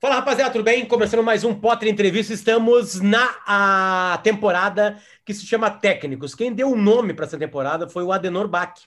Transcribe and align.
Fala 0.00 0.14
rapaziada, 0.14 0.50
tudo 0.50 0.64
bem? 0.64 0.86
Começando 0.86 1.22
mais 1.22 1.44
um 1.44 1.54
Potter 1.54 1.86
Entrevista. 1.86 2.32
Estamos 2.32 3.02
na 3.02 3.36
a 3.46 4.18
temporada 4.24 4.98
que 5.26 5.34
se 5.34 5.44
chama 5.44 5.70
Técnicos. 5.70 6.34
Quem 6.34 6.54
deu 6.54 6.72
o 6.72 6.76
nome 6.76 7.12
para 7.12 7.26
essa 7.26 7.36
temporada 7.36 7.86
foi 7.86 8.02
o 8.02 8.10
Adenor 8.10 8.48
Bach, 8.48 8.80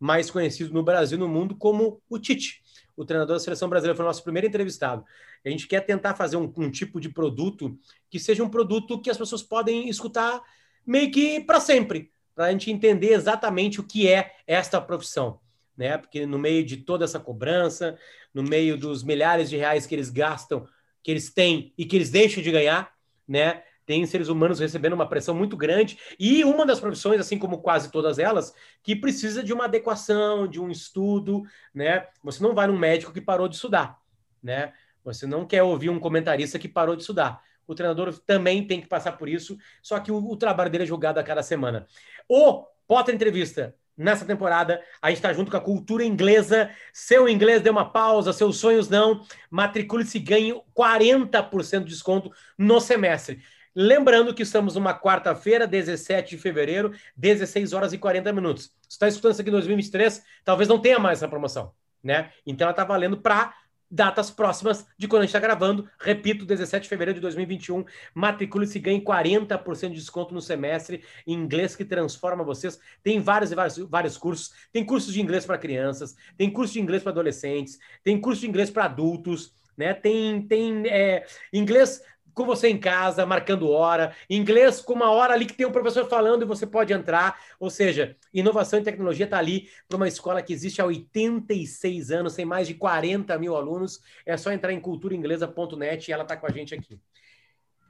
mais 0.00 0.32
conhecido 0.32 0.74
no 0.74 0.82
Brasil 0.82 1.16
e 1.16 1.20
no 1.20 1.28
mundo 1.28 1.54
como 1.54 2.02
o 2.10 2.18
Tite, 2.18 2.60
o 2.96 3.04
treinador 3.04 3.36
da 3.36 3.40
seleção 3.40 3.68
brasileira. 3.68 3.94
Foi 3.96 4.04
o 4.04 4.08
nosso 4.08 4.24
primeiro 4.24 4.48
entrevistado. 4.48 5.04
A 5.46 5.48
gente 5.48 5.68
quer 5.68 5.82
tentar 5.82 6.16
fazer 6.16 6.36
um, 6.36 6.52
um 6.56 6.72
tipo 6.72 7.00
de 7.00 7.08
produto 7.08 7.78
que 8.10 8.18
seja 8.18 8.42
um 8.42 8.48
produto 8.48 9.00
que 9.00 9.10
as 9.10 9.16
pessoas 9.16 9.44
podem 9.44 9.88
escutar 9.88 10.42
meio 10.84 11.08
que 11.12 11.38
para 11.38 11.60
sempre, 11.60 12.10
para 12.34 12.46
a 12.46 12.50
gente 12.50 12.68
entender 12.68 13.12
exatamente 13.12 13.78
o 13.78 13.84
que 13.84 14.08
é 14.08 14.32
esta 14.44 14.80
profissão 14.80 15.38
né? 15.78 15.96
Porque 15.96 16.26
no 16.26 16.38
meio 16.38 16.66
de 16.66 16.78
toda 16.78 17.04
essa 17.04 17.20
cobrança, 17.20 17.96
no 18.38 18.44
meio 18.44 18.76
dos 18.76 19.02
milhares 19.02 19.50
de 19.50 19.56
reais 19.56 19.84
que 19.84 19.92
eles 19.92 20.10
gastam, 20.10 20.64
que 21.02 21.10
eles 21.10 21.28
têm 21.28 21.74
e 21.76 21.84
que 21.84 21.96
eles 21.96 22.08
deixam 22.08 22.40
de 22.40 22.52
ganhar, 22.52 22.94
né? 23.26 23.64
Tem 23.84 24.06
seres 24.06 24.28
humanos 24.28 24.60
recebendo 24.60 24.92
uma 24.92 25.08
pressão 25.08 25.34
muito 25.34 25.56
grande 25.56 25.98
e 26.20 26.44
uma 26.44 26.64
das 26.64 26.78
profissões, 26.78 27.18
assim 27.18 27.36
como 27.36 27.58
quase 27.58 27.90
todas 27.90 28.16
elas, 28.16 28.54
que 28.80 28.94
precisa 28.94 29.42
de 29.42 29.52
uma 29.52 29.64
adequação, 29.64 30.46
de 30.46 30.60
um 30.60 30.70
estudo, 30.70 31.42
né? 31.74 32.06
Você 32.22 32.40
não 32.40 32.54
vai 32.54 32.68
num 32.68 32.78
médico 32.78 33.12
que 33.12 33.20
parou 33.20 33.48
de 33.48 33.56
estudar, 33.56 33.98
né? 34.40 34.72
Você 35.02 35.26
não 35.26 35.44
quer 35.44 35.64
ouvir 35.64 35.90
um 35.90 35.98
comentarista 35.98 36.60
que 36.60 36.68
parou 36.68 36.94
de 36.94 37.02
estudar. 37.02 37.42
O 37.66 37.74
treinador 37.74 38.16
também 38.20 38.64
tem 38.64 38.80
que 38.80 38.86
passar 38.86 39.12
por 39.18 39.28
isso, 39.28 39.58
só 39.82 39.98
que 39.98 40.12
o, 40.12 40.16
o 40.16 40.36
trabalho 40.36 40.70
dele 40.70 40.84
é 40.84 40.86
julgado 40.86 41.18
a 41.18 41.24
cada 41.24 41.42
semana. 41.42 41.88
O 42.28 42.64
Potter 42.86 43.16
Entrevista 43.16 43.74
nessa 43.98 44.24
temporada. 44.24 44.80
A 45.02 45.08
gente 45.08 45.18
está 45.18 45.32
junto 45.32 45.50
com 45.50 45.56
a 45.56 45.60
cultura 45.60 46.04
inglesa. 46.04 46.70
Seu 46.92 47.28
inglês 47.28 47.60
deu 47.60 47.72
uma 47.72 47.90
pausa, 47.90 48.32
seus 48.32 48.56
sonhos 48.58 48.88
não. 48.88 49.26
Matricule-se 49.50 50.16
e 50.16 50.20
ganhe 50.20 50.54
40% 50.74 51.80
de 51.80 51.90
desconto 51.90 52.30
no 52.56 52.80
semestre. 52.80 53.42
Lembrando 53.74 54.34
que 54.34 54.42
estamos 54.42 54.74
numa 54.74 54.98
quarta-feira, 54.98 55.66
17 55.66 56.36
de 56.36 56.42
fevereiro, 56.42 56.92
16 57.16 57.72
horas 57.72 57.92
e 57.92 57.98
40 57.98 58.32
minutos. 58.32 58.72
Você 58.82 58.94
está 58.94 59.08
escutando 59.08 59.32
isso 59.32 59.40
aqui 59.40 59.50
em 59.50 59.52
2023, 59.52 60.24
talvez 60.44 60.68
não 60.68 60.80
tenha 60.80 60.98
mais 60.98 61.18
essa 61.18 61.28
promoção, 61.28 61.72
né? 62.02 62.32
Então 62.44 62.64
ela 62.64 62.72
está 62.72 62.82
valendo 62.84 63.18
para 63.18 63.54
datas 63.90 64.30
próximas 64.30 64.86
de 64.96 65.08
quando 65.08 65.22
a 65.22 65.24
gente 65.24 65.34
está 65.34 65.40
gravando. 65.40 65.88
Repito, 65.98 66.44
17 66.44 66.82
de 66.82 66.88
fevereiro 66.88 67.16
de 67.16 67.22
2021. 67.22 67.84
Matricule-se 68.14 68.78
e 68.78 68.80
ganhe 68.80 69.00
40% 69.00 69.88
de 69.90 69.94
desconto 69.94 70.34
no 70.34 70.40
semestre 70.40 71.02
em 71.26 71.34
inglês 71.34 71.74
que 71.74 71.84
transforma 71.84 72.44
vocês. 72.44 72.78
Tem 73.02 73.20
vários 73.20 73.52
e 73.52 73.54
vários, 73.54 73.78
vários 73.78 74.16
cursos. 74.16 74.52
Tem 74.72 74.84
cursos 74.84 75.12
de 75.12 75.20
inglês 75.20 75.46
para 75.46 75.58
crianças, 75.58 76.16
tem 76.36 76.50
curso 76.50 76.74
de 76.74 76.80
inglês 76.80 77.02
para 77.02 77.12
adolescentes, 77.12 77.78
tem 78.04 78.20
curso 78.20 78.42
de 78.42 78.48
inglês 78.48 78.70
para 78.70 78.84
adultos. 78.84 79.56
Né? 79.76 79.94
Tem, 79.94 80.42
tem 80.42 80.88
é, 80.88 81.24
inglês 81.52 82.02
com 82.38 82.46
você 82.46 82.68
em 82.68 82.78
casa, 82.78 83.26
marcando 83.26 83.68
hora, 83.68 84.14
inglês 84.30 84.80
com 84.80 84.92
uma 84.92 85.10
hora 85.10 85.34
ali 85.34 85.44
que 85.44 85.54
tem 85.54 85.66
um 85.66 85.72
professor 85.72 86.08
falando 86.08 86.42
e 86.42 86.46
você 86.46 86.64
pode 86.64 86.92
entrar. 86.92 87.36
Ou 87.58 87.68
seja, 87.68 88.16
inovação 88.32 88.78
e 88.78 88.82
tecnologia 88.84 89.24
está 89.24 89.38
ali 89.38 89.68
para 89.88 89.96
uma 89.96 90.06
escola 90.06 90.40
que 90.40 90.52
existe 90.52 90.80
há 90.80 90.84
86 90.84 92.12
anos, 92.12 92.36
tem 92.36 92.44
mais 92.44 92.68
de 92.68 92.74
40 92.74 93.36
mil 93.40 93.56
alunos. 93.56 94.00
É 94.24 94.36
só 94.36 94.52
entrar 94.52 94.72
em 94.72 94.78
culturainglesa.net 94.78 96.08
e 96.08 96.12
ela 96.12 96.22
está 96.22 96.36
com 96.36 96.46
a 96.46 96.50
gente 96.50 96.72
aqui. 96.72 97.00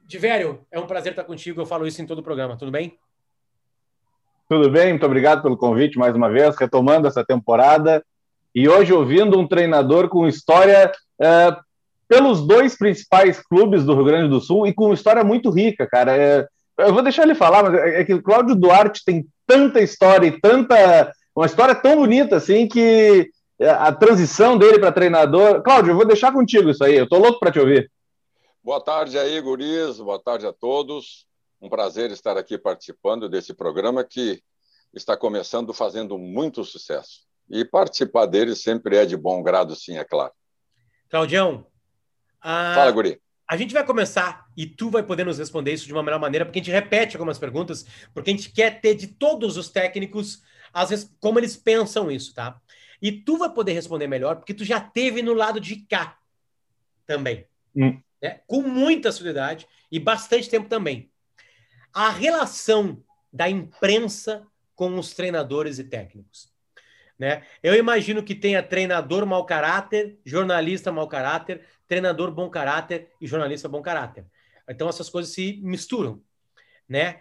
Divério, 0.03 0.65
é 0.71 0.79
um 0.79 0.87
prazer 0.87 1.11
estar 1.11 1.25
contigo. 1.25 1.61
Eu 1.61 1.67
falo 1.67 1.85
isso 1.85 2.01
em 2.01 2.07
todo 2.07 2.17
o 2.17 2.23
programa. 2.23 2.57
Tudo 2.57 2.71
bem? 2.71 2.97
Tudo 4.49 4.67
bem, 4.71 4.89
muito 4.89 5.05
obrigado 5.05 5.43
pelo 5.43 5.55
convite 5.55 5.99
mais 5.99 6.15
uma 6.15 6.27
vez, 6.27 6.55
retomando 6.57 7.07
essa 7.07 7.23
temporada. 7.23 8.03
E 8.55 8.67
hoje 8.67 8.91
ouvindo 8.91 9.39
um 9.39 9.47
treinador 9.47 10.09
com 10.09 10.27
história 10.27 10.91
uh, 11.21 11.68
pelos 12.09 12.45
dois 12.45 12.75
principais 12.75 13.39
clubes 13.39 13.85
do 13.85 13.93
Rio 13.93 14.03
Grande 14.03 14.29
do 14.29 14.41
Sul 14.41 14.65
e 14.65 14.73
com 14.73 14.85
uma 14.85 14.95
história 14.95 15.23
muito 15.23 15.51
rica, 15.51 15.87
cara. 15.87 16.17
É, 16.17 16.47
eu 16.79 16.91
vou 16.91 17.03
deixar 17.03 17.21
ele 17.21 17.35
falar, 17.35 17.61
mas 17.61 17.75
é, 17.75 18.01
é 18.01 18.03
que 18.03 18.15
o 18.15 18.23
Cláudio 18.23 18.55
Duarte 18.55 19.03
tem 19.05 19.27
tanta 19.45 19.79
história 19.79 20.25
e 20.27 20.41
tanta. 20.41 21.13
Uma 21.35 21.45
história 21.45 21.75
tão 21.75 21.97
bonita 21.97 22.35
assim 22.35 22.67
que 22.67 23.29
é, 23.59 23.69
a 23.69 23.93
transição 23.93 24.57
dele 24.57 24.79
para 24.79 24.91
treinador. 24.91 25.61
Cláudio, 25.61 25.91
eu 25.91 25.95
vou 25.95 26.05
deixar 26.05 26.33
contigo 26.33 26.71
isso 26.71 26.83
aí, 26.83 26.95
eu 26.95 27.07
tô 27.07 27.19
louco 27.19 27.39
para 27.39 27.51
te 27.51 27.59
ouvir. 27.59 27.89
Boa 28.63 28.81
tarde 28.83 29.17
aí, 29.17 29.39
guris, 29.39 29.99
boa 29.99 30.19
tarde 30.19 30.47
a 30.47 30.51
todos. 30.51 31.27
Um 31.61 31.69
prazer 31.69 32.09
estar 32.09 32.37
aqui 32.37 32.57
participando 32.57 33.29
desse 33.29 33.53
programa 33.53 34.03
que 34.03 34.41
está 34.93 35.15
começando 35.15 35.73
fazendo 35.73 36.17
muito 36.17 36.63
sucesso. 36.63 37.21
E 37.47 37.63
participar 37.63 38.25
dele 38.25 38.55
sempre 38.55 38.97
é 38.97 39.05
de 39.05 39.15
bom 39.15 39.43
grado, 39.43 39.75
sim, 39.75 39.97
é 39.97 40.03
claro. 40.03 40.33
Claudião, 41.09 41.65
ah, 42.41 42.73
Fala, 42.75 42.91
Guri. 42.91 43.19
A 43.47 43.57
gente 43.57 43.73
vai 43.73 43.83
começar 43.83 44.45
e 44.55 44.67
tu 44.67 44.89
vai 44.89 45.01
poder 45.01 45.25
nos 45.25 45.39
responder 45.39 45.73
isso 45.73 45.87
de 45.87 45.93
uma 45.93 46.03
melhor 46.03 46.19
maneira, 46.19 46.45
porque 46.45 46.59
a 46.59 46.61
gente 46.61 46.71
repete 46.71 47.15
algumas 47.15 47.39
perguntas, 47.39 47.85
porque 48.13 48.29
a 48.29 48.33
gente 48.33 48.51
quer 48.51 48.79
ter 48.79 48.93
de 48.93 49.07
todos 49.07 49.57
os 49.57 49.69
técnicos 49.69 50.43
às 50.73 50.89
vezes, 50.89 51.11
como 51.19 51.39
eles 51.39 51.57
pensam 51.57 52.11
isso, 52.11 52.33
tá? 52.33 52.59
E 53.01 53.11
tu 53.11 53.37
vai 53.37 53.49
poder 53.51 53.73
responder 53.73 54.07
melhor, 54.07 54.35
porque 54.35 54.53
tu 54.53 54.63
já 54.63 54.79
teve 54.79 55.21
no 55.21 55.33
lado 55.33 55.59
de 55.59 55.77
cá 55.77 56.17
também. 57.05 57.45
Hum. 57.75 57.99
Né? 58.21 58.41
Com 58.45 58.61
muita 58.61 59.11
solidariedade 59.11 59.67
e 59.91 59.99
bastante 59.99 60.49
tempo 60.49 60.67
também. 60.67 61.09
A 61.93 62.09
relação 62.09 63.03
da 63.31 63.49
imprensa 63.49 64.45
com 64.75 64.97
os 64.97 65.13
treinadores 65.13 65.79
e 65.79 65.83
técnicos. 65.83 66.51
Né? 67.19 67.43
Eu 67.61 67.75
imagino 67.75 68.23
que 68.23 68.33
tenha 68.33 68.63
treinador 68.63 69.25
mau 69.25 69.45
caráter, 69.45 70.17
jornalista 70.25 70.89
mau 70.89 71.05
caráter, 71.05 71.65
treinador 71.85 72.31
bom 72.31 72.49
caráter 72.49 73.11
e 73.19 73.27
jornalista 73.27 73.67
bom 73.67 73.81
caráter. 73.81 74.25
Então 74.69 74.87
essas 74.87 75.09
coisas 75.09 75.33
se 75.33 75.59
misturam, 75.61 76.21
né? 76.87 77.19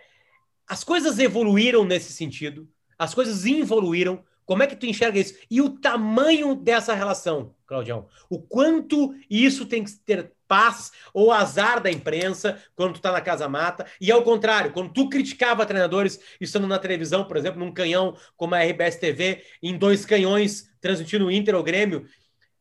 As 0.69 0.85
coisas 0.85 1.19
evoluíram 1.19 1.85
nesse 1.85 2.13
sentido, 2.13 2.69
as 2.97 3.13
coisas 3.13 3.45
involuíram. 3.45 4.25
Como 4.45 4.63
é 4.63 4.67
que 4.67 4.77
tu 4.77 4.87
enxerga 4.87 5.19
isso? 5.19 5.35
E 5.51 5.61
o 5.61 5.71
tamanho 5.71 6.55
dessa 6.55 6.95
relação, 6.95 7.55
Claudião? 7.67 8.07
O 8.31 8.41
quanto 8.41 9.15
isso 9.29 9.67
tem 9.67 9.83
que 9.83 9.93
ter 9.93 10.33
paz 10.49 10.91
ou 11.15 11.31
azar 11.31 11.81
da 11.81 11.91
imprensa 11.91 12.61
quando 12.75 12.95
tu 12.95 13.01
tá 13.01 13.13
na 13.13 13.21
casa 13.21 13.49
mata, 13.49 13.87
e 14.01 14.11
ao 14.11 14.23
contrário, 14.23 14.73
quando 14.73 14.93
tu 14.93 15.09
criticava 15.09 15.67
treinadores 15.67 16.19
estando 16.41 16.67
na 16.67 16.79
televisão, 16.79 17.25
por 17.25 17.37
exemplo, 17.37 17.61
num 17.61 17.73
canhão 17.73 18.17
como 18.37 18.55
a 18.55 18.65
RBS 18.65 18.97
TV, 18.97 19.45
em 19.63 19.77
dois 19.79 20.05
canhões 20.05 20.69
transmitindo 20.81 21.27
o 21.27 21.31
Inter 21.31 21.55
ou 21.55 21.63
Grêmio, 21.63 22.07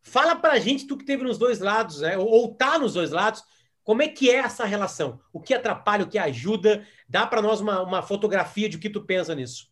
Fala 0.08 0.38
pra 0.38 0.58
gente, 0.58 0.88
tu 0.88 0.96
que 0.96 1.04
teve 1.04 1.22
nos 1.22 1.38
dois 1.38 1.60
lados, 1.60 2.00
né? 2.00 2.18
Ou, 2.18 2.28
ou 2.28 2.56
tá 2.56 2.80
nos 2.80 2.94
dois 2.94 3.12
lados, 3.12 3.44
como 3.84 4.02
é 4.02 4.08
que 4.08 4.30
é 4.32 4.36
essa 4.36 4.64
relação? 4.64 5.20
O 5.34 5.42
que 5.42 5.54
atrapalha, 5.54 6.06
o 6.06 6.08
que 6.08 6.18
ajuda? 6.18 6.88
Dá 7.10 7.28
para 7.28 7.42
nós 7.42 7.60
uma, 7.60 7.82
uma 7.82 8.02
fotografia 8.02 8.70
de 8.70 8.78
o 8.78 8.80
que 8.80 8.90
tu 8.90 9.02
pensa 9.02 9.36
nisso. 9.36 9.70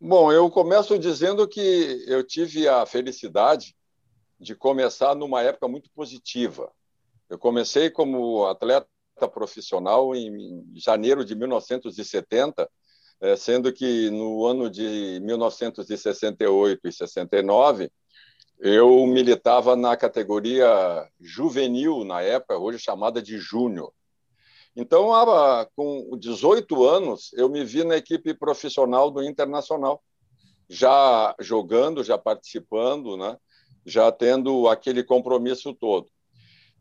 Bom, 0.00 0.32
eu 0.32 0.50
começo 0.50 0.98
dizendo 0.98 1.46
que 1.46 2.04
eu 2.06 2.24
tive 2.24 2.66
a 2.66 2.86
felicidade 2.86 3.76
de 4.38 4.54
começar 4.54 5.14
numa 5.14 5.42
época 5.42 5.68
muito 5.68 5.90
positiva. 5.90 6.70
Eu 7.28 7.38
comecei 7.38 7.90
como 7.90 8.46
atleta 8.46 8.86
profissional 9.32 10.14
em 10.14 10.64
janeiro 10.74 11.24
de 11.24 11.34
1970, 11.34 12.70
eh, 13.20 13.36
sendo 13.36 13.72
que 13.72 14.10
no 14.10 14.46
ano 14.46 14.70
de 14.70 15.20
1968 15.22 16.86
e 16.86 16.92
69 16.92 17.90
eu 18.58 19.06
militava 19.06 19.76
na 19.76 19.96
categoria 19.96 20.66
juvenil, 21.20 22.04
na 22.04 22.22
época, 22.22 22.56
hoje 22.56 22.78
chamada 22.78 23.20
de 23.20 23.38
júnior. 23.38 23.92
Então, 24.74 25.10
com 25.74 26.16
18 26.18 26.84
anos, 26.84 27.30
eu 27.34 27.48
me 27.48 27.64
vi 27.64 27.84
na 27.84 27.96
equipe 27.96 28.34
profissional 28.34 29.10
do 29.10 29.22
Internacional, 29.22 30.02
já 30.68 31.34
jogando, 31.40 32.04
já 32.04 32.18
participando, 32.18 33.16
né? 33.16 33.36
Já 33.86 34.10
tendo 34.10 34.68
aquele 34.68 35.02
compromisso 35.02 35.72
todo. 35.72 36.08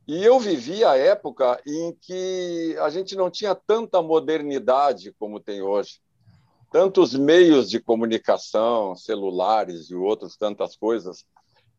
E 0.07 0.23
eu 0.23 0.39
vivi 0.39 0.83
a 0.83 0.97
época 0.97 1.61
em 1.65 1.95
que 2.01 2.75
a 2.79 2.89
gente 2.89 3.15
não 3.15 3.29
tinha 3.29 3.55
tanta 3.55 4.01
modernidade 4.01 5.15
como 5.17 5.39
tem 5.39 5.61
hoje. 5.61 6.01
Tantos 6.71 7.13
meios 7.13 7.69
de 7.69 7.79
comunicação, 7.79 8.95
celulares 8.95 9.89
e 9.89 9.95
outras 9.95 10.35
tantas 10.35 10.75
coisas 10.75 11.25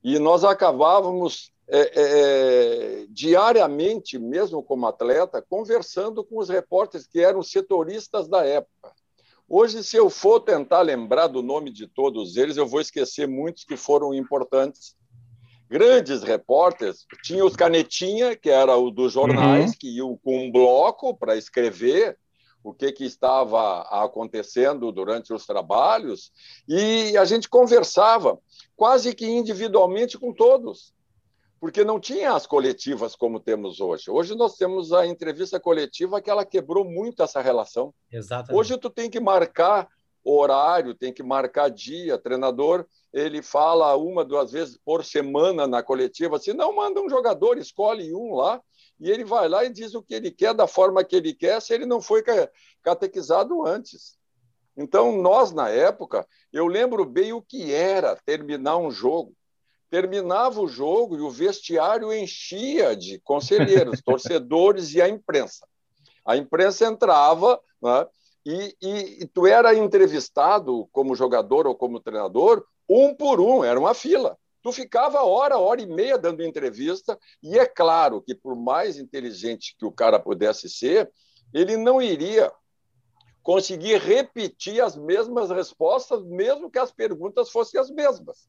e 0.06 0.20
nós 0.20 0.44
acabávamos 0.44 1.50
é, 1.68 1.80
é, 1.80 1.90
é, 1.96 3.06
diariamente, 3.08 4.20
mesmo 4.20 4.62
como 4.62 4.86
atleta, 4.86 5.42
conversando 5.42 6.22
com 6.22 6.38
os 6.38 6.48
repórteres 6.48 7.08
que 7.08 7.18
eram 7.18 7.42
setoristas 7.42 8.28
da 8.28 8.46
época. 8.46 8.92
Hoje, 9.48 9.82
se 9.82 9.96
eu 9.96 10.08
for 10.08 10.38
tentar 10.38 10.82
lembrar 10.82 11.26
do 11.26 11.42
nome 11.42 11.72
de 11.72 11.88
todos 11.88 12.36
eles, 12.36 12.56
eu 12.56 12.68
vou 12.68 12.80
esquecer 12.80 13.26
muitos 13.26 13.64
que 13.64 13.76
foram 13.76 14.14
importantes. 14.14 14.94
Grandes 15.68 16.22
repórteres, 16.22 17.04
tinha 17.22 17.44
os 17.44 17.56
canetinha, 17.56 18.36
que 18.36 18.48
era 18.48 18.76
o 18.76 18.90
dos 18.90 19.12
jornais, 19.12 19.70
uhum. 19.70 19.76
que 19.78 19.96
iam 19.96 20.16
com 20.16 20.46
um 20.46 20.52
bloco 20.52 21.16
para 21.16 21.36
escrever 21.36 22.16
o 22.62 22.72
que, 22.72 22.90
que 22.90 23.04
estava 23.04 23.82
acontecendo 24.04 24.90
durante 24.90 25.32
os 25.32 25.46
trabalhos, 25.46 26.32
e 26.68 27.16
a 27.16 27.24
gente 27.24 27.48
conversava 27.48 28.38
quase 28.74 29.14
que 29.14 29.26
individualmente 29.26 30.18
com 30.18 30.32
todos. 30.32 30.92
porque 31.58 31.84
não 31.84 31.98
tinha 31.98 32.32
as 32.32 32.46
coletivas 32.46 33.16
como 33.16 33.40
temos 33.40 33.80
hoje. 33.80 34.10
Hoje 34.10 34.34
nós 34.34 34.56
temos 34.56 34.92
a 34.92 35.06
entrevista 35.06 35.58
coletiva 35.58 36.20
que 36.20 36.30
ela 36.30 36.44
quebrou 36.44 36.84
muito 36.84 37.22
essa 37.22 37.40
relação. 37.40 37.94
Exatamente. 38.12 38.58
Hoje 38.58 38.78
tu 38.78 38.90
tem 38.90 39.10
que 39.10 39.18
marcar 39.18 39.88
horário, 40.22 40.94
tem 40.94 41.12
que 41.12 41.22
marcar 41.22 41.70
dia. 41.70 42.18
Treinador, 42.18 42.86
ele 43.16 43.40
fala 43.40 43.96
uma, 43.96 44.22
duas 44.22 44.52
vezes 44.52 44.78
por 44.84 45.02
semana 45.02 45.66
na 45.66 45.82
coletiva, 45.82 46.38
se 46.38 46.52
não 46.52 46.76
manda 46.76 47.00
um 47.00 47.08
jogador, 47.08 47.56
escolhe 47.56 48.14
um 48.14 48.34
lá 48.34 48.62
e 49.00 49.10
ele 49.10 49.24
vai 49.24 49.48
lá 49.48 49.64
e 49.64 49.72
diz 49.72 49.94
o 49.94 50.02
que 50.02 50.14
ele 50.14 50.30
quer 50.30 50.52
da 50.52 50.66
forma 50.66 51.02
que 51.02 51.16
ele 51.16 51.32
quer, 51.32 51.62
se 51.62 51.72
ele 51.72 51.86
não 51.86 52.02
foi 52.02 52.22
catequizado 52.82 53.66
antes. 53.66 54.18
Então, 54.76 55.16
nós, 55.22 55.50
na 55.50 55.70
época, 55.70 56.26
eu 56.52 56.66
lembro 56.66 57.06
bem 57.06 57.32
o 57.32 57.40
que 57.40 57.72
era 57.72 58.16
terminar 58.26 58.76
um 58.76 58.90
jogo. 58.90 59.34
Terminava 59.88 60.60
o 60.60 60.68
jogo 60.68 61.16
e 61.16 61.20
o 61.22 61.30
vestiário 61.30 62.12
enchia 62.12 62.94
de 62.94 63.18
conselheiros, 63.20 64.02
torcedores 64.04 64.92
e 64.92 65.00
a 65.00 65.08
imprensa. 65.08 65.66
A 66.22 66.36
imprensa 66.36 66.84
entrava 66.84 67.58
né, 67.80 68.06
e, 68.44 68.76
e, 68.82 69.22
e 69.22 69.26
tu 69.26 69.46
era 69.46 69.74
entrevistado 69.74 70.86
como 70.92 71.16
jogador 71.16 71.66
ou 71.66 71.74
como 71.74 72.00
treinador, 72.00 72.62
um 72.88 73.14
por 73.14 73.40
um, 73.40 73.64
era 73.64 73.78
uma 73.78 73.94
fila. 73.94 74.38
Tu 74.62 74.72
ficava 74.72 75.22
hora, 75.22 75.58
hora 75.58 75.80
e 75.80 75.86
meia 75.86 76.18
dando 76.18 76.42
entrevista, 76.42 77.18
e 77.42 77.58
é 77.58 77.66
claro 77.66 78.20
que, 78.20 78.34
por 78.34 78.56
mais 78.56 78.98
inteligente 78.98 79.76
que 79.78 79.86
o 79.86 79.92
cara 79.92 80.18
pudesse 80.18 80.68
ser, 80.68 81.10
ele 81.54 81.76
não 81.76 82.02
iria 82.02 82.52
conseguir 83.42 83.98
repetir 83.98 84.82
as 84.82 84.96
mesmas 84.96 85.50
respostas, 85.50 86.24
mesmo 86.24 86.68
que 86.68 86.80
as 86.80 86.90
perguntas 86.90 87.48
fossem 87.48 87.80
as 87.80 87.88
mesmas. 87.90 88.48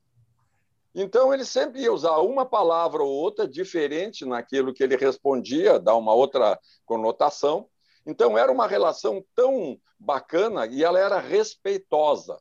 Então, 0.96 1.32
ele 1.32 1.46
sempre 1.46 1.82
ia 1.82 1.94
usar 1.94 2.18
uma 2.18 2.44
palavra 2.44 3.04
ou 3.04 3.10
outra 3.12 3.48
diferente 3.48 4.26
naquilo 4.26 4.74
que 4.74 4.82
ele 4.82 4.98
respondia, 4.98 5.78
dar 5.78 5.96
uma 5.96 6.16
outra 6.16 6.60
conotação. 6.84 7.70
Então, 8.08 8.36
era 8.36 8.52
uma 8.52 8.66
relação 8.66 9.24
tão 9.36 9.80
bacana 10.00 10.66
e 10.66 10.84
ela 10.84 11.00
era 11.00 11.20
respeitosa. 11.20 12.40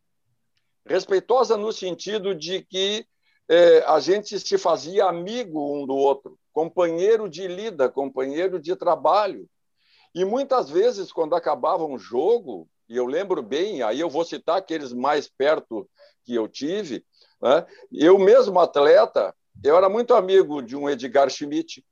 Respeitosa 0.86 1.56
no 1.56 1.72
sentido 1.72 2.34
de 2.34 2.62
que 2.62 3.04
é, 3.48 3.80
a 3.86 3.98
gente 4.00 4.38
se 4.38 4.56
fazia 4.56 5.06
amigo 5.06 5.74
um 5.74 5.86
do 5.86 5.94
outro, 5.94 6.38
companheiro 6.52 7.28
de 7.28 7.46
lida, 7.46 7.88
companheiro 7.88 8.58
de 8.60 8.74
trabalho. 8.76 9.48
E 10.14 10.24
muitas 10.24 10.70
vezes, 10.70 11.12
quando 11.12 11.34
acabava 11.34 11.84
um 11.84 11.98
jogo, 11.98 12.68
e 12.88 12.96
eu 12.96 13.06
lembro 13.06 13.42
bem, 13.42 13.82
aí 13.82 14.00
eu 14.00 14.08
vou 14.08 14.24
citar 14.24 14.56
aqueles 14.56 14.92
mais 14.92 15.28
perto 15.28 15.88
que 16.24 16.34
eu 16.34 16.48
tive, 16.48 17.04
né? 17.42 17.66
eu 17.92 18.18
mesmo 18.18 18.58
atleta, 18.58 19.34
eu 19.62 19.76
era 19.76 19.88
muito 19.88 20.14
amigo 20.14 20.62
de 20.62 20.76
um 20.76 20.88
Edgar 20.88 21.28
Schmidt, 21.28 21.84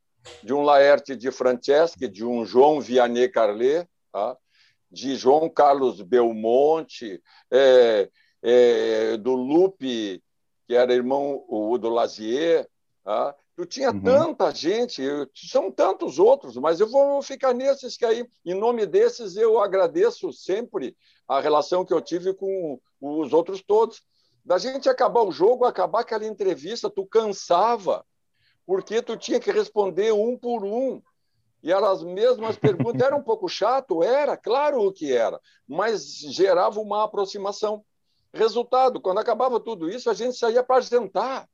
de 0.43 0.55
um 0.55 0.63
Laerte 0.63 1.15
de 1.17 1.31
Franceschi, 1.31 2.09
de 2.09 2.25
um 2.25 2.45
João 2.47 2.81
Vianney 2.81 3.29
Carlet, 3.29 3.89
tá? 4.13 4.37
de 4.91 5.17
João 5.17 5.49
Carlos 5.49 6.01
Belmonte, 6.01 7.21
é, 7.51 8.09
é, 8.45 9.17
do 9.17 9.35
Lupe 9.35 10.23
que 10.67 10.75
era 10.75 10.95
irmão 10.95 11.45
o, 11.49 11.77
do 11.79 11.89
Lazier. 11.89 12.69
Tá? 13.03 13.35
Tu 13.57 13.67
tinha 13.67 13.93
uhum. 13.93 14.03
tanta 14.03 14.51
gente, 14.53 15.03
eu, 15.03 15.29
são 15.35 15.71
tantos 15.71 16.19
outros, 16.19 16.57
mas 16.57 16.81
eu 16.81 16.89
vou 16.89 17.23
ficar 17.23 17.55
nesses 17.55 17.97
que 17.97 18.05
aí, 18.05 18.27
em 18.45 18.55
nome 18.55 18.87
desses, 18.87 19.37
eu 19.37 19.61
agradeço 19.61 20.33
sempre 20.33 20.97
a 21.29 21.41
relação 21.41 21.85
que 21.85 21.93
eu 21.93 22.01
tive 22.01 22.35
com 22.35 22.81
os 23.01 23.33
outros 23.33 23.63
todos. 23.63 24.03
Da 24.45 24.59
gente 24.59 24.89
acabar 24.89 25.23
o 25.23 25.33
jogo, 25.33 25.65
acabar 25.65 26.01
aquela 26.01 26.27
entrevista, 26.27 26.91
tu 26.91 27.07
cansava, 27.07 28.05
porque 28.67 29.01
tu 29.01 29.17
tinha 29.17 29.41
que 29.41 29.53
responder 29.53 30.13
um 30.13 30.37
por 30.37 30.65
um. 30.65 31.01
E 31.63 31.73
eram 31.73 31.87
as 31.87 32.03
mesmas 32.03 32.59
perguntas. 32.59 33.01
Era 33.01 33.17
um 33.17 33.23
pouco 33.23 33.49
chato? 33.49 34.03
Era, 34.03 34.37
claro 34.37 34.83
o 34.83 34.93
que 34.93 35.15
era, 35.15 35.41
mas 35.67 36.19
gerava 36.19 36.79
uma 36.79 37.05
aproximação. 37.05 37.83
Resultado, 38.35 39.01
quando 39.01 39.19
acabava 39.19 39.61
tudo 39.61 39.89
isso, 39.89 40.11
a 40.11 40.15
gente 40.15 40.37
saía 40.37 40.63
para 40.63 40.81
jantar. 40.81 41.49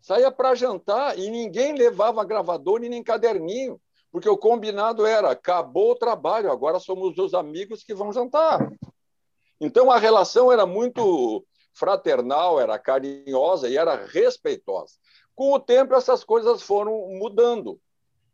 Saía 0.00 0.30
para 0.30 0.54
jantar 0.54 1.18
e 1.18 1.28
ninguém 1.28 1.74
levava 1.74 2.24
gravador 2.24 2.84
e 2.84 2.88
nem 2.88 3.02
caderninho, 3.02 3.80
porque 4.12 4.28
o 4.28 4.38
combinado 4.38 5.04
era: 5.04 5.32
acabou 5.32 5.90
o 5.90 5.96
trabalho, 5.96 6.52
agora 6.52 6.78
somos 6.78 7.18
os 7.18 7.34
amigos 7.34 7.82
que 7.82 7.92
vão 7.92 8.12
jantar. 8.12 8.70
Então 9.60 9.90
a 9.90 9.98
relação 9.98 10.52
era 10.52 10.64
muito 10.64 11.44
fraternal, 11.74 12.60
era 12.60 12.78
carinhosa 12.78 13.68
e 13.68 13.76
era 13.76 13.96
respeitosa. 14.06 14.94
Com 15.34 15.52
o 15.52 15.58
tempo, 15.58 15.94
essas 15.94 16.22
coisas 16.22 16.62
foram 16.62 17.08
mudando. 17.18 17.80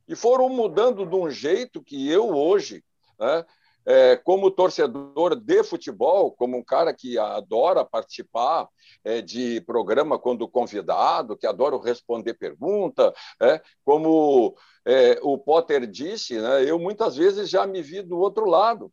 E 0.06 0.14
foram 0.14 0.50
mudando 0.50 1.06
de 1.06 1.16
um 1.16 1.30
jeito 1.30 1.82
que 1.82 2.10
eu 2.10 2.28
hoje, 2.28 2.84
né, 3.18 3.46
é, 3.86 4.16
como 4.16 4.50
torcedor 4.50 5.36
de 5.36 5.62
futebol, 5.62 6.32
como 6.32 6.56
um 6.56 6.64
cara 6.64 6.92
que 6.94 7.18
adora 7.18 7.84
participar 7.84 8.68
é, 9.04 9.20
de 9.20 9.60
programa 9.62 10.18
quando 10.18 10.48
convidado, 10.48 11.36
que 11.36 11.46
adora 11.46 11.78
responder 11.82 12.34
pergunta, 12.34 13.12
é, 13.40 13.60
como 13.84 14.56
é, 14.86 15.18
o 15.22 15.36
Potter 15.36 15.86
disse, 15.86 16.40
né, 16.40 16.68
eu 16.68 16.78
muitas 16.78 17.16
vezes 17.16 17.48
já 17.50 17.66
me 17.66 17.82
vi 17.82 18.02
do 18.02 18.18
outro 18.18 18.46
lado. 18.46 18.92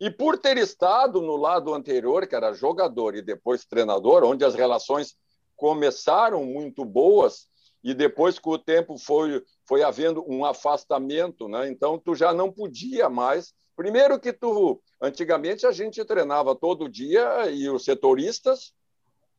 E 0.00 0.10
por 0.10 0.38
ter 0.38 0.56
estado 0.56 1.20
no 1.20 1.36
lado 1.36 1.74
anterior, 1.74 2.26
que 2.26 2.34
era 2.34 2.54
jogador 2.54 3.14
e 3.14 3.20
depois 3.20 3.66
treinador, 3.66 4.24
onde 4.24 4.44
as 4.44 4.54
relações 4.54 5.14
começaram 5.54 6.42
muito 6.42 6.86
boas, 6.86 7.50
e 7.82 7.94
depois 7.94 8.38
com 8.38 8.50
o 8.50 8.58
tempo 8.58 8.98
foi 8.98 9.42
foi 9.66 9.82
havendo 9.82 10.24
um 10.28 10.44
afastamento, 10.44 11.48
né? 11.48 11.68
Então 11.68 11.98
tu 11.98 12.14
já 12.14 12.32
não 12.32 12.50
podia 12.50 13.08
mais 13.08 13.54
Primeiro 13.80 14.20
que 14.20 14.30
tu, 14.30 14.78
antigamente 15.00 15.66
a 15.66 15.72
gente 15.72 16.04
treinava 16.04 16.54
todo 16.54 16.86
dia 16.86 17.50
e 17.50 17.66
os 17.70 17.82
setoristas 17.82 18.74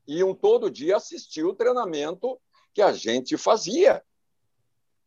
iam 0.07 0.33
todo 0.33 0.71
dia 0.71 0.95
assistir 0.95 1.43
o 1.43 1.53
treinamento 1.53 2.39
que 2.73 2.81
a 2.81 2.91
gente 2.91 3.37
fazia. 3.37 4.01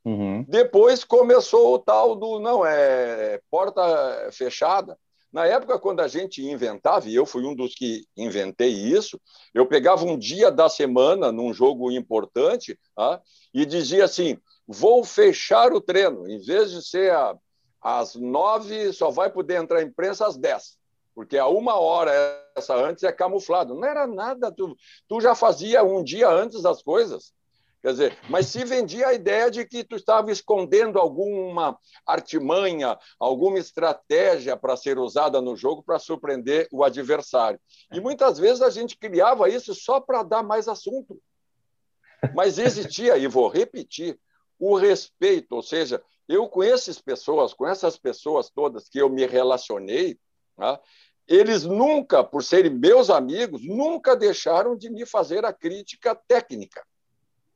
Uhum. 0.05 0.45
Depois 0.45 1.03
começou 1.03 1.75
o 1.75 1.81
tal 1.81 2.15
do 2.15 2.39
não 2.39 2.65
é 2.65 3.41
porta 3.51 3.83
fechada. 4.31 4.97
Na 5.33 5.45
época, 5.45 5.81
quando 5.81 5.99
a 5.99 6.07
gente 6.07 6.41
inventava, 6.41 7.09
e 7.09 7.17
eu 7.17 7.27
fui 7.27 7.45
um 7.45 7.57
dos 7.57 7.75
que 7.75 8.07
inventei 8.17 8.71
isso, 8.71 9.21
eu 9.53 9.67
pegava 9.67 10.05
um 10.05 10.17
dia 10.17 10.49
da 10.49 10.69
semana 10.69 11.33
num 11.33 11.53
jogo 11.53 11.91
importante 11.91 12.79
ah, 12.97 13.21
e 13.53 13.67
dizia 13.67 14.05
assim: 14.05 14.39
vou 14.65 15.03
fechar 15.03 15.73
o 15.73 15.81
treino. 15.81 16.29
Em 16.29 16.39
vez 16.39 16.71
de 16.71 16.87
ser 16.87 17.11
a 17.11 17.37
às 17.85 18.15
nove 18.15 18.95
só 18.95 19.11
vai 19.11 19.31
poder 19.31 19.57
entrar 19.57 19.81
a 19.81 19.83
imprensa 19.83 20.27
às 20.27 20.39
dez, 20.39 20.79
porque 21.15 21.37
a 21.37 21.47
uma 21.47 21.79
hora 21.79 22.11
essa 22.57 22.75
antes 22.75 23.05
é 23.05 23.13
camuflado. 23.13 23.75
Não 23.75 23.85
era 23.85 24.07
nada, 24.07 24.51
tu, 24.51 24.75
tu 25.07 25.21
já 25.21 25.35
fazia 25.35 25.85
um 25.85 26.03
dia 26.03 26.31
antes 26.31 26.65
as 26.65 26.83
coisas. 26.83 27.35
Quer 27.83 27.91
dizer, 27.91 28.19
mas 28.31 28.47
se 28.47 28.65
vendia 28.65 29.09
a 29.09 29.13
ideia 29.13 29.51
de 29.51 29.63
que 29.67 29.85
tu 29.85 29.95
estava 29.95 30.33
escondendo 30.33 30.99
alguma 30.99 31.79
artimanha, 32.07 32.99
alguma 33.21 33.59
estratégia 33.59 34.57
para 34.57 34.75
ser 34.75 34.99
usada 34.99 35.39
no 35.43 35.55
jogo 35.55 35.83
para 35.83 35.99
surpreender 35.99 36.67
o 36.73 36.83
adversário. 36.83 37.61
E 37.93 38.01
muitas 38.01 38.39
vezes 38.39 38.63
a 38.63 38.71
gente 38.71 38.97
criava 38.97 39.51
isso 39.51 39.75
só 39.75 40.01
para 40.01 40.23
dar 40.23 40.43
mais 40.43 40.67
assunto. 40.67 41.21
Mas 42.35 42.57
existia, 42.57 43.19
e 43.19 43.27
vou 43.27 43.49
repetir, 43.49 44.19
o 44.59 44.77
respeito, 44.77 45.55
ou 45.55 45.63
seja, 45.63 46.03
eu 46.29 46.49
com 46.49 46.63
essas 46.63 47.01
pessoas, 47.01 47.53
com 47.53 47.67
essas 47.67 47.99
pessoas 47.99 48.51
todas 48.51 48.89
que 48.89 48.99
eu 48.99 49.09
me 49.09 49.27
relacionei, 49.27 50.19
tá? 50.57 50.81
eles 51.27 51.65
nunca, 51.65 52.23
por 52.23 52.43
serem 52.43 52.73
meus 52.73 53.11
amigos, 53.11 53.63
nunca 53.65 54.15
deixaram 54.15 54.77
de 54.77 54.91
me 54.91 55.07
fazer 55.07 55.45
a 55.45 55.53
crítica 55.53 56.15
técnica. 56.15 56.85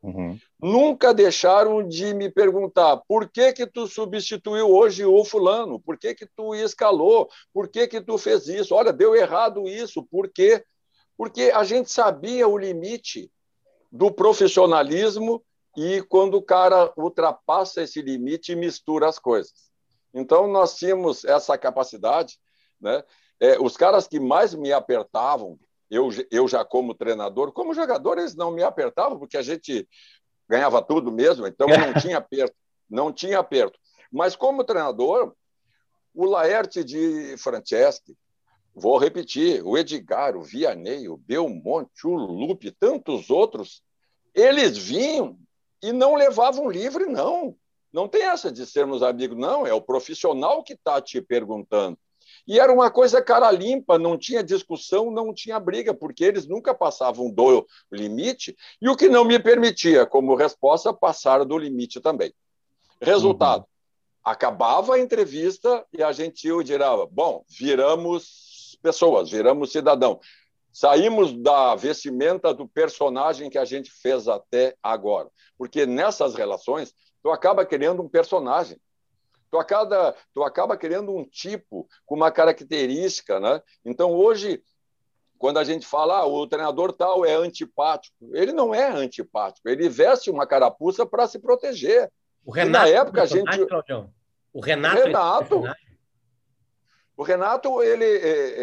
Uhum. 0.03 0.39
Nunca 0.61 1.13
deixaram 1.13 1.87
de 1.87 2.15
me 2.15 2.31
perguntar 2.31 2.99
por 3.09 3.29
que 3.29 3.53
que 3.53 3.67
tu 3.67 3.87
substituiu 3.87 4.71
hoje 4.71 5.05
o 5.05 5.25
fulano, 5.25 5.81
por 5.81 5.99
que 5.99 6.15
que 6.15 6.27
tu 6.27 6.55
escalou, 6.55 7.29
por 7.53 7.69
que 7.69 7.89
que 7.89 8.01
tu 8.01 8.17
fez 8.17 8.47
isso, 8.47 8.75
olha, 8.75 8.93
deu 8.93 9.17
errado 9.17 9.67
isso, 9.67 10.03
por 10.03 10.29
quê? 10.29 10.65
Porque 11.17 11.51
a 11.53 11.65
gente 11.65 11.91
sabia 11.91 12.47
o 12.47 12.57
limite 12.57 13.31
do 13.91 14.11
profissionalismo 14.13 15.43
e 15.77 16.03
quando 16.03 16.35
o 16.35 16.43
cara 16.43 16.93
ultrapassa 16.97 17.83
esse 17.83 18.01
limite 18.03 18.53
e 18.53 18.57
mistura 18.57 19.09
as 19.09 19.19
coisas. 19.19 19.71
Então, 20.13 20.47
nós 20.47 20.77
tínhamos 20.77 21.25
essa 21.25 21.57
capacidade. 21.57 22.39
Né? 22.81 23.03
É, 23.41 23.59
os 23.61 23.77
caras 23.77 24.09
que 24.09 24.19
mais 24.19 24.55
me 24.55 24.73
apertavam, 24.73 25.59
eu, 25.91 26.09
eu 26.31 26.49
já 26.49 26.65
como 26.65 26.95
treinador, 26.95 27.53
como 27.53 27.75
jogador, 27.75 28.19
eles 28.19 28.35
não 28.35 28.51
me 28.51 28.63
apertavam, 28.63 29.19
porque 29.19 29.37
a 29.37 29.43
gente 29.43 29.89
ganhava 30.49 30.83
tudo 30.83 31.13
mesmo, 31.13 31.47
então 31.47 31.69
não 31.69 31.95
tinha 32.01 32.19
aperto. 32.19 32.57
Não 32.89 33.13
tinha 33.13 33.39
aperto. 33.39 33.79
Mas 34.11 34.35
como 34.35 34.65
treinador, 34.65 35.35
o 36.15 36.25
Laerte 36.25 36.83
de 36.83 37.37
Franceschi, 37.37 38.17
vou 38.75 38.97
repetir, 38.97 39.63
o 39.65 39.77
Edgar, 39.77 40.37
o 40.37 40.43
Vianney, 40.43 41.09
o 41.09 41.17
Belmonte, 41.17 42.07
o 42.07 42.15
Lupe, 42.15 42.71
tantos 42.71 43.29
outros, 43.29 43.83
eles 44.35 44.79
vinham 44.79 45.39
e 45.83 45.93
não 45.93 46.15
levavam 46.15 46.69
livre, 46.69 47.07
não. 47.07 47.57
Não 47.93 48.07
tem 48.07 48.23
essa 48.25 48.53
de 48.53 48.67
sermos 48.67 49.03
amigos, 49.03 49.37
não. 49.39 49.67
É 49.67 49.73
o 49.73 49.81
profissional 49.81 50.63
que 50.63 50.75
está 50.75 51.01
te 51.01 51.21
perguntando. 51.21 51.99
E 52.47 52.59
era 52.59 52.73
uma 52.73 52.91
coisa 52.91 53.23
cara 53.23 53.51
limpa, 53.51 53.99
não 53.99 54.17
tinha 54.17 54.43
discussão, 54.43 55.11
não 55.11 55.35
tinha 55.35 55.61
briga, 55.61 55.93
porque 55.93 56.25
eles 56.25 56.47
nunca 56.47 56.75
passavam 56.75 57.31
do 57.31 57.67
limite, 57.93 58.57
e 58.81 58.89
o 58.89 58.97
que 58.97 59.09
não 59.09 59.25
me 59.25 59.39
permitia, 59.39 60.07
como 60.07 60.35
resposta, 60.35 60.93
passar 60.93 61.45
do 61.45 61.59
limite 61.59 62.01
também. 62.01 62.33
Resultado: 63.01 63.63
uhum. 63.63 63.67
acabava 64.25 64.95
a 64.95 64.99
entrevista 64.99 65.85
e 65.93 66.03
a 66.03 66.13
gente 66.13 66.49
dirava: 66.65 67.07
bom, 67.07 67.45
viramos 67.49 68.79
pessoas, 68.83 69.31
viramos 69.31 69.73
cidadão. 69.73 70.19
Saímos 70.79 71.33
da 71.33 71.75
vestimenta 71.75 72.55
do 72.55 72.69
personagem 72.69 73.51
que 73.51 73.59
a 73.59 73.65
gente 73.65 73.91
fez 73.91 74.29
até 74.29 74.77
agora. 74.81 75.29
Porque 75.57 75.85
nessas 75.85 76.37
relações, 76.37 76.95
tu 77.21 77.33
acaba 77.33 77.67
querendo 77.67 78.01
um 78.01 78.09
personagem. 78.09 78.81
Tu 79.51 79.59
acaba, 79.59 80.15
tu 80.33 80.45
acaba 80.45 80.77
querendo 80.77 81.13
um 81.13 81.25
tipo 81.25 81.89
com 82.07 82.15
uma 82.15 82.31
característica, 82.31 83.41
né? 83.41 83.61
Então, 83.85 84.13
hoje, 84.13 84.63
quando 85.37 85.59
a 85.59 85.65
gente 85.65 85.85
fala, 85.85 86.19
ah, 86.19 86.27
o 86.27 86.47
treinador 86.47 86.93
tal 86.93 87.27
é 87.27 87.35
antipático, 87.35 88.31
ele 88.33 88.53
não 88.53 88.73
é 88.73 88.89
antipático, 88.89 89.69
ele 89.69 89.89
veste 89.89 90.31
uma 90.31 90.47
carapuça 90.47 91.05
para 91.05 91.27
se 91.27 91.41
proteger. 91.41 92.09
O 92.47 92.53
Renato, 92.53 92.87
e 92.87 92.93
na 92.93 93.01
época, 93.01 93.23
a 93.23 93.27
gente. 93.27 93.67
O 94.53 94.61
Renato. 94.61 94.95
O 94.95 95.01
Renato, 95.01 95.65
o 97.17 97.23
Renato 97.25 97.83
ele, 97.83 98.05
é, 98.05 98.55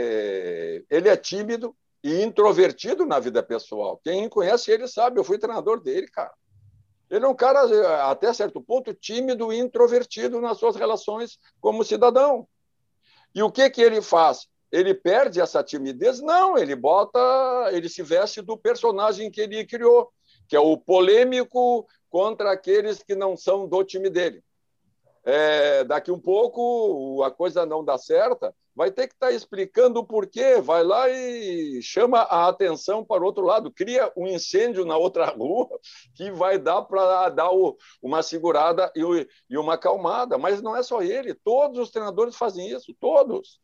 é, 0.77 0.83
ele 0.89 1.09
é 1.09 1.17
tímido 1.17 1.75
e 2.05 2.21
introvertido 2.21 3.03
na 3.03 3.19
vida 3.19 3.41
pessoal. 3.41 3.99
Quem 4.03 4.29
conhece 4.29 4.69
ele 4.69 4.87
sabe, 4.87 5.19
eu 5.19 5.23
fui 5.23 5.39
treinador 5.39 5.81
dele, 5.81 6.07
cara. 6.07 6.31
Ele 7.09 7.25
é 7.25 7.27
um 7.27 7.33
cara, 7.33 8.11
até 8.11 8.31
certo 8.31 8.61
ponto, 8.61 8.93
tímido 8.93 9.51
e 9.51 9.57
introvertido 9.57 10.39
nas 10.39 10.59
suas 10.59 10.75
relações 10.75 11.39
como 11.59 11.83
cidadão. 11.83 12.47
E 13.33 13.41
o 13.41 13.51
que, 13.51 13.67
que 13.71 13.81
ele 13.81 14.03
faz? 14.03 14.47
Ele 14.71 14.93
perde 14.93 15.41
essa 15.41 15.63
timidez? 15.63 16.21
Não, 16.21 16.55
ele 16.55 16.75
bota, 16.75 17.19
ele 17.71 17.89
se 17.89 18.03
veste 18.03 18.39
do 18.39 18.55
personagem 18.55 19.31
que 19.31 19.41
ele 19.41 19.65
criou, 19.65 20.11
que 20.47 20.55
é 20.55 20.59
o 20.59 20.77
polêmico 20.77 21.87
contra 22.07 22.51
aqueles 22.51 23.01
que 23.01 23.15
não 23.15 23.35
são 23.35 23.67
do 23.67 23.83
time 23.83 24.11
dele. 24.11 24.43
É, 25.23 25.83
daqui 25.83 26.11
um 26.11 26.19
pouco 26.19 27.23
a 27.23 27.31
coisa 27.31 27.65
não 27.65 27.83
dá 27.83 27.97
certa, 27.97 28.53
vai 28.75 28.91
ter 28.91 29.07
que 29.07 29.13
estar 29.13 29.27
tá 29.27 29.33
explicando 29.33 29.99
o 29.99 30.05
porquê. 30.05 30.59
Vai 30.61 30.83
lá 30.83 31.09
e 31.09 31.81
chama 31.81 32.19
a 32.19 32.47
atenção 32.47 33.03
para 33.05 33.23
o 33.23 33.25
outro 33.25 33.45
lado, 33.45 33.71
cria 33.71 34.11
um 34.15 34.27
incêndio 34.27 34.85
na 34.85 34.97
outra 34.97 35.25
rua 35.31 35.69
que 36.13 36.31
vai 36.31 36.59
dar 36.59 36.81
para 36.83 37.29
dar 37.29 37.51
o, 37.51 37.77
uma 38.01 38.21
segurada 38.21 38.91
e, 38.95 39.27
e 39.49 39.57
uma 39.57 39.75
acalmada. 39.75 40.37
Mas 40.37 40.61
não 40.61 40.75
é 40.75 40.83
só 40.83 41.01
ele, 41.01 41.33
todos 41.33 41.79
os 41.79 41.91
treinadores 41.91 42.35
fazem 42.35 42.69
isso, 42.69 42.93
todos. 42.99 43.59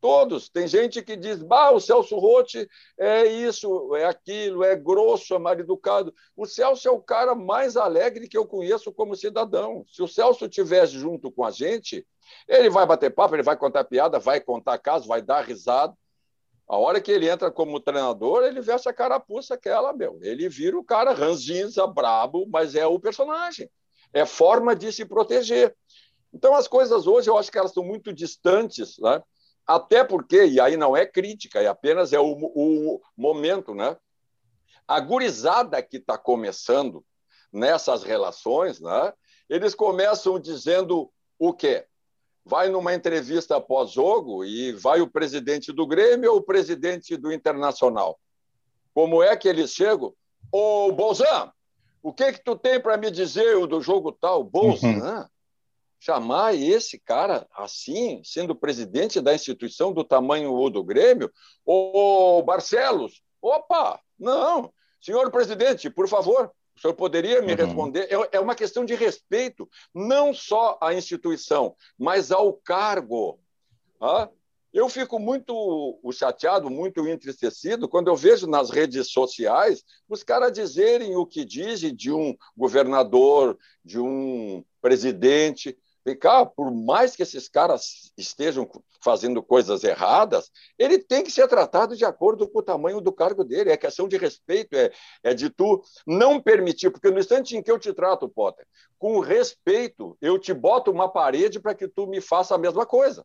Todos. 0.00 0.48
Tem 0.48 0.66
gente 0.66 1.02
que 1.02 1.14
diz, 1.14 1.42
bah, 1.42 1.72
o 1.72 1.80
Celso 1.80 2.18
Rotti 2.18 2.66
é 2.98 3.26
isso, 3.26 3.94
é 3.94 4.06
aquilo, 4.06 4.64
é 4.64 4.74
grosso, 4.74 5.34
é 5.34 5.38
mal 5.38 5.58
educado. 5.58 6.14
O 6.34 6.46
Celso 6.46 6.88
é 6.88 6.90
o 6.90 7.02
cara 7.02 7.34
mais 7.34 7.76
alegre 7.76 8.26
que 8.26 8.36
eu 8.36 8.46
conheço 8.46 8.90
como 8.92 9.14
cidadão. 9.14 9.84
Se 9.92 10.02
o 10.02 10.08
Celso 10.08 10.46
estivesse 10.46 10.94
junto 10.94 11.30
com 11.30 11.44
a 11.44 11.50
gente, 11.50 12.06
ele 12.48 12.70
vai 12.70 12.86
bater 12.86 13.14
papo, 13.14 13.34
ele 13.34 13.42
vai 13.42 13.56
contar 13.56 13.84
piada, 13.84 14.18
vai 14.18 14.40
contar 14.40 14.78
caso, 14.78 15.06
vai 15.06 15.20
dar 15.20 15.42
risada. 15.42 15.94
A 16.66 16.78
hora 16.78 17.00
que 17.00 17.10
ele 17.10 17.28
entra 17.28 17.50
como 17.50 17.80
treinador, 17.80 18.44
ele 18.44 18.60
veste 18.60 18.88
a 18.88 18.94
carapuça 18.94 19.54
aquela, 19.54 19.92
meu. 19.92 20.18
Ele 20.22 20.48
vira 20.48 20.78
o 20.78 20.84
cara 20.84 21.12
ranzinza, 21.12 21.86
brabo, 21.86 22.46
mas 22.48 22.74
é 22.74 22.86
o 22.86 22.98
personagem. 22.98 23.68
É 24.14 24.24
forma 24.24 24.74
de 24.74 24.92
se 24.92 25.04
proteger. 25.04 25.76
Então, 26.32 26.54
as 26.54 26.68
coisas 26.68 27.06
hoje, 27.08 27.28
eu 27.28 27.36
acho 27.36 27.50
que 27.50 27.58
elas 27.58 27.72
estão 27.72 27.84
muito 27.84 28.12
distantes, 28.12 28.96
né? 28.98 29.20
Até 29.66 30.02
porque, 30.02 30.46
e 30.46 30.60
aí 30.60 30.76
não 30.76 30.96
é 30.96 31.06
crítica, 31.06 31.60
é 31.60 31.66
apenas 31.66 32.12
é 32.12 32.18
o, 32.18 32.32
o 32.32 33.00
momento, 33.16 33.74
né? 33.74 33.96
A 34.86 34.98
gurizada 34.98 35.80
que 35.82 35.98
está 35.98 36.18
começando 36.18 37.04
nessas 37.52 38.02
relações, 38.02 38.80
né? 38.80 39.12
Eles 39.48 39.74
começam 39.74 40.38
dizendo 40.38 41.10
o 41.38 41.52
quê? 41.52 41.86
vai 42.44 42.68
numa 42.68 42.94
entrevista 42.94 43.60
pós-jogo 43.60 44.44
e 44.44 44.72
vai 44.72 45.00
o 45.00 45.10
presidente 45.10 45.72
do 45.72 45.86
Grêmio 45.86 46.32
ou 46.32 46.38
o 46.38 46.42
presidente 46.42 47.16
do 47.16 47.32
Internacional. 47.32 48.18
Como 48.94 49.22
é 49.22 49.36
que 49.36 49.48
eles 49.48 49.72
chegam? 49.72 50.12
Ô, 50.50 50.90
Bolzan, 50.92 51.52
o 52.02 52.12
que 52.12 52.32
que 52.32 52.42
tu 52.42 52.56
tem 52.56 52.80
para 52.80 52.96
me 52.96 53.10
dizer 53.10 53.66
do 53.66 53.80
jogo 53.80 54.10
tal? 54.10 54.42
Bolzan? 54.42 54.88
Uhum. 54.88 55.26
Chamar 56.00 56.54
esse 56.54 56.98
cara 56.98 57.46
assim, 57.54 58.22
sendo 58.24 58.56
presidente 58.56 59.20
da 59.20 59.34
instituição 59.34 59.92
do 59.92 60.02
tamanho 60.02 60.52
ou 60.52 60.70
do 60.70 60.82
Grêmio? 60.82 61.30
Ô, 61.64 62.42
Barcelos, 62.42 63.22
opa, 63.40 64.00
não. 64.18 64.72
Senhor 64.98 65.30
presidente, 65.30 65.90
por 65.90 66.08
favor, 66.08 66.50
o 66.74 66.80
senhor 66.80 66.94
poderia 66.94 67.42
me 67.42 67.52
uhum. 67.52 67.58
responder? 67.58 68.08
É, 68.10 68.36
é 68.38 68.40
uma 68.40 68.54
questão 68.54 68.84
de 68.84 68.94
respeito, 68.94 69.68
não 69.94 70.32
só 70.32 70.78
à 70.80 70.94
instituição, 70.94 71.76
mas 71.98 72.32
ao 72.32 72.54
cargo. 72.54 73.38
Ah? 74.00 74.30
Eu 74.72 74.88
fico 74.88 75.18
muito 75.18 76.00
chateado, 76.12 76.70
muito 76.70 77.06
entristecido 77.06 77.88
quando 77.88 78.08
eu 78.08 78.16
vejo 78.16 78.46
nas 78.46 78.70
redes 78.70 79.10
sociais 79.10 79.84
os 80.08 80.22
caras 80.22 80.52
dizerem 80.52 81.16
o 81.16 81.26
que 81.26 81.44
dizem 81.44 81.94
de 81.94 82.12
um 82.12 82.36
governador, 82.56 83.58
de 83.84 83.98
um 83.98 84.64
presidente. 84.80 85.76
Cá, 86.18 86.46
por 86.46 86.70
mais 86.70 87.14
que 87.14 87.22
esses 87.22 87.48
caras 87.48 88.10
estejam 88.16 88.68
fazendo 89.02 89.42
coisas 89.42 89.84
erradas, 89.84 90.50
ele 90.78 90.98
tem 90.98 91.22
que 91.22 91.30
ser 91.30 91.46
tratado 91.46 91.94
de 91.96 92.04
acordo 92.04 92.48
com 92.48 92.58
o 92.58 92.62
tamanho 92.62 93.00
do 93.00 93.12
cargo 93.12 93.44
dele. 93.44 93.70
É 93.70 93.76
questão 93.76 94.08
de 94.08 94.16
respeito, 94.16 94.74
é, 94.74 94.90
é 95.22 95.34
de 95.34 95.50
tu 95.50 95.82
não 96.06 96.40
permitir, 96.40 96.90
porque 96.90 97.10
no 97.10 97.18
instante 97.18 97.56
em 97.56 97.62
que 97.62 97.70
eu 97.70 97.78
te 97.78 97.92
trato, 97.92 98.28
Potter, 98.28 98.66
com 98.98 99.20
respeito, 99.20 100.16
eu 100.20 100.38
te 100.38 100.54
boto 100.54 100.90
uma 100.90 101.08
parede 101.08 101.60
para 101.60 101.74
que 101.74 101.86
tu 101.86 102.06
me 102.06 102.20
faça 102.20 102.54
a 102.54 102.58
mesma 102.58 102.86
coisa. 102.86 103.24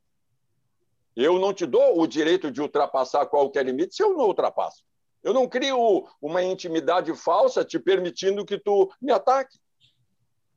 Eu 1.16 1.40
não 1.40 1.54
te 1.54 1.66
dou 1.66 2.00
o 2.00 2.06
direito 2.06 2.52
de 2.52 2.62
ultrapassar 2.62 3.26
qualquer 3.26 3.66
limite 3.66 3.96
se 3.96 4.04
eu 4.04 4.16
não 4.18 4.26
ultrapasso. 4.26 4.84
Eu 5.24 5.34
não 5.34 5.48
crio 5.48 6.08
uma 6.22 6.44
intimidade 6.44 7.12
falsa 7.16 7.66
te 7.66 7.80
permitindo 7.80 8.46
que 8.46 8.60
tu 8.60 8.92
me 9.02 9.12
ataque. 9.12 9.58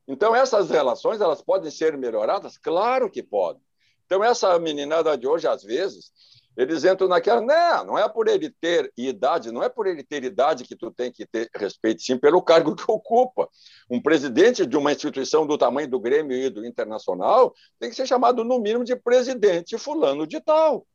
Então, 0.09 0.35
essas 0.35 0.71
relações 0.71 1.21
elas 1.21 1.43
podem 1.43 1.71
ser 1.71 1.97
melhoradas? 1.99 2.57
Claro 2.57 3.11
que 3.11 3.23
podem. 3.23 3.63
Então, 4.07 4.25
essa 4.25 4.59
meninada 4.59 5.17
de 5.19 5.29
hoje, 5.29 5.47
às 5.47 5.63
vezes, 5.63 6.11
eles 6.57 6.83
entram 6.83 7.07
naquela. 7.07 7.43
Não, 7.43 7.85
não 7.85 7.99
é 7.99 8.09
por 8.09 8.27
ele 8.27 8.51
ter 8.51 8.91
idade, 8.97 9.53
não 9.53 9.63
é 9.63 9.69
por 9.69 9.87
ele 9.87 10.03
ter 10.03 10.25
idade 10.25 10.65
que 10.65 10.75
tu 10.75 10.91
tem 10.91 11.13
que 11.13 11.27
ter 11.27 11.49
respeito, 11.55 12.03
sim 12.03 12.17
pelo 12.17 12.43
cargo 12.43 12.75
que 12.75 12.91
ocupa. 12.91 13.49
Um 13.91 14.01
presidente 14.01 14.65
de 14.65 14.77
uma 14.79 14.91
instituição 14.91 15.47
do 15.47 15.59
tamanho 15.59 15.89
do 15.89 16.01
Grêmio 16.01 16.37
e 16.37 16.49
do 16.49 16.65
Internacional 16.65 17.55
tem 17.79 17.91
que 17.91 17.97
ser 17.97 18.07
chamado, 18.07 18.43
no 18.43 18.59
mínimo, 18.59 18.85
de 18.85 18.97
presidente 18.97 19.77
fulano 19.77 20.27
de 20.27 20.41
tal. 20.41 20.87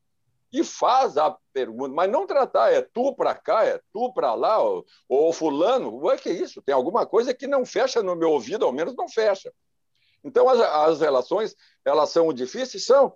E 0.54 0.62
faz 0.62 1.16
a 1.16 1.36
pergunta, 1.52 1.92
mas 1.92 2.08
não 2.08 2.28
tratar, 2.28 2.72
é 2.72 2.80
tu 2.80 3.12
para 3.12 3.34
cá, 3.34 3.64
é 3.64 3.80
tu 3.92 4.12
para 4.12 4.34
lá, 4.34 4.62
ou, 4.62 4.86
ou 5.08 5.32
fulano, 5.32 5.88
o 5.88 6.16
que 6.16 6.28
é 6.28 6.32
isso? 6.32 6.62
Tem 6.62 6.72
alguma 6.72 7.04
coisa 7.04 7.34
que 7.34 7.48
não 7.48 7.66
fecha 7.66 8.04
no 8.04 8.14
meu 8.14 8.30
ouvido, 8.30 8.64
ao 8.64 8.72
menos 8.72 8.94
não 8.94 9.08
fecha. 9.08 9.52
Então, 10.22 10.48
as, 10.48 10.60
as 10.60 11.00
relações, 11.00 11.56
elas 11.84 12.10
são 12.10 12.32
difíceis? 12.32 12.86
São, 12.86 13.12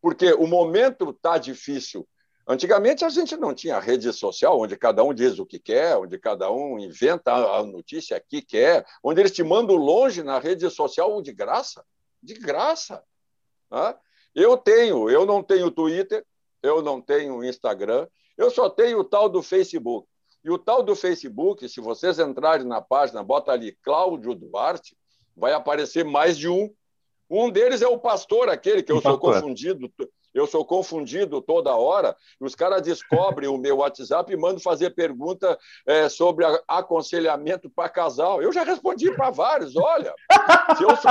porque 0.00 0.32
o 0.34 0.46
momento 0.46 1.10
está 1.10 1.38
difícil. 1.38 2.08
Antigamente, 2.46 3.04
a 3.04 3.08
gente 3.08 3.36
não 3.36 3.52
tinha 3.52 3.80
rede 3.80 4.12
social, 4.12 4.60
onde 4.60 4.76
cada 4.76 5.02
um 5.02 5.12
diz 5.12 5.40
o 5.40 5.44
que 5.44 5.58
quer, 5.58 5.96
onde 5.96 6.16
cada 6.20 6.52
um 6.52 6.78
inventa 6.78 7.32
a 7.32 7.64
notícia 7.64 8.22
que 8.28 8.40
quer, 8.40 8.86
onde 9.02 9.20
eles 9.20 9.32
te 9.32 9.42
mandam 9.42 9.74
longe 9.74 10.22
na 10.22 10.38
rede 10.38 10.70
social 10.70 11.20
de 11.20 11.32
graça. 11.32 11.84
De 12.22 12.34
graça. 12.34 13.02
Né? 13.68 13.96
Eu 14.32 14.56
tenho, 14.56 15.10
eu 15.10 15.26
não 15.26 15.42
tenho 15.42 15.68
Twitter, 15.72 16.24
eu 16.62 16.82
não 16.82 17.00
tenho 17.00 17.44
Instagram, 17.44 18.06
eu 18.36 18.50
só 18.50 18.68
tenho 18.68 19.00
o 19.00 19.04
tal 19.04 19.28
do 19.28 19.42
Facebook. 19.42 20.08
E 20.44 20.50
o 20.50 20.58
tal 20.58 20.82
do 20.82 20.94
Facebook, 20.94 21.68
se 21.68 21.80
vocês 21.80 22.18
entrarem 22.18 22.66
na 22.66 22.80
página, 22.80 23.22
bota 23.22 23.50
ali 23.50 23.76
Cláudio 23.82 24.34
Duarte, 24.34 24.96
vai 25.36 25.52
aparecer 25.52 26.04
mais 26.04 26.38
de 26.38 26.48
um. 26.48 26.72
Um 27.28 27.50
deles 27.50 27.82
é 27.82 27.88
o 27.88 27.98
pastor, 27.98 28.48
aquele 28.48 28.82
que 28.82 28.92
eu 28.92 29.00
sou 29.00 29.18
confundido, 29.18 29.90
eu 30.32 30.46
sou 30.46 30.64
confundido 30.64 31.40
toda 31.40 31.74
hora, 31.74 32.14
os 32.38 32.54
caras 32.54 32.82
descobrem 32.82 33.48
o 33.50 33.58
meu 33.58 33.78
WhatsApp 33.78 34.32
e 34.32 34.36
mandam 34.36 34.60
fazer 34.60 34.90
pergunta 34.90 35.58
é, 35.86 36.08
sobre 36.08 36.44
aconselhamento 36.68 37.68
para 37.68 37.88
casal. 37.88 38.40
Eu 38.42 38.52
já 38.52 38.62
respondi 38.62 39.10
para 39.16 39.30
vários, 39.30 39.74
olha, 39.76 40.14
se 40.76 40.84
eu 40.84 40.96
sou... 40.96 41.10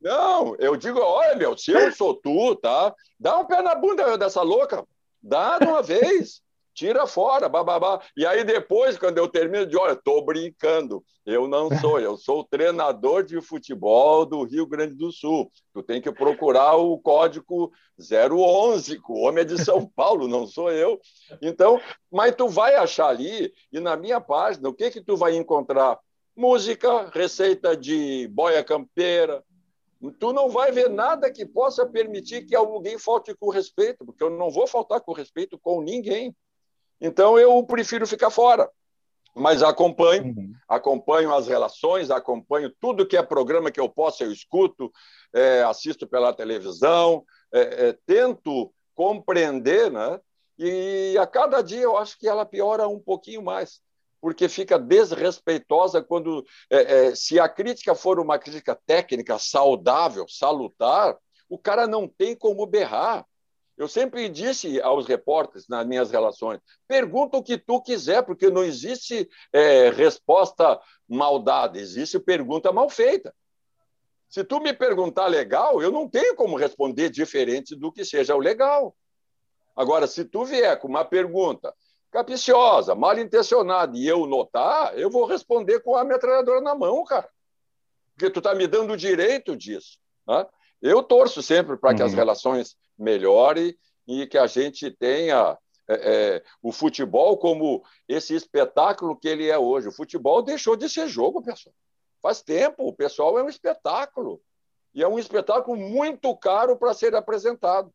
Não, 0.00 0.54
eu 0.58 0.76
digo, 0.76 1.00
olha, 1.00 1.34
meu, 1.34 1.56
se 1.56 1.72
eu 1.72 1.90
sou 1.92 2.14
tu, 2.14 2.54
tá? 2.56 2.94
Dá 3.18 3.38
um 3.38 3.44
pé 3.44 3.60
na 3.62 3.74
bunda 3.74 4.16
dessa 4.16 4.42
louca, 4.42 4.84
dá 5.22 5.58
de 5.58 5.66
uma 5.66 5.82
vez. 5.82 6.40
tira 6.78 7.08
fora, 7.08 7.48
bababá. 7.48 8.00
E 8.16 8.24
aí 8.24 8.44
depois, 8.44 8.96
quando 8.96 9.18
eu 9.18 9.26
termino 9.26 9.66
de, 9.66 9.76
olha, 9.76 9.94
estou 9.94 10.24
brincando, 10.24 11.02
eu 11.26 11.48
não 11.48 11.68
sou, 11.80 11.98
eu 11.98 12.16
sou 12.16 12.44
treinador 12.44 13.24
de 13.24 13.40
futebol 13.40 14.24
do 14.24 14.44
Rio 14.44 14.64
Grande 14.64 14.94
do 14.94 15.10
Sul. 15.10 15.50
Tu 15.74 15.82
tem 15.82 16.00
que 16.00 16.12
procurar 16.12 16.76
o 16.76 16.96
código 16.98 17.72
011, 17.98 19.00
o 19.08 19.18
homem 19.22 19.42
é 19.42 19.44
de 19.44 19.58
São 19.64 19.84
Paulo, 19.96 20.28
não 20.28 20.46
sou 20.46 20.70
eu. 20.70 21.00
Então, 21.42 21.80
mas 22.12 22.36
tu 22.36 22.48
vai 22.48 22.76
achar 22.76 23.08
ali, 23.08 23.52
e 23.72 23.80
na 23.80 23.96
minha 23.96 24.20
página, 24.20 24.68
o 24.68 24.74
que 24.74 24.88
que 24.92 25.00
tu 25.00 25.16
vai 25.16 25.34
encontrar? 25.34 25.98
Música, 26.36 27.10
receita 27.12 27.76
de 27.76 28.28
boia 28.28 28.62
campeira, 28.62 29.42
tu 30.18 30.32
não 30.32 30.48
vai 30.48 30.70
ver 30.70 30.88
nada 30.88 31.30
que 31.30 31.44
possa 31.44 31.84
permitir 31.86 32.46
que 32.46 32.54
alguém 32.54 32.98
falte 32.98 33.34
com 33.34 33.50
respeito, 33.50 34.04
porque 34.04 34.22
eu 34.22 34.30
não 34.30 34.50
vou 34.50 34.66
faltar 34.66 35.00
com 35.00 35.12
respeito 35.12 35.58
com 35.58 35.82
ninguém. 35.82 36.34
Então 37.00 37.38
eu 37.38 37.62
prefiro 37.64 38.06
ficar 38.06 38.30
fora. 38.30 38.70
Mas 39.34 39.62
acompanho, 39.62 40.24
uhum. 40.24 40.52
acompanho 40.68 41.32
as 41.32 41.46
relações, 41.46 42.10
acompanho 42.10 42.74
tudo 42.80 43.06
que 43.06 43.16
é 43.16 43.22
programa 43.22 43.70
que 43.70 43.78
eu 43.78 43.88
posso, 43.88 44.24
eu 44.24 44.32
escuto, 44.32 44.90
é, 45.32 45.62
assisto 45.62 46.06
pela 46.06 46.32
televisão, 46.32 47.24
é, 47.52 47.88
é, 47.88 47.98
tento 48.04 48.72
compreender, 48.94 49.90
né? 49.92 50.20
E 50.58 51.16
a 51.20 51.26
cada 51.26 51.62
dia 51.62 51.82
eu 51.82 51.96
acho 51.96 52.18
que 52.18 52.26
ela 52.26 52.44
piora 52.44 52.88
um 52.88 52.98
pouquinho 52.98 53.40
mais, 53.40 53.80
porque 54.20 54.48
fica 54.48 54.78
desrespeitosa 54.78 56.02
quando, 56.02 56.44
é, 56.70 56.76
é, 57.08 57.14
se 57.14 57.38
a 57.38 57.48
crítica 57.48 57.94
for 57.94 58.18
uma 58.18 58.38
crítica 58.38 58.78
técnica 58.86 59.38
saudável, 59.38 60.26
salutar, 60.28 61.16
o 61.48 61.58
cara 61.58 61.86
não 61.86 62.08
tem 62.08 62.36
como 62.36 62.66
berrar. 62.66 63.24
Eu 63.76 63.86
sempre 63.86 64.28
disse 64.28 64.80
aos 64.80 65.06
repórteres 65.06 65.68
nas 65.68 65.86
minhas 65.86 66.10
relações: 66.10 66.60
pergunta 66.88 67.36
o 67.36 67.42
que 67.42 67.56
tu 67.56 67.80
quiser, 67.80 68.22
porque 68.22 68.50
não 68.50 68.64
existe 68.64 69.28
é, 69.52 69.90
resposta 69.90 70.80
maldade, 71.08 71.78
existe 71.78 72.18
pergunta 72.18 72.72
mal 72.72 72.90
feita. 72.90 73.32
Se 74.28 74.44
tu 74.44 74.60
me 74.60 74.74
perguntar 74.74 75.26
legal, 75.26 75.80
eu 75.80 75.90
não 75.90 76.08
tenho 76.08 76.34
como 76.34 76.56
responder 76.56 77.08
diferente 77.08 77.74
do 77.74 77.90
que 77.90 78.04
seja 78.04 78.34
o 78.34 78.40
legal. 78.40 78.94
Agora, 79.74 80.08
se 80.08 80.24
tu 80.24 80.44
vier 80.44 80.78
com 80.80 80.88
uma 80.88 81.04
pergunta 81.04 81.72
capiciosa, 82.10 82.94
mal 82.94 83.18
intencionada, 83.18 83.96
e 83.96 84.06
eu 84.06 84.26
notar, 84.26 84.98
eu 84.98 85.10
vou 85.10 85.26
responder 85.26 85.80
com 85.80 85.94
a 85.94 86.04
metralhadora 86.04 86.60
na 86.60 86.74
mão, 86.74 87.04
cara. 87.04 87.28
Porque 88.14 88.30
tu 88.30 88.38
está 88.38 88.54
me 88.54 88.66
dando 88.66 88.94
o 88.94 88.96
direito 88.96 89.56
disso. 89.56 89.98
Né? 90.26 90.46
Eu 90.80 91.02
torço 91.02 91.42
sempre 91.42 91.76
para 91.76 91.94
que 91.94 92.02
uhum. 92.02 92.08
as 92.08 92.14
relações 92.14 92.76
melhore 92.98 93.78
e 94.06 94.26
que 94.26 94.38
a 94.38 94.46
gente 94.46 94.90
tenha 94.90 95.56
é, 95.88 95.94
é, 95.94 96.44
o 96.62 96.72
futebol 96.72 97.36
como 97.38 97.82
esse 98.08 98.34
espetáculo 98.34 99.16
que 99.16 99.28
ele 99.28 99.48
é 99.48 99.58
hoje. 99.58 99.88
O 99.88 99.92
futebol 99.92 100.42
deixou 100.42 100.76
de 100.76 100.88
ser 100.88 101.08
jogo, 101.08 101.42
pessoal. 101.42 101.74
Faz 102.20 102.42
tempo, 102.42 102.86
o 102.86 102.92
pessoal 102.92 103.38
é 103.38 103.42
um 103.42 103.48
espetáculo. 103.48 104.40
E 104.94 105.02
é 105.02 105.08
um 105.08 105.18
espetáculo 105.18 105.76
muito 105.76 106.34
caro 106.36 106.76
para 106.76 106.94
ser 106.94 107.14
apresentado. 107.14 107.92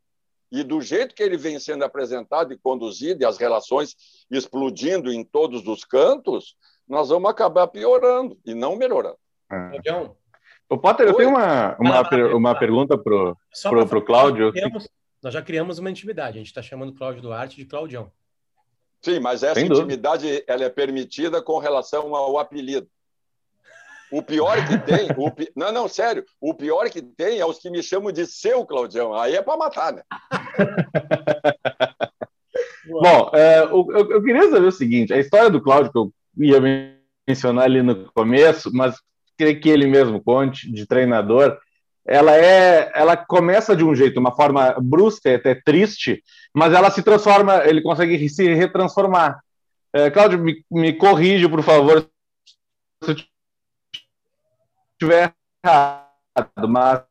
E 0.54 0.64
do 0.64 0.80
jeito 0.80 1.16
que 1.16 1.24
ele 1.24 1.36
vem 1.36 1.60
sendo 1.60 1.84
apresentado 1.84 2.54
e 2.54 2.58
conduzido, 2.58 3.24
e 3.24 3.26
as 3.26 3.40
relações 3.40 3.96
explodindo 4.30 5.12
em 5.12 5.24
todos 5.24 5.68
os 5.68 5.84
cantos, 5.84 6.56
nós 6.88 7.10
vamos 7.10 7.28
acabar 7.28 7.66
piorando 7.68 8.38
e 8.46 8.54
não 8.54 8.76
melhorando. 8.76 9.18
É. 9.52 10.12
O 10.70 10.78
Potter, 10.78 11.08
eu 11.08 11.16
tenho 11.16 11.30
uma, 11.30 11.76
uma, 11.80 12.08
per, 12.08 12.36
uma 12.36 12.56
pergunta 12.56 12.96
para 12.96 13.98
o 13.98 14.02
Cláudio. 14.06 14.46
Nós 14.46 14.54
já, 14.54 14.62
criamos, 14.62 14.90
nós 15.24 15.34
já 15.34 15.42
criamos 15.42 15.80
uma 15.80 15.90
intimidade. 15.90 16.38
A 16.38 16.40
gente 16.40 16.48
está 16.48 16.62
chamando 16.62 16.90
o 16.90 16.96
Cláudio 16.96 17.24
Duarte 17.24 17.56
de 17.56 17.66
Claudião. 17.66 18.12
Sim, 19.02 19.20
mas 19.20 19.42
essa 19.42 19.56
Sem 19.56 19.66
intimidade 19.66 20.28
dúvida. 20.28 20.46
ela 20.48 20.64
é 20.66 20.70
permitida 20.70 21.42
com 21.42 21.58
relação 21.58 22.16
ao 22.16 22.38
apelido. 22.38 22.88
O 24.14 24.22
pior 24.22 24.56
que 24.68 24.78
tem, 24.78 25.10
o 25.18 25.32
pi... 25.32 25.52
não, 25.56 25.72
não, 25.72 25.88
sério, 25.88 26.24
o 26.40 26.54
pior 26.54 26.88
que 26.88 27.02
tem 27.02 27.40
é 27.40 27.46
os 27.48 27.58
que 27.58 27.72
me 27.72 27.82
chamam 27.82 28.12
de 28.12 28.28
seu 28.28 28.64
Claudião. 28.64 29.16
Aí 29.16 29.36
é 29.36 29.42
para 29.42 29.58
matar, 29.58 29.92
né? 29.92 30.04
Bom, 32.86 33.32
é, 33.34 33.64
eu, 33.64 33.88
eu, 34.12 34.24
queria 34.24 34.52
saber 34.52 34.68
o 34.68 34.72
seguinte: 34.72 35.12
a 35.12 35.18
história 35.18 35.50
do 35.50 35.60
Cláudio, 35.60 35.92
que 35.92 35.98
eu 35.98 36.14
ia 36.38 36.62
mencionar 37.28 37.66
ali 37.66 37.82
no 37.82 38.06
começo, 38.14 38.70
mas 38.72 38.96
queria 39.36 39.60
que 39.60 39.68
ele 39.68 39.88
mesmo 39.88 40.24
conte, 40.24 40.72
de 40.72 40.86
treinador, 40.86 41.58
ela 42.06 42.38
é, 42.38 42.92
ela 42.94 43.18
começa 43.18 43.76
de 43.76 43.84
um 43.84 43.96
jeito, 43.96 44.20
uma 44.20 44.36
forma 44.36 44.76
brusca, 44.80 45.34
até 45.34 45.56
triste, 45.56 46.24
mas 46.54 46.72
ela 46.72 46.92
se 46.92 47.02
transforma, 47.02 47.66
ele 47.66 47.82
consegue 47.82 48.30
se 48.30 48.54
retransformar. 48.54 49.40
É, 49.92 50.12
Cláudio, 50.12 50.38
me, 50.38 50.64
me 50.70 50.94
corrige, 50.94 51.50
por 51.50 51.64
favor, 51.64 52.08
se 53.04 53.10
eu 53.10 53.16
estiver 54.94 55.34
errado, 55.64 56.68
mas 56.68 57.04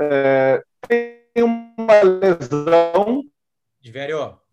é, 0.00 0.62
tem 0.88 1.44
uma 1.44 2.02
lesão 2.02 3.24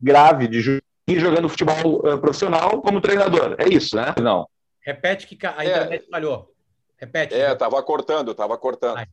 grave 0.01 0.47
de 0.47 0.81
jogando 1.19 1.49
futebol 1.49 1.97
uh, 1.97 2.17
profissional 2.17 2.81
como 2.81 3.01
treinador. 3.01 3.55
É 3.57 3.67
isso, 3.67 3.95
né? 3.95 4.13
Não. 4.21 4.47
Repete 4.81 5.27
que 5.27 5.45
a 5.45 5.51
internet 5.63 6.05
é. 6.05 6.09
falhou. 6.09 6.53
Repete. 6.97 7.33
É, 7.33 7.51
estava 7.51 7.81
cortando, 7.83 8.31
estava 8.31 8.57
cortando. 8.57 8.97
Ai. 8.97 9.07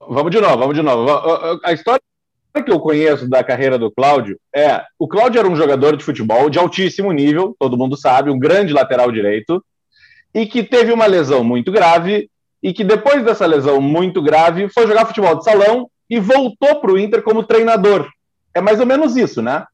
Vamos 0.00 0.30
de 0.30 0.40
novo, 0.40 0.58
vamos 0.58 0.74
de 0.74 0.82
novo. 0.82 1.60
A 1.64 1.72
história 1.72 2.00
que 2.64 2.70
eu 2.70 2.80
conheço 2.80 3.28
da 3.28 3.44
carreira 3.44 3.78
do 3.78 3.90
Cláudio 3.90 4.38
é: 4.54 4.82
o 4.98 5.06
Cláudio 5.06 5.38
era 5.38 5.48
um 5.48 5.56
jogador 5.56 5.96
de 5.96 6.04
futebol 6.04 6.50
de 6.50 6.58
altíssimo 6.58 7.12
nível, 7.12 7.54
todo 7.58 7.78
mundo 7.78 7.96
sabe, 7.96 8.30
um 8.30 8.38
grande 8.38 8.72
lateral 8.72 9.12
direito, 9.12 9.64
e 10.34 10.46
que 10.46 10.62
teve 10.62 10.92
uma 10.92 11.06
lesão 11.06 11.44
muito 11.44 11.70
grave, 11.70 12.30
e 12.62 12.72
que 12.72 12.84
depois 12.84 13.24
dessa 13.24 13.44
lesão 13.44 13.80
muito 13.80 14.22
grave 14.22 14.68
foi 14.68 14.86
jogar 14.86 15.06
futebol 15.06 15.36
de 15.36 15.44
salão 15.44 15.90
e 16.08 16.20
voltou 16.20 16.80
para 16.80 16.92
o 16.92 16.98
Inter 16.98 17.22
como 17.22 17.42
treinador. 17.42 18.08
É 18.54 18.60
mais 18.60 18.78
ou 18.78 18.86
menos 18.86 19.16
isso, 19.16 19.42
né? 19.42 19.66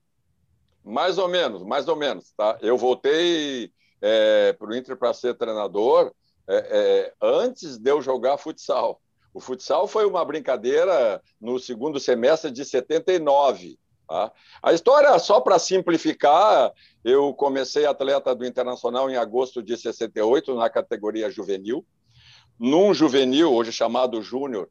Mais 0.84 1.18
ou 1.18 1.28
menos, 1.28 1.62
mais 1.62 1.86
ou 1.86 1.96
menos. 1.96 2.32
Tá? 2.36 2.56
Eu 2.62 2.78
voltei 2.78 3.70
é, 4.00 4.54
para 4.54 4.68
o 4.68 4.74
Inter 4.74 4.96
para 4.96 5.12
ser 5.12 5.34
treinador 5.34 6.12
é, 6.48 6.56
é, 6.56 7.12
antes 7.20 7.76
de 7.76 7.90
eu 7.90 8.00
jogar 8.00 8.38
futsal. 8.38 9.00
O 9.34 9.40
futsal 9.40 9.86
foi 9.86 10.06
uma 10.06 10.24
brincadeira 10.24 11.20
no 11.40 11.58
segundo 11.58 12.00
semestre 12.00 12.50
de 12.50 12.64
79. 12.64 13.78
Tá? 14.08 14.32
A 14.62 14.72
história, 14.72 15.18
só 15.18 15.40
para 15.40 15.58
simplificar, 15.58 16.72
eu 17.08 17.32
comecei 17.32 17.86
atleta 17.86 18.34
do 18.34 18.46
Internacional 18.46 19.10
em 19.10 19.16
agosto 19.16 19.62
de 19.62 19.76
68, 19.76 20.54
na 20.54 20.68
categoria 20.68 21.30
juvenil. 21.30 21.84
Num 22.58 22.92
juvenil, 22.92 23.52
hoje 23.52 23.72
chamado 23.72 24.20
Júnior, 24.20 24.68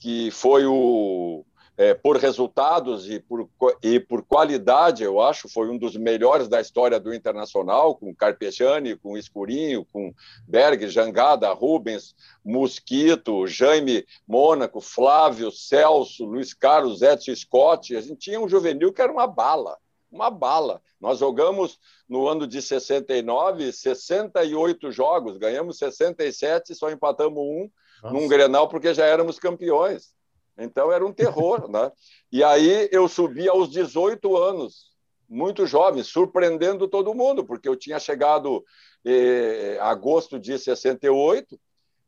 que 0.00 0.30
foi 0.30 0.66
o 0.66 1.44
é, 1.78 1.94
por 1.94 2.16
resultados 2.16 3.08
e 3.08 3.20
por, 3.20 3.48
e 3.80 4.00
por 4.00 4.24
qualidade, 4.24 5.04
eu 5.04 5.20
acho, 5.20 5.48
foi 5.48 5.70
um 5.70 5.78
dos 5.78 5.96
melhores 5.96 6.48
da 6.48 6.60
história 6.60 6.98
do 6.98 7.14
Internacional, 7.14 7.94
com 7.94 8.12
Carpegiani, 8.12 8.96
com 8.96 9.16
Escurinho, 9.16 9.86
com 9.92 10.12
Berg, 10.46 10.88
Jangada, 10.88 11.52
Rubens, 11.52 12.16
Mosquito, 12.44 13.46
Jaime 13.46 14.04
Mônaco, 14.26 14.80
Flávio, 14.80 15.52
Celso, 15.52 16.24
Luiz 16.24 16.52
Carlos, 16.52 17.00
Edson 17.00 17.36
Scott. 17.36 17.94
A 17.94 18.00
gente 18.00 18.16
tinha 18.16 18.40
um 18.40 18.48
juvenil 18.48 18.92
que 18.92 19.00
era 19.00 19.12
uma 19.12 19.28
bala, 19.28 19.78
uma 20.10 20.30
bala. 20.30 20.80
Nós 21.00 21.18
jogamos 21.18 21.78
no 22.08 22.26
ano 22.26 22.46
de 22.46 22.60
69 22.60 23.72
68 23.72 24.90
jogos, 24.90 25.36
ganhamos 25.36 25.78
67 25.78 26.72
e 26.72 26.74
só 26.74 26.90
empatamos 26.90 27.38
um 27.38 27.70
Nossa. 28.02 28.14
num 28.14 28.28
Grenal 28.28 28.68
porque 28.68 28.94
já 28.94 29.04
éramos 29.04 29.38
campeões. 29.38 30.14
Então 30.58 30.90
era 30.90 31.06
um 31.06 31.12
terror, 31.12 31.70
né? 31.70 31.92
E 32.32 32.42
aí 32.42 32.88
eu 32.90 33.08
subi 33.08 33.48
aos 33.48 33.70
18 33.70 34.36
anos, 34.36 34.92
muito 35.28 35.66
jovem, 35.66 36.02
surpreendendo 36.02 36.88
todo 36.88 37.14
mundo, 37.14 37.44
porque 37.44 37.68
eu 37.68 37.76
tinha 37.76 38.00
chegado 38.00 38.64
em 39.04 39.12
eh, 39.12 39.78
agosto 39.80 40.38
de 40.38 40.58
68, 40.58 41.58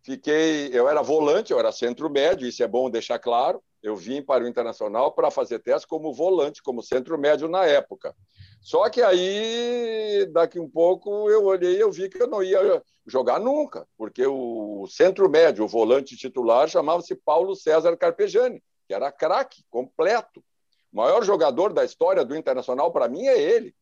fiquei, 0.02 0.70
eu 0.72 0.88
era 0.88 1.02
volante, 1.02 1.52
eu 1.52 1.58
era 1.58 1.72
centro 1.72 2.10
médio, 2.10 2.46
isso 2.46 2.62
é 2.62 2.68
bom 2.68 2.90
deixar 2.90 3.18
claro. 3.18 3.62
Eu 3.82 3.96
vim 3.96 4.22
para 4.22 4.44
o 4.44 4.48
Internacional 4.48 5.12
para 5.12 5.30
fazer 5.30 5.58
teste 5.58 5.86
como 5.86 6.12
volante, 6.12 6.62
como 6.62 6.82
centro 6.82 7.18
médio 7.18 7.48
na 7.48 7.64
época. 7.64 8.14
Só 8.60 8.88
que 8.90 9.00
aí, 9.00 10.26
daqui 10.32 10.60
um 10.60 10.68
pouco, 10.68 11.30
eu 11.30 11.44
olhei 11.44 11.76
e 11.76 11.80
eu 11.80 11.90
vi 11.90 12.08
que 12.10 12.22
eu 12.22 12.26
não 12.26 12.42
ia 12.42 12.82
jogar 13.06 13.40
nunca, 13.40 13.86
porque 13.96 14.26
o 14.26 14.86
centro 14.86 15.28
médio, 15.30 15.64
o 15.64 15.68
volante 15.68 16.16
titular, 16.16 16.68
chamava-se 16.68 17.14
Paulo 17.14 17.56
César 17.56 17.96
Carpegiani, 17.96 18.62
que 18.86 18.92
era 18.92 19.10
craque, 19.10 19.64
completo. 19.70 20.44
O 20.92 20.96
maior 20.98 21.24
jogador 21.24 21.72
da 21.72 21.84
história 21.84 22.24
do 22.24 22.36
Internacional, 22.36 22.92
para 22.92 23.08
mim, 23.08 23.26
é 23.26 23.40
ele, 23.40 23.74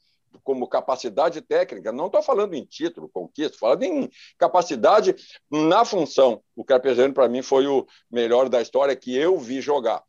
como 0.42 0.68
capacidade 0.68 1.40
técnica. 1.40 1.92
Não 1.92 2.06
estou 2.06 2.22
falando 2.22 2.54
em 2.54 2.64
título, 2.64 3.08
conquista, 3.08 3.58
falando 3.58 3.82
em 3.82 4.10
capacidade 4.36 5.14
na 5.50 5.84
função. 5.84 6.42
O 6.56 6.64
Carpegiani, 6.64 7.12
para 7.12 7.28
mim, 7.28 7.42
foi 7.42 7.66
o 7.66 7.86
melhor 8.10 8.48
da 8.48 8.60
história 8.60 8.96
que 8.96 9.16
eu 9.16 9.38
vi 9.38 9.60
jogar. 9.60 10.02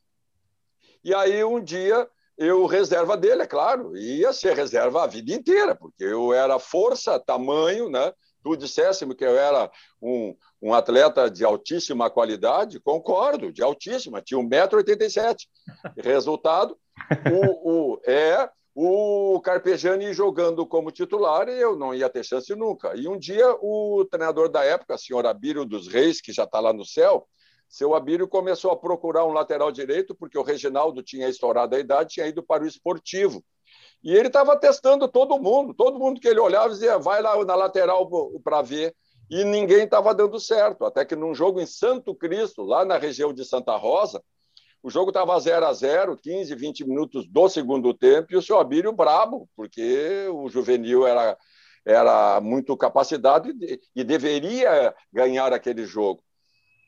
E 1.04 1.14
aí, 1.14 1.44
um 1.44 1.64
dia, 1.64 2.08
eu 2.38 2.66
reserva 2.66 3.18
dele, 3.18 3.44
é 3.44 3.48
claro, 3.48 3.98
ia 3.98 4.32
ser 4.32 4.56
reserva 4.56 5.04
a 5.04 5.08
vida 5.08 5.34
inteira, 5.34 5.76
porque 5.76 6.04
eu 6.04 6.34
era 6.34 6.60
força, 6.60 7.20
tamanho, 7.20 7.90
né? 7.90 8.14
Tu 8.42 8.56
dissesse-me 8.56 9.14
que 9.14 9.26
eu 9.26 9.38
era 9.38 9.70
um, 10.02 10.36
um 10.62 10.74
atleta 10.74 11.30
de 11.30 11.44
altíssima 11.44 12.10
qualidade, 12.10 12.80
concordo, 12.80 13.52
de 13.52 13.62
altíssima, 13.62 14.22
tinha 14.22 14.40
1,87m. 14.40 15.36
Resultado, 15.98 16.78
o, 17.30 17.94
o, 17.94 18.02
é 18.06 18.50
o 18.82 19.42
Carpegiani 19.42 20.14
jogando 20.14 20.66
como 20.66 20.90
titular 20.90 21.50
e 21.50 21.60
eu 21.60 21.76
não 21.76 21.94
ia 21.94 22.10
ter 22.10 22.24
chance 22.24 22.56
nunca. 22.56 22.96
E 22.96 23.10
um 23.10 23.20
dia 23.20 23.46
o 23.60 24.06
treinador 24.10 24.48
da 24.48 24.64
época, 24.64 24.98
senhor 24.98 25.26
Abílio 25.26 25.66
dos 25.66 25.90
Reis, 25.90 26.22
que 26.22 26.32
já 26.32 26.46
está 26.46 26.62
lá 26.62 26.72
no 26.72 26.86
céu, 26.86 27.28
seu 27.68 27.94
Abílio 27.94 28.26
começou 28.26 28.72
a 28.72 28.78
procurar 28.78 29.26
um 29.26 29.34
lateral 29.34 29.70
direito, 29.70 30.16
porque 30.16 30.38
o 30.38 30.44
Reginaldo 30.44 31.04
tinha 31.04 31.28
estourado 31.28 31.76
a 31.76 31.80
idade, 31.80 32.14
tinha 32.14 32.28
ido 32.28 32.42
para 32.42 32.64
o 32.64 32.68
esportivo. 32.68 33.44
E 34.02 34.16
ele 34.16 34.28
estava 34.28 34.58
testando 34.58 35.10
todo 35.10 35.38
mundo, 35.38 35.74
todo 35.74 36.00
mundo 36.00 36.22
que 36.22 36.28
ele 36.30 36.40
olhava 36.40 36.70
dizia, 36.70 36.98
vai 36.98 37.22
lá 37.22 37.44
na 37.44 37.56
lateral 37.56 38.10
para 38.42 38.62
ver. 38.62 38.96
E 39.30 39.44
ninguém 39.44 39.84
estava 39.84 40.16
dando 40.16 40.40
certo. 40.40 40.86
Até 40.86 41.04
que 41.04 41.18
num 41.18 41.36
jogo 41.36 41.60
em 41.60 41.66
Santo 41.66 42.16
Cristo, 42.16 42.64
lá 42.64 42.86
na 42.86 42.98
região 42.98 43.34
de 43.34 43.44
Santa 43.44 43.76
Rosa, 43.76 44.24
o 44.82 44.90
jogo 44.90 45.10
estava 45.10 45.40
0 45.40 45.66
a 45.66 45.74
0 45.74 46.18
15, 46.18 46.56
20 46.56 46.88
minutos 46.88 47.28
do 47.28 47.50
segundo 47.50 47.94
tempo, 47.94 48.32
e 48.32 48.38
o 48.38 48.42
seu 48.42 48.60
Abílio 48.60 48.94
brabo, 48.94 49.50
porque 49.56 50.28
o 50.32 50.50
juvenil 50.50 51.06
era, 51.06 51.38
era 51.86 52.40
muito 52.40 52.76
capacitado 52.78 53.50
e, 53.50 53.80
e 53.96 54.04
deveria 54.04 54.94
ganhar 55.12 55.52
aquele 55.52 55.86
jogo. 55.86 56.24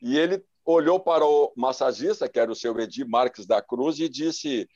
E 0.00 0.18
ele 0.18 0.42
olhou 0.64 0.98
para 0.98 1.24
o 1.24 1.52
massagista, 1.56 2.28
que 2.28 2.38
era 2.38 2.50
o 2.50 2.56
seu 2.56 2.78
Edir 2.80 3.06
Marques 3.08 3.46
da 3.46 3.60
Cruz, 3.60 3.98
e 3.98 4.08
disse: 4.08 4.68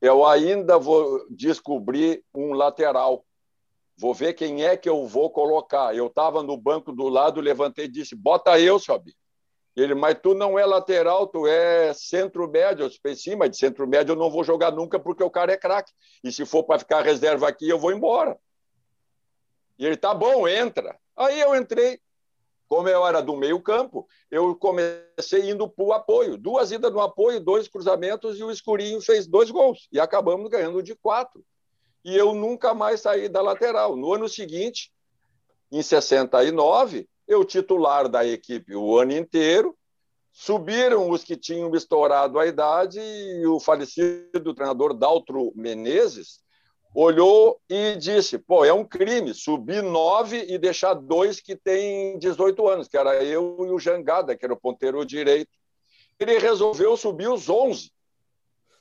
Eu 0.00 0.24
ainda 0.26 0.78
vou 0.78 1.26
descobrir 1.30 2.24
um 2.34 2.52
lateral. 2.54 3.24
Vou 3.96 4.14
ver 4.14 4.32
quem 4.32 4.64
é 4.64 4.76
que 4.76 4.88
eu 4.88 5.06
vou 5.06 5.30
colocar. 5.30 5.94
Eu 5.94 6.06
estava 6.06 6.42
no 6.42 6.56
banco 6.56 6.92
do 6.92 7.08
lado, 7.08 7.40
levantei 7.40 7.84
e 7.84 7.88
disse: 7.88 8.16
Bota 8.16 8.58
eu, 8.58 8.78
Sobi. 8.78 9.14
Ele, 9.74 9.94
mas 9.94 10.18
tu 10.22 10.34
não 10.34 10.58
é 10.58 10.66
lateral, 10.66 11.26
tu 11.26 11.46
é 11.46 11.94
centro-médio. 11.94 12.84
Eu 12.84 12.88
disse, 12.88 13.16
sim, 13.16 13.36
mas 13.36 13.50
de 13.50 13.56
centro-médio 13.56 14.12
eu 14.12 14.16
não 14.16 14.30
vou 14.30 14.44
jogar 14.44 14.70
nunca 14.70 14.98
porque 14.98 15.24
o 15.24 15.30
cara 15.30 15.52
é 15.52 15.56
craque. 15.56 15.92
E 16.22 16.30
se 16.30 16.44
for 16.44 16.64
para 16.64 16.78
ficar 16.78 17.02
reserva 17.02 17.48
aqui, 17.48 17.68
eu 17.68 17.78
vou 17.78 17.92
embora. 17.92 18.38
E 19.78 19.86
ele, 19.86 19.96
tá 19.96 20.12
bom, 20.12 20.46
entra. 20.46 20.98
Aí 21.16 21.40
eu 21.40 21.56
entrei, 21.56 21.98
como 22.68 22.88
eu 22.88 23.06
era 23.06 23.22
do 23.22 23.34
meio-campo, 23.34 24.06
eu 24.30 24.54
comecei 24.56 25.50
indo 25.50 25.68
para 25.68 25.84
o 25.84 25.92
apoio. 25.92 26.36
Duas 26.36 26.70
idas 26.70 26.92
no 26.92 27.00
apoio, 27.00 27.40
dois 27.40 27.66
cruzamentos 27.66 28.38
e 28.38 28.44
o 28.44 28.50
Escurinho 28.50 29.00
fez 29.00 29.26
dois 29.26 29.50
gols. 29.50 29.88
E 29.90 29.98
acabamos 29.98 30.50
ganhando 30.50 30.82
de 30.82 30.94
quatro. 30.94 31.42
E 32.04 32.14
eu 32.14 32.34
nunca 32.34 32.74
mais 32.74 33.00
saí 33.00 33.28
da 33.28 33.40
lateral. 33.40 33.96
No 33.96 34.12
ano 34.12 34.28
seguinte, 34.28 34.92
em 35.70 35.82
69, 35.82 37.08
eu 37.32 37.44
titular 37.44 38.08
da 38.08 38.26
equipe 38.26 38.74
o 38.74 38.98
ano 38.98 39.12
inteiro. 39.12 39.76
Subiram 40.32 41.10
os 41.10 41.22
que 41.22 41.36
tinham 41.36 41.74
estourado 41.74 42.38
a 42.38 42.46
idade 42.46 42.98
e 43.00 43.46
o 43.46 43.60
falecido 43.60 44.54
treinador 44.54 44.94
Daltro 44.94 45.52
Menezes 45.54 46.40
olhou 46.94 47.60
e 47.68 47.96
disse: 47.96 48.38
pô, 48.38 48.64
é 48.64 48.72
um 48.72 48.84
crime 48.84 49.34
subir 49.34 49.82
nove 49.82 50.44
e 50.48 50.58
deixar 50.58 50.94
dois 50.94 51.40
que 51.40 51.56
têm 51.56 52.18
18 52.18 52.68
anos, 52.68 52.88
que 52.88 52.96
era 52.96 53.22
eu 53.22 53.56
e 53.60 53.70
o 53.70 53.78
Jangada, 53.78 54.36
que 54.36 54.44
era 54.44 54.54
o 54.54 54.60
ponteiro 54.60 55.04
direito. 55.04 55.50
Ele 56.18 56.38
resolveu 56.38 56.96
subir 56.96 57.28
os 57.28 57.48
11. 57.48 57.90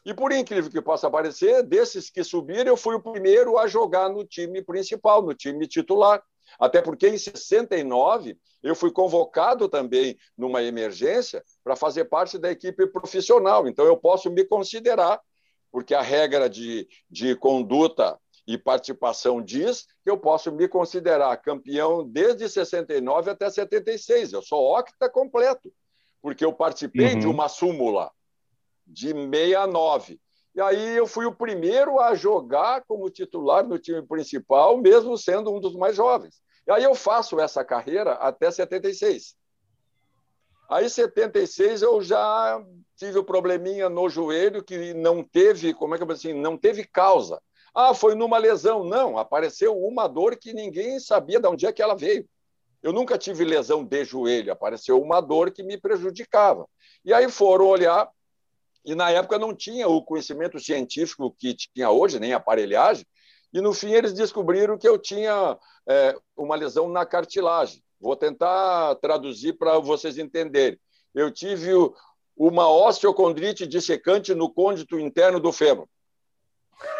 E 0.06 0.14
por 0.14 0.32
incrível 0.32 0.72
que 0.72 0.82
possa 0.82 1.10
parecer, 1.12 1.64
desses 1.64 2.10
que 2.10 2.24
subiram, 2.24 2.72
eu 2.72 2.78
fui 2.78 2.96
o 2.96 3.02
primeiro 3.02 3.58
a 3.58 3.68
jogar 3.68 4.10
no 4.10 4.26
time 4.26 4.62
principal, 4.62 5.22
no 5.22 5.34
time 5.34 5.68
titular. 5.68 6.24
Até 6.60 6.82
porque 6.82 7.08
em 7.08 7.18
69 7.18 8.38
eu 8.62 8.76
fui 8.76 8.92
convocado 8.92 9.68
também 9.68 10.18
numa 10.38 10.62
emergência 10.62 11.44
para 11.64 11.76
fazer 11.76 12.06
parte 12.06 12.38
da 12.38 12.52
equipe 12.52 12.88
profissional. 12.88 13.68
Então 13.68 13.86
eu 13.86 13.98
posso 13.98 14.30
me 14.30 14.46
considerar 14.46 15.20
porque 15.72 15.96
a 15.96 16.02
regra 16.02 16.50
de, 16.50 16.88
de 17.10 17.36
conduta 17.36 18.20
e 18.46 18.58
participação 18.58 19.42
diz 19.42 19.86
que 20.04 20.10
eu 20.10 20.18
posso 20.18 20.52
me 20.52 20.68
considerar 20.68 21.38
campeão 21.38 22.08
desde 22.08 22.50
69 22.50 23.30
até 23.30 23.50
76. 23.50 24.34
Eu 24.34 24.42
sou 24.42 24.78
octa 24.78 25.10
completo, 25.10 25.72
porque 26.22 26.44
eu 26.44 26.52
participei 26.52 27.14
uhum. 27.14 27.20
de 27.20 27.28
uma 27.28 27.48
súmula 27.48 28.12
de 28.86 29.14
69. 29.14 30.20
E 30.54 30.62
aí 30.62 30.98
eu 30.98 31.08
fui 31.08 31.26
o 31.26 31.34
primeiro 31.34 32.00
a 32.00 32.14
jogar 32.14 32.84
como 32.86 33.10
titular 33.10 33.66
no 33.66 33.80
time 33.80 34.02
principal, 34.02 34.78
mesmo 34.78 35.18
sendo 35.18 35.54
um 35.54 35.60
dos 35.60 35.76
mais 35.76 35.96
jovens. 35.96 36.42
E 36.68 36.72
aí 36.72 36.84
eu 36.84 36.94
faço 36.94 37.40
essa 37.40 37.64
carreira 37.64 38.14
até 38.14 38.52
76. 38.52 39.36
Aí, 40.70 40.86
em 40.86 40.90
76, 40.90 41.82
eu 41.82 42.02
já 42.02 42.64
tive 42.96 43.18
o 43.18 43.22
um 43.22 43.26
probleminha 43.26 43.90
no 43.90 44.08
joelho 44.08 44.64
que 44.64 44.94
não 44.94 45.22
teve, 45.22 45.74
como 45.74 45.94
é 45.94 45.98
que 45.98 46.04
eu 46.04 46.10
assim, 46.10 46.34
não 46.34 46.58
teve 46.58 46.86
causa. 46.86 47.42
Ah, 47.76 47.94
foi 47.94 48.16
numa 48.16 48.38
lesão. 48.38 48.84
Não, 48.84 49.18
apareceu 49.18 49.78
uma 49.78 50.08
dor 50.08 50.38
que 50.38 50.54
ninguém 50.54 50.98
sabia 50.98 51.42
de 51.42 51.48
onde 51.48 51.66
é 51.66 51.74
que 51.74 51.82
ela 51.82 51.96
veio. 51.96 52.26
Eu 52.82 52.94
nunca 52.94 53.18
tive 53.18 53.44
lesão 53.44 53.84
de 53.84 54.06
joelho, 54.06 54.52
apareceu 54.52 55.02
uma 55.02 55.22
dor 55.22 55.52
que 55.52 55.62
me 55.62 55.78
prejudicava. 55.78 56.66
E 57.04 57.14
aí 57.14 57.30
foram 57.30 57.68
olhar, 57.68 58.10
e 58.84 58.96
na 58.96 59.12
época 59.12 59.38
não 59.38 59.56
tinha 59.56 59.88
o 59.88 60.04
conhecimento 60.04 60.60
científico 60.60 61.36
que 61.38 61.54
tinha 61.54 61.90
hoje, 61.90 62.20
nem 62.20 62.34
aparelhagem, 62.34 63.06
e 63.54 63.62
no 63.62 63.74
fim 63.74 63.92
eles 63.92 64.14
descobriram 64.14 64.78
que 64.78 64.88
eu 64.88 64.98
tinha 64.98 65.58
é, 65.88 66.16
uma 66.38 66.56
lesão 66.56 66.88
na 66.90 67.06
cartilagem. 67.06 67.84
Vou 68.00 68.16
tentar 68.16 68.96
traduzir 68.96 69.54
para 69.54 69.78
vocês 69.78 70.18
entenderem. 70.18 70.80
Eu 71.14 71.30
tive 71.30 71.72
uma 72.36 72.70
osteocondrite 72.70 73.68
dissecante 73.68 74.34
no 74.34 74.52
côndito 74.52 75.00
interno 75.00 75.40
do 75.40 75.52
fêmur. 75.52 75.88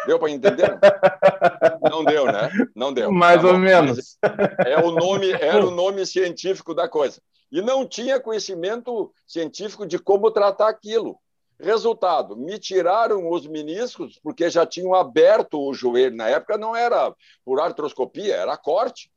Deu 0.06 0.18
para 0.18 0.30
entender? 0.30 0.78
Não 1.90 2.04
deu, 2.04 2.26
né? 2.26 2.48
Não 2.74 2.92
deu. 2.92 3.10
Mais 3.10 3.42
tá 3.42 3.48
ou 3.48 3.58
menos. 3.58 4.16
É 4.64 4.78
o 4.78 4.92
nome, 4.92 5.32
era 5.32 5.66
o 5.66 5.70
nome 5.74 6.06
científico 6.06 6.74
da 6.74 6.88
coisa. 6.88 7.20
E 7.50 7.60
não 7.60 7.86
tinha 7.86 8.18
conhecimento 8.18 9.12
científico 9.26 9.84
de 9.84 9.98
como 9.98 10.30
tratar 10.30 10.68
aquilo. 10.68 11.18
Resultado, 11.62 12.36
me 12.36 12.58
tiraram 12.58 13.30
os 13.30 13.46
meniscos 13.46 14.18
porque 14.20 14.50
já 14.50 14.66
tinham 14.66 14.94
aberto 14.94 15.60
o 15.60 15.72
joelho. 15.72 16.16
Na 16.16 16.28
época 16.28 16.58
não 16.58 16.74
era 16.74 17.14
por 17.44 17.60
artroscopia, 17.60 18.34
era 18.34 18.56
corte 18.56 19.08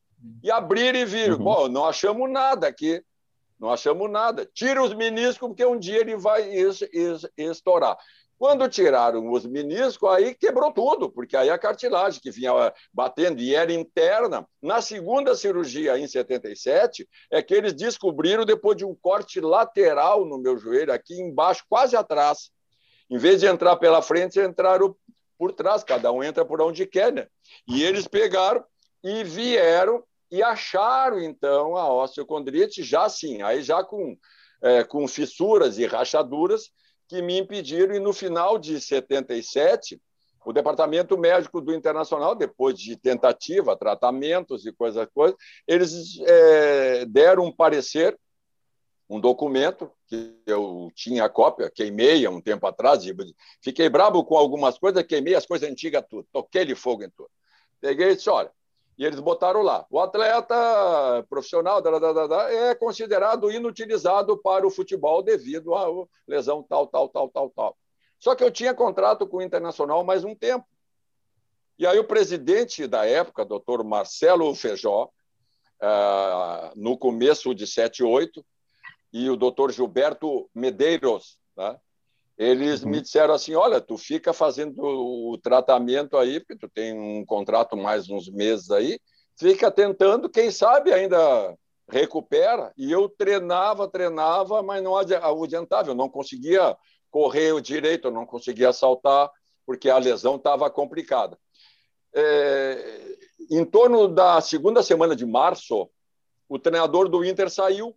e 0.43 0.51
abrir 0.51 0.93
e 0.93 1.05
vir. 1.05 1.31
Uhum. 1.31 1.43
Bom, 1.43 1.67
não 1.67 1.85
achamos 1.85 2.29
nada 2.29 2.67
aqui. 2.67 3.03
Não 3.59 3.71
achamos 3.71 4.11
nada. 4.11 4.47
Tira 4.53 4.83
os 4.83 4.93
meniscos, 4.93 5.47
porque 5.47 5.65
um 5.65 5.79
dia 5.79 5.99
ele 5.99 6.15
vai 6.15 6.47
estourar. 7.35 7.97
Quando 8.37 8.67
tiraram 8.67 9.31
os 9.31 9.45
meniscos, 9.45 10.09
aí 10.09 10.35
quebrou 10.35 10.71
tudo, 10.71 11.09
porque 11.09 11.37
aí 11.37 11.49
a 11.49 11.57
cartilagem 11.57 12.19
que 12.21 12.29
vinha 12.29 12.51
batendo 12.93 13.41
e 13.41 13.55
era 13.55 13.71
interna. 13.71 14.45
Na 14.61 14.81
segunda 14.81 15.35
cirurgia, 15.35 15.97
em 15.97 16.05
77, 16.05 17.07
é 17.31 17.41
que 17.41 17.53
eles 17.53 17.73
descobriram, 17.73 18.45
depois 18.45 18.75
de 18.75 18.83
um 18.83 18.93
corte 18.93 19.39
lateral 19.39 20.25
no 20.25 20.37
meu 20.37 20.57
joelho, 20.57 20.91
aqui 20.91 21.19
embaixo, 21.21 21.63
quase 21.69 21.95
atrás. 21.95 22.51
Em 23.09 23.17
vez 23.17 23.39
de 23.39 23.47
entrar 23.47 23.77
pela 23.77 24.01
frente, 24.01 24.39
entraram 24.39 24.93
por 25.37 25.53
trás, 25.53 25.83
cada 25.83 26.11
um 26.11 26.21
entra 26.21 26.43
por 26.43 26.61
onde 26.61 26.85
quer, 26.85 27.13
né? 27.13 27.27
E 27.67 27.83
eles 27.83 28.05
pegaram 28.05 28.63
e 29.01 29.23
vieram 29.23 30.03
e 30.29 30.43
acharam, 30.43 31.21
então, 31.21 31.77
a 31.77 31.93
osteocondrite 31.93 32.83
já 32.83 33.05
assim, 33.05 33.41
aí 33.41 33.61
já 33.61 33.83
com, 33.83 34.17
é, 34.61 34.83
com 34.83 35.07
fissuras 35.07 35.77
e 35.77 35.85
rachaduras 35.85 36.71
que 37.07 37.21
me 37.21 37.39
impediram, 37.39 37.95
e 37.95 37.99
no 37.99 38.13
final 38.13 38.57
de 38.57 38.79
77, 38.79 39.99
o 40.45 40.53
Departamento 40.53 41.17
Médico 41.17 41.59
do 41.59 41.73
Internacional, 41.73 42.35
depois 42.35 42.77
de 42.77 42.95
tentativa, 42.95 43.75
tratamentos 43.75 44.65
e 44.65 44.71
coisas, 44.71 45.07
coisa, 45.13 45.35
eles 45.67 46.19
é, 46.21 47.05
deram 47.05 47.45
um 47.45 47.51
parecer, 47.51 48.17
um 49.09 49.19
documento, 49.19 49.91
que 50.07 50.35
eu 50.45 50.91
tinha 50.95 51.29
cópia, 51.29 51.71
queimei 51.73 52.25
há 52.25 52.29
um 52.29 52.41
tempo 52.41 52.65
atrás, 52.67 53.03
fiquei 53.61 53.89
bravo 53.89 54.23
com 54.23 54.37
algumas 54.37 54.77
coisas, 54.77 55.03
queimei 55.03 55.35
as 55.35 55.45
coisas 55.45 55.69
antigas 55.69 56.05
tudo, 56.09 56.27
toquei 56.31 56.65
de 56.65 56.75
fogo 56.75 57.03
em 57.03 57.09
tudo. 57.09 57.29
Peguei 57.81 58.11
e 58.11 58.15
disse, 58.15 58.29
olha, 58.29 58.51
e 58.97 59.05
eles 59.05 59.19
botaram 59.19 59.61
lá. 59.61 59.85
O 59.89 59.99
atleta 59.99 60.55
profissional 61.29 61.81
da, 61.81 61.99
da, 61.99 62.27
da, 62.27 62.51
é 62.51 62.73
considerado 62.75 63.51
inutilizado 63.51 64.37
para 64.37 64.65
o 64.65 64.71
futebol 64.71 65.21
devido 65.21 65.75
à 65.75 65.85
lesão 66.27 66.63
tal, 66.63 66.87
tal, 66.87 67.09
tal, 67.09 67.29
tal, 67.29 67.49
tal. 67.49 67.77
Só 68.19 68.33
que 68.35 68.43
eu 68.43 68.51
tinha 68.51 68.73
contrato 68.73 69.27
com 69.27 69.37
o 69.37 69.41
Internacional 69.41 70.03
mais 70.03 70.23
um 70.23 70.33
tempo. 70.33 70.65
E 71.77 71.85
aí 71.85 71.99
o 71.99 72.07
presidente 72.07 72.87
da 72.87 73.05
época, 73.05 73.43
doutor 73.43 73.83
Marcelo 73.83 74.55
Feijó, 74.55 75.09
uh, 75.81 76.71
no 76.75 76.97
começo 76.97 77.53
de 77.53 77.67
78, 77.67 78.45
e 79.11 79.29
o 79.29 79.35
doutor 79.35 79.71
Gilberto 79.71 80.49
Medeiros, 80.53 81.37
né? 81.55 81.79
Eles 82.37 82.83
uhum. 82.83 82.89
me 82.89 83.01
disseram 83.01 83.33
assim: 83.33 83.55
olha, 83.55 83.79
tu 83.79 83.97
fica 83.97 84.33
fazendo 84.33 84.81
o 84.81 85.37
tratamento 85.37 86.17
aí, 86.17 86.39
porque 86.39 86.57
tu 86.57 86.69
tem 86.69 86.97
um 86.97 87.25
contrato 87.25 87.77
mais 87.77 88.09
uns 88.09 88.29
meses 88.29 88.71
aí, 88.71 88.99
fica 89.37 89.71
tentando, 89.71 90.29
quem 90.29 90.51
sabe 90.51 90.91
ainda 90.91 91.55
recupera. 91.89 92.73
E 92.77 92.91
eu 92.91 93.07
treinava, 93.07 93.87
treinava, 93.87 94.61
mas 94.61 94.83
não 94.83 94.97
adiantava, 94.97 95.89
eu 95.89 95.95
não 95.95 96.09
conseguia 96.09 96.75
correr 97.09 97.59
direito, 97.61 98.07
eu 98.07 98.11
não 98.11 98.25
conseguia 98.25 98.73
saltar, 98.73 99.29
porque 99.65 99.89
a 99.89 99.97
lesão 99.97 100.35
estava 100.35 100.69
complicada. 100.69 101.37
É, 102.13 103.17
em 103.51 103.63
torno 103.63 104.07
da 104.07 104.41
segunda 104.41 104.81
semana 104.81 105.15
de 105.15 105.25
março, 105.25 105.89
o 106.49 106.59
treinador 106.59 107.07
do 107.07 107.23
Inter 107.23 107.49
saiu 107.49 107.95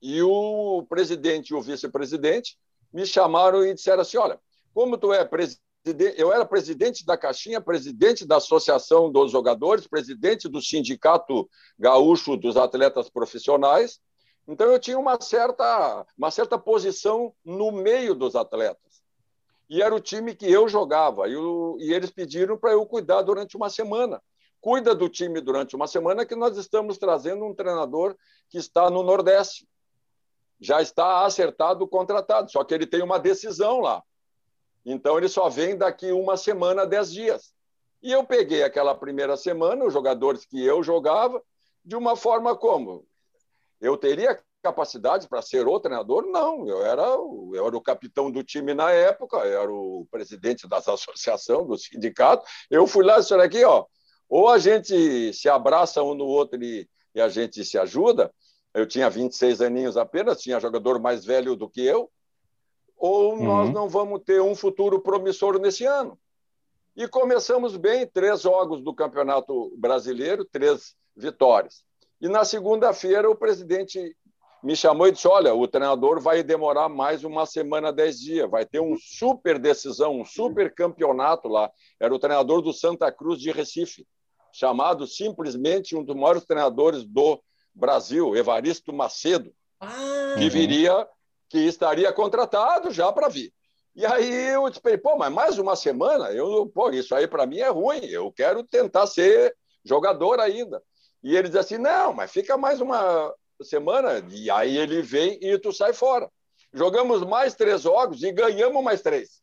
e 0.00 0.22
o 0.22 0.84
presidente 0.88 1.50
e 1.50 1.54
o 1.54 1.62
vice-presidente 1.62 2.56
me 2.96 3.04
chamaram 3.04 3.62
e 3.62 3.74
disseram 3.74 4.00
assim: 4.00 4.16
olha, 4.16 4.40
como 4.72 4.96
tu 4.96 5.12
é 5.12 5.22
presidente, 5.22 5.60
eu 6.16 6.32
era 6.32 6.46
presidente 6.46 7.04
da 7.04 7.16
Caixinha, 7.16 7.60
presidente 7.60 8.26
da 8.26 8.38
Associação 8.38 9.12
dos 9.12 9.30
Jogadores, 9.30 9.86
presidente 9.86 10.48
do 10.48 10.62
Sindicato 10.62 11.46
Gaúcho 11.78 12.38
dos 12.38 12.56
Atletas 12.56 13.10
Profissionais, 13.10 14.00
então 14.48 14.72
eu 14.72 14.78
tinha 14.78 14.98
uma 14.98 15.20
certa, 15.20 16.06
uma 16.16 16.30
certa 16.30 16.58
posição 16.58 17.34
no 17.44 17.70
meio 17.70 18.14
dos 18.14 18.34
atletas. 18.34 19.02
E 19.68 19.82
era 19.82 19.94
o 19.94 20.00
time 20.00 20.34
que 20.34 20.50
eu 20.50 20.66
jogava, 20.66 21.28
e, 21.28 21.36
o, 21.36 21.76
e 21.78 21.92
eles 21.92 22.10
pediram 22.10 22.56
para 22.56 22.72
eu 22.72 22.86
cuidar 22.86 23.20
durante 23.20 23.58
uma 23.58 23.68
semana. 23.68 24.22
Cuida 24.58 24.94
do 24.94 25.08
time 25.08 25.40
durante 25.40 25.76
uma 25.76 25.86
semana, 25.86 26.24
que 26.24 26.34
nós 26.34 26.56
estamos 26.56 26.96
trazendo 26.96 27.44
um 27.44 27.54
treinador 27.54 28.16
que 28.48 28.56
está 28.56 28.88
no 28.88 29.02
Nordeste 29.02 29.68
já 30.60 30.80
está 30.80 31.24
acertado, 31.24 31.86
contratado, 31.86 32.50
só 32.50 32.64
que 32.64 32.74
ele 32.74 32.86
tem 32.86 33.02
uma 33.02 33.18
decisão 33.18 33.80
lá. 33.80 34.02
Então 34.84 35.18
ele 35.18 35.28
só 35.28 35.48
vem 35.48 35.76
daqui 35.76 36.12
uma 36.12 36.36
semana, 36.36 36.86
dez 36.86 37.12
dias. 37.12 37.52
E 38.02 38.12
eu 38.12 38.24
peguei 38.24 38.62
aquela 38.62 38.94
primeira 38.94 39.36
semana, 39.36 39.84
os 39.84 39.92
jogadores 39.92 40.44
que 40.44 40.64
eu 40.64 40.82
jogava, 40.82 41.42
de 41.84 41.96
uma 41.96 42.16
forma 42.16 42.54
como? 42.56 43.06
Eu 43.80 43.96
teria 43.96 44.40
capacidade 44.62 45.28
para 45.28 45.42
ser 45.42 45.66
o 45.66 45.78
treinador? 45.78 46.26
Não, 46.26 46.66
eu 46.68 46.84
era, 46.84 47.02
eu 47.02 47.66
era 47.66 47.76
o 47.76 47.80
capitão 47.80 48.30
do 48.30 48.42
time 48.42 48.74
na 48.74 48.90
época, 48.90 49.36
eu 49.38 49.62
era 49.62 49.72
o 49.72 50.06
presidente 50.10 50.68
das 50.68 50.88
associações, 50.88 51.66
do 51.66 51.78
sindicato. 51.78 52.44
Eu 52.70 52.86
fui 52.86 53.04
lá 53.04 53.16
e 53.16 53.20
disse: 53.20 53.34
olha 53.34 53.44
aqui, 53.44 53.64
ó, 53.64 53.86
ou 54.28 54.48
a 54.48 54.58
gente 54.58 55.32
se 55.32 55.48
abraça 55.48 56.02
um 56.02 56.14
no 56.14 56.26
outro 56.26 56.62
e, 56.62 56.88
e 57.14 57.20
a 57.20 57.28
gente 57.28 57.64
se 57.64 57.78
ajuda, 57.78 58.32
eu 58.76 58.86
tinha 58.86 59.08
26 59.08 59.62
aninhos 59.62 59.96
apenas, 59.96 60.42
tinha 60.42 60.60
jogador 60.60 61.00
mais 61.00 61.24
velho 61.24 61.56
do 61.56 61.66
que 61.66 61.80
eu, 61.80 62.10
ou 62.94 63.32
uhum. 63.32 63.42
nós 63.42 63.72
não 63.72 63.88
vamos 63.88 64.22
ter 64.22 64.42
um 64.42 64.54
futuro 64.54 65.00
promissor 65.00 65.58
nesse 65.58 65.86
ano. 65.86 66.18
E 66.94 67.08
começamos 67.08 67.74
bem, 67.74 68.06
três 68.06 68.42
jogos 68.42 68.82
do 68.82 68.94
Campeonato 68.94 69.72
Brasileiro, 69.78 70.44
três 70.44 70.94
vitórias. 71.16 71.84
E 72.20 72.28
na 72.28 72.44
segunda-feira 72.44 73.30
o 73.30 73.34
presidente 73.34 74.14
me 74.62 74.76
chamou 74.76 75.08
e 75.08 75.12
disse: 75.12 75.26
Olha, 75.26 75.54
o 75.54 75.66
treinador 75.66 76.20
vai 76.20 76.42
demorar 76.42 76.90
mais 76.90 77.24
uma 77.24 77.46
semana, 77.46 77.90
dez 77.90 78.20
dias, 78.20 78.50
vai 78.50 78.66
ter 78.66 78.80
um 78.80 78.94
super 78.98 79.58
decisão, 79.58 80.20
um 80.20 80.24
super 80.24 80.74
campeonato 80.74 81.48
lá. 81.48 81.70
Era 81.98 82.14
o 82.14 82.18
treinador 82.18 82.60
do 82.60 82.74
Santa 82.74 83.10
Cruz 83.10 83.40
de 83.40 83.50
Recife, 83.50 84.06
chamado 84.52 85.06
simplesmente 85.06 85.96
um 85.96 86.04
dos 86.04 86.14
maiores 86.14 86.44
treinadores 86.44 87.04
do 87.04 87.40
Brasil, 87.76 88.34
Evaristo 88.34 88.90
Macedo, 88.90 89.52
ah, 89.78 90.34
que 90.38 90.48
viria, 90.48 91.06
que 91.48 91.58
estaria 91.58 92.10
contratado 92.10 92.90
já 92.90 93.12
para 93.12 93.28
vir. 93.28 93.52
E 93.94 94.04
aí 94.04 94.48
eu 94.48 94.68
disse, 94.70 94.98
pô, 94.98 95.16
mas 95.16 95.32
mais 95.32 95.58
uma 95.58 95.76
semana? 95.76 96.30
Eu, 96.30 96.66
pô, 96.74 96.90
isso 96.90 97.14
aí 97.14 97.26
para 97.26 97.46
mim 97.46 97.58
é 97.58 97.68
ruim, 97.68 98.04
eu 98.06 98.32
quero 98.32 98.62
tentar 98.64 99.06
ser 99.06 99.54
jogador 99.84 100.40
ainda. 100.40 100.82
E 101.22 101.36
ele 101.36 101.48
diz 101.48 101.56
assim, 101.56 101.76
não, 101.76 102.14
mas 102.14 102.30
fica 102.30 102.56
mais 102.56 102.80
uma 102.80 103.32
semana, 103.62 104.24
e 104.30 104.50
aí 104.50 104.76
ele 104.76 105.02
vem 105.02 105.38
e 105.42 105.58
tu 105.58 105.72
sai 105.72 105.92
fora. 105.92 106.30
Jogamos 106.72 107.22
mais 107.24 107.54
três 107.54 107.82
jogos 107.82 108.22
e 108.22 108.32
ganhamos 108.32 108.82
mais 108.82 109.02
três. 109.02 109.42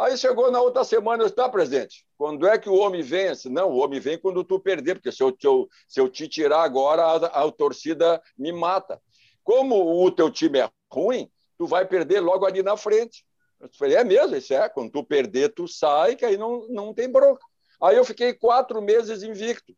Aí 0.00 0.16
chegou 0.16 0.50
na 0.50 0.62
outra 0.62 0.82
semana, 0.82 1.22
eu 1.22 1.26
disse, 1.26 1.36
tá, 1.36 1.46
presidente, 1.46 2.06
quando 2.16 2.48
é 2.48 2.58
que 2.58 2.70
o 2.70 2.74
homem 2.74 3.02
vem? 3.02 3.32
Disse, 3.32 3.50
não, 3.50 3.68
o 3.68 3.76
homem 3.76 4.00
vem 4.00 4.18
quando 4.18 4.42
tu 4.42 4.58
perder, 4.58 4.94
porque 4.94 5.12
se 5.12 5.22
eu, 5.22 5.36
se 5.38 5.46
eu, 5.46 5.68
se 5.86 6.00
eu 6.00 6.08
te 6.08 6.26
tirar 6.26 6.62
agora, 6.62 7.02
a, 7.02 7.44
a 7.44 7.52
torcida 7.52 8.18
me 8.38 8.50
mata. 8.50 8.98
Como 9.44 10.02
o 10.02 10.10
teu 10.10 10.30
time 10.30 10.60
é 10.60 10.70
ruim, 10.90 11.30
tu 11.58 11.66
vai 11.66 11.84
perder 11.84 12.20
logo 12.20 12.46
ali 12.46 12.62
na 12.62 12.78
frente. 12.78 13.26
Eu 13.60 13.68
falei, 13.78 13.96
é 13.96 14.02
mesmo, 14.02 14.34
isso 14.36 14.54
é, 14.54 14.70
quando 14.70 14.90
tu 14.90 15.04
perder, 15.04 15.52
tu 15.52 15.68
sai, 15.68 16.16
que 16.16 16.24
aí 16.24 16.38
não, 16.38 16.66
não 16.70 16.94
tem 16.94 17.06
bronca. 17.06 17.44
Aí 17.82 17.94
eu 17.94 18.04
fiquei 18.04 18.32
quatro 18.32 18.80
meses 18.80 19.22
invicto. 19.22 19.76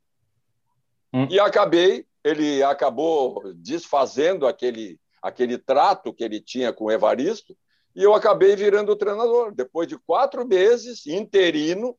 Hum. 1.12 1.26
E 1.28 1.40
acabei, 1.40 2.06
ele 2.22 2.62
acabou 2.62 3.42
desfazendo 3.56 4.46
aquele, 4.46 5.00
aquele 5.20 5.58
trato 5.58 6.14
que 6.14 6.22
ele 6.22 6.40
tinha 6.40 6.72
com 6.72 6.84
o 6.84 6.92
Evaristo, 6.92 7.56
e 7.94 8.02
eu 8.02 8.14
acabei 8.14 8.56
virando 8.56 8.96
treinador. 8.96 9.54
Depois 9.54 9.86
de 9.86 9.98
quatro 9.98 10.46
meses, 10.46 11.06
interino, 11.06 11.96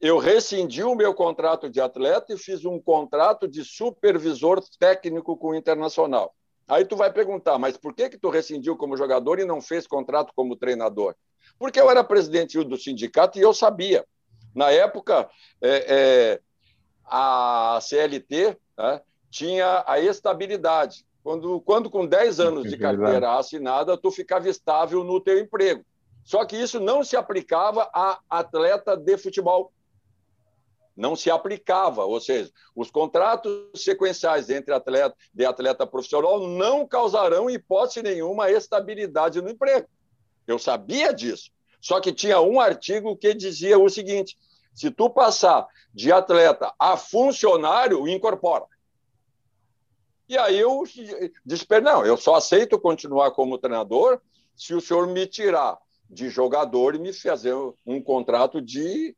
eu 0.00 0.18
rescindi 0.18 0.82
o 0.82 0.94
meu 0.94 1.14
contrato 1.14 1.70
de 1.70 1.80
atleta 1.80 2.34
e 2.34 2.38
fiz 2.38 2.64
um 2.64 2.78
contrato 2.78 3.48
de 3.48 3.64
supervisor 3.64 4.62
técnico 4.78 5.36
com 5.36 5.48
o 5.48 5.54
Internacional. 5.54 6.34
Aí 6.66 6.84
tu 6.84 6.96
vai 6.96 7.12
perguntar, 7.12 7.58
mas 7.58 7.76
por 7.76 7.94
que 7.94 8.08
que 8.08 8.18
tu 8.18 8.30
rescindiu 8.30 8.76
como 8.76 8.96
jogador 8.96 9.38
e 9.38 9.44
não 9.44 9.60
fez 9.60 9.86
contrato 9.86 10.32
como 10.34 10.56
treinador? 10.56 11.14
Porque 11.58 11.80
eu 11.80 11.90
era 11.90 12.02
presidente 12.02 12.62
do 12.62 12.76
sindicato 12.76 13.38
e 13.38 13.42
eu 13.42 13.52
sabia. 13.52 14.04
Na 14.54 14.70
época, 14.70 15.28
é, 15.60 15.70
é, 15.88 16.40
a 17.04 17.78
CLT 17.82 18.56
né, 18.78 19.00
tinha 19.30 19.84
a 19.86 19.98
estabilidade. 19.98 21.04
Quando, 21.24 21.58
quando 21.62 21.90
com 21.90 22.06
10 22.06 22.38
anos 22.38 22.70
de 22.70 22.76
carteira 22.76 23.38
assinada, 23.38 23.96
tu 23.96 24.10
ficava 24.10 24.46
estável 24.46 25.02
no 25.02 25.18
teu 25.18 25.38
emprego. 25.38 25.82
Só 26.22 26.44
que 26.44 26.54
isso 26.54 26.78
não 26.78 27.02
se 27.02 27.16
aplicava 27.16 27.88
a 27.94 28.20
atleta 28.28 28.94
de 28.94 29.16
futebol. 29.16 29.72
Não 30.94 31.16
se 31.16 31.30
aplicava, 31.30 32.04
ou 32.04 32.20
seja, 32.20 32.52
os 32.76 32.90
contratos 32.90 33.82
sequenciais 33.82 34.50
entre 34.50 34.74
atleta 34.74 35.16
de 35.32 35.46
atleta 35.46 35.86
profissional 35.86 36.46
não 36.46 36.86
causarão, 36.86 37.48
hipótese 37.48 38.02
nenhuma, 38.02 38.50
estabilidade 38.50 39.40
no 39.40 39.48
emprego. 39.48 39.88
Eu 40.46 40.58
sabia 40.58 41.12
disso. 41.12 41.50
Só 41.80 42.00
que 42.00 42.12
tinha 42.12 42.38
um 42.42 42.60
artigo 42.60 43.16
que 43.16 43.32
dizia 43.32 43.78
o 43.78 43.88
seguinte: 43.88 44.36
se 44.74 44.90
tu 44.90 45.08
passar 45.08 45.66
de 45.92 46.12
atleta 46.12 46.70
a 46.78 46.98
funcionário, 46.98 48.06
incorpora. 48.06 48.66
E 50.28 50.38
aí 50.38 50.58
eu 50.58 50.82
disse 51.44 51.66
não, 51.82 52.04
eu 52.04 52.16
só 52.16 52.36
aceito 52.36 52.80
continuar 52.80 53.30
como 53.32 53.58
treinador 53.58 54.20
se 54.56 54.74
o 54.74 54.80
senhor 54.80 55.06
me 55.06 55.26
tirar 55.26 55.78
de 56.08 56.28
jogador 56.28 56.94
e 56.94 56.98
me 56.98 57.12
fazer 57.12 57.54
um 57.84 58.00
contrato 58.02 58.60
de 58.60 59.16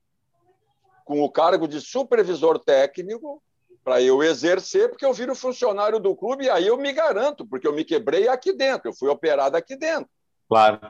com 1.04 1.22
o 1.22 1.30
cargo 1.30 1.68
de 1.68 1.80
supervisor 1.80 2.58
técnico 2.58 3.40
para 3.84 4.02
eu 4.02 4.20
exercer, 4.20 4.88
porque 4.88 5.04
eu 5.04 5.12
viro 5.12 5.36
funcionário 5.36 6.00
do 6.00 6.16
clube 6.16 6.46
e 6.46 6.50
aí 6.50 6.66
eu 6.66 6.76
me 6.76 6.92
garanto, 6.92 7.46
porque 7.46 7.68
eu 7.68 7.72
me 7.72 7.84
quebrei 7.84 8.26
aqui 8.26 8.52
dentro, 8.52 8.88
eu 8.88 8.92
fui 8.92 9.08
operado 9.08 9.56
aqui 9.56 9.76
dentro. 9.76 10.10
Claro. 10.48 10.80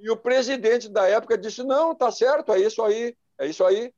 E 0.00 0.10
o 0.10 0.16
presidente 0.16 0.88
da 0.88 1.06
época 1.06 1.36
disse: 1.36 1.62
"Não, 1.62 1.94
tá 1.94 2.10
certo, 2.10 2.52
é 2.52 2.60
isso 2.60 2.82
aí, 2.82 3.14
é 3.38 3.46
isso 3.46 3.62
aí. 3.62 3.92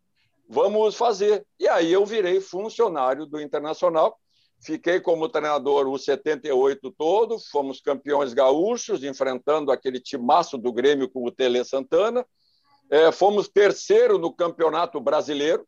Vamos 0.49 0.97
fazer". 0.97 1.47
E 1.61 1.69
aí 1.69 1.93
eu 1.93 2.05
virei 2.05 2.41
funcionário 2.41 3.25
do 3.27 3.41
Internacional 3.41 4.19
Fiquei 4.61 5.01
como 5.01 5.29
treinador 5.29 5.87
o 5.87 5.97
78 5.97 6.91
todo, 6.93 7.39
fomos 7.39 7.81
campeões 7.81 8.35
gaúchos, 8.35 9.05
enfrentando 9.05 9.71
aquele 9.71 10.01
timaço 10.01 10.59
do 10.59 10.73
Grêmio 10.73 11.09
com 11.09 11.25
o 11.25 11.31
Tele 11.31 11.65
Santana. 11.65 12.27
É, 12.91 13.13
fomos 13.13 13.49
terceiro 13.49 14.19
no 14.19 14.33
Campeonato 14.33 15.01
Brasileiro, 15.01 15.67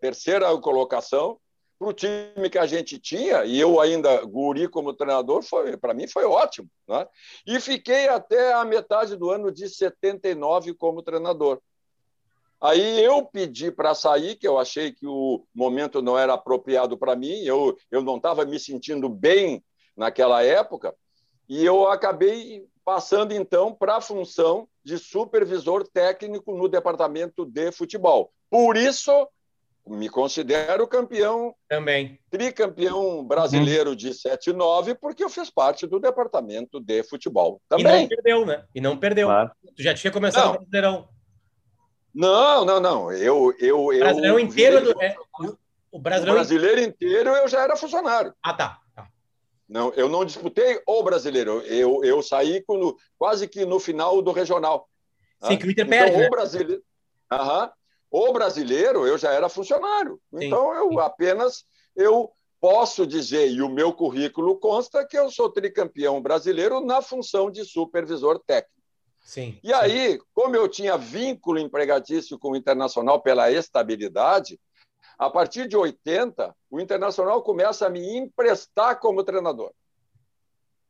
terceira 0.00 0.56
colocação. 0.58 1.38
Para 1.78 1.88
o 1.88 1.92
time 1.92 2.48
que 2.50 2.56
a 2.58 2.66
gente 2.66 2.98
tinha, 2.98 3.44
e 3.44 3.60
eu 3.60 3.78
ainda 3.78 4.24
guri 4.24 4.66
como 4.66 4.94
treinador, 4.94 5.44
para 5.78 5.92
mim 5.92 6.08
foi 6.08 6.24
ótimo. 6.24 6.70
Né? 6.88 7.06
E 7.46 7.60
fiquei 7.60 8.08
até 8.08 8.54
a 8.54 8.64
metade 8.64 9.14
do 9.14 9.30
ano 9.30 9.52
de 9.52 9.68
79 9.68 10.72
como 10.72 11.02
treinador. 11.02 11.60
Aí 12.60 13.02
eu 13.02 13.24
pedi 13.24 13.70
para 13.70 13.94
sair, 13.94 14.36
que 14.36 14.48
eu 14.48 14.58
achei 14.58 14.92
que 14.92 15.06
o 15.06 15.44
momento 15.54 16.00
não 16.00 16.18
era 16.18 16.34
apropriado 16.34 16.96
para 16.96 17.14
mim, 17.14 17.42
eu, 17.42 17.76
eu 17.90 18.02
não 18.02 18.16
estava 18.16 18.44
me 18.44 18.58
sentindo 18.58 19.08
bem 19.08 19.62
naquela 19.96 20.42
época, 20.42 20.94
e 21.48 21.64
eu 21.64 21.88
acabei 21.88 22.66
passando 22.84 23.32
então 23.32 23.74
para 23.74 23.96
a 23.96 24.00
função 24.00 24.68
de 24.84 24.96
supervisor 24.98 25.86
técnico 25.86 26.56
no 26.56 26.68
departamento 26.68 27.44
de 27.44 27.72
futebol. 27.72 28.32
Por 28.48 28.76
isso, 28.76 29.28
me 29.86 30.08
considero 30.08 30.86
campeão. 30.86 31.54
Também. 31.68 32.18
Tricampeão 32.30 33.24
brasileiro 33.24 33.94
de 33.94 34.10
7-9, 34.10 34.96
porque 35.00 35.22
eu 35.22 35.28
fiz 35.28 35.50
parte 35.50 35.86
do 35.86 36.00
departamento 36.00 36.80
de 36.80 37.02
futebol. 37.04 37.60
Também. 37.68 37.86
E 37.86 38.00
não 38.00 38.08
perdeu, 38.08 38.46
né? 38.46 38.64
E 38.74 38.80
não 38.80 38.96
perdeu. 38.96 39.28
Claro. 39.28 39.50
Tu 39.76 39.82
já 39.82 39.94
tinha 39.94 40.12
começado 40.12 40.48
o 40.48 40.52
Brasileirão. 40.58 41.08
Não, 42.16 42.64
não, 42.64 42.80
não. 42.80 43.12
Eu, 43.12 43.54
eu, 43.60 43.92
eu. 43.92 43.98
Brasileirão 43.98 44.40
inteiro. 44.40 44.80
Do, 44.82 45.02
é, 45.02 45.14
o, 45.92 45.98
brasileiro... 45.98 46.32
o 46.32 46.34
brasileiro 46.34 46.80
inteiro 46.80 47.28
eu 47.28 47.46
já 47.46 47.62
era 47.62 47.76
funcionário. 47.76 48.34
Ah, 48.42 48.54
tá. 48.54 48.80
tá. 48.94 49.06
Não, 49.68 49.92
eu 49.92 50.08
não 50.08 50.24
disputei 50.24 50.80
o 50.86 51.02
brasileiro. 51.02 51.60
Eu, 51.66 52.02
eu 52.02 52.22
saí 52.22 52.62
quando, 52.62 52.96
quase 53.18 53.46
que 53.46 53.66
no 53.66 53.78
final 53.78 54.22
do 54.22 54.32
regional. 54.32 54.88
Sim, 55.42 55.54
ah? 55.54 55.56
que 55.58 55.66
o 55.66 55.70
Inter 55.70 55.86
então. 55.86 56.14
O 56.14 56.18
né? 56.20 56.30
brasileiro. 56.30 56.82
Aham. 57.30 57.70
O 58.10 58.32
brasileiro, 58.32 59.06
eu 59.06 59.18
já 59.18 59.32
era 59.32 59.50
funcionário. 59.50 60.18
Sim, 60.30 60.46
então, 60.46 60.72
eu 60.74 60.88
sim. 60.88 60.98
apenas 61.00 61.66
eu 61.94 62.32
posso 62.58 63.06
dizer, 63.06 63.50
e 63.50 63.60
o 63.60 63.68
meu 63.68 63.92
currículo 63.92 64.58
consta, 64.58 65.06
que 65.06 65.18
eu 65.18 65.30
sou 65.30 65.50
tricampeão 65.50 66.22
brasileiro 66.22 66.80
na 66.80 67.02
função 67.02 67.50
de 67.50 67.62
supervisor 67.62 68.40
técnico. 68.46 68.75
Sim, 69.26 69.58
e 69.60 69.72
aí, 69.72 70.20
como 70.32 70.54
eu 70.54 70.68
tinha 70.68 70.96
vínculo 70.96 71.58
empregatício 71.58 72.38
com 72.38 72.52
o 72.52 72.56
Internacional 72.56 73.20
pela 73.20 73.50
estabilidade, 73.50 74.56
a 75.18 75.28
partir 75.28 75.66
de 75.66 75.76
80, 75.76 76.54
o 76.70 76.78
Internacional 76.78 77.42
começa 77.42 77.88
a 77.88 77.90
me 77.90 78.16
emprestar 78.16 79.00
como 79.00 79.24
treinador. 79.24 79.72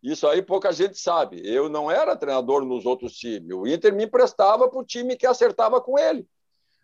Isso 0.03 0.29
aí 0.29 0.42
pouca 0.42 0.70
gente 0.70 0.99
sabe. 0.99 1.40
Eu 1.42 1.70
não 1.70 1.90
era 1.90 2.14
treinador 2.14 2.62
nos 2.62 2.85
outros 2.85 3.14
times. 3.14 3.57
O 3.57 3.66
Inter 3.66 3.94
me 3.94 4.05
emprestava 4.05 4.68
para 4.68 4.81
o 4.81 4.85
time 4.85 5.16
que 5.16 5.27
acertava 5.27 5.81
com 5.81 5.99
ele. 5.99 6.29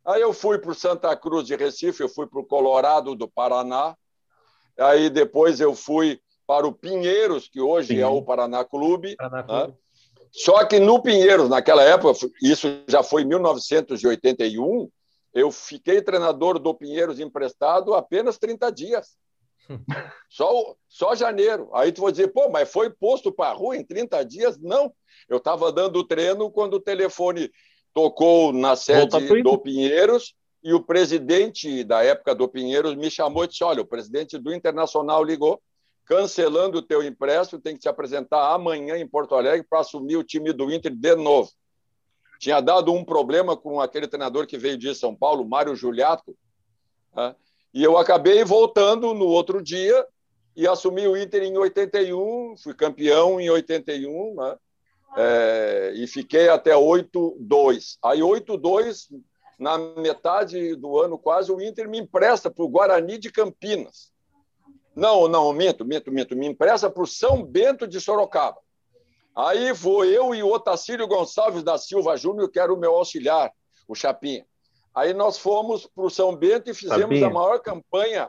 Aí 0.07 0.23
eu 0.23 0.33
fui 0.33 0.59
para 0.59 0.71
o 0.71 0.75
Santa 0.75 1.15
Cruz 1.15 1.47
de 1.47 1.55
Recife, 1.55 2.03
eu 2.03 2.09
fui 2.09 2.27
para 2.27 2.41
o 2.41 2.47
Colorado 2.47 3.15
do 3.15 3.29
Paraná. 3.29 3.95
Aí 4.79 5.11
depois 5.11 5.61
eu 5.61 5.75
fui 5.75 6.19
para 6.47 6.67
o 6.67 6.73
Pinheiros, 6.73 7.47
que 7.47 7.61
hoje 7.61 7.89
Sim. 7.89 8.01
é 8.01 8.07
o 8.07 8.23
Paraná 8.23 8.65
Clube. 8.65 9.17
Paraná 9.17 9.43
Clube. 9.43 9.69
Né? 9.69 9.82
Só 10.33 10.65
que 10.65 10.81
no 10.81 11.03
Pinheiros, 11.03 11.49
naquela 11.51 11.83
época, 11.83 12.19
isso 12.43 12.67
já 12.89 13.03
foi 13.03 13.23
em 13.23 13.27
1981, 13.27 14.89
eu 15.35 15.53
fiquei 15.53 16.01
treinador 16.01 16.59
do 16.59 16.75
Pinheiros 16.75 17.21
emprestado 17.21 17.95
apenas 17.95 18.39
30 18.39 18.73
dias. 18.73 19.17
Só, 20.29 20.75
só 20.89 21.15
janeiro. 21.15 21.71
Aí 21.75 21.93
tu 21.93 22.03
vai 22.03 22.11
dizer, 22.11 22.29
pô, 22.29 22.49
mas 22.49 22.71
foi 22.71 22.91
posto 22.91 23.31
para 23.31 23.51
a 23.51 23.55
rua 23.55 23.77
em 23.77 23.85
30 23.85 24.25
dias? 24.25 24.59
Não. 24.59 24.93
Eu 25.29 25.37
estava 25.37 25.71
dando 25.71 26.03
treino 26.05 26.51
quando 26.51 26.75
o 26.75 26.81
telefone 26.81 27.51
tocou 27.95 28.53
na 28.53 28.75
sede 28.75 29.43
do 29.43 29.59
Pinheiros 29.59 30.35
e 30.65 30.73
o 30.73 30.83
presidente 30.83 31.85
da 31.85 32.03
época 32.03 32.35
do 32.35 32.49
Pinheiros 32.49 32.95
me 32.97 33.11
chamou 33.11 33.45
e 33.45 33.49
disse: 33.49 33.63
Olha, 33.63 33.83
o 33.83 33.87
presidente 33.87 34.39
do 34.39 34.55
Internacional 34.55 35.23
ligou, 35.23 35.61
cancelando 36.05 36.79
o 36.79 36.83
teu 36.83 37.03
empréstimo, 37.03 37.61
tem 37.61 37.75
que 37.75 37.81
te 37.81 37.89
apresentar 37.89 38.53
amanhã 38.53 38.97
em 38.97 39.07
Porto 39.07 39.35
Alegre 39.35 39.67
para 39.69 39.81
assumir 39.81 40.17
o 40.17 40.25
time 40.25 40.53
do 40.53 40.73
Inter 40.73 40.95
de 40.95 41.15
novo. 41.17 41.51
Tinha 42.39 42.61
dado 42.61 42.93
um 42.93 43.05
problema 43.05 43.57
com 43.57 43.81
aquele 43.81 44.09
treinador 44.09 44.47
que 44.47 44.59
veio 44.59 44.77
de 44.77 44.95
São 44.95 45.15
Paulo, 45.15 45.49
Mário 45.49 45.77
Juliato, 45.77 46.37
né? 47.15 47.37
e 47.73 47.83
eu 47.83 47.97
acabei 47.97 48.45
voltando 48.45 49.15
no 49.15 49.27
outro 49.27 49.63
dia 49.63 50.07
e 50.57 50.67
assumi 50.67 51.07
o 51.07 51.17
Inter 51.17 51.45
em 51.45 51.57
81, 51.57 52.57
fui 52.59 52.75
campeão 52.75 53.41
em 53.41 53.49
81, 53.49 54.35
né? 54.35 54.57
é, 55.17 55.93
e 55.95 56.07
fiquei 56.07 56.49
até 56.49 56.73
8-2. 56.73 57.99
Aí 58.03 58.21
8-2, 58.21 59.09
na 59.59 59.79
metade 59.79 60.75
do 60.75 60.99
ano 60.99 61.19
quase, 61.19 61.53
o 61.53 61.61
Inter 61.61 61.89
me 61.89 61.99
empresta 61.99 62.51
para 62.51 62.65
o 62.65 62.69
Guarani 62.69 63.19
de 63.19 63.31
Campinas. 63.31 64.12
Não, 64.95 65.27
não, 65.27 65.53
minto, 65.53 65.85
minto, 65.85 66.13
minto. 66.13 66.37
Me 66.37 66.47
empresta 66.47 66.91
para 66.91 67.03
o 67.03 67.07
São 67.07 67.43
Bento 67.43 67.87
de 67.87 68.01
Sorocaba. 68.01 68.59
Aí 69.35 69.73
vou 69.73 70.05
eu 70.05 70.35
e 70.35 70.43
o 70.43 70.53
Otacílio 70.53 71.09
Gonçalves 71.09 71.63
da 71.63 71.79
Silva 71.79 72.17
Júnior, 72.17 72.51
que 72.51 72.61
era 72.61 72.73
o 72.73 72.77
meu 72.77 72.95
auxiliar, 72.95 73.51
o 73.89 73.95
Chapinha. 73.95 74.47
Aí 74.95 75.15
nós 75.15 75.39
fomos 75.39 75.87
para 75.87 76.05
o 76.05 76.11
São 76.11 76.37
Bento 76.37 76.69
e 76.69 76.75
fizemos 76.75 77.01
Chapinha. 77.01 77.27
a 77.27 77.31
maior 77.31 77.59
campanha, 77.61 78.29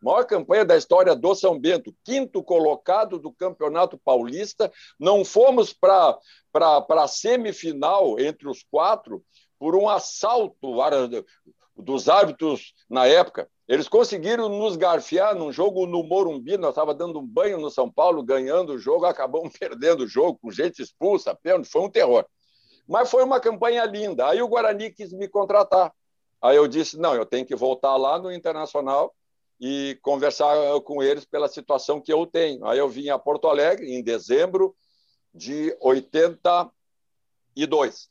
maior 0.00 0.24
campanha 0.24 0.64
da 0.64 0.76
história 0.76 1.16
do 1.16 1.34
São 1.34 1.58
Bento, 1.58 1.92
quinto 2.04 2.40
colocado 2.42 3.18
do 3.18 3.32
Campeonato 3.32 3.98
Paulista. 3.98 4.70
Não 4.98 5.24
fomos 5.24 5.72
para 5.72 6.16
a 6.88 7.08
semifinal 7.08 8.20
entre 8.20 8.48
os 8.48 8.62
quatro 8.70 9.24
por 9.58 9.74
um 9.74 9.88
assalto 9.88 10.56
dos 11.76 12.08
árbitros 12.08 12.72
na 12.88 13.06
época. 13.06 13.48
Eles 13.66 13.88
conseguiram 13.88 14.48
nos 14.48 14.76
garfiar 14.76 15.34
num 15.34 15.50
jogo 15.50 15.86
no 15.86 16.04
Morumbi, 16.04 16.58
nós 16.58 16.70
estávamos 16.70 16.98
dando 16.98 17.18
um 17.18 17.26
banho 17.26 17.58
no 17.58 17.70
São 17.70 17.90
Paulo, 17.90 18.22
ganhando 18.22 18.74
o 18.74 18.78
jogo, 18.78 19.06
acabamos 19.06 19.56
perdendo 19.56 20.04
o 20.04 20.06
jogo, 20.06 20.38
com 20.40 20.50
gente 20.50 20.82
expulsa, 20.82 21.38
foi 21.64 21.80
um 21.80 21.90
terror. 21.90 22.26
Mas 22.86 23.10
foi 23.10 23.24
uma 23.24 23.40
campanha 23.40 23.82
linda. 23.86 24.28
Aí 24.28 24.42
o 24.42 24.48
Guarani 24.48 24.90
quis 24.90 25.10
me 25.12 25.26
contratar. 25.26 25.90
Aí 26.42 26.56
eu 26.56 26.68
disse: 26.68 26.98
não, 26.98 27.14
eu 27.14 27.24
tenho 27.24 27.46
que 27.46 27.56
voltar 27.56 27.96
lá 27.96 28.18
no 28.18 28.30
Internacional 28.30 29.14
e 29.58 29.98
conversar 30.02 30.54
com 30.82 31.02
eles 31.02 31.24
pela 31.24 31.48
situação 31.48 31.98
que 31.98 32.12
eu 32.12 32.26
tenho. 32.26 32.66
Aí 32.66 32.78
eu 32.78 32.86
vim 32.86 33.08
a 33.08 33.18
Porto 33.18 33.48
Alegre 33.48 33.90
em 33.90 34.02
dezembro 34.02 34.76
de 35.32 35.74
82 35.80 38.10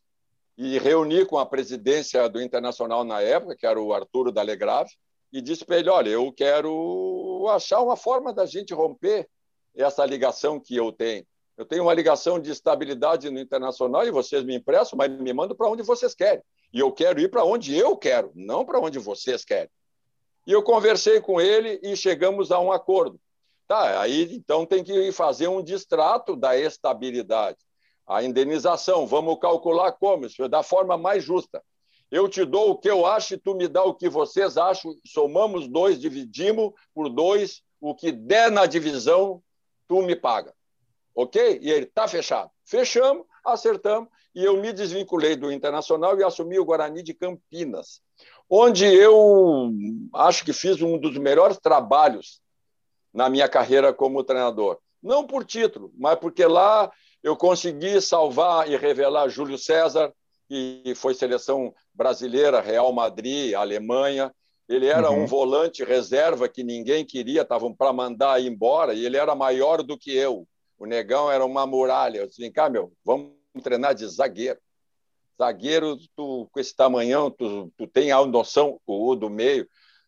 e 0.58 0.80
reuni 0.80 1.24
com 1.26 1.38
a 1.38 1.46
presidência 1.46 2.28
do 2.28 2.42
Internacional 2.42 3.04
na 3.04 3.22
época, 3.22 3.56
que 3.56 3.68
era 3.68 3.80
o 3.80 3.94
Arturo 3.94 4.32
Dalegrave, 4.32 4.90
e 5.34 5.42
disse 5.42 5.66
para 5.66 5.80
ele: 5.80 5.90
Olha, 5.90 6.10
eu 6.10 6.32
quero 6.32 7.48
achar 7.50 7.82
uma 7.82 7.98
forma 7.98 8.32
da 8.32 8.46
gente 8.46 8.74
romper 8.74 9.28
essa 9.76 10.06
ligação 10.06 10.60
que 10.60 10.76
eu 10.76 10.92
tenho. 10.92 11.26
Eu 11.58 11.66
tenho 11.66 11.84
uma 11.84 11.94
ligação 11.94 12.40
de 12.40 12.52
estabilidade 12.52 13.30
no 13.30 13.40
internacional 13.40 14.06
e 14.06 14.12
vocês 14.12 14.44
me 14.44 14.56
emprestam, 14.56 14.98
mas 14.98 15.12
me 15.12 15.34
mandam 15.34 15.58
para 15.58 15.70
onde 15.70 15.82
vocês 15.84 16.14
querem. 16.14 16.42
E 16.72 16.80
eu 16.80 16.92
quero 16.92 17.20
ir 17.20 17.30
para 17.30 17.44
onde 17.44 17.76
eu 17.76 17.98
quero, 17.98 18.32
não 18.34 18.66
para 18.66 18.80
onde 18.80 19.00
vocês 19.00 19.44
querem. 19.44 19.70
E 20.46 20.52
eu 20.52 20.64
conversei 20.64 21.20
com 21.22 21.40
ele 21.42 21.80
e 21.84 21.96
chegamos 21.96 22.52
a 22.52 22.60
um 22.60 22.72
acordo. 22.72 23.20
Tá, 23.68 24.02
aí 24.02 24.36
então 24.36 24.66
tem 24.66 24.84
que 24.84 25.12
fazer 25.12 25.48
um 25.48 25.64
distrato 25.64 26.36
da 26.36 26.58
estabilidade. 26.58 27.58
A 28.06 28.22
indenização, 28.22 29.08
vamos 29.08 29.40
calcular 29.40 29.94
como? 29.94 30.26
Isso 30.26 30.44
é 30.44 30.50
da 30.50 30.62
forma 30.62 30.98
mais 30.98 31.24
justa. 31.24 31.64
Eu 32.14 32.30
te 32.30 32.46
dou 32.46 32.72
o 32.72 32.78
que 32.78 32.90
eu 32.90 33.06
acho 33.06 33.34
e 33.34 33.38
tu 33.38 33.56
me 33.56 33.68
dá 33.68 33.84
o 33.84 33.96
que 33.96 34.08
vocês 34.08 34.58
acham. 34.58 34.96
Somamos 35.06 35.68
dois, 35.68 36.00
dividimos 36.00 36.72
por 36.94 37.10
dois. 37.10 37.64
O 37.82 37.96
que 37.96 38.12
der 38.12 38.52
na 38.52 38.66
divisão, 38.66 39.42
tu 39.88 40.02
me 40.02 40.16
paga. 40.16 40.54
Ok? 41.16 41.60
E 41.62 41.70
ele 41.72 41.86
está 41.86 42.08
fechado. 42.08 42.50
Fechamos, 42.66 43.26
acertamos. 43.44 44.10
E 44.36 44.44
eu 44.44 44.58
me 44.58 44.72
desvinculei 44.72 45.36
do 45.36 45.52
Internacional 45.52 46.18
e 46.20 46.24
assumi 46.24 46.58
o 46.58 46.66
Guarani 46.66 47.04
de 47.04 47.14
Campinas 47.14 48.02
onde 48.56 48.86
eu 48.86 49.72
acho 50.14 50.46
que 50.46 50.54
fiz 50.54 50.80
um 50.82 50.98
dos 51.00 51.18
melhores 51.18 51.58
trabalhos 51.58 52.40
na 53.14 53.30
minha 53.30 53.50
carreira 53.50 53.94
como 53.94 54.24
treinador. 54.24 54.78
Não 55.02 55.26
por 55.26 55.44
título, 55.44 55.92
mas 55.98 56.20
porque 56.20 56.46
lá 56.46 56.92
eu 57.24 57.36
consegui 57.36 58.00
salvar 58.00 58.70
e 58.70 58.78
revelar 58.78 59.28
Júlio 59.28 59.58
César, 59.58 60.14
que 60.54 60.94
foi 60.96 61.14
seleção 61.14 61.74
brasileira, 61.94 62.62
Real 62.62 62.92
Madrid, 62.94 63.54
Alemanha. 63.54 64.34
Ele 64.70 64.88
era 64.88 65.10
uhum. 65.12 65.24
um 65.24 65.26
volante 65.26 65.84
reserva 65.84 66.48
que 66.48 66.64
ninguém 66.64 67.06
queria, 67.06 67.42
estavam 67.42 67.74
para 67.74 67.92
mandar 67.92 68.42
ir 68.42 68.48
embora, 68.48 68.94
e 68.94 69.06
ele 69.06 69.18
era 69.18 69.36
maior 69.36 69.84
do 69.84 69.98
que 69.98 70.16
eu. 70.16 70.48
O 70.78 70.86
negão 70.86 71.32
era 71.32 71.46
uma 71.46 71.66
muralha. 71.66 72.20
Eu 72.20 72.28
disse: 72.28 72.42
vem 72.42 72.52
cá, 72.52 72.70
meu, 72.70 72.94
vamos 73.04 73.34
treinar 73.62 73.94
de 73.94 74.08
zagueiro 74.08 74.60
zagueiro, 75.38 75.98
tu, 76.16 76.48
com 76.52 76.60
esse 76.60 76.76
tamanhão, 76.76 77.30
tu, 77.30 77.72
tu 77.78 77.88
tem 77.88 78.12
a 78.12 78.24
noção 78.26 78.80
o 78.86 79.16
do 79.16 79.30
meio, 79.30 79.68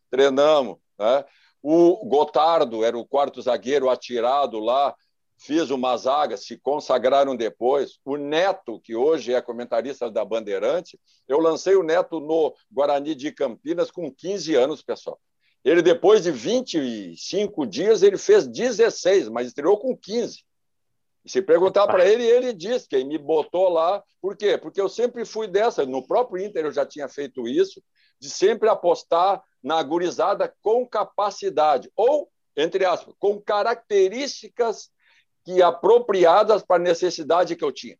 treinamos. 0.09 0.77
Né? 0.97 1.25
O 1.61 2.05
Gotardo 2.05 2.83
era 2.83 2.97
o 2.97 3.05
quarto 3.05 3.41
zagueiro 3.41 3.89
atirado 3.89 4.59
lá, 4.59 4.95
fiz 5.37 5.69
uma 5.69 5.95
zaga, 5.97 6.37
se 6.37 6.57
consagraram 6.57 7.35
depois. 7.35 7.99
O 8.05 8.17
Neto, 8.17 8.79
que 8.79 8.95
hoje 8.95 9.33
é 9.33 9.41
comentarista 9.41 10.09
da 10.09 10.23
Bandeirante, 10.23 10.99
eu 11.27 11.39
lancei 11.39 11.75
o 11.75 11.83
Neto 11.83 12.19
no 12.19 12.53
Guarani 12.71 13.15
de 13.15 13.31
Campinas 13.31 13.91
com 13.91 14.11
15 14.11 14.55
anos, 14.55 14.81
pessoal. 14.81 15.19
Ele, 15.63 15.81
depois 15.81 16.23
de 16.23 16.31
25 16.31 17.65
dias, 17.65 18.03
ele 18.03 18.17
fez 18.17 18.47
16, 18.47 19.29
mas 19.29 19.47
estreou 19.47 19.77
com 19.77 19.97
15. 19.97 20.43
E 21.25 21.29
se 21.29 21.41
perguntar 21.41 21.87
para 21.87 22.05
ele, 22.05 22.23
ele 22.23 22.53
diz 22.53 22.85
que 22.85 23.03
me 23.03 23.17
botou 23.17 23.67
lá. 23.69 24.03
Por 24.21 24.37
quê? 24.37 24.59
Porque 24.59 24.79
eu 24.79 24.87
sempre 24.87 25.25
fui 25.25 25.47
dessa. 25.47 25.83
No 25.83 26.05
próprio 26.05 26.45
Inter 26.45 26.65
eu 26.65 26.71
já 26.71 26.85
tinha 26.85 27.09
feito 27.09 27.47
isso, 27.47 27.81
de 28.19 28.29
sempre 28.29 28.69
apostar 28.69 29.41
na 29.61 29.81
gurizada 29.81 30.53
com 30.61 30.87
capacidade, 30.87 31.91
ou, 31.95 32.29
entre 32.55 32.85
aspas, 32.85 33.15
com 33.17 33.41
características 33.41 34.91
que 35.45 35.61
apropriadas 35.61 36.63
para 36.63 36.77
a 36.77 36.83
necessidade 36.83 37.55
que 37.55 37.63
eu 37.63 37.71
tinha. 37.71 37.97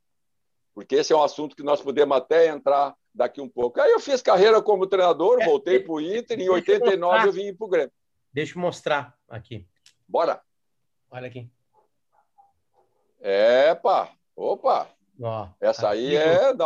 Porque 0.74 0.96
esse 0.96 1.14
é 1.14 1.16
um 1.16 1.24
assunto 1.24 1.56
que 1.56 1.64
nós 1.64 1.82
podemos 1.82 2.18
até 2.18 2.48
entrar 2.48 2.94
daqui 3.14 3.40
um 3.40 3.48
pouco. 3.48 3.80
Aí 3.80 3.92
eu 3.92 4.00
fiz 4.00 4.22
carreira 4.22 4.62
como 4.62 4.88
treinador, 4.88 5.42
é, 5.42 5.46
voltei 5.46 5.80
para 5.80 5.94
o 5.94 6.02
Inter, 6.02 6.40
em 6.40 6.50
89 6.50 7.28
eu, 7.28 7.32
vim 7.32 7.54
para 7.54 7.66
o 7.66 7.70
Grêmio. 7.70 7.92
Deixa 8.34 8.58
eu 8.58 8.62
mostrar 8.62 9.16
aqui. 9.30 9.66
Bora. 10.08 10.42
Olha 11.10 11.28
aqui. 11.28 11.50
É, 13.22 13.74
pá. 13.76 14.12
Opa. 14.36 14.90
Ó, 15.22 15.48
Essa 15.62 15.90
aí 15.90 16.16
é 16.16 16.54
da, 16.54 16.66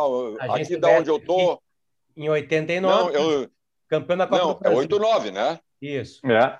aqui 0.56 0.76
da 0.78 0.90
onde 0.90 1.10
eu 1.10 1.24
tô. 1.24 1.62
Em 2.18 2.28
89. 2.30 2.82
Não, 2.82 3.10
eu, 3.12 3.50
campeão 3.88 4.18
da 4.18 4.28
Copa 4.28 4.44
não, 4.44 4.54
do 4.54 4.60
Brasil. 4.60 4.78
É 4.78 4.82
89, 4.82 5.32
né? 5.32 5.60
Isso. 5.82 6.26
É. 6.26 6.60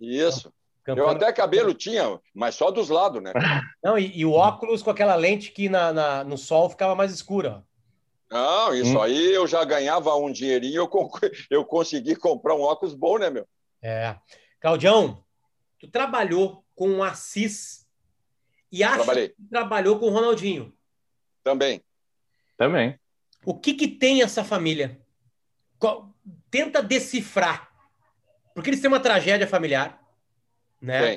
Isso. 0.00 0.52
Campeão 0.84 1.06
eu 1.06 1.10
até 1.10 1.32
cabelo 1.32 1.72
tinha, 1.72 2.20
mas 2.34 2.54
só 2.54 2.70
dos 2.70 2.90
lados, 2.90 3.22
né? 3.22 3.32
Não, 3.82 3.98
e, 3.98 4.18
e 4.18 4.24
o 4.24 4.32
óculos 4.32 4.82
com 4.82 4.90
aquela 4.90 5.14
lente 5.14 5.50
que 5.50 5.68
na, 5.68 5.92
na, 5.92 6.24
no 6.24 6.36
sol 6.36 6.68
ficava 6.68 6.94
mais 6.94 7.10
escura. 7.10 7.64
Não, 8.30 8.74
isso 8.74 8.98
hum. 8.98 9.02
aí 9.02 9.32
eu 9.32 9.46
já 9.46 9.64
ganhava 9.64 10.14
um 10.16 10.30
dinheirinho, 10.30 10.82
eu, 10.82 10.90
eu 11.50 11.64
consegui 11.64 12.14
comprar 12.14 12.54
um 12.54 12.60
óculos 12.60 12.94
bom, 12.94 13.18
né, 13.18 13.30
meu? 13.30 13.46
É. 13.82 14.16
Claudião, 14.60 15.24
tu 15.78 15.88
trabalhou 15.88 16.64
com 16.74 16.98
o 16.98 17.02
Assis 17.02 17.86
e 18.70 18.82
acho 18.82 18.96
Trabalhei. 18.96 19.28
que 19.28 19.36
trabalhou 19.48 19.98
com 19.98 20.06
o 20.06 20.10
Ronaldinho. 20.10 20.74
Também. 21.42 21.82
Também. 22.56 22.98
O 23.44 23.58
que 23.58 23.72
que 23.74 23.88
tem 23.88 24.22
essa 24.22 24.42
família? 24.42 25.00
Tenta 26.50 26.82
decifrar. 26.82 27.70
Porque 28.54 28.70
eles 28.70 28.80
têm 28.80 28.88
uma 28.88 29.00
tragédia 29.00 29.46
familiar, 29.46 30.03
né? 30.84 31.16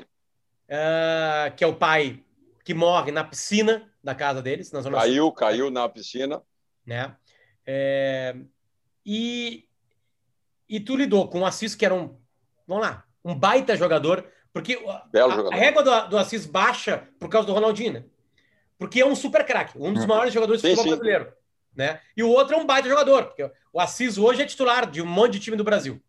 Uh, 0.69 1.55
que 1.55 1.63
é 1.63 1.67
o 1.67 1.75
pai 1.75 2.23
que 2.63 2.73
morre 2.73 3.11
na 3.11 3.23
piscina 3.23 3.89
da 4.03 4.15
casa 4.15 4.41
deles, 4.41 4.71
na 4.71 4.81
zona 4.81 4.97
Caiu, 4.97 5.25
sul. 5.25 5.31
caiu 5.33 5.71
na 5.71 5.87
piscina. 5.87 6.41
Né? 6.85 7.15
É, 7.65 8.35
e, 9.05 9.65
e 10.67 10.79
tu 10.79 10.95
lidou 10.95 11.27
com 11.27 11.41
o 11.41 11.45
Assis, 11.45 11.75
que 11.75 11.85
era 11.85 11.93
um, 11.93 12.17
vamos 12.65 12.83
lá, 12.83 13.05
um 13.23 13.35
baita 13.35 13.75
jogador, 13.75 14.25
porque 14.53 14.73
a, 14.73 15.19
jogador. 15.19 15.53
a, 15.53 15.55
régua 15.55 15.83
do, 15.83 16.09
do, 16.09 16.17
Assis 16.17 16.45
baixa 16.45 17.07
por 17.19 17.29
causa 17.29 17.47
do 17.47 17.53
Ronaldinho, 17.53 17.93
né? 17.93 18.03
Porque 18.77 19.01
é 19.01 19.05
um 19.05 19.15
super 19.15 19.45
craque, 19.45 19.77
um 19.77 19.91
dos 19.91 20.03
uhum. 20.03 20.09
maiores 20.09 20.33
jogadores 20.33 20.61
do 20.61 20.67
futebol 20.67 20.97
brasileiro. 20.97 21.33
Né? 21.75 21.99
E 22.15 22.23
o 22.23 22.29
outro 22.29 22.55
é 22.55 22.57
um 22.57 22.65
baita 22.65 22.89
jogador, 22.89 23.25
porque 23.25 23.49
o 23.71 23.79
Assis 23.79 24.17
hoje 24.17 24.41
é 24.41 24.45
titular 24.45 24.89
de 24.89 25.01
um 25.01 25.05
monte 25.05 25.33
de 25.33 25.39
time 25.39 25.57
do 25.57 25.63
Brasil. 25.63 26.01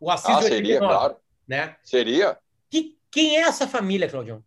O 0.00 0.10
Assis 0.10 0.30
ah, 0.30 0.42
seria, 0.42 0.78
claro. 0.78 1.16
Né? 1.46 1.76
Seria. 1.82 2.38
Que, 3.10 3.20
quem 3.20 3.36
é 3.36 3.40
essa 3.40 3.66
família, 3.66 4.08
Claudião? 4.08 4.42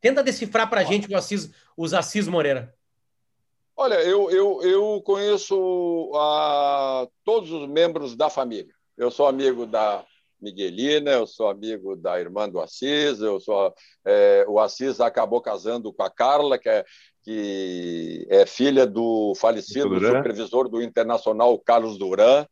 Tenta 0.00 0.22
decifrar 0.22 0.68
para 0.68 0.80
a 0.80 0.84
gente 0.84 1.12
o 1.12 1.16
Assis, 1.16 1.50
os 1.76 1.92
Assis 1.92 2.26
Moreira. 2.26 2.74
Olha, 3.76 3.94
eu, 4.02 4.30
eu, 4.30 4.62
eu 4.62 5.02
conheço 5.02 6.10
a, 6.14 7.06
todos 7.24 7.50
os 7.50 7.68
membros 7.68 8.14
da 8.16 8.28
família. 8.28 8.74
Eu 8.96 9.10
sou 9.10 9.26
amigo 9.26 9.66
da 9.66 10.04
Miguelina, 10.40 11.12
eu 11.12 11.26
sou 11.26 11.48
amigo 11.48 11.96
da 11.96 12.20
irmã 12.20 12.48
do 12.48 12.60
Assis, 12.60 13.20
eu 13.20 13.40
sou, 13.40 13.74
é, 14.04 14.44
o 14.48 14.58
Assis 14.58 15.00
acabou 15.00 15.40
casando 15.40 15.92
com 15.92 16.02
a 16.02 16.10
Carla, 16.10 16.58
que 16.58 16.68
é, 16.68 16.84
que 17.22 18.26
é 18.30 18.46
filha 18.46 18.86
do 18.86 19.34
falecido 19.34 19.98
supervisor 19.98 20.68
do 20.68 20.82
Internacional, 20.82 21.58
Carlos 21.58 21.98
Duran. 21.98 22.46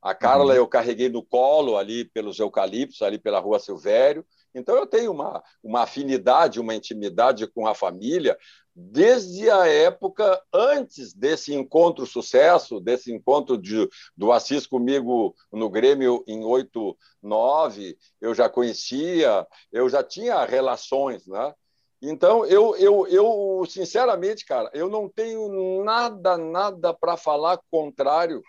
A 0.00 0.14
Carla 0.14 0.52
uhum. 0.52 0.58
eu 0.58 0.66
carreguei 0.66 1.08
no 1.08 1.22
colo 1.22 1.76
ali 1.76 2.04
pelos 2.04 2.38
eucaliptos, 2.38 3.02
ali 3.02 3.18
pela 3.18 3.40
Rua 3.40 3.58
Silvério. 3.58 4.24
Então 4.56 4.74
eu 4.74 4.86
tenho 4.86 5.12
uma, 5.12 5.42
uma 5.62 5.82
afinidade, 5.82 6.58
uma 6.58 6.74
intimidade 6.74 7.46
com 7.46 7.66
a 7.66 7.74
família 7.74 8.36
desde 8.74 9.50
a 9.50 9.66
época 9.66 10.42
antes 10.52 11.12
desse 11.14 11.54
encontro 11.54 12.06
sucesso, 12.06 12.80
desse 12.80 13.12
encontro 13.12 13.56
de, 13.56 13.88
do 14.16 14.32
Assis 14.32 14.66
comigo 14.66 15.34
no 15.52 15.68
Grêmio 15.68 16.24
em 16.26 16.42
89, 16.42 17.96
eu 18.20 18.34
já 18.34 18.48
conhecia, 18.48 19.46
eu 19.72 19.88
já 19.88 20.02
tinha 20.02 20.44
relações, 20.44 21.26
né? 21.26 21.54
Então, 22.02 22.44
eu, 22.44 22.76
eu, 22.76 23.06
eu, 23.06 23.64
sinceramente, 23.66 24.44
cara, 24.44 24.70
eu 24.74 24.88
não 24.90 25.08
tenho 25.08 25.82
nada, 25.82 26.36
nada 26.36 26.92
para 26.92 27.16
falar 27.16 27.58
contrário 27.70 28.42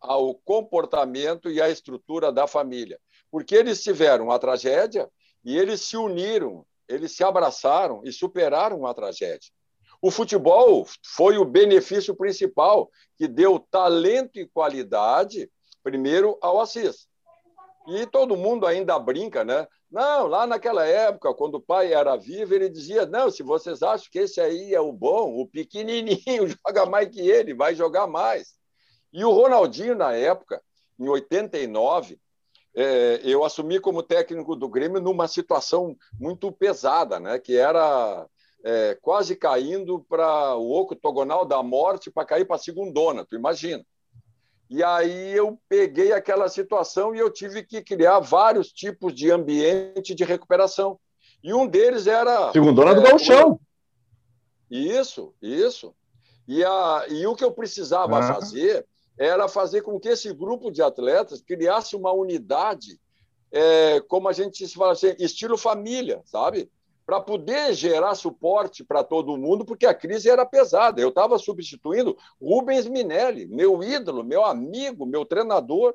ao 0.00 0.34
comportamento 0.34 1.50
e 1.50 1.60
à 1.60 1.68
estrutura 1.68 2.32
da 2.32 2.46
família, 2.46 2.98
porque 3.30 3.54
eles 3.54 3.82
tiveram 3.82 4.30
a 4.30 4.38
tragédia 4.38 5.08
e 5.44 5.56
eles 5.56 5.82
se 5.82 5.96
uniram, 5.96 6.64
eles 6.88 7.12
se 7.12 7.22
abraçaram 7.22 8.02
e 8.04 8.12
superaram 8.12 8.86
a 8.86 8.94
tragédia. 8.94 9.50
O 10.00 10.10
futebol 10.10 10.86
foi 11.02 11.38
o 11.38 11.44
benefício 11.44 12.14
principal 12.14 12.90
que 13.16 13.26
deu 13.26 13.58
talento 13.58 14.38
e 14.38 14.46
qualidade, 14.46 15.50
primeiro, 15.82 16.36
ao 16.40 16.60
Assis. 16.60 17.06
E 17.86 18.06
todo 18.06 18.36
mundo 18.36 18.66
ainda 18.66 18.98
brinca, 18.98 19.44
né? 19.44 19.66
Não, 19.90 20.26
lá 20.26 20.46
naquela 20.46 20.84
época, 20.84 21.34
quando 21.34 21.56
o 21.56 21.60
pai 21.60 21.92
era 21.92 22.16
vivo, 22.16 22.54
ele 22.54 22.68
dizia: 22.68 23.06
não, 23.06 23.30
se 23.30 23.42
vocês 23.42 23.82
acham 23.82 24.08
que 24.10 24.18
esse 24.18 24.40
aí 24.40 24.74
é 24.74 24.80
o 24.80 24.92
bom, 24.92 25.38
o 25.38 25.46
pequenininho 25.46 26.48
joga 26.66 26.86
mais 26.86 27.08
que 27.08 27.20
ele, 27.20 27.54
vai 27.54 27.74
jogar 27.74 28.06
mais. 28.06 28.54
E 29.12 29.24
o 29.24 29.30
Ronaldinho, 29.30 29.94
na 29.94 30.12
época, 30.12 30.60
em 30.98 31.08
89, 31.08 32.18
é, 32.74 33.20
eu 33.22 33.44
assumi 33.44 33.78
como 33.78 34.02
técnico 34.02 34.56
do 34.56 34.68
Grêmio 34.68 35.00
numa 35.00 35.28
situação 35.28 35.96
muito 36.18 36.50
pesada, 36.50 37.20
né? 37.20 37.38
que 37.38 37.56
era 37.56 38.26
é, 38.64 38.98
quase 39.00 39.36
caindo 39.36 40.04
para 40.08 40.56
o 40.56 40.72
octogonal 40.80 41.44
da 41.44 41.62
morte 41.62 42.10
para 42.10 42.24
cair 42.24 42.44
para 42.44 42.56
a 42.56 42.58
segundona, 42.58 43.24
tu 43.24 43.36
imagina. 43.36 43.84
E 44.68 44.82
aí 44.82 45.32
eu 45.36 45.58
peguei 45.68 46.12
aquela 46.12 46.48
situação 46.48 47.14
e 47.14 47.18
eu 47.18 47.30
tive 47.30 47.62
que 47.62 47.82
criar 47.82 48.18
vários 48.18 48.72
tipos 48.72 49.14
de 49.14 49.30
ambiente 49.30 50.14
de 50.14 50.24
recuperação. 50.24 50.98
E 51.42 51.52
um 51.52 51.66
deles 51.66 52.06
era. 52.06 52.50
Segundona 52.52 52.92
é, 52.92 52.94
do 52.94 53.02
Galchão. 53.02 53.60
Isso, 54.70 55.34
isso. 55.40 55.94
E, 56.48 56.64
a, 56.64 57.06
e 57.08 57.26
o 57.26 57.36
que 57.36 57.44
eu 57.44 57.52
precisava 57.52 58.18
ah. 58.18 58.34
fazer 58.34 58.86
era 59.18 59.48
fazer 59.48 59.82
com 59.82 59.98
que 59.98 60.08
esse 60.08 60.32
grupo 60.32 60.70
de 60.70 60.82
atletas 60.82 61.40
criasse 61.40 61.94
uma 61.94 62.12
unidade, 62.12 63.00
é, 63.52 64.00
como 64.08 64.28
a 64.28 64.32
gente 64.32 64.66
se 64.66 64.74
fala 64.74 64.92
assim, 64.92 65.14
estilo 65.18 65.56
família, 65.56 66.22
sabe? 66.24 66.70
para 67.06 67.20
poder 67.20 67.74
gerar 67.74 68.14
suporte 68.14 68.82
para 68.82 69.04
todo 69.04 69.36
mundo, 69.36 69.64
porque 69.64 69.86
a 69.86 69.94
crise 69.94 70.30
era 70.30 70.46
pesada. 70.46 71.00
Eu 71.00 71.10
estava 71.10 71.38
substituindo 71.38 72.16
Rubens 72.40 72.86
Minelli, 72.86 73.46
meu 73.46 73.82
ídolo, 73.82 74.24
meu 74.24 74.44
amigo, 74.44 75.04
meu 75.04 75.24
treinador. 75.24 75.94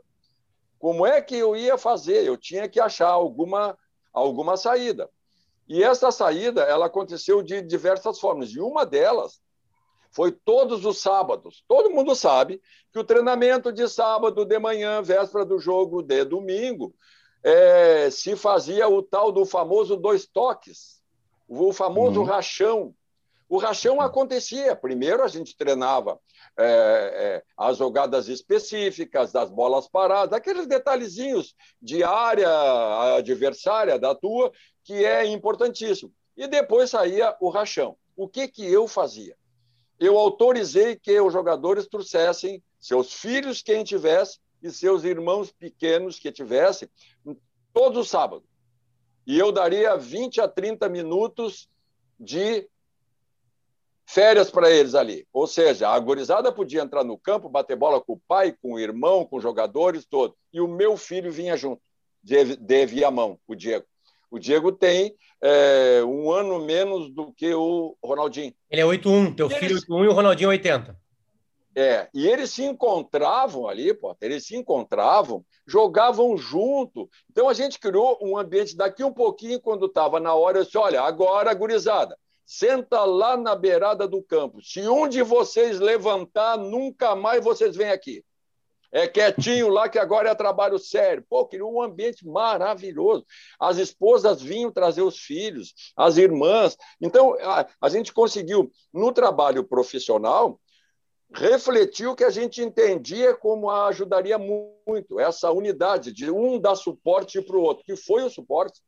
Como 0.77 1.05
é 1.05 1.21
que 1.21 1.35
eu 1.35 1.55
ia 1.55 1.77
fazer? 1.77 2.25
Eu 2.25 2.37
tinha 2.37 2.69
que 2.69 2.79
achar 2.79 3.09
alguma, 3.09 3.77
alguma 4.13 4.55
saída. 4.55 5.09
E 5.67 5.83
essa 5.83 6.11
saída 6.11 6.61
ela 6.61 6.85
aconteceu 6.85 7.41
de 7.41 7.61
diversas 7.61 8.19
formas. 8.19 8.51
E 8.51 8.59
uma 8.59 8.85
delas 8.85 9.41
foi 10.11 10.31
todos 10.31 10.85
os 10.85 10.99
sábados. 10.99 11.63
Todo 11.67 11.91
mundo 11.91 12.15
sabe 12.15 12.61
que 12.91 12.99
o 12.99 13.03
treinamento 13.03 13.71
de 13.71 13.87
sábado 13.87 14.45
de 14.45 14.59
manhã, 14.59 15.01
véspera 15.01 15.45
do 15.45 15.59
jogo 15.59 16.01
de 16.01 16.23
domingo, 16.25 16.93
é, 17.43 18.09
se 18.09 18.35
fazia 18.35 18.87
o 18.87 19.01
tal 19.01 19.31
do 19.31 19.45
famoso 19.45 19.95
dois 19.95 20.25
toques 20.25 20.99
o 21.49 21.73
famoso 21.73 22.19
uhum. 22.19 22.25
rachão. 22.25 22.95
O 23.49 23.57
rachão 23.57 23.99
acontecia. 23.99 24.75
Primeiro 24.75 25.23
a 25.23 25.27
gente 25.27 25.57
treinava 25.57 26.19
é, 26.55 26.63
é, 26.63 27.43
as 27.57 27.77
jogadas 27.77 28.27
específicas, 28.27 29.31
das 29.31 29.49
bolas 29.49 29.87
paradas, 29.87 30.33
aqueles 30.33 30.67
detalhezinhos 30.67 31.55
de 31.81 32.03
área 32.03 32.47
adversária 33.17 33.97
da 33.97 34.13
tua, 34.13 34.51
que 34.83 35.03
é 35.03 35.25
importantíssimo. 35.25 36.13
E 36.37 36.47
depois 36.47 36.91
saía 36.91 37.35
o 37.41 37.49
rachão. 37.49 37.97
O 38.15 38.27
que, 38.27 38.47
que 38.47 38.71
eu 38.71 38.87
fazia? 38.87 39.35
Eu 39.99 40.17
autorizei 40.17 40.95
que 40.95 41.19
os 41.19 41.33
jogadores 41.33 41.87
trouxessem 41.87 42.63
seus 42.79 43.13
filhos, 43.13 43.61
quem 43.61 43.83
tivesse, 43.83 44.39
e 44.61 44.71
seus 44.71 45.03
irmãos 45.03 45.51
pequenos 45.51 46.19
que 46.19 46.31
tivessem, 46.31 46.89
todos 47.73 47.97
os 47.97 48.09
sábados 48.09 48.49
e 49.29 49.37
eu 49.37 49.51
daria 49.51 49.95
20 49.95 50.41
a 50.41 50.47
30 50.47 50.89
minutos 50.89 51.69
de 52.19 52.67
férias 54.03 54.49
para 54.49 54.71
eles 54.71 54.95
ali. 54.95 55.27
Ou 55.31 55.45
seja, 55.45 55.87
a 55.87 55.93
agorizada 55.93 56.51
podia 56.51 56.81
entrar 56.81 57.03
no 57.03 57.15
campo, 57.15 57.47
bater 57.47 57.77
bola 57.77 58.01
com 58.01 58.13
o 58.13 58.21
pai, 58.27 58.57
com 58.59 58.73
o 58.73 58.79
irmão, 58.79 59.23
com 59.23 59.37
os 59.37 59.43
jogadores, 59.43 60.03
todos. 60.03 60.35
E 60.51 60.59
o 60.59 60.67
meu 60.67 60.97
filho 60.97 61.31
vinha 61.31 61.55
junto, 61.55 61.79
de, 62.23 62.55
de 62.55 62.85
Viamão, 62.87 63.39
o 63.47 63.53
Diego. 63.53 63.85
O 64.31 64.37
Diego 64.37 64.71
tem 64.71 65.15
é, 65.41 66.01
um 66.03 66.31
ano 66.31 66.59
menos 66.59 67.09
do 67.09 67.31
que 67.33 67.53
o 67.53 67.95
Ronaldinho. 68.03 68.53
Ele 68.69 68.81
é 68.81 68.85
8-1, 68.85 69.35
teu 69.35 69.49
filho 69.49 69.77
é 69.77 69.81
8-1 69.81 70.05
e 70.05 70.07
o 70.07 70.13
Ronaldinho 70.13 70.47
é 70.47 70.51
80. 70.51 70.99
É, 71.75 72.09
e 72.13 72.27
eles 72.27 72.51
se 72.51 72.63
encontravam 72.63 73.67
ali, 73.67 73.93
pô, 73.93 74.15
eles 74.21 74.45
se 74.45 74.55
encontravam, 74.55 75.45
jogavam 75.65 76.35
junto. 76.35 77.09
Então 77.31 77.47
a 77.47 77.53
gente 77.53 77.79
criou 77.79 78.17
um 78.21 78.37
ambiente 78.37 78.75
daqui 78.75 79.03
um 79.03 79.13
pouquinho, 79.13 79.61
quando 79.61 79.85
estava 79.85 80.19
na 80.19 80.33
hora, 80.33 80.59
eu 80.59 80.65
disse: 80.65 80.77
olha, 80.77 81.01
agora, 81.01 81.53
gurizada, 81.53 82.17
senta 82.45 83.05
lá 83.05 83.37
na 83.37 83.55
beirada 83.55 84.07
do 84.07 84.21
campo. 84.21 84.61
Se 84.61 84.81
um 84.89 85.07
de 85.07 85.21
vocês 85.21 85.79
levantar, 85.79 86.57
nunca 86.57 87.15
mais 87.15 87.43
vocês 87.43 87.75
vêm 87.75 87.91
aqui. 87.91 88.23
É 88.91 89.07
quietinho 89.07 89.69
lá 89.69 89.87
que 89.87 89.99
agora 89.99 90.29
é 90.29 90.35
trabalho 90.35 90.79
sério. 90.79 91.23
Pô, 91.29 91.45
criou 91.45 91.73
um 91.73 91.81
ambiente 91.81 92.27
maravilhoso. 92.27 93.25
As 93.59 93.77
esposas 93.77 94.41
vinham 94.41 94.71
trazer 94.71 95.03
os 95.03 95.19
filhos, 95.19 95.73
as 95.95 96.17
irmãs. 96.17 96.75
Então, 96.99 97.35
a, 97.39 97.67
a 97.79 97.89
gente 97.89 98.11
conseguiu, 98.11 98.71
no 98.91 99.11
trabalho 99.11 99.63
profissional, 99.63 100.59
refletir 101.31 102.07
o 102.07 102.15
que 102.15 102.23
a 102.23 102.29
gente 102.29 102.61
entendia 102.61 103.35
como 103.35 103.69
ajudaria 103.69 104.37
muito, 104.37 105.19
essa 105.19 105.51
unidade 105.51 106.11
de 106.11 106.31
um 106.31 106.59
dar 106.59 106.75
suporte 106.75 107.39
para 107.41 107.55
o 107.55 107.61
outro, 107.61 107.85
que 107.85 107.95
foi 107.95 108.23
o 108.23 108.29
suporte 108.29 108.81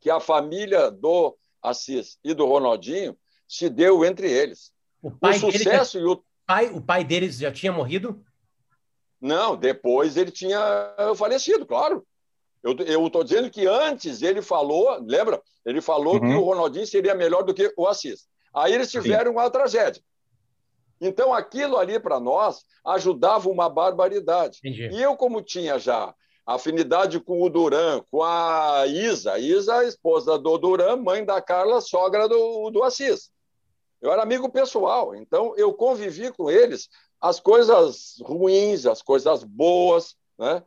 que 0.00 0.10
a 0.10 0.20
família 0.20 0.90
do 0.90 1.36
Assis 1.62 2.18
e 2.22 2.34
do 2.34 2.46
Ronaldinho 2.46 3.16
se 3.48 3.68
deu 3.68 4.04
entre 4.04 4.30
eles. 4.30 4.72
O, 5.02 5.10
pai 5.10 5.36
o 5.36 5.40
sucesso 5.40 5.98
já... 5.98 6.04
e 6.04 6.06
o 6.06 6.24
pai, 6.46 6.70
o 6.70 6.80
pai 6.80 7.04
deles 7.04 7.38
já 7.38 7.50
tinha 7.50 7.72
morrido? 7.72 8.22
Não, 9.20 9.56
depois 9.56 10.16
ele 10.16 10.30
tinha 10.30 10.94
falecido, 11.16 11.66
claro. 11.66 12.06
Eu 12.62 13.06
estou 13.06 13.24
dizendo 13.24 13.50
que 13.50 13.66
antes 13.66 14.22
ele 14.22 14.42
falou, 14.42 14.98
lembra? 15.02 15.42
Ele 15.64 15.80
falou 15.80 16.14
uhum. 16.14 16.20
que 16.20 16.34
o 16.34 16.44
Ronaldinho 16.44 16.86
seria 16.86 17.14
melhor 17.14 17.42
do 17.42 17.54
que 17.54 17.72
o 17.76 17.86
Assis. 17.86 18.28
Aí 18.54 18.72
eles 18.72 18.90
tiveram 18.90 19.30
Sim. 19.32 19.38
uma 19.38 19.50
tragédia. 19.50 20.02
Então, 21.00 21.32
aquilo 21.32 21.78
ali 21.78 21.98
para 21.98 22.20
nós 22.20 22.64
ajudava 22.84 23.48
uma 23.48 23.68
barbaridade. 23.68 24.58
Entendi. 24.58 24.90
E 24.92 25.00
eu, 25.00 25.16
como 25.16 25.40
tinha 25.40 25.78
já 25.78 26.14
afinidade 26.46 27.20
com 27.20 27.42
o 27.42 27.48
Duran, 27.48 28.02
com 28.10 28.22
a 28.22 28.84
Isa, 28.86 29.38
Isa, 29.38 29.84
esposa 29.84 30.38
do 30.38 30.58
Duran, 30.58 30.96
mãe 30.96 31.24
da 31.24 31.40
Carla, 31.40 31.80
sogra 31.80 32.28
do, 32.28 32.70
do 32.70 32.82
Assis. 32.82 33.30
Eu 34.02 34.10
era 34.12 34.22
amigo 34.22 34.50
pessoal, 34.50 35.14
então 35.14 35.54
eu 35.56 35.72
convivi 35.72 36.32
com 36.32 36.50
eles 36.50 36.88
as 37.20 37.38
coisas 37.38 38.16
ruins, 38.22 38.86
as 38.86 39.02
coisas 39.02 39.44
boas, 39.44 40.16
né? 40.38 40.62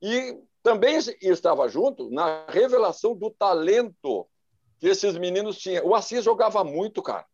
E 0.00 0.38
também 0.62 0.96
estava 1.20 1.68
junto 1.68 2.10
na 2.10 2.46
revelação 2.48 3.14
do 3.14 3.30
talento 3.30 4.26
que 4.78 4.88
esses 4.88 5.16
meninos 5.16 5.58
tinham. 5.58 5.86
O 5.86 5.94
Assis 5.94 6.24
jogava 6.24 6.64
muito, 6.64 7.02
cara. 7.02 7.26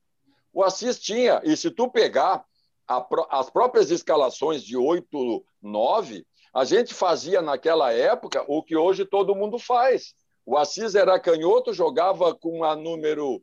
O 0.52 0.64
Assis 0.64 0.98
tinha, 0.98 1.40
e 1.44 1.56
se 1.56 1.70
tu 1.70 1.88
pegar 1.88 2.44
a, 2.86 3.06
as 3.30 3.48
próprias 3.48 3.90
escalações 3.90 4.62
de 4.62 4.76
8, 4.76 5.44
9, 5.62 6.26
a 6.52 6.64
gente 6.64 6.92
fazia 6.92 7.40
naquela 7.40 7.92
época 7.92 8.44
o 8.48 8.62
que 8.62 8.76
hoje 8.76 9.04
todo 9.04 9.34
mundo 9.36 9.58
faz. 9.58 10.14
O 10.44 10.56
Assis 10.56 10.96
era 10.96 11.20
canhoto, 11.20 11.72
jogava 11.72 12.34
com 12.34 12.64
a 12.64 12.74
número 12.74 13.40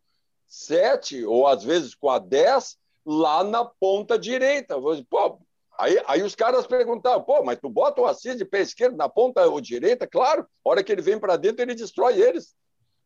7, 0.47 1.23
ou 1.23 1.47
às 1.47 1.63
vezes 1.63 1.95
com 1.95 2.09
a 2.09 2.19
10, 2.19 2.77
lá 3.07 3.41
na 3.41 3.63
ponta 3.63 4.19
direita. 4.19 4.75
Pô, 5.09 5.39
aí, 5.79 6.03
aí 6.05 6.21
os 6.21 6.35
caras 6.35 6.67
perguntavam, 6.67 7.23
pô, 7.23 7.41
mas 7.41 7.57
tu 7.57 7.69
bota 7.69 8.01
o 8.01 8.05
Assis 8.05 8.35
de 8.35 8.43
pé 8.43 8.59
esquerdo 8.59 8.97
na 8.97 9.07
ponta 9.07 9.47
ou 9.47 9.61
direita? 9.61 10.05
Claro, 10.05 10.45
a 10.65 10.69
hora 10.69 10.83
que 10.83 10.91
ele 10.91 11.01
vem 11.01 11.17
para 11.17 11.37
dentro, 11.37 11.61
ele 11.61 11.73
destrói 11.73 12.21
eles 12.21 12.53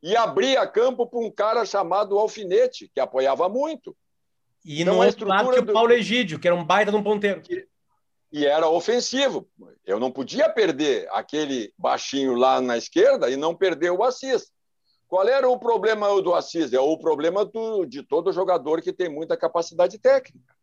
e 0.02 0.16
abria 0.16 0.66
campo 0.66 1.06
para 1.06 1.20
um 1.20 1.30
cara 1.30 1.64
chamado 1.64 2.18
Alfinete, 2.18 2.90
que 2.92 3.00
apoiava 3.00 3.48
muito. 3.48 3.96
E 4.66 4.82
então, 4.82 4.96
no 4.96 5.04
outro 5.04 5.28
lado 5.28 5.52
tinha 5.52 5.62
o 5.62 5.74
Paulo 5.74 5.94
Egídio, 5.94 6.40
que 6.40 6.48
era 6.48 6.56
um 6.56 6.66
baita 6.66 6.92
de 6.92 6.98
um 6.98 7.04
ponteiro. 7.04 7.44
E 8.32 8.46
era 8.46 8.68
ofensivo. 8.68 9.48
Eu 9.86 10.00
não 10.00 10.12
podia 10.12 10.50
perder 10.50 11.08
aquele 11.12 11.72
baixinho 11.78 12.34
lá 12.34 12.60
na 12.60 12.78
esquerda 12.78 13.30
e 13.30 13.36
não 13.36 13.56
perder 13.56 13.92
o 13.92 14.04
Assis. 14.04 14.51
Qual 15.12 15.28
era 15.28 15.50
o 15.50 15.60
problema 15.60 16.22
do 16.22 16.34
Assis? 16.34 16.72
É 16.72 16.80
o 16.80 16.98
problema 16.98 17.44
do, 17.44 17.84
de 17.84 18.02
todo 18.02 18.32
jogador 18.32 18.82
que 18.82 18.94
tem 18.94 19.10
muita 19.10 19.36
capacidade 19.36 20.00
técnica. 20.00 20.56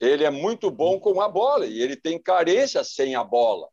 Ele 0.00 0.24
é 0.24 0.30
muito 0.30 0.72
bom 0.72 0.98
com 0.98 1.20
a 1.20 1.28
bola 1.28 1.66
e 1.66 1.80
ele 1.80 1.94
tem 1.94 2.20
carência 2.20 2.82
sem 2.82 3.14
a 3.14 3.22
bola. 3.22 3.68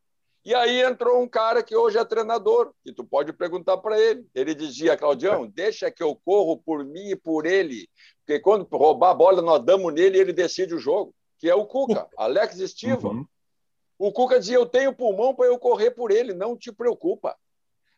E 0.45 0.53
aí 0.53 0.83
entrou 0.83 1.19
um 1.19 1.27
cara 1.27 1.63
que 1.63 1.75
hoje 1.75 1.97
é 1.97 2.05
treinador, 2.05 2.75
e 2.85 2.93
tu 2.93 3.03
pode 3.03 3.33
perguntar 3.33 3.77
para 3.77 3.99
ele. 3.99 4.23
Ele 4.35 4.53
dizia, 4.53 4.95
Claudião, 4.95 5.47
deixa 5.47 5.89
que 5.89 6.03
eu 6.03 6.15
corro 6.23 6.57
por 6.57 6.85
mim 6.85 7.09
e 7.09 7.15
por 7.15 7.47
ele, 7.47 7.89
porque 8.19 8.39
quando 8.39 8.67
roubar 8.71 9.09
a 9.09 9.15
bola, 9.15 9.41
nós 9.41 9.65
damos 9.65 9.91
nele 9.91 10.19
e 10.19 10.21
ele 10.21 10.31
decide 10.31 10.75
o 10.75 10.79
jogo, 10.79 11.11
que 11.39 11.49
é 11.49 11.55
o 11.55 11.65
Cuca, 11.65 12.07
Alex 12.15 12.59
Estiva. 12.59 13.07
Uhum. 13.07 13.25
O 13.97 14.11
Cuca 14.11 14.39
dizia, 14.39 14.57
eu 14.57 14.67
tenho 14.67 14.93
pulmão 14.93 15.33
para 15.33 15.47
eu 15.47 15.57
correr 15.57 15.89
por 15.89 16.11
ele, 16.11 16.35
não 16.35 16.55
te 16.55 16.71
preocupa. 16.71 17.35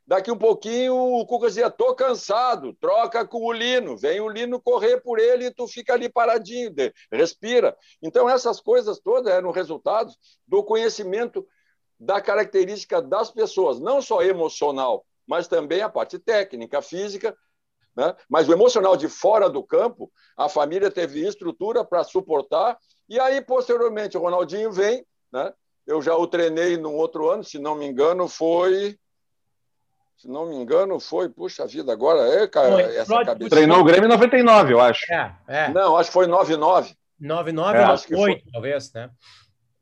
Daqui 0.08 0.32
um 0.32 0.38
pouquinho, 0.38 0.96
o 0.96 1.26
Cuca 1.26 1.48
dizia, 1.48 1.70
tô 1.70 1.96
cansado, 1.96 2.74
troca 2.80 3.26
com 3.26 3.44
o 3.44 3.52
Lino, 3.52 3.98
vem 3.98 4.22
o 4.22 4.30
Lino 4.30 4.62
correr 4.62 5.02
por 5.02 5.18
ele 5.20 5.48
e 5.48 5.52
tu 5.52 5.68
fica 5.68 5.94
ali 5.94 6.08
paradinho, 6.08 6.72
respira. 7.12 7.76
Então, 8.04 8.30
essas 8.30 8.62
coisas 8.62 9.00
todas 9.00 9.34
eram 9.34 9.50
resultados 9.50 10.16
do 10.48 10.64
conhecimento 10.64 11.48
da 12.00 12.22
característica 12.22 13.02
das 13.02 13.32
pessoas, 13.32 13.80
não 13.80 14.00
só 14.00 14.22
emocional, 14.22 15.04
mas 15.26 15.48
também 15.48 15.82
a 15.82 15.90
parte 15.90 16.20
técnica, 16.20 16.84
física. 16.84 17.36
Né? 17.96 18.14
Mas 18.30 18.48
o 18.48 18.54
emocional 18.54 18.96
de 18.96 19.08
fora 19.08 19.50
do 19.50 19.64
campo, 19.64 20.12
a 20.38 20.48
família 20.48 20.92
teve 20.92 21.26
estrutura 21.26 21.84
para 21.84 22.04
suportar. 22.04 22.78
E 23.08 23.20
aí, 23.20 23.42
posteriormente, 23.42 24.18
o 24.18 24.22
Ronaldinho 24.22 24.72
vem. 24.72 25.04
Né? 25.32 25.52
Eu 25.88 26.02
já 26.02 26.16
o 26.16 26.28
treinei 26.28 26.78
num 26.78 26.96
outro 26.96 27.30
ano, 27.30 27.44
se 27.44 27.58
não 27.58 27.74
me 27.74 27.86
engano, 27.86 28.28
foi. 28.28 29.00
Se 30.18 30.28
não 30.30 30.48
me 30.48 30.56
engano, 30.56 31.00
foi. 31.00 31.30
Puxa 31.30 31.68
vida, 31.68 31.92
agora 31.92 32.22
é, 32.22 32.48
cara, 32.48 32.72
foi, 32.72 32.96
essa 32.96 33.26
cabeça. 33.26 33.50
Treinou 33.50 33.80
o 33.80 33.84
Grêmio 33.84 34.06
em 34.06 34.12
99, 34.12 34.74
eu 34.74 34.80
acho. 34.80 35.12
É, 35.12 35.36
é. 35.48 35.70
Não, 35.70 35.98
acho 35.98 36.10
que 36.10 36.14
foi 36.14 36.28
99. 36.28 36.96
99 37.20 37.78
é, 37.78 38.16
ou 38.16 38.24
8, 38.24 38.52
talvez, 38.52 38.94
né? 38.94 39.10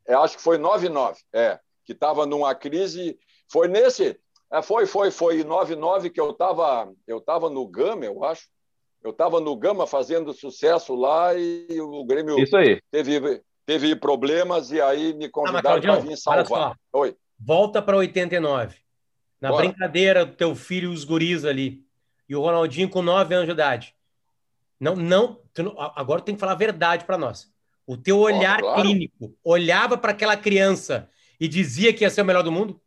É, 0.07 0.13
acho 0.15 0.37
que 0.37 0.43
foi 0.43 0.57
99, 0.57 1.19
é 1.33 1.59
que 1.85 1.93
estava 1.93 2.25
numa 2.25 2.53
crise. 2.55 3.17
Foi 3.51 3.67
nesse. 3.67 4.19
É, 4.51 4.61
foi, 4.61 4.85
foi, 4.85 5.11
foi 5.11 5.41
em 5.41 5.43
99 5.43 6.09
que 6.09 6.19
eu 6.19 6.31
estava 6.31 6.91
eu 7.07 7.19
tava 7.19 7.49
no 7.49 7.67
Gama, 7.67 8.05
eu 8.05 8.23
acho. 8.23 8.47
Eu 9.03 9.11
estava 9.11 9.39
no 9.41 9.55
Gama 9.55 9.85
fazendo 9.85 10.33
sucesso 10.33 10.95
lá 10.95 11.33
e 11.35 11.67
o 11.81 12.05
Grêmio 12.05 12.39
Isso 12.39 12.55
aí. 12.55 12.79
teve, 12.89 13.41
teve 13.65 13.95
problemas 13.97 14.71
e 14.71 14.79
aí 14.79 15.13
me 15.13 15.25
ah, 15.25 15.29
convidaram 15.29 15.77
ah, 15.77 15.81
para 15.81 15.99
vir 15.99 16.17
salvar. 16.17 16.77
Oi. 16.93 17.15
Volta 17.37 17.81
para 17.81 17.97
89. 17.97 18.77
Na 19.43 19.49
Bora. 19.49 19.67
brincadeira 19.67 20.25
do 20.25 20.33
teu 20.37 20.55
filho 20.55 20.89
e 20.89 20.93
os 20.93 21.03
guris 21.03 21.43
ali. 21.43 21.85
E 22.29 22.33
o 22.33 22.39
Ronaldinho 22.39 22.87
com 22.87 23.01
9 23.01 23.35
anos 23.35 23.45
de 23.45 23.51
idade. 23.51 23.93
Não, 24.79 24.95
não, 24.95 25.41
agora 25.97 26.21
tem 26.21 26.33
que 26.33 26.39
falar 26.39 26.53
a 26.53 26.55
verdade 26.55 27.03
para 27.03 27.17
nós. 27.17 27.51
O 27.85 27.97
teu 27.97 28.19
olhar 28.19 28.61
claro. 28.61 28.81
clínico 28.81 29.35
olhava 29.43 29.97
para 29.97 30.13
aquela 30.13 30.37
criança 30.37 31.09
e 31.41 31.49
dizia 31.49 31.93
que 31.93 32.05
ia 32.05 32.09
ser 32.09 32.21
o 32.21 32.25
melhor 32.25 32.41
do 32.41 32.53
mundo? 32.53 32.79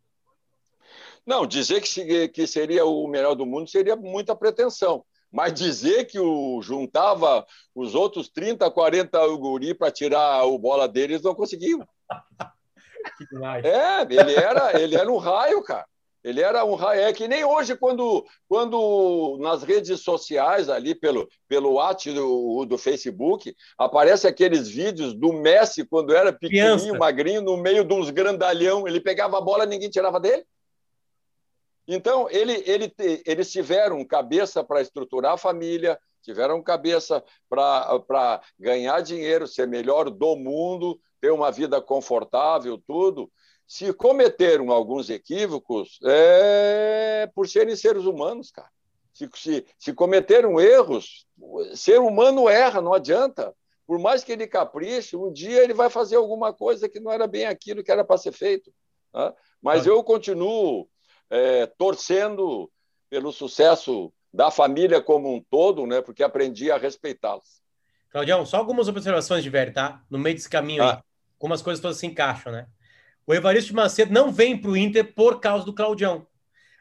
Não, 1.27 1.47
dizer 1.47 1.83
que, 1.83 2.29
que 2.29 2.47
seria 2.47 2.87
o 2.87 3.07
melhor 3.07 3.35
do 3.35 3.45
mundo 3.45 3.69
seria 3.69 3.95
muita 3.95 4.35
pretensão. 4.35 5.05
Mas 5.31 5.53
dizer 5.53 6.07
que 6.07 6.19
o 6.19 6.63
juntava 6.63 7.47
os 7.75 7.95
outros 7.95 8.31
30, 8.31 8.71
40 8.71 9.19
guri 9.37 9.75
para 9.75 9.91
tirar 9.91 10.47
o 10.47 10.59
bola 10.59 10.89
deles, 10.89 11.21
não 11.21 11.35
conseguiu. 11.35 11.87
é, 13.63 14.01
ele 14.09 14.35
era, 14.35 14.81
ele 14.81 14.95
era 14.95 15.13
um 15.13 15.19
raio, 15.19 15.63
cara. 15.63 15.87
Ele 16.27 16.41
era 16.41 16.65
um 16.65 16.75
raio. 16.75 17.03
É 17.03 17.13
que 17.13 17.29
nem 17.29 17.45
hoje, 17.45 17.77
quando, 17.77 18.27
quando 18.49 19.39
nas 19.41 19.63
redes 19.63 20.01
sociais, 20.01 20.69
ali 20.69 20.93
pelo, 20.93 21.29
pelo 21.47 21.75
WhatsApp 21.75 22.17
do, 22.17 22.65
do 22.65 22.77
Facebook, 22.77 23.55
aparece 23.79 24.27
aqueles 24.27 24.69
vídeos 24.69 25.15
do 25.15 25.33
Messi 25.33 25.87
quando 25.87 26.13
era 26.13 26.33
pequenininho, 26.33 26.79
Criança. 26.79 26.99
magrinho, 26.99 27.43
no 27.43 27.57
meio 27.57 27.85
de 27.85 27.95
uns 27.95 28.11
grandalhão. 28.11 28.89
Ele 28.89 28.99
pegava 28.99 29.39
a 29.39 29.41
bola 29.41 29.65
ninguém 29.65 29.89
tirava 29.89 30.19
dele. 30.19 30.45
Então, 31.87 32.29
ele, 32.29 32.61
ele, 32.67 32.93
eles 33.25 33.53
tiveram 33.53 34.05
cabeça 34.05 34.65
para 34.65 34.81
estruturar 34.81 35.35
a 35.35 35.39
família, 35.39 35.97
tiveram 36.25 36.61
cabeça 36.61 37.23
para 37.49 38.43
ganhar 38.59 39.01
dinheiro, 39.01 39.47
ser 39.47 39.69
melhor 39.69 40.11
do 40.11 40.35
mundo, 40.35 40.99
ter 41.21 41.31
uma 41.31 41.53
vida 41.53 41.81
confortável, 41.81 42.83
tudo 42.85 43.31
se 43.67 43.93
cometeram 43.93 44.71
alguns 44.71 45.11
equívocos, 45.11 45.99
é 46.05 47.29
por 47.35 47.49
serem 47.49 47.75
seres 47.75 48.05
humanos, 48.05 48.51
cara. 48.51 48.71
Se, 49.13 49.29
se, 49.35 49.67
se 49.79 49.93
cometeram 49.93 50.61
erros, 50.61 51.27
ser 51.75 51.99
humano 51.99 52.49
erra, 52.49 52.81
não 52.81 52.93
adianta. 52.93 53.55
Por 53.87 53.99
mais 53.99 54.23
que 54.23 54.33
ele 54.33 54.47
capriche, 54.47 55.17
um 55.17 55.33
dia 55.33 55.63
ele 55.63 55.73
vai 55.73 55.89
fazer 55.89 56.17
alguma 56.17 56.53
coisa 56.53 56.89
que 56.89 57.01
não 57.01 57.11
era 57.11 57.27
bem 57.27 57.47
aquilo 57.47 57.83
que 57.83 57.91
era 57.91 58.05
para 58.05 58.19
ser 58.19 58.33
feito. 58.33 58.73
Né? 59.15 59.33
Mas 59.63 59.87
eu 59.87 60.03
continuo 60.05 60.89
é, 61.31 61.67
torcendo 61.67 62.71
pelo 63.09 63.33
sucesso 63.33 64.13
da 64.33 64.51
família 64.51 65.01
como 65.01 65.33
um 65.33 65.43
todo, 65.43 65.87
né? 65.87 66.03
porque 66.03 66.23
aprendi 66.23 66.71
a 66.71 66.77
respeitá-los. 66.77 67.63
Claudião, 68.11 68.45
só 68.45 68.59
algumas 68.59 68.87
observações 68.89 69.43
de 69.43 69.51
velho, 69.51 69.73
tá? 69.73 70.03
No 70.11 70.19
meio 70.19 70.37
desse 70.37 70.49
caminho 70.49 70.83
ah. 70.83 70.95
aí. 70.95 71.03
Como 71.39 71.53
as 71.55 71.63
coisas 71.63 71.83
todas 71.83 71.99
se 71.99 72.07
encaixam, 72.07 72.53
né? 72.53 72.67
O 73.27 73.35
Evaristo 73.35 73.75
Macedo 73.75 74.13
não 74.13 74.31
vem 74.31 74.57
para 74.57 74.71
o 74.71 74.77
Inter 74.77 75.13
por 75.13 75.41
causa 75.41 75.65
do 75.65 75.75
Claudião. 75.75 76.27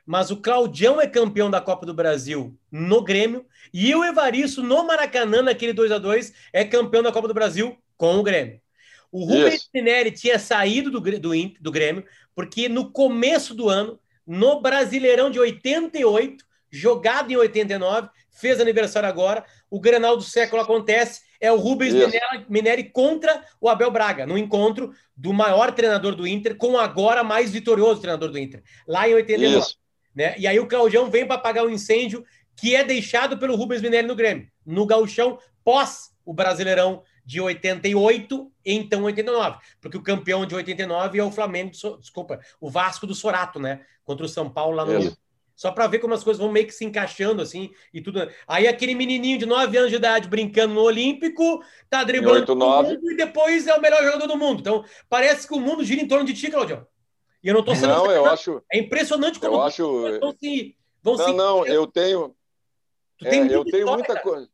Mas 0.05 0.29
o 0.29 0.37
Claudião 0.37 1.01
é 1.01 1.07
campeão 1.07 1.49
da 1.49 1.59
Copa 1.59 1.85
do 1.85 1.93
Brasil 1.93 2.55
no 2.71 3.03
Grêmio 3.03 3.45
e 3.73 3.95
o 3.95 4.03
Evaristo 4.03 4.61
no 4.61 4.85
Maracanã, 4.85 5.41
naquele 5.41 5.73
2 5.73 5.91
a 5.91 5.97
2 5.97 6.33
é 6.53 6.63
campeão 6.63 7.01
da 7.01 7.11
Copa 7.11 7.27
do 7.27 7.33
Brasil 7.33 7.75
com 7.97 8.17
o 8.17 8.23
Grêmio. 8.23 8.61
O 9.11 9.23
Rubens 9.23 9.69
Minelli 9.73 10.11
tinha 10.11 10.37
saído 10.37 10.91
do, 10.91 10.99
do, 10.99 11.31
do 11.59 11.71
Grêmio, 11.71 12.05
porque 12.35 12.69
no 12.69 12.91
começo 12.91 13.55
do 13.55 13.69
ano, 13.69 13.99
no 14.27 14.61
Brasileirão 14.61 15.31
de 15.31 15.39
88, 15.39 16.45
jogado 16.69 17.31
em 17.31 17.37
89, 17.37 18.09
fez 18.29 18.59
aniversário 18.59 19.07
agora, 19.07 19.45
o 19.69 19.79
Grenal 19.79 20.17
do 20.17 20.23
século 20.23 20.61
acontece, 20.61 21.21
é 21.39 21.51
o 21.51 21.57
Rubens 21.57 21.93
Minelli 22.47 22.85
contra 22.85 23.43
o 23.59 23.69
Abel 23.69 23.91
Braga, 23.91 24.25
no 24.25 24.37
encontro 24.37 24.91
do 25.15 25.33
maior 25.33 25.71
treinador 25.71 26.15
do 26.15 26.27
Inter 26.27 26.55
com 26.55 26.73
o 26.73 26.79
agora 26.79 27.23
mais 27.23 27.51
vitorioso 27.51 28.01
treinador 28.01 28.31
do 28.31 28.39
Inter, 28.39 28.63
lá 28.87 29.07
em 29.07 29.13
89. 29.13 29.59
Isso. 29.59 29.77
Né? 30.13 30.35
E 30.37 30.47
aí 30.47 30.59
o 30.59 30.67
Claudião 30.67 31.09
vem 31.09 31.25
para 31.25 31.35
apagar 31.35 31.65
o 31.65 31.67
um 31.67 31.71
incêndio 31.71 32.25
que 32.55 32.75
é 32.75 32.83
deixado 32.83 33.37
pelo 33.37 33.55
Rubens 33.55 33.81
Minelli 33.81 34.07
no 34.07 34.15
Grêmio, 34.15 34.47
no 34.65 34.85
gauchão 34.85 35.37
pós 35.63 36.15
o 36.23 36.33
Brasileirão 36.33 37.03
de 37.25 37.41
88 37.41 38.51
e 38.63 38.73
então 38.73 39.03
89, 39.03 39.57
porque 39.81 39.97
o 39.97 40.01
campeão 40.01 40.45
de 40.45 40.55
89 40.55 41.19
é 41.19 41.23
o 41.23 41.31
Flamengo, 41.31 41.71
desculpa, 41.99 42.39
o 42.59 42.69
Vasco 42.69 43.07
do 43.07 43.15
Sorato, 43.15 43.59
né? 43.59 43.81
Contra 44.03 44.25
o 44.25 44.29
São 44.29 44.49
Paulo 44.49 44.75
lá 44.75 44.85
no 44.85 44.99
Isso. 44.99 45.17
Só 45.55 45.71
para 45.71 45.87
ver 45.87 45.99
como 45.99 46.13
as 46.13 46.23
coisas 46.23 46.41
vão 46.41 46.51
meio 46.51 46.67
que 46.67 46.73
se 46.73 46.83
encaixando 46.83 47.41
assim 47.41 47.71
e 47.93 48.01
tudo. 48.01 48.27
Aí 48.45 48.67
aquele 48.67 48.93
menininho 48.93 49.37
de 49.37 49.45
9 49.45 49.77
anos 49.77 49.89
de 49.89 49.95
idade 49.95 50.27
brincando 50.27 50.73
no 50.73 50.81
Olímpico, 50.81 51.63
tá 51.89 52.03
driblando 52.03 52.39
8, 52.39 52.55
9. 52.55 52.99
e 53.01 53.15
depois 53.15 53.65
é 53.65 53.73
o 53.73 53.81
melhor 53.81 54.03
jogador 54.03 54.27
do 54.27 54.37
mundo. 54.37 54.59
Então, 54.59 54.83
parece 55.07 55.47
que 55.47 55.53
o 55.53 55.59
mundo 55.59 55.83
gira 55.83 56.01
em 56.01 56.07
torno 56.07 56.25
de 56.25 56.33
ti, 56.33 56.51
Claudio. 56.51 56.85
E 57.41 57.47
eu 57.47 57.53
não 57.53 57.63
tô 57.63 57.73
sendo 57.73 57.93
Não, 57.93 58.11
eu 58.11 58.25
acho 58.25 58.61
É 58.71 58.79
impressionante 58.79 59.39
como 59.39 59.55
eu 59.55 59.61
acho 59.61 60.19
vão 60.19 60.35
se 60.37 60.75
vão 61.01 61.15
Não, 61.15 61.25
se... 61.25 61.33
não, 61.33 61.65
eu 61.65 61.87
tenho 61.87 62.35
é, 63.23 63.55
eu 63.55 63.63
tenho 63.63 63.87
muita 63.87 64.19
coisa. 64.19 64.49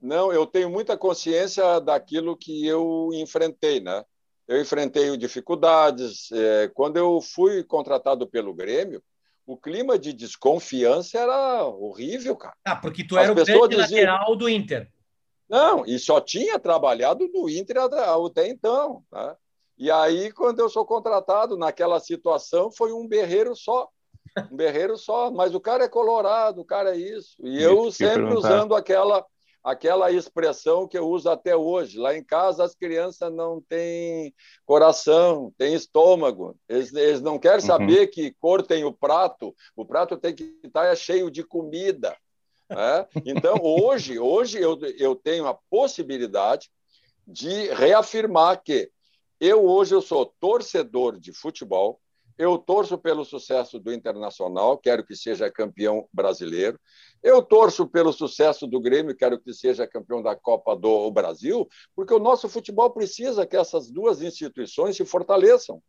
Não, 0.00 0.32
eu 0.32 0.46
tenho 0.46 0.70
muita 0.70 0.96
consciência 0.96 1.78
daquilo 1.80 2.36
que 2.36 2.66
eu 2.66 3.10
enfrentei, 3.12 3.80
né? 3.80 4.02
Eu 4.48 4.60
enfrentei 4.60 5.14
dificuldades. 5.16 6.32
É, 6.32 6.70
quando 6.72 6.96
eu 6.96 7.20
fui 7.20 7.62
contratado 7.62 8.26
pelo 8.26 8.54
Grêmio, 8.54 9.02
o 9.50 9.56
clima 9.56 9.98
de 9.98 10.12
desconfiança 10.12 11.18
era 11.18 11.64
horrível, 11.64 12.36
cara. 12.36 12.54
Ah, 12.64 12.76
porque 12.76 13.04
tu 13.04 13.18
As 13.18 13.24
era 13.24 13.32
o 13.32 13.34
grande 13.34 13.76
diziam... 13.76 13.80
lateral 13.80 14.36
do 14.36 14.48
Inter. 14.48 14.88
Não, 15.48 15.84
e 15.84 15.98
só 15.98 16.20
tinha 16.20 16.56
trabalhado 16.56 17.28
no 17.34 17.50
Inter 17.50 17.78
até 17.78 18.46
então. 18.48 19.02
Né? 19.10 19.36
E 19.76 19.90
aí, 19.90 20.30
quando 20.30 20.60
eu 20.60 20.68
sou 20.68 20.86
contratado 20.86 21.56
naquela 21.56 21.98
situação, 21.98 22.70
foi 22.70 22.92
um 22.92 23.08
berreiro 23.08 23.56
só. 23.56 23.88
Um 24.52 24.56
berreiro 24.56 24.96
só. 24.96 25.32
Mas 25.32 25.52
o 25.52 25.60
cara 25.60 25.82
é 25.82 25.88
colorado, 25.88 26.60
o 26.60 26.64
cara 26.64 26.94
é 26.94 26.98
isso. 26.98 27.34
E 27.42 27.60
eu 27.60 27.90
sempre 27.90 28.32
usando 28.32 28.76
aquela 28.76 29.26
aquela 29.62 30.10
expressão 30.10 30.88
que 30.88 30.96
eu 30.96 31.08
uso 31.08 31.28
até 31.28 31.54
hoje. 31.54 31.98
Lá 31.98 32.16
em 32.16 32.24
casa, 32.24 32.64
as 32.64 32.74
crianças 32.74 33.32
não 33.32 33.60
têm 33.60 34.34
coração, 34.64 35.52
têm 35.56 35.74
estômago. 35.74 36.56
Eles, 36.68 36.92
eles 36.94 37.20
não 37.20 37.38
querem 37.38 37.60
uhum. 37.60 37.66
saber 37.66 38.06
que 38.08 38.34
cor 38.40 38.62
tem 38.62 38.84
o 38.84 38.92
prato. 38.92 39.54
O 39.76 39.84
prato 39.84 40.16
tem 40.16 40.34
que 40.34 40.58
estar 40.64 40.94
cheio 40.96 41.30
de 41.30 41.44
comida. 41.44 42.16
Né? 42.68 43.06
Então, 43.26 43.58
hoje, 43.62 44.18
hoje 44.18 44.60
eu, 44.60 44.78
eu 44.98 45.14
tenho 45.14 45.46
a 45.46 45.54
possibilidade 45.68 46.70
de 47.26 47.72
reafirmar 47.74 48.62
que 48.62 48.90
eu 49.38 49.64
hoje 49.64 49.94
eu 49.94 50.02
sou 50.02 50.26
torcedor 50.38 51.18
de 51.18 51.32
futebol, 51.32 51.98
eu 52.40 52.56
torço 52.56 52.96
pelo 52.96 53.22
sucesso 53.22 53.78
do 53.78 53.92
Internacional, 53.92 54.78
quero 54.78 55.04
que 55.04 55.14
seja 55.14 55.52
campeão 55.52 56.08
brasileiro. 56.10 56.80
Eu 57.22 57.42
torço 57.42 57.86
pelo 57.86 58.14
sucesso 58.14 58.66
do 58.66 58.80
Grêmio, 58.80 59.14
quero 59.14 59.38
que 59.38 59.52
seja 59.52 59.86
campeão 59.86 60.22
da 60.22 60.34
Copa 60.34 60.74
do 60.74 61.10
Brasil, 61.10 61.68
porque 61.94 62.14
o 62.14 62.18
nosso 62.18 62.48
futebol 62.48 62.88
precisa 62.92 63.46
que 63.46 63.58
essas 63.58 63.90
duas 63.90 64.22
instituições 64.22 64.96
se 64.96 65.04
fortaleçam, 65.04 65.82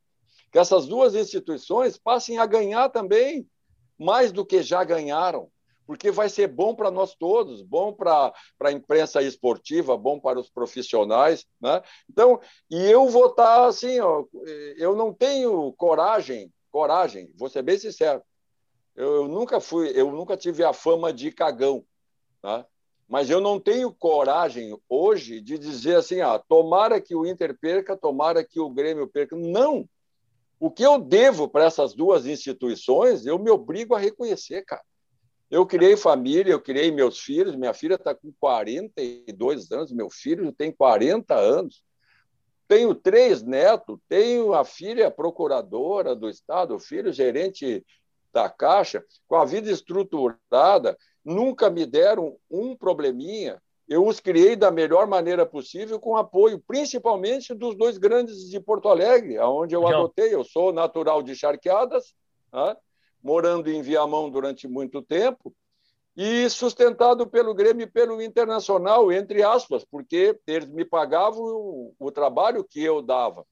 que 0.51 0.59
essas 0.59 0.85
duas 0.87 1.15
instituições 1.15 1.97
passem 1.97 2.37
a 2.37 2.45
ganhar 2.45 2.89
também, 2.89 3.47
mais 3.97 4.33
do 4.33 4.45
que 4.45 4.61
já 4.61 4.83
ganharam 4.83 5.49
porque 5.91 6.09
vai 6.09 6.29
ser 6.29 6.47
bom 6.47 6.73
para 6.73 6.89
nós 6.89 7.13
todos, 7.13 7.61
bom 7.61 7.91
para 7.91 8.33
a 8.61 8.71
imprensa 8.71 9.21
esportiva, 9.21 9.97
bom 9.97 10.17
para 10.21 10.39
os 10.39 10.49
profissionais. 10.49 11.45
Né? 11.59 11.81
Então, 12.09 12.39
e 12.69 12.81
eu 12.89 13.09
vou 13.09 13.25
estar 13.25 13.57
tá 13.57 13.65
assim, 13.65 13.99
ó, 13.99 14.23
eu 14.77 14.95
não 14.95 15.13
tenho 15.13 15.73
coragem, 15.73 16.49
coragem, 16.71 17.29
vou 17.35 17.49
ser 17.49 17.61
bem 17.61 17.77
sincero, 17.77 18.21
eu, 18.95 19.15
eu 19.15 19.27
nunca 19.27 19.59
fui, 19.59 19.91
eu 19.93 20.09
nunca 20.13 20.37
tive 20.37 20.63
a 20.63 20.71
fama 20.71 21.11
de 21.11 21.29
cagão, 21.29 21.83
né? 22.41 22.65
mas 23.05 23.29
eu 23.29 23.41
não 23.41 23.59
tenho 23.59 23.91
coragem 23.91 24.73
hoje 24.87 25.41
de 25.41 25.57
dizer 25.57 25.97
assim, 25.97 26.21
ah, 26.21 26.39
tomara 26.39 27.01
que 27.01 27.13
o 27.13 27.25
Inter 27.25 27.53
perca, 27.59 27.97
tomara 27.97 28.45
que 28.45 28.61
o 28.61 28.69
Grêmio 28.69 29.09
perca. 29.09 29.35
Não! 29.35 29.85
O 30.57 30.71
que 30.71 30.83
eu 30.83 30.97
devo 30.97 31.49
para 31.49 31.65
essas 31.65 31.93
duas 31.93 32.25
instituições, 32.25 33.25
eu 33.25 33.37
me 33.37 33.51
obrigo 33.51 33.93
a 33.93 33.99
reconhecer, 33.99 34.63
cara. 34.63 34.81
Eu 35.51 35.65
criei 35.65 35.97
família, 35.97 36.53
eu 36.53 36.61
criei 36.61 36.89
meus 36.91 37.19
filhos. 37.19 37.57
Minha 37.57 37.73
filha 37.73 37.95
está 37.95 38.15
com 38.15 38.31
42 38.39 39.69
anos, 39.69 39.91
meu 39.91 40.09
filho 40.09 40.53
tem 40.53 40.71
40 40.71 41.35
anos. 41.35 41.83
Tenho 42.69 42.95
três 42.95 43.43
netos, 43.43 43.99
tenho 44.07 44.53
a 44.53 44.63
filha 44.63 45.11
procuradora 45.11 46.15
do 46.15 46.29
Estado, 46.29 46.73
o 46.73 46.79
filho 46.79 47.11
gerente 47.11 47.85
da 48.31 48.49
Caixa, 48.49 49.03
com 49.27 49.35
a 49.35 49.43
vida 49.43 49.69
estruturada, 49.69 50.97
nunca 51.23 51.69
me 51.69 51.85
deram 51.85 52.37
um 52.49 52.73
probleminha. 52.73 53.61
Eu 53.89 54.07
os 54.07 54.21
criei 54.21 54.55
da 54.55 54.71
melhor 54.71 55.05
maneira 55.05 55.45
possível, 55.45 55.99
com 55.99 56.15
apoio, 56.15 56.63
principalmente 56.65 57.53
dos 57.53 57.75
dois 57.75 57.97
grandes 57.97 58.49
de 58.49 58.57
Porto 58.57 58.87
Alegre, 58.87 59.37
aonde 59.37 59.75
eu 59.75 59.85
adotei. 59.85 60.33
Eu 60.33 60.45
sou 60.45 60.71
natural 60.71 61.21
de 61.21 61.35
Charqueadas, 61.35 62.13
né? 62.53 62.77
Morando 63.23 63.69
em 63.69 63.81
Viamão 63.81 64.29
durante 64.29 64.67
muito 64.67 65.01
tempo, 65.01 65.53
e 66.15 66.49
sustentado 66.49 67.25
pelo 67.25 67.53
Grêmio 67.53 67.85
e 67.85 67.89
pelo 67.89 68.21
Internacional, 68.21 69.11
entre 69.11 69.43
aspas, 69.43 69.85
porque 69.85 70.37
eles 70.45 70.69
me 70.69 70.83
pagavam 70.83 71.41
o, 71.41 71.95
o 71.97 72.11
trabalho 72.11 72.63
que 72.63 72.83
eu 72.83 73.01
dava. 73.01 73.45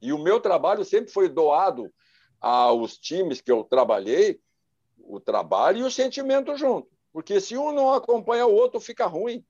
E 0.00 0.12
o 0.12 0.18
meu 0.18 0.40
trabalho 0.40 0.84
sempre 0.84 1.12
foi 1.12 1.28
doado 1.28 1.92
aos 2.40 2.96
times 2.96 3.40
que 3.40 3.50
eu 3.50 3.64
trabalhei, 3.64 4.40
o 5.00 5.18
trabalho 5.18 5.78
e 5.78 5.82
o 5.82 5.90
sentimento 5.90 6.56
junto. 6.56 6.88
Porque 7.12 7.40
se 7.40 7.56
um 7.56 7.72
não 7.72 7.92
acompanha 7.92 8.46
o 8.46 8.54
outro, 8.54 8.78
fica 8.78 9.06
ruim. 9.06 9.44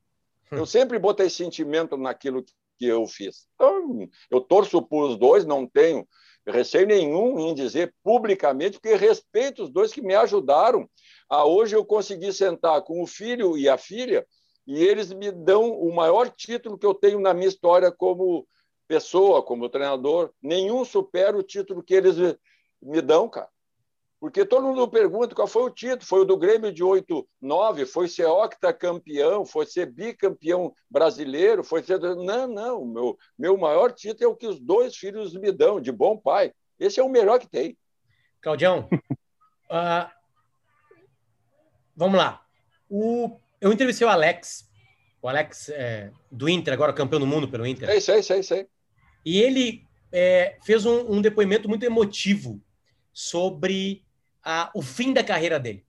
Eu 0.50 0.64
sempre 0.64 0.98
botei 0.98 1.28
sentimento 1.28 1.96
naquilo 1.98 2.42
que 2.78 2.86
eu 2.86 3.06
fiz. 3.06 3.46
Então, 3.54 4.08
eu 4.30 4.40
torço 4.40 4.80
para 4.80 4.98
os 4.98 5.18
dois, 5.18 5.44
não 5.44 5.66
tenho 5.66 6.08
receio 6.50 6.86
nenhum 6.86 7.38
em 7.38 7.54
dizer 7.54 7.94
publicamente, 8.02 8.80
porque 8.80 8.94
respeito 8.94 9.62
os 9.62 9.70
dois 9.70 9.92
que 9.92 10.02
me 10.02 10.14
ajudaram 10.14 10.88
a 11.28 11.44
hoje 11.44 11.76
eu 11.76 11.84
conseguir 11.84 12.32
sentar 12.32 12.82
com 12.82 13.02
o 13.02 13.06
filho 13.06 13.56
e 13.56 13.68
a 13.68 13.76
filha 13.76 14.26
e 14.68 14.84
eles 14.84 15.10
me 15.10 15.32
dão 15.32 15.72
o 15.72 15.94
maior 15.94 16.28
título 16.28 16.76
que 16.76 16.84
eu 16.84 16.92
tenho 16.92 17.18
na 17.18 17.32
minha 17.32 17.48
história 17.48 17.90
como 17.90 18.46
pessoa, 18.86 19.42
como 19.42 19.68
treinador. 19.70 20.30
Nenhum 20.42 20.84
supera 20.84 21.34
o 21.36 21.42
título 21.42 21.82
que 21.82 21.94
eles 21.94 22.16
me 22.82 23.00
dão, 23.00 23.30
cara. 23.30 23.48
Porque 24.20 24.44
todo 24.44 24.66
mundo 24.66 24.88
pergunta 24.88 25.34
qual 25.34 25.46
foi 25.46 25.62
o 25.62 25.70
título. 25.70 26.04
Foi 26.04 26.20
o 26.20 26.24
do 26.24 26.36
Grêmio 26.36 26.72
de 26.72 26.82
8-9, 26.82 27.86
foi 27.86 28.08
ser 28.08 28.26
octacampeão, 28.26 29.46
foi 29.46 29.64
ser 29.64 29.86
bicampeão 29.86 30.74
brasileiro, 30.90 31.62
foi 31.62 31.82
ser. 31.82 32.00
Não, 32.00 32.48
não. 32.48 32.84
Meu, 32.84 33.18
meu 33.38 33.56
maior 33.56 33.92
título 33.92 34.24
é 34.24 34.32
o 34.32 34.36
que 34.36 34.46
os 34.46 34.58
dois 34.58 34.96
filhos 34.96 35.34
me 35.34 35.52
dão, 35.52 35.80
de 35.80 35.92
bom 35.92 36.16
pai. 36.16 36.52
Esse 36.80 36.98
é 36.98 37.02
o 37.02 37.08
melhor 37.08 37.38
que 37.38 37.48
tem. 37.48 37.76
Claudião, 38.40 38.88
uh, 38.90 40.10
vamos 41.94 42.18
lá. 42.18 42.42
O, 42.90 43.38
eu 43.60 43.72
entrevistei 43.72 44.06
o 44.06 44.10
Alex, 44.10 44.68
o 45.20 45.28
Alex 45.28 45.68
é, 45.68 46.10
do 46.30 46.48
Inter, 46.48 46.72
agora 46.72 46.92
campeão 46.92 47.20
do 47.20 47.26
mundo 47.26 47.48
pelo 47.48 47.66
Inter. 47.66 47.88
É 47.90 47.96
isso, 47.96 48.10
é 48.10 48.18
isso, 48.18 48.34
isso. 48.34 48.54
E 49.24 49.40
ele 49.40 49.84
é, 50.12 50.56
fez 50.64 50.86
um, 50.86 51.12
um 51.12 51.20
depoimento 51.20 51.68
muito 51.68 51.84
emotivo 51.84 52.60
sobre 53.12 54.04
a, 54.48 54.70
o 54.74 54.80
fim 54.80 55.12
da 55.12 55.22
carreira 55.22 55.60
dele. 55.60 55.84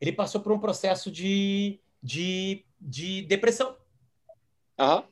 Ele 0.00 0.10
passou 0.10 0.40
por 0.40 0.50
um 0.52 0.58
processo 0.58 1.10
de, 1.10 1.78
de, 2.02 2.64
de 2.80 3.20
depressão. 3.22 3.76
Uhum. 4.80 5.04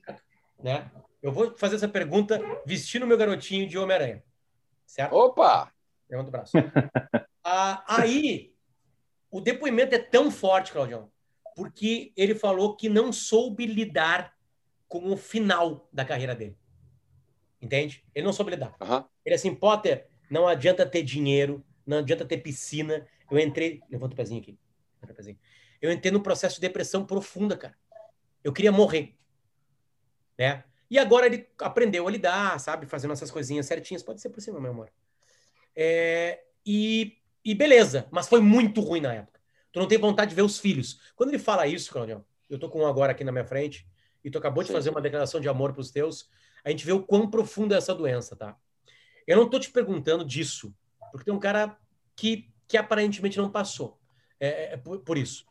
Né? 0.58 0.90
Eu 1.22 1.32
vou 1.32 1.54
fazer 1.54 1.76
essa 1.76 1.86
pergunta 1.86 2.40
vestindo 2.64 3.06
meu 3.06 3.18
garotinho 3.18 3.68
de 3.68 3.76
Homem-Aranha. 3.76 4.24
Certo? 4.86 5.14
Opa! 5.14 5.70
Levanta 6.08 6.28
o 6.28 6.32
braço. 6.32 6.52
ah, 7.44 7.84
aí, 7.86 8.54
o 9.30 9.38
depoimento 9.38 9.94
é 9.94 9.98
tão 9.98 10.30
forte, 10.30 10.72
Claudião, 10.72 11.12
porque 11.54 12.10
ele 12.16 12.34
falou 12.34 12.74
que 12.74 12.88
não 12.88 13.12
soube 13.12 13.66
lidar 13.66 14.34
com 14.88 15.12
o 15.12 15.16
final 15.16 15.90
da 15.92 16.06
carreira 16.06 16.34
dele. 16.34 16.56
Entende? 17.60 18.02
Ele 18.14 18.24
não 18.24 18.32
soube 18.32 18.52
lidar. 18.52 18.74
Uhum. 18.80 19.04
Ele 19.26 19.34
assim, 19.34 19.54
Potter, 19.54 20.08
não 20.30 20.48
adianta 20.48 20.86
ter 20.86 21.02
dinheiro, 21.02 21.62
não 21.86 21.98
adianta 21.98 22.24
ter 22.24 22.38
piscina. 22.38 23.06
Eu 23.30 23.38
entrei. 23.38 23.82
Levanta 23.90 24.14
o 24.14 24.16
pezinho 24.16 24.40
aqui. 24.40 24.58
Levanta 24.96 25.12
o 25.12 25.16
pezinho. 25.16 25.38
Eu 25.80 25.90
entrei 25.90 26.12
no 26.12 26.22
processo 26.22 26.56
de 26.56 26.60
depressão 26.60 27.04
profunda, 27.04 27.56
cara. 27.56 27.76
Eu 28.42 28.52
queria 28.52 28.72
morrer. 28.72 29.16
Né? 30.38 30.64
E 30.90 30.98
agora 30.98 31.26
ele 31.26 31.48
aprendeu 31.58 32.06
a 32.06 32.10
lidar, 32.10 32.58
sabe? 32.60 32.86
Fazendo 32.86 33.12
essas 33.12 33.30
coisinhas 33.30 33.66
certinhas. 33.66 34.02
Pode 34.02 34.20
ser 34.20 34.30
por 34.30 34.40
cima, 34.40 34.60
meu 34.60 34.70
amor. 34.70 34.92
É, 35.74 36.44
e, 36.64 37.18
e 37.44 37.54
beleza, 37.54 38.06
mas 38.10 38.28
foi 38.28 38.40
muito 38.40 38.80
ruim 38.80 39.00
na 39.00 39.14
época. 39.14 39.40
Tu 39.72 39.80
não 39.80 39.88
tem 39.88 39.98
vontade 39.98 40.30
de 40.30 40.34
ver 40.34 40.42
os 40.42 40.58
filhos. 40.58 41.00
Quando 41.16 41.30
ele 41.30 41.38
fala 41.38 41.66
isso, 41.66 41.90
Claudio, 41.90 42.24
eu 42.48 42.58
tô 42.58 42.68
com 42.68 42.80
um 42.80 42.86
agora 42.86 43.12
aqui 43.12 43.24
na 43.24 43.32
minha 43.32 43.44
frente, 43.44 43.86
e 44.22 44.30
tu 44.30 44.38
acabou 44.38 44.62
de 44.62 44.68
Sim. 44.68 44.74
fazer 44.74 44.90
uma 44.90 45.00
declaração 45.00 45.40
de 45.40 45.48
amor 45.48 45.72
pros 45.72 45.90
teus, 45.90 46.28
a 46.64 46.70
gente 46.70 46.84
vê 46.84 46.92
o 46.92 47.02
quão 47.02 47.28
profunda 47.28 47.74
é 47.74 47.78
essa 47.78 47.94
doença, 47.94 48.36
tá? 48.36 48.56
Eu 49.26 49.36
não 49.36 49.48
tô 49.48 49.58
te 49.58 49.70
perguntando 49.70 50.24
disso, 50.24 50.74
porque 51.12 51.24
tem 51.24 51.34
um 51.34 51.38
cara 51.38 51.76
que, 52.16 52.48
que 52.66 52.76
aparentemente 52.76 53.38
não 53.38 53.50
passou. 53.50 54.00
É, 54.40 54.48
é, 54.48 54.72
é 54.72 54.76
por, 54.76 54.98
por 55.00 55.16
isso. 55.16 55.44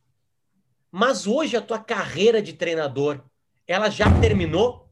Mas 0.92 1.26
hoje 1.26 1.56
a 1.56 1.62
tua 1.62 1.80
carreira 1.80 2.42
de 2.42 2.54
treinador, 2.54 3.24
ela 3.66 3.90
já 3.90 4.06
terminou? 4.20 4.92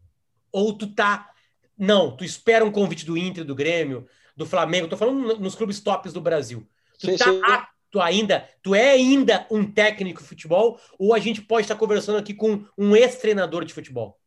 Ou 0.51 0.73
tu 0.73 0.87
tá. 0.87 1.29
Não, 1.77 2.15
tu 2.15 2.23
espera 2.23 2.63
um 2.63 2.71
convite 2.71 3.05
do 3.05 3.17
Inter, 3.17 3.43
do 3.43 3.55
Grêmio, 3.55 4.07
do 4.35 4.45
Flamengo, 4.45 4.87
tô 4.87 4.97
falando 4.97 5.37
nos 5.37 5.55
clubes 5.55 5.79
tops 5.79 6.13
do 6.13 6.21
Brasil. 6.21 6.67
Tu 6.99 7.07
sim, 7.07 7.17
tá 7.17 7.25
sim. 7.25 7.41
apto 7.43 8.01
ainda, 8.01 8.47
tu 8.61 8.75
é 8.75 8.91
ainda 8.91 9.47
um 9.49 9.69
técnico 9.69 10.21
de 10.21 10.27
futebol, 10.27 10.79
ou 10.97 11.13
a 11.13 11.19
gente 11.19 11.41
pode 11.41 11.63
estar 11.63 11.75
conversando 11.75 12.17
aqui 12.17 12.33
com 12.33 12.65
um 12.77 12.95
ex-treinador 12.95 13.65
de 13.65 13.73
futebol? 13.73 14.18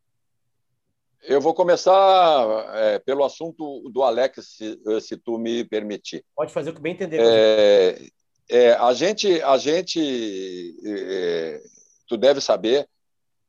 Eu 1.25 1.39
vou 1.39 1.53
começar 1.53 2.65
é, 2.75 2.99
pelo 2.99 3.23
assunto 3.23 3.89
do 3.89 4.03
Alex, 4.03 4.45
se, 4.57 4.79
se, 5.01 5.17
tu 5.17 5.37
me 5.37 5.63
permitir. 5.63 6.23
Pode 6.35 6.51
fazer 6.51 6.71
o 6.71 6.73
que 6.73 6.81
bem 6.81 6.93
entender. 6.93 7.19
É, 7.21 7.97
é, 8.49 8.73
a 8.73 8.93
gente, 8.93 9.41
a 9.41 9.57
gente, 9.57 10.75
é, 10.85 11.61
tu 12.07 12.17
deve 12.17 12.41
saber, 12.41 12.87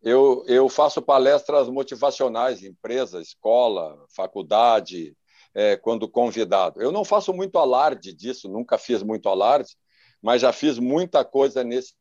eu, 0.03 0.45
eu 0.47 0.68
faço 0.68 1.03
palestras 1.03 1.68
motivacionais 1.68 2.62
em 2.62 2.68
empresa, 2.68 3.20
escola, 3.20 4.05
faculdade, 4.14 5.16
é, 5.55 5.77
quando 5.77 6.09
convidado. 6.09 6.81
Eu 6.81 6.93
não 6.93 7.05
faço 7.05 7.33
muito 7.33 7.59
alarde 7.59 8.12
disso, 8.12 8.49
nunca 8.49 8.79
fiz 8.79 9.03
muito 9.03 9.29
alarde, 9.29 9.75
mas 10.22 10.43
já 10.43 10.53
fiz 10.53 10.79
muita 10.79 11.25
coisa 11.25 11.64
nesse 11.64 11.95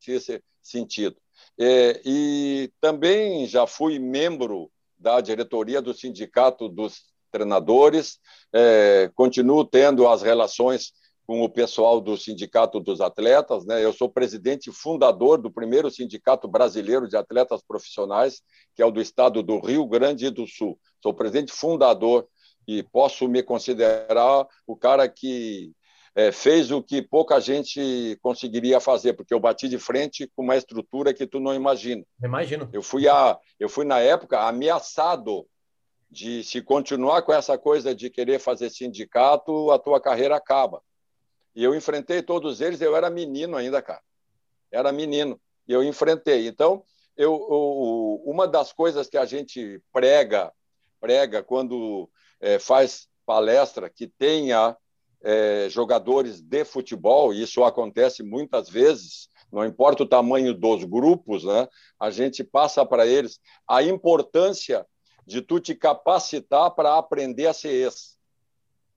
sentido. 0.61 1.15
É, 1.59 2.01
e 2.05 2.71
também 2.81 3.45
já 3.47 3.65
fui 3.65 3.99
membro 3.99 4.71
da 5.03 5.19
diretoria 5.19 5.81
do 5.81 5.93
Sindicato 5.93 6.69
dos 6.69 7.03
Treinadores, 7.29 8.19
é, 8.53 9.11
continuo 9.13 9.65
tendo 9.65 10.07
as 10.07 10.21
relações 10.21 10.93
com 11.27 11.41
o 11.41 11.49
pessoal 11.49 11.99
do 11.99 12.15
Sindicato 12.17 12.79
dos 12.79 13.01
Atletas. 13.01 13.65
Né? 13.65 13.83
Eu 13.83 13.91
sou 13.91 14.09
presidente 14.09 14.71
fundador 14.71 15.41
do 15.41 15.51
primeiro 15.51 15.91
Sindicato 15.91 16.47
Brasileiro 16.47 17.07
de 17.07 17.17
Atletas 17.17 17.61
Profissionais, 17.67 18.41
que 18.75 18.81
é 18.81 18.85
o 18.85 18.91
do 18.91 19.01
estado 19.01 19.43
do 19.43 19.59
Rio 19.59 19.85
Grande 19.85 20.29
do 20.29 20.47
Sul. 20.47 20.79
Sou 21.01 21.13
presidente 21.13 21.51
fundador 21.51 22.27
e 22.65 22.81
posso 22.83 23.27
me 23.27 23.43
considerar 23.43 24.47
o 24.65 24.75
cara 24.75 25.09
que 25.09 25.73
é, 26.15 26.31
fez 26.31 26.71
o 26.71 26.81
que 26.81 27.01
pouca 27.01 27.39
gente 27.39 28.17
conseguiria 28.21 28.79
fazer, 28.79 29.13
porque 29.13 29.33
eu 29.33 29.39
bati 29.39 29.67
de 29.67 29.79
frente 29.79 30.29
com 30.35 30.43
uma 30.43 30.55
estrutura 30.55 31.13
que 31.13 31.25
tu 31.25 31.39
não 31.39 31.53
imagina. 31.53 32.03
Imagino. 32.23 32.69
Eu 32.71 32.83
fui, 32.83 33.07
a, 33.07 33.39
eu 33.59 33.67
fui 33.67 33.83
na 33.83 33.99
época 33.99 34.47
ameaçado 34.47 35.47
de 36.09 36.43
se 36.43 36.61
continuar 36.61 37.23
com 37.23 37.33
essa 37.33 37.57
coisa 37.57 37.95
de 37.95 38.09
querer 38.09 38.39
fazer 38.39 38.69
sindicato, 38.69 39.71
a 39.71 39.79
tua 39.79 39.99
carreira 39.99 40.35
acaba. 40.35 40.81
E 41.55 41.63
eu 41.63 41.73
enfrentei 41.73 42.21
todos 42.21 42.61
eles, 42.61 42.81
eu 42.81 42.95
era 42.95 43.09
menino 43.09 43.57
ainda, 43.57 43.81
cara. 43.81 44.01
Era 44.71 44.91
menino. 44.91 45.39
E 45.67 45.73
eu 45.73 45.83
enfrentei. 45.83 46.47
Então, 46.47 46.83
eu, 47.17 47.31
eu 47.31 48.21
uma 48.25 48.47
das 48.47 48.71
coisas 48.71 49.07
que 49.07 49.17
a 49.17 49.25
gente 49.25 49.81
prega, 49.91 50.51
prega 50.99 51.41
quando 51.41 52.07
é, 52.39 52.59
faz 52.59 53.07
palestra, 53.25 53.89
que 53.89 54.07
tenha 54.07 54.77
é, 55.23 55.67
jogadores 55.69 56.41
de 56.41 56.65
futebol, 56.65 57.33
e 57.33 57.41
isso 57.41 57.63
acontece 57.63 58.21
muitas 58.21 58.69
vezes, 58.69 59.29
não 59.51 59.65
importa 59.65 60.03
o 60.03 60.07
tamanho 60.07 60.53
dos 60.53 60.83
grupos, 60.83 61.43
né? 61.43 61.67
a 61.99 62.09
gente 62.09 62.43
passa 62.43 62.85
para 62.85 63.07
eles 63.07 63.39
a 63.67 63.81
importância 63.81 64.85
de 65.25 65.41
tu 65.41 65.59
te 65.59 65.73
capacitar 65.73 66.71
para 66.71 66.97
aprender 66.97 67.47
a 67.47 67.53
ser 67.53 67.69
ex. 67.69 68.13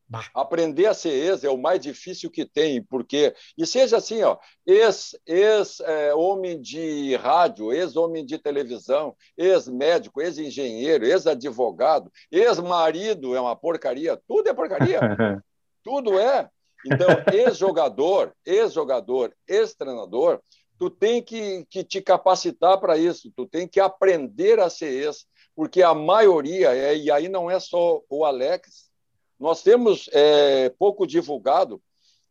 Bah. 0.09 0.25
Aprender 0.35 0.87
a 0.87 0.95
ser 0.95 1.11
ex 1.11 1.43
é 1.43 1.51
o 1.51 1.59
mais 1.59 1.81
difícil 1.81 2.31
que 2.31 2.45
tem, 2.45 2.81
porque. 2.83 3.35
E 3.59 3.67
seja 3.67 3.97
assim, 3.97 4.23
ó, 4.23 4.39
ex-homem 4.65 6.53
é, 6.53 6.59
de 6.59 7.17
rádio, 7.17 7.73
ex-homem 7.73 8.25
de 8.25 8.39
televisão, 8.39 9.17
ex-médico, 9.37 10.21
ex-engenheiro, 10.21 11.05
ex-advogado, 11.05 12.11
ex-marido 12.31 13.35
é 13.35 13.41
uma 13.41 13.57
porcaria, 13.57 14.21
tudo 14.29 14.49
é 14.49 14.55
porcaria. 14.55 15.01
Tudo 15.87 16.19
é. 16.19 16.51
Então, 16.85 17.07
ex-jogador, 17.33 18.35
ex-jogador, 18.45 19.33
ex-treinador, 19.47 20.41
tu 20.77 20.91
tem 20.91 21.23
que, 21.23 21.65
que 21.71 21.85
te 21.85 22.03
capacitar 22.03 22.81
para 22.81 22.99
isso, 22.99 23.31
tu 23.37 23.47
tem 23.47 23.69
que 23.69 23.79
aprender 23.79 24.59
a 24.59 24.69
ser 24.69 25.05
ex, 25.05 25.27
porque 25.55 25.85
a 25.85 25.95
maioria, 25.95 26.75
é, 26.75 26.97
e 26.97 27.09
aí 27.09 27.29
não 27.29 27.49
é 27.49 27.61
só 27.61 28.03
o 28.11 28.25
Alex, 28.25 28.91
nós 29.39 29.63
temos 29.63 30.11
é, 30.13 30.71
pouco 30.71 31.07
divulgado, 31.07 31.81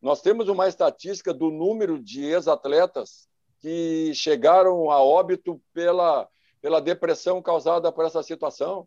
nós 0.02 0.22
temos 0.22 0.50
uma 0.50 0.68
estatística 0.68 1.34
do 1.34 1.50
número 1.50 1.98
de 1.98 2.26
ex-atletas 2.26 3.30
que 3.62 4.12
chegaram 4.14 4.92
a 4.92 5.02
óbito 5.02 5.62
pela, 5.74 6.28
pela 6.62 6.82
depressão 6.82 7.42
causada 7.42 7.90
por 7.90 8.06
essa 8.06 8.22
situação 8.22 8.86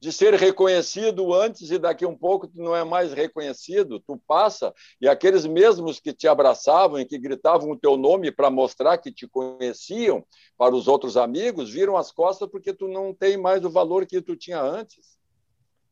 de 0.00 0.10
ser 0.10 0.32
reconhecido 0.32 1.34
antes 1.34 1.70
e 1.70 1.78
daqui 1.78 2.06
um 2.06 2.16
pouco 2.16 2.48
tu 2.48 2.56
não 2.56 2.74
é 2.74 2.82
mais 2.82 3.12
reconhecido, 3.12 4.00
tu 4.00 4.18
passa 4.26 4.72
e 4.98 5.06
aqueles 5.06 5.44
mesmos 5.44 6.00
que 6.00 6.14
te 6.14 6.26
abraçavam 6.26 6.98
e 6.98 7.04
que 7.04 7.18
gritavam 7.18 7.70
o 7.70 7.78
teu 7.78 7.98
nome 7.98 8.32
para 8.32 8.50
mostrar 8.50 8.96
que 8.96 9.12
te 9.12 9.28
conheciam 9.28 10.24
para 10.56 10.74
os 10.74 10.88
outros 10.88 11.18
amigos, 11.18 11.70
viram 11.70 11.98
as 11.98 12.10
costas 12.10 12.48
porque 12.50 12.72
tu 12.72 12.88
não 12.88 13.14
tem 13.14 13.36
mais 13.36 13.62
o 13.62 13.68
valor 13.68 14.06
que 14.06 14.22
tu 14.22 14.34
tinha 14.34 14.62
antes. 14.62 15.18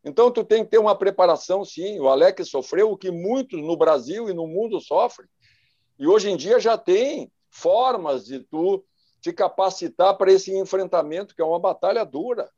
Então 0.03 0.31
tu 0.31 0.43
tem 0.43 0.65
que 0.65 0.71
ter 0.71 0.79
uma 0.79 0.97
preparação, 0.97 1.63
sim. 1.63 2.01
O 2.01 2.09
Alex 2.09 2.49
sofreu 2.49 2.91
o 2.91 2.97
que 2.97 3.11
muitos 3.11 3.61
no 3.61 3.77
Brasil 3.77 4.31
e 4.31 4.33
no 4.33 4.47
mundo 4.47 4.81
sofrem. 4.81 5.29
E 5.99 6.07
hoje 6.07 6.31
em 6.31 6.37
dia 6.37 6.59
já 6.59 6.79
tem 6.79 7.31
formas 7.51 8.25
de 8.25 8.41
tu 8.41 8.83
te 9.21 9.33
capacitar 9.35 10.17
para 10.17 10.33
esse 10.33 10.57
enfrentamento 10.57 11.35
que 11.35 11.43
é 11.43 11.45
uma 11.45 11.59
batalha 11.59 12.05
dura. 12.05 12.49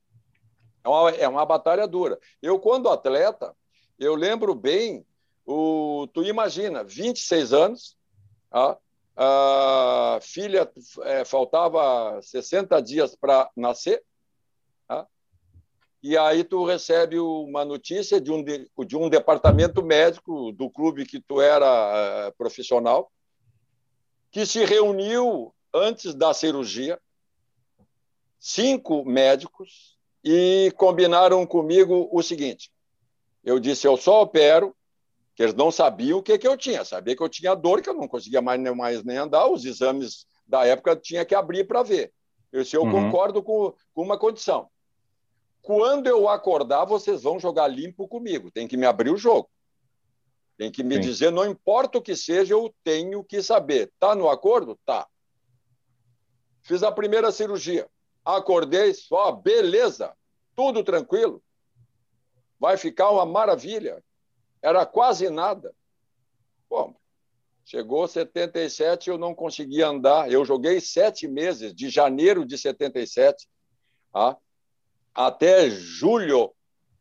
É 0.85 0.89
uma, 0.89 1.11
é 1.11 1.29
uma 1.29 1.47
batalha 1.47 1.87
dura. 1.87 2.19
Eu, 2.41 2.59
quando 2.59 2.89
atleta, 2.89 3.55
eu 3.99 4.15
lembro 4.15 4.55
bem, 4.55 5.05
o, 5.47 6.09
tu 6.13 6.23
imagina, 6.23 6.83
26 6.83 7.53
anos, 7.53 7.97
a, 8.51 8.77
a 9.17 10.19
filha 10.23 10.71
é, 11.03 11.25
faltava 11.25 12.21
60 12.23 12.81
dias 12.81 13.15
para 13.15 13.51
nascer, 13.55 14.03
tá? 14.89 15.07
e 16.03 16.17
aí 16.17 16.43
tu 16.43 16.65
recebe 16.65 17.19
uma 17.19 17.65
notícia 17.65 18.21
de 18.21 18.33
um, 18.33 18.43
de, 18.43 18.71
de 18.87 18.97
um 18.97 19.09
departamento 19.09 19.85
médico 19.85 20.53
do 20.53 20.71
clube 20.71 21.05
que 21.05 21.21
tu 21.21 21.41
era 21.41 22.29
uh, 22.29 22.33
profissional, 22.37 23.13
que 24.31 24.47
se 24.47 24.65
reuniu 24.65 25.55
antes 25.75 26.15
da 26.15 26.33
cirurgia, 26.33 26.99
cinco 28.39 29.05
médicos, 29.05 30.00
e 30.25 30.73
combinaram 30.77 31.47
comigo 31.47 32.09
o 32.13 32.23
seguinte: 32.23 32.71
eu 33.45 33.59
disse, 33.59 33.87
eu 33.87 33.97
só 33.97 34.23
opero, 34.23 34.75
que 35.35 35.43
eles 35.43 35.55
não 35.55 35.71
sabiam 35.71 36.19
o 36.19 36.23
que, 36.23 36.39
que 36.39 36.47
eu 36.47 36.57
tinha, 36.57 36.85
sabia 36.85 37.17
que 37.17 37.23
eu 37.23 37.29
tinha 37.29 37.55
dor, 37.55 37.81
que 37.81 37.89
eu 37.89 37.95
não 37.95 38.07
conseguia 38.07 38.43
mais, 38.43 38.61
mais 38.77 39.05
nem 39.05 39.17
andar, 39.17 39.49
os 39.49 39.65
exames 39.65 40.27
da 40.47 40.67
época 40.67 40.97
tinha 40.97 41.25
que 41.25 41.35
abrir 41.35 41.67
para 41.67 41.83
ver. 41.83 42.13
Eu 42.53 42.63
disse, 42.63 42.77
eu 42.77 42.83
uhum. 42.83 42.91
concordo 42.91 43.43
com, 43.43 43.73
com 43.95 44.03
uma 44.03 44.19
condição. 44.19 44.69
Quando 45.63 46.07
eu 46.09 46.29
acordar, 46.29 46.85
vocês 46.85 47.23
vão 47.23 47.39
jogar 47.39 47.69
limpo 47.69 48.09
comigo, 48.09 48.51
tem 48.51 48.67
que 48.67 48.77
me 48.77 48.87
abrir 48.87 49.11
o 49.11 49.17
jogo. 49.17 49.49
Tem 50.59 50.71
que 50.71 50.83
me 50.83 50.97
Sim. 50.97 51.01
dizer, 51.01 51.33
não 51.33 51.47
importa 51.47 51.97
o 51.97 52.03
que 52.03 52.15
seja, 52.15 52.53
eu 52.53 52.75
tenho 52.85 53.25
que 53.25 53.43
saber. 53.43 53.91
Tá 53.99 54.15
no 54.15 54.29
acordo? 54.29 54.79
Tá. 54.85 55.07
Fiz 56.63 56.83
a 56.83 56.93
primeira 56.93 57.33
cirurgia. 57.33 57.89
Acordei 58.25 58.93
só, 58.95 59.33
beleza, 59.33 60.15
tudo 60.55 60.85
tranquilo. 60.85 61.43
Vai 62.59 62.77
ficar 62.77 63.11
uma 63.11 63.25
maravilha. 63.25 64.03
Era 64.63 64.85
quase 64.85 65.31
nada. 65.31 65.75
Bom, 66.69 66.95
chegou 67.65 68.07
77, 68.07 69.09
eu 69.09 69.17
não 69.17 69.35
conseguia 69.35 69.89
andar. 69.89 70.31
Eu 70.31 70.45
joguei 70.45 70.81
sete 70.81 71.27
meses, 71.27 71.75
de 71.75 71.89
janeiro 71.89 72.45
de 72.45 72.59
77 72.59 73.49
tá? 74.13 74.37
até 75.15 75.71
julho 75.71 76.53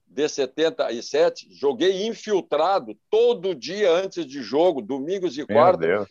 de 0.07 0.28
77, 0.28 1.47
joguei 1.51 2.07
infiltrado 2.07 2.97
todo 3.09 3.53
dia 3.53 3.91
antes 3.91 4.26
de 4.26 4.41
jogo, 4.41 4.82
domingos 4.82 5.38
e 5.38 5.45
quartas, 5.45 6.07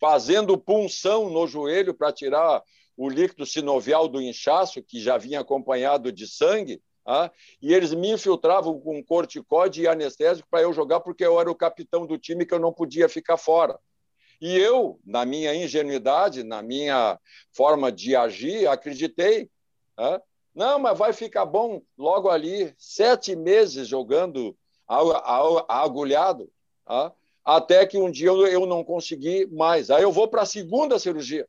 fazendo 0.00 0.58
punção 0.58 1.30
no 1.30 1.46
joelho 1.46 1.94
para 1.94 2.12
tirar 2.12 2.62
o 2.98 3.08
líquido 3.08 3.46
sinovial 3.46 4.08
do 4.08 4.20
inchaço, 4.20 4.82
que 4.82 5.00
já 5.00 5.16
vinha 5.16 5.40
acompanhado 5.40 6.12
de 6.12 6.26
sangue, 6.26 6.82
Ah, 7.10 7.30
e 7.62 7.72
eles 7.72 7.94
me 7.94 8.10
infiltravam 8.10 8.78
com 8.78 9.02
corticóide 9.02 9.80
e 9.80 9.88
anestésico 9.88 10.46
para 10.50 10.60
eu 10.60 10.74
jogar, 10.74 11.00
porque 11.00 11.24
eu 11.24 11.40
era 11.40 11.50
o 11.50 11.54
capitão 11.54 12.06
do 12.06 12.18
time 12.18 12.44
que 12.44 12.52
eu 12.52 12.58
não 12.58 12.70
podia 12.70 13.08
ficar 13.08 13.38
fora. 13.38 13.78
E 14.38 14.54
eu, 14.58 15.00
na 15.06 15.24
minha 15.24 15.54
ingenuidade, 15.54 16.44
na 16.44 16.60
minha 16.60 17.18
forma 17.50 17.90
de 17.90 18.14
agir, 18.14 18.68
acreditei. 18.68 19.48
Ah, 19.96 20.20
não, 20.54 20.78
mas 20.78 20.98
vai 20.98 21.14
ficar 21.14 21.46
bom 21.46 21.80
logo 21.96 22.28
ali, 22.28 22.74
sete 22.76 23.34
meses 23.34 23.88
jogando 23.88 24.54
agulhado, 25.66 26.50
ah, 26.86 27.10
até 27.42 27.86
que 27.86 27.96
um 27.96 28.10
dia 28.10 28.28
eu 28.28 28.66
não 28.66 28.84
consegui 28.84 29.46
mais. 29.46 29.90
Aí 29.90 30.02
eu 30.02 30.12
vou 30.12 30.28
para 30.28 30.42
a 30.42 30.46
segunda 30.46 30.98
cirurgia. 30.98 31.48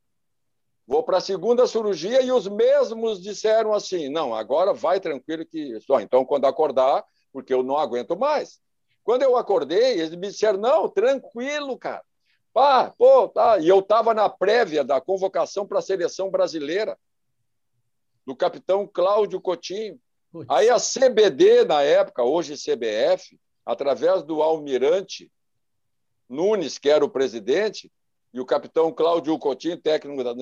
Vou 0.90 1.04
para 1.04 1.18
a 1.18 1.22
segunda 1.22 1.68
cirurgia 1.68 2.20
e 2.20 2.32
os 2.32 2.48
mesmos 2.48 3.22
disseram 3.22 3.76
assim: 3.76 4.10
não, 4.10 4.34
agora 4.34 4.74
vai 4.74 5.00
tranquilo 5.00 5.46
que. 5.46 5.80
Só, 5.82 6.02
então, 6.02 6.26
quando 6.26 6.46
acordar, 6.46 7.06
porque 7.32 7.54
eu 7.54 7.62
não 7.62 7.78
aguento 7.78 8.18
mais. 8.18 8.60
Quando 9.04 9.22
eu 9.22 9.38
acordei, 9.38 10.00
eles 10.00 10.10
me 10.16 10.30
disseram: 10.30 10.58
não, 10.58 10.90
tranquilo, 10.90 11.78
cara. 11.78 12.04
Pá, 12.52 12.92
pô, 12.98 13.28
tá. 13.28 13.60
E 13.60 13.68
eu 13.68 13.82
estava 13.82 14.16
na 14.16 14.28
prévia 14.28 14.84
da 14.84 15.00
convocação 15.00 15.64
para 15.64 15.78
a 15.78 15.84
seleção 15.84 16.32
brasileira, 16.32 16.98
do 18.26 18.36
capitão 18.36 18.90
Cláudio 18.92 19.40
Coutinho. 19.40 20.00
Putz. 20.32 20.48
Aí 20.50 20.72
a 20.72 20.78
CBD, 20.78 21.66
na 21.66 21.84
época, 21.84 22.24
hoje 22.24 22.56
CBF, 22.56 23.40
através 23.64 24.24
do 24.24 24.42
almirante 24.42 25.32
Nunes, 26.28 26.80
que 26.80 26.90
era 26.90 27.06
o 27.06 27.10
presidente, 27.10 27.92
e 28.34 28.40
o 28.40 28.46
capitão 28.46 28.92
Cláudio 28.92 29.38
Coutinho, 29.38 29.78
técnico 29.78 30.24
da, 30.24 30.34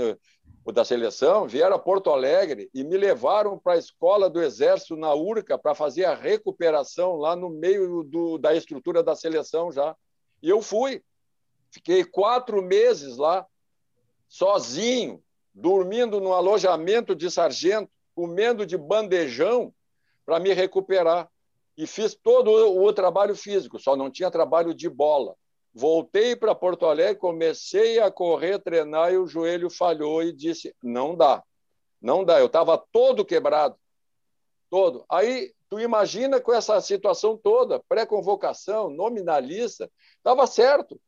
da 0.74 0.84
seleção, 0.84 1.48
vieram 1.48 1.76
a 1.76 1.80
Porto 1.80 2.10
Alegre 2.10 2.70
e 2.74 2.84
me 2.84 2.98
levaram 2.98 3.58
para 3.58 3.74
a 3.74 3.78
escola 3.78 4.30
do 4.30 4.42
Exército 4.42 4.96
na 4.96 5.14
Urca 5.14 5.58
para 5.58 5.76
fazer 5.76 6.06
a 6.06 6.16
recuperação 6.16 7.16
lá 7.16 7.36
no 7.36 7.50
meio 7.50 8.04
do, 8.04 8.38
da 8.38 8.54
estrutura 8.54 9.02
da 9.02 9.16
seleção 9.16 9.72
já. 9.72 9.96
E 10.42 10.50
eu 10.50 10.62
fui. 10.62 11.02
Fiquei 11.72 12.04
quatro 12.04 12.62
meses 12.62 13.18
lá, 13.18 13.46
sozinho, 14.28 15.22
dormindo 15.54 16.20
no 16.20 16.34
alojamento 16.34 17.16
de 17.16 17.30
sargento, 17.30 17.92
comendo 18.16 18.66
de 18.66 18.78
bandejão 18.78 19.74
para 20.26 20.40
me 20.40 20.54
recuperar. 20.54 21.30
E 21.78 21.86
fiz 21.86 22.16
todo 22.16 22.50
o 22.52 22.92
trabalho 22.94 23.36
físico, 23.36 23.78
só 23.78 23.96
não 23.96 24.10
tinha 24.10 24.32
trabalho 24.32 24.74
de 24.74 24.90
bola. 24.90 25.36
Voltei 25.80 26.36
para 26.36 26.56
Porto 26.56 26.88
Alegre, 26.88 27.18
comecei 27.18 28.00
a 28.00 28.10
correr, 28.10 28.58
treinar 28.58 29.14
e 29.14 29.18
o 29.20 29.28
joelho 29.28 29.70
falhou 29.70 30.24
e 30.24 30.34
disse: 30.34 30.76
não 30.82 31.16
dá, 31.16 31.44
não 32.02 32.26
dá. 32.26 32.40
Eu 32.40 32.48
estava 32.48 32.84
todo 32.92 33.24
quebrado, 33.24 33.76
todo. 34.72 35.06
Aí 35.08 35.54
tu 35.70 35.80
imagina 35.80 36.42
com 36.42 36.52
essa 36.52 36.82
situação 36.82 37.38
toda, 37.38 37.80
pré-convocação, 37.88 38.90
nominalista, 38.90 39.88
estava 40.18 40.48
certo. 40.48 41.00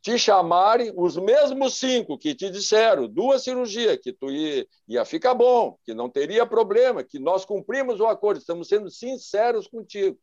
Te 0.00 0.18
chamarem 0.18 0.92
os 0.96 1.16
mesmos 1.16 1.76
cinco 1.76 2.18
que 2.18 2.34
te 2.34 2.50
disseram, 2.50 3.06
duas 3.06 3.44
cirurgias, 3.44 3.98
que 3.98 4.12
tu 4.12 4.32
ia, 4.32 4.66
ia 4.88 5.04
ficar 5.04 5.32
bom, 5.32 5.78
que 5.84 5.94
não 5.94 6.10
teria 6.10 6.44
problema, 6.44 7.04
que 7.04 7.20
nós 7.20 7.44
cumprimos 7.44 8.00
o 8.00 8.06
acordo, 8.06 8.40
estamos 8.40 8.66
sendo 8.66 8.90
sinceros 8.90 9.68
contigo. 9.68 10.18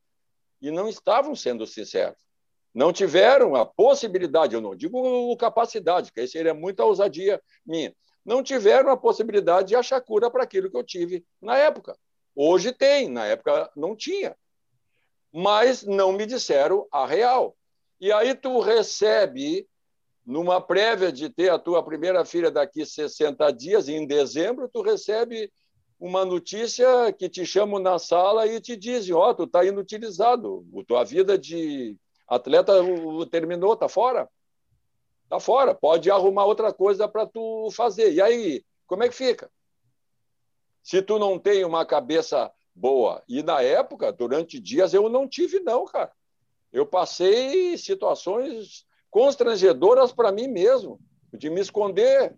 E 0.62 0.70
não 0.70 0.90
estavam 0.90 1.34
sendo 1.34 1.66
sinceros 1.66 2.29
não 2.74 2.94
tiveram 2.94 3.56
a 3.56 3.66
possibilidade, 3.66 4.54
eu 4.54 4.62
não 4.62 4.76
digo 4.76 5.36
capacidade, 5.38 6.12
que 6.12 6.20
aí 6.20 6.28
seria 6.28 6.54
muita 6.54 6.86
ousadia 6.86 7.42
minha, 7.66 7.94
não 8.26 8.44
tiveram 8.44 8.92
a 8.92 8.98
possibilidade 8.98 9.70
de 9.70 9.76
achar 9.76 10.00
cura 10.02 10.30
para 10.30 10.44
aquilo 10.44 10.70
que 10.70 10.78
eu 10.78 10.84
tive 10.84 11.26
na 11.42 11.58
época. 11.58 11.98
Hoje 12.36 12.72
tem, 12.72 13.10
na 13.10 13.26
época 13.26 13.70
não 13.76 13.96
tinha. 13.96 14.36
Mas 15.34 15.84
não 15.84 16.12
me 16.12 16.26
disseram 16.26 16.88
a 16.92 17.06
real. 17.06 17.56
E 18.00 18.12
aí 18.12 18.36
tu 18.36 18.60
recebe, 18.60 19.68
numa 20.26 20.62
prévia 20.62 21.12
de 21.12 21.30
ter 21.30 21.50
a 21.50 21.60
tua 21.60 21.84
primeira 21.84 22.24
filha 22.24 22.52
daqui 22.52 22.86
60 22.86 23.52
dias, 23.52 23.90
em 23.90 24.06
dezembro, 24.06 24.70
tu 24.72 24.82
recebe 24.82 25.52
uma 26.00 26.24
notícia 26.24 27.12
que 27.12 27.28
te 27.28 27.46
chamam 27.46 27.80
na 27.80 28.00
sala 28.00 28.48
e 28.48 28.62
te 28.62 28.78
dizem, 28.78 29.14
ó, 29.14 29.30
oh, 29.30 29.36
tu 29.36 29.44
está 29.44 29.66
inutilizado, 29.66 30.66
a 30.80 30.84
tua 30.86 31.04
vida 31.04 31.38
de 31.38 31.98
Atleta 32.30 32.74
terminou, 33.32 33.76
tá 33.76 33.90
fora? 33.90 34.30
Tá 35.28 35.40
fora. 35.40 35.74
Pode 35.74 36.12
arrumar 36.12 36.46
outra 36.46 36.72
coisa 36.72 37.08
para 37.08 37.26
tu 37.26 37.70
fazer. 37.72 38.14
E 38.14 38.22
aí, 38.22 38.64
como 38.86 39.04
é 39.04 39.10
que 39.10 39.16
fica? 39.16 39.50
Se 40.84 41.02
tu 41.02 41.18
não 41.18 41.40
tem 41.40 41.66
uma 41.66 41.86
cabeça 41.86 42.52
boa. 42.74 43.24
E 43.28 43.44
na 43.44 43.62
época, 43.62 44.12
durante 44.12 44.60
dias, 44.60 44.94
eu 44.94 45.10
não 45.10 45.28
tive, 45.28 45.60
não, 45.60 45.86
cara. 45.86 46.12
Eu 46.72 46.86
passei 46.86 47.78
situações 47.78 48.86
constrangedoras 49.10 50.12
para 50.12 50.32
mim 50.32 50.48
mesmo, 50.48 51.00
de 51.34 51.50
me 51.50 51.60
esconder. 51.60 52.36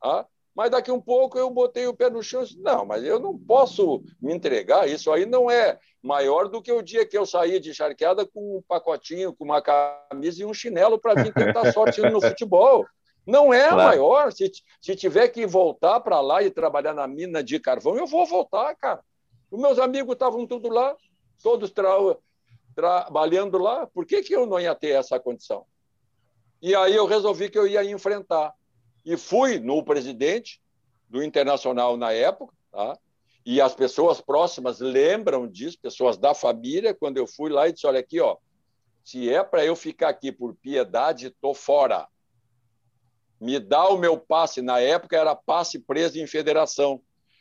Tá? 0.00 0.26
Mas 0.54 0.70
daqui 0.70 0.90
um 0.90 1.00
pouco 1.00 1.38
eu 1.38 1.48
botei 1.48 1.86
o 1.86 1.94
pé 1.94 2.10
no 2.10 2.22
chão 2.22 2.42
e 2.42 2.46
disse, 2.46 2.58
não, 2.58 2.84
mas 2.84 3.04
eu 3.04 3.20
não 3.20 3.38
posso 3.38 4.02
me 4.20 4.34
entregar, 4.34 4.88
isso 4.88 5.12
aí 5.12 5.24
não 5.24 5.48
é 5.48 5.78
maior 6.02 6.48
do 6.48 6.62
que 6.62 6.72
o 6.72 6.82
dia 6.82 7.04
que 7.04 7.16
eu 7.16 7.26
saí 7.26 7.58
de 7.58 7.74
charqueada 7.74 8.26
com 8.26 8.58
um 8.58 8.62
pacotinho, 8.62 9.32
com 9.32 9.44
uma 9.44 9.60
camisa 9.60 10.42
e 10.42 10.44
um 10.44 10.54
chinelo 10.54 10.98
para 10.98 11.22
vir 11.22 11.32
tentar 11.32 11.72
sorte 11.72 12.00
no 12.00 12.20
futebol. 12.22 12.86
Não 13.26 13.52
é 13.52 13.68
claro. 13.68 13.76
maior. 13.76 14.32
Se, 14.32 14.50
se 14.80 14.96
tiver 14.96 15.28
que 15.28 15.46
voltar 15.46 16.00
para 16.00 16.20
lá 16.20 16.42
e 16.42 16.50
trabalhar 16.50 16.94
na 16.94 17.06
mina 17.06 17.42
de 17.42 17.58
carvão, 17.60 17.96
eu 17.96 18.06
vou 18.06 18.24
voltar, 18.24 18.74
cara. 18.76 19.02
Os 19.50 19.60
meus 19.60 19.78
amigos 19.78 20.12
estavam 20.12 20.46
tudo 20.46 20.68
lá, 20.68 20.96
todos 21.42 21.70
tra 21.70 21.90
trabalhando 22.74 23.58
lá. 23.58 23.86
Por 23.86 24.06
que, 24.06 24.22
que 24.22 24.34
eu 24.34 24.46
não 24.46 24.60
ia 24.60 24.74
ter 24.74 24.90
essa 24.90 25.18
condição? 25.18 25.66
E 26.62 26.74
aí 26.74 26.94
eu 26.94 27.06
resolvi 27.06 27.48
que 27.48 27.58
eu 27.58 27.66
ia 27.66 27.84
enfrentar 27.84 28.54
e 29.04 29.16
fui 29.16 29.58
no 29.58 29.82
presidente 29.82 30.60
do 31.08 31.22
Internacional 31.22 31.96
na 31.96 32.12
época, 32.12 32.54
tá? 32.70 32.98
E 33.50 33.62
as 33.62 33.74
pessoas 33.74 34.20
próximas 34.20 34.78
lembram 34.78 35.48
disso, 35.48 35.78
pessoas 35.80 36.18
da 36.18 36.34
família, 36.34 36.92
quando 36.92 37.16
eu 37.16 37.26
fui 37.26 37.48
lá 37.48 37.66
e 37.66 37.72
disse: 37.72 37.86
olha 37.86 37.98
aqui, 37.98 38.20
ó, 38.20 38.36
se 39.02 39.32
é 39.32 39.42
para 39.42 39.64
eu 39.64 39.74
ficar 39.74 40.10
aqui 40.10 40.30
por 40.30 40.54
piedade, 40.54 41.34
tô 41.40 41.54
fora. 41.54 42.06
Me 43.40 43.58
dá 43.58 43.88
o 43.88 43.96
meu 43.96 44.18
passe, 44.18 44.60
na 44.60 44.80
época 44.80 45.16
era 45.16 45.34
passe 45.34 45.78
preso 45.78 46.18
em 46.18 46.26
federação. 46.26 47.00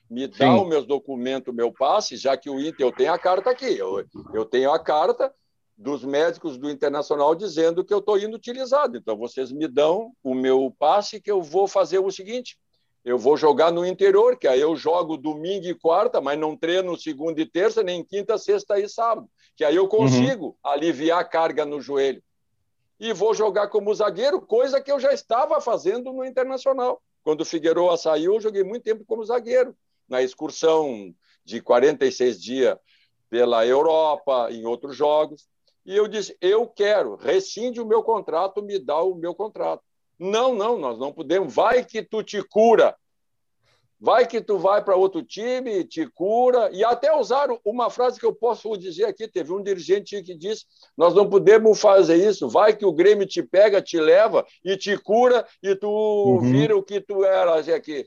Me 0.09 0.27
dá 0.27 0.53
Sim. 0.53 0.61
os 0.61 0.69
meus 0.69 0.85
documentos, 0.87 1.53
meu 1.53 1.73
passe, 1.73 2.15
já 2.15 2.37
que 2.37 2.49
o 2.49 2.57
Inter, 2.57 2.85
eu 2.85 2.91
tenho 2.93 3.11
a 3.11 3.19
carta 3.19 3.49
aqui, 3.49 3.77
eu, 3.77 4.05
eu 4.33 4.45
tenho 4.45 4.71
a 4.71 4.79
carta, 4.79 5.35
dos 5.77 6.05
médicos 6.05 6.57
do 6.57 6.69
Internacional 6.71 7.35
dizendo 7.35 7.83
que 7.83 7.93
eu 7.93 7.99
estou 7.99 8.17
inutilizado. 8.17 8.97
Então, 8.97 9.17
vocês 9.17 9.51
me 9.51 9.67
dão 9.67 10.13
o 10.23 10.33
meu 10.33 10.73
passe 10.79 11.19
que 11.19 11.29
eu 11.29 11.41
vou 11.41 11.67
fazer 11.67 11.99
o 11.99 12.09
seguinte: 12.09 12.57
eu 13.03 13.17
vou 13.17 13.37
jogar 13.37 13.71
no 13.71 13.85
interior, 13.85 14.37
que 14.37 14.47
aí 14.47 14.59
eu 14.59 14.75
jogo 14.75 15.17
domingo 15.17 15.65
e 15.65 15.73
quarta, 15.73 16.19
mas 16.19 16.37
não 16.37 16.57
treino 16.57 16.97
segunda 16.97 17.39
e 17.39 17.45
terça, 17.45 17.81
nem 17.81 18.03
quinta, 18.03 18.37
sexta 18.37 18.79
e 18.79 18.89
sábado, 18.89 19.29
que 19.55 19.63
aí 19.63 19.75
eu 19.75 19.83
uhum. 19.83 19.89
consigo 19.89 20.45
uhum. 20.47 20.55
aliviar 20.63 21.19
a 21.19 21.23
carga 21.23 21.65
no 21.65 21.79
joelho. 21.79 22.21
E 22.99 23.13
vou 23.13 23.33
jogar 23.33 23.67
como 23.67 23.93
zagueiro, 23.93 24.41
coisa 24.41 24.81
que 24.81 24.91
eu 24.91 24.99
já 24.99 25.13
estava 25.13 25.61
fazendo 25.61 26.11
no 26.11 26.25
Internacional. 26.25 27.01
Quando 27.23 27.41
o 27.41 27.45
Figueiredo 27.45 27.95
saiu, 27.97 28.33
eu 28.33 28.41
joguei 28.41 28.63
muito 28.63 28.83
tempo 28.83 29.05
como 29.05 29.23
zagueiro, 29.23 29.75
na 30.07 30.21
excursão 30.21 31.13
de 31.45 31.61
46 31.61 32.41
dias 32.41 32.77
pela 33.29 33.65
Europa, 33.65 34.49
em 34.51 34.65
outros 34.65 34.95
jogos. 34.95 35.47
E 35.85 35.95
eu 35.95 36.07
disse: 36.07 36.35
eu 36.41 36.67
quero, 36.67 37.15
rescinde 37.15 37.79
o 37.79 37.85
meu 37.85 38.03
contrato, 38.03 38.61
me 38.61 38.79
dá 38.79 39.01
o 39.01 39.15
meu 39.15 39.33
contrato. 39.35 39.83
Não, 40.19 40.53
não, 40.53 40.77
nós 40.77 40.97
não 40.97 41.13
podemos. 41.13 41.53
Vai 41.53 41.85
que 41.85 42.01
tu 42.01 42.23
te 42.23 42.41
cura. 42.41 42.95
Vai 43.99 44.27
que 44.27 44.39
tu 44.39 44.59
vai 44.59 44.83
para 44.83 44.95
outro 44.95 45.23
time, 45.23 45.83
te 45.83 46.05
cura. 46.07 46.69
E 46.71 46.83
até 46.83 47.15
usaram 47.15 47.59
uma 47.65 47.89
frase 47.89 48.19
que 48.19 48.25
eu 48.25 48.33
posso 48.33 48.77
dizer 48.77 49.05
aqui: 49.05 49.27
teve 49.27 49.51
um 49.51 49.61
dirigente 49.61 50.21
que 50.21 50.35
disse: 50.35 50.65
nós 50.95 51.15
não 51.15 51.27
podemos 51.27 51.79
fazer 51.79 52.15
isso. 52.15 52.47
Vai 52.47 52.75
que 52.75 52.85
o 52.85 52.93
Grêmio 52.93 53.25
te 53.25 53.41
pega, 53.41 53.81
te 53.81 53.99
leva 53.99 54.45
e 54.63 54.77
te 54.77 54.95
cura 54.97 55.47
e 55.63 55.75
tu 55.75 55.89
uhum. 55.89 56.39
vira 56.41 56.77
o 56.77 56.83
que 56.83 57.01
tu 57.01 57.23
eras 57.23 57.67
aqui. 57.69 58.05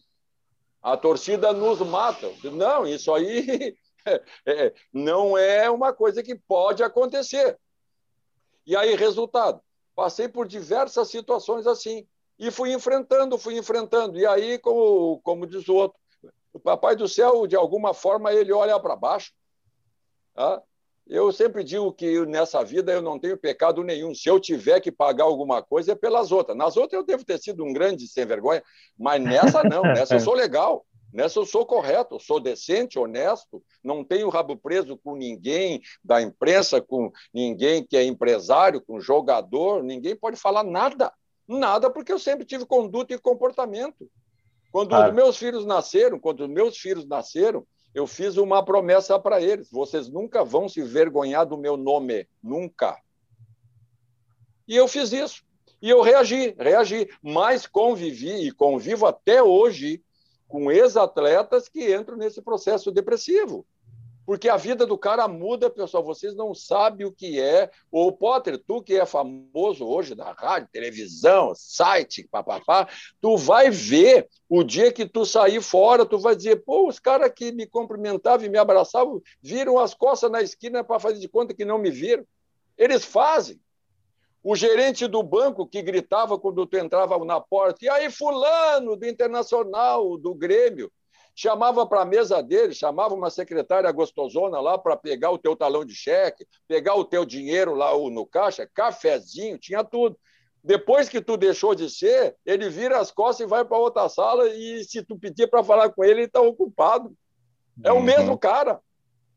A 0.81 0.97
torcida 0.97 1.53
nos 1.53 1.81
mata. 1.81 2.31
Não, 2.45 2.87
isso 2.87 3.13
aí 3.13 3.77
é, 4.47 4.73
não 4.93 5.37
é 5.37 5.69
uma 5.69 5.93
coisa 5.93 6.23
que 6.23 6.37
pode 6.37 6.83
acontecer. 6.85 7.59
E 8.65 8.77
aí, 8.77 8.95
resultado, 8.95 9.61
passei 10.01 10.27
por 10.27 10.49
diversas 10.49 11.09
situações 11.09 11.67
assim. 11.67 12.07
E 12.39 12.51
fui 12.51 12.73
enfrentando, 12.73 13.37
fui 13.37 13.59
enfrentando. 13.59 14.19
E 14.19 14.25
aí, 14.25 14.59
como, 14.59 15.21
como 15.23 15.47
diz 15.47 15.69
o 15.69 15.75
outro, 15.75 15.99
o 16.55 16.59
Papai 16.59 16.97
do 16.97 17.07
Céu, 17.07 17.47
de 17.47 17.55
alguma 17.55 17.93
forma, 17.93 18.33
ele 18.33 18.51
olha 18.51 18.81
para 18.81 18.97
baixo. 18.97 19.31
Tá? 20.35 20.63
Eu 21.07 21.31
sempre 21.33 21.63
digo 21.63 21.93
que 21.93 22.25
nessa 22.25 22.65
vida 22.65 22.91
eu 22.93 23.03
não 23.03 23.19
tenho 23.19 23.37
pecado 23.37 23.85
nenhum. 23.85 24.15
Se 24.15 24.31
eu 24.31 24.41
tiver 24.41 24.81
que 24.81 24.91
pagar 24.91 25.25
alguma 25.25 25.63
coisa, 25.63 25.93
é 25.93 25.95
pelas 25.95 26.33
outras. 26.33 26.57
Nas 26.57 26.79
outras 26.79 26.99
eu 26.99 27.07
devo 27.07 27.23
ter 27.23 27.39
sido 27.39 27.63
um 27.63 27.71
grande 27.71 28.09
sem 28.09 28.25
vergonha, 28.25 28.63
mas 28.99 29.23
nessa 29.23 29.63
não, 29.63 29.83
nessa 29.83 30.15
eu 30.15 30.21
sou 30.21 30.33
legal. 30.33 30.87
Nessa 31.13 31.41
eu 31.41 31.47
sou 31.47 31.67
correto, 31.67 32.15
eu 32.15 32.21
sou 32.21 32.39
decente, 32.39 32.99
honesto, 32.99 33.63
não 33.83 34.05
tenho 34.05 34.29
rabo 34.29 34.57
preso 34.57 34.97
com 34.97 35.17
ninguém 35.17 35.83
da 36.05 36.23
imprensa, 36.23 36.81
com 36.81 37.11
ninguém 37.35 37.85
que 37.85 37.97
é 37.97 38.05
empresário, 38.05 38.81
com 38.81 39.01
jogador, 39.01 39.83
ninguém 39.83 40.15
pode 40.15 40.37
falar 40.37 40.63
nada. 40.63 41.13
Nada, 41.49 41.91
porque 41.91 42.13
eu 42.13 42.19
sempre 42.19 42.47
tive 42.47 42.65
conduta 42.65 43.13
e 43.13 43.19
comportamento. 43.19 44.09
Quando 44.71 44.91
claro. 44.91 45.09
os 45.09 45.15
meus 45.15 45.37
filhos 45.37 45.67
nasceram, 45.67 46.21
quando 46.21 46.43
os 46.43 46.49
meus 46.49 46.79
filhos 46.79 47.05
nasceram, 47.05 47.67
eu 47.93 48.07
fiz 48.07 48.37
uma 48.37 48.65
promessa 48.65 49.19
para 49.19 49.41
eles: 49.41 49.69
vocês 49.69 50.09
nunca 50.09 50.45
vão 50.45 50.69
se 50.69 50.81
vergonhar 50.81 51.45
do 51.45 51.59
meu 51.59 51.77
nome, 51.77 52.29
nunca. 52.41 52.97
E 54.69 54.77
eu 54.77 54.87
fiz 54.87 55.13
isso. 55.13 55.43
E 55.83 55.91
eu 55.91 56.03
reagi, 56.03 56.55
reagi, 56.59 57.09
mas 57.21 57.67
convivi 57.67 58.47
e 58.47 58.53
convivo 58.53 59.07
até 59.07 59.43
hoje 59.43 60.01
com 60.51 60.71
ex-atletas 60.71 61.69
que 61.69 61.95
entram 61.95 62.17
nesse 62.17 62.43
processo 62.43 62.91
depressivo. 62.91 63.65
Porque 64.27 64.49
a 64.49 64.57
vida 64.57 64.87
do 64.87 64.99
cara 64.99 65.27
muda, 65.27 65.71
pessoal. 65.71 66.05
Vocês 66.05 66.35
não 66.35 66.55
sabem 66.55 67.07
o 67.07 67.13
que 67.13 67.41
é. 67.41 67.71
O 67.91 68.13
Potter, 68.13 68.59
tu 68.59 68.83
que 68.83 68.95
é 68.95 69.07
famoso 69.07 69.87
hoje 69.87 70.15
na 70.15 70.33
rádio, 70.33 70.69
televisão, 70.73 71.53
site, 71.55 72.29
papapá, 72.31 72.89
tu 73.21 73.37
vai 73.37 73.71
ver 73.71 74.29
o 74.49 74.63
dia 74.63 74.93
que 74.93 75.07
tu 75.07 75.25
sair 75.25 75.63
fora, 75.63 76.05
tu 76.05 76.19
vai 76.19 76.37
dizer, 76.37 76.63
pô, 76.65 76.89
os 76.89 76.99
caras 76.99 77.33
que 77.35 77.51
me 77.53 77.67
cumprimentavam 77.67 78.45
e 78.45 78.49
me 78.49 78.59
abraçavam 78.59 79.23
viram 79.41 79.79
as 79.79 79.95
costas 79.95 80.31
na 80.31 80.43
esquina 80.43 80.85
para 80.85 81.01
fazer 81.01 81.19
de 81.19 81.29
conta 81.29 81.55
que 81.55 81.65
não 81.65 81.79
me 81.79 81.91
viram. 81.91 82.25
Eles 82.77 83.05
fazem. 83.05 83.59
O 84.43 84.57
gerente 84.57 85.07
do 85.07 85.23
banco 85.23 85.67
que 85.67 85.83
gritava 85.83 86.39
quando 86.39 86.67
tu 86.67 86.77
entrava 86.77 87.23
na 87.25 87.41
porta, 87.41 87.85
e 87.85 87.89
aí, 87.89 88.11
fulano 88.11 88.97
do 88.97 89.07
Internacional, 89.07 90.17
do 90.17 90.35
Grêmio, 90.35 90.91
chamava 91.35 91.87
para 91.87 92.03
a 92.03 92.07
mesa 92.07 92.43
dele, 92.43 92.75
chamava 92.75 93.15
uma 93.15 93.31
secretária 93.31 93.91
gostosona 93.93 94.61
lá 94.61 94.79
para 94.79 94.97
pegar 94.97 95.31
o 95.31 95.39
teu 95.39 95.55
talão 95.55 95.85
de 95.85 95.95
cheque, 95.95 96.47
pegar 96.67 96.95
o 96.95 97.05
teu 97.05 97.25
dinheiro 97.25 97.75
lá 97.75 97.93
no 97.97 98.27
caixa, 98.27 98.69
cafezinho, 98.73 99.59
tinha 99.59 99.85
tudo. 99.85 100.19
Depois 100.63 101.09
que 101.09 101.21
tu 101.21 101.37
deixou 101.37 101.75
de 101.75 101.89
ser, 101.89 102.37
ele 102.45 102.69
vira 102.69 102.99
as 102.99 103.11
costas 103.11 103.47
e 103.47 103.49
vai 103.49 103.65
para 103.65 103.79
outra 103.79 104.09
sala 104.09 104.49
e 104.49 104.85
se 104.85 105.03
tu 105.03 105.19
pedir 105.19 105.49
para 105.49 105.65
falar 105.65 105.91
com 105.91 106.05
ele, 106.05 106.21
ele 106.21 106.25
está 106.25 106.41
ocupado. 106.41 107.15
É 107.83 107.91
uhum. 107.91 108.01
o 108.01 108.03
mesmo 108.03 108.39
cara. 108.39 108.81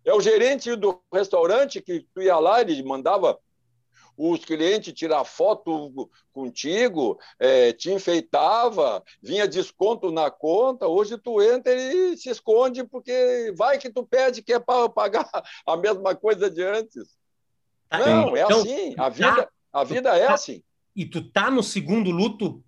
É 0.03 0.13
o 0.13 0.19
gerente 0.19 0.75
do 0.75 0.99
restaurante 1.13 1.81
que 1.81 2.05
tu 2.13 2.21
ia 2.21 2.37
lá, 2.37 2.59
ele 2.59 2.83
mandava 2.83 3.39
os 4.17 4.45
clientes 4.45 4.93
tirar 4.93 5.23
foto 5.23 6.09
contigo, 6.31 7.19
é, 7.39 7.73
te 7.73 7.91
enfeitava, 7.91 9.03
vinha 9.21 9.47
desconto 9.47 10.11
na 10.11 10.29
conta. 10.29 10.87
Hoje 10.87 11.17
tu 11.17 11.41
entra 11.41 11.73
e 11.73 12.15
se 12.17 12.29
esconde 12.29 12.83
porque 12.83 13.53
vai 13.57 13.77
que 13.77 13.89
tu 13.89 14.05
pede 14.05 14.41
que 14.41 14.53
é 14.53 14.59
para 14.59 14.89
pagar 14.89 15.27
a 15.65 15.77
mesma 15.77 16.15
coisa 16.15 16.49
de 16.49 16.63
antes. 16.63 17.17
Tá, 17.89 17.99
Não, 17.99 18.35
é 18.35 18.43
então, 18.43 18.61
assim. 18.61 18.95
A 18.97 19.09
vida, 19.09 19.49
a 19.71 19.83
vida 19.83 20.09
é 20.17 20.27
tá, 20.27 20.33
assim. 20.33 20.63
E 20.95 21.05
tu 21.05 21.29
tá 21.29 21.49
no 21.49 21.63
segundo 21.63 22.11
luto 22.11 22.63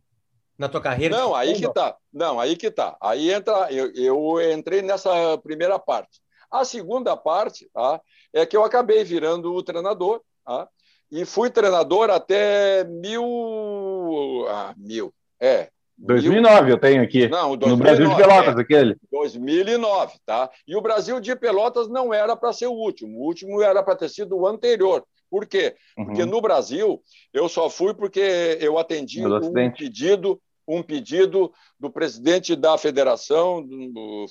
na 0.58 0.70
tua 0.70 0.82
carreira? 0.82 1.18
Não, 1.18 1.36
aí 1.36 1.56
que 1.56 1.72
tá. 1.72 1.96
Não, 2.12 2.39
aí 2.39 2.56
que 2.56 2.72
tá. 2.72 2.98
Aí 3.02 3.32
entra, 3.32 3.72
eu, 3.72 3.91
eu 3.93 4.54
entrei 4.54 4.82
nessa 4.82 5.38
primeira 5.39 5.78
parte. 5.78 6.22
A 6.50 6.64
segunda 6.64 7.18
parte 7.18 7.70
tá, 7.74 8.00
é 8.34 8.46
que 8.46 8.56
eu 8.56 8.64
acabei 8.64 9.04
virando 9.04 9.54
o 9.54 9.64
treinador. 9.64 10.22
Tá? 10.46 10.70
E 11.12 11.26
fui 11.26 11.49
treinador 11.49 12.10
até 12.10 12.84
mil. 12.84 14.45
Ah, 14.49 14.74
mil. 14.78 15.14
É. 15.39 15.70
2009 15.97 16.62
mil... 16.64 16.76
eu 16.76 16.80
tenho 16.80 17.01
aqui. 17.01 17.28
Não, 17.28 17.56
2009, 17.56 17.70
no 17.70 17.78
Brasil 17.78 18.10
de 18.10 18.16
Pelotas, 18.16 18.58
é, 18.58 18.62
aquele. 18.62 18.97
2009, 19.12 20.18
tá? 20.26 20.49
E 20.68 20.76
o 20.76 20.82
Brasil 20.82 21.20
de 21.20 21.36
Pelotas 21.36 21.88
não 21.88 22.14
era 22.14 22.36
para 22.36 22.51
ser 22.51 22.68
o 22.68 22.74
último. 22.74 23.20
O 23.20 23.26
último 23.26 23.62
era 23.62 23.82
para 23.82 23.95
ter 23.95 24.10
sido 24.10 24.36
o 24.38 24.47
anterior. 24.47 25.06
Por 25.30 25.45
quê? 25.45 25.76
Uhum. 25.97 26.06
Porque 26.06 26.26
no 26.26 26.41
Brasil 26.41 27.01
eu 27.34 27.47
só 27.47 27.70
fui 27.70 27.93
porque 27.93 28.58
eu 28.60 28.78
atendi 28.78 29.26
um 29.26 29.72
pedido, 29.72 30.41
um 30.68 30.84
pedido 30.84 31.51
do 31.80 31.89
presidente 31.89 32.56
da 32.56 32.78
federação, 32.78 33.66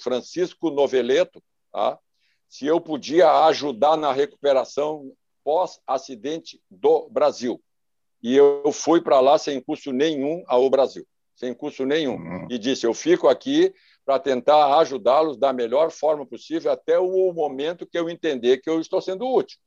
Francisco 0.03 0.71
Noveleto, 0.71 1.43
tá? 1.73 1.99
se 2.55 2.67
eu 2.67 2.81
podia 2.81 3.47
ajudar 3.47 3.97
na 3.97 4.13
recuperação 4.13 5.11
pós-acidente 5.45 6.61
do 6.71 7.09
Brasil. 7.11 7.63
E 8.23 8.35
eu 8.35 8.73
fui 8.73 9.03
para 9.03 9.21
lá 9.21 9.37
sem 9.37 9.61
custo 9.61 9.93
nenhum 9.93 10.43
ao 10.47 10.69
Brasil, 10.71 11.07
sem 11.37 11.53
custo 11.53 11.85
nenhum. 11.85 12.17
Uhum. 12.17 12.49
E 12.51 12.59
disse: 12.59 12.87
eu 12.87 12.95
fico 12.95 13.29
aqui 13.29 13.73
para 14.05 14.19
tentar 14.19 14.79
ajudá-los 14.79 15.37
da 15.37 15.53
melhor 15.53 15.91
forma 15.91 16.27
possível 16.27 16.73
até 16.73 16.99
o 16.99 17.33
momento 17.33 17.87
que 17.87 17.99
eu 17.99 18.09
entender 18.09 18.59
que 18.59 18.69
eu 18.69 18.81
estou 18.81 19.01
sendo 19.01 19.27
útil. 19.27 19.59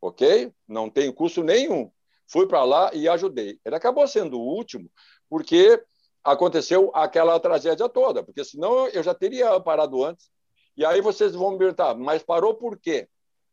Ok? 0.00 0.52
Não 0.66 0.90
tem 0.90 1.12
custo 1.12 1.42
nenhum. 1.42 1.90
Fui 2.26 2.46
para 2.46 2.64
lá 2.64 2.90
e 2.92 3.08
ajudei. 3.08 3.60
Ele 3.64 3.76
acabou 3.76 4.06
sendo 4.08 4.38
o 4.38 4.46
último 4.56 4.90
porque 5.28 5.82
aconteceu 6.24 6.90
aquela 6.94 7.38
tragédia 7.38 7.88
toda, 7.88 8.22
porque 8.22 8.44
senão 8.44 8.86
eu 8.88 9.02
já 9.02 9.14
teria 9.14 9.58
parado 9.60 10.04
antes. 10.04 10.30
E 10.76 10.84
aí 10.84 11.00
vocês 11.00 11.34
vão 11.34 11.52
me 11.52 11.58
perguntar, 11.58 11.94
mas 11.94 12.22
parou 12.22 12.54
por 12.54 12.78
quê? 12.78 13.08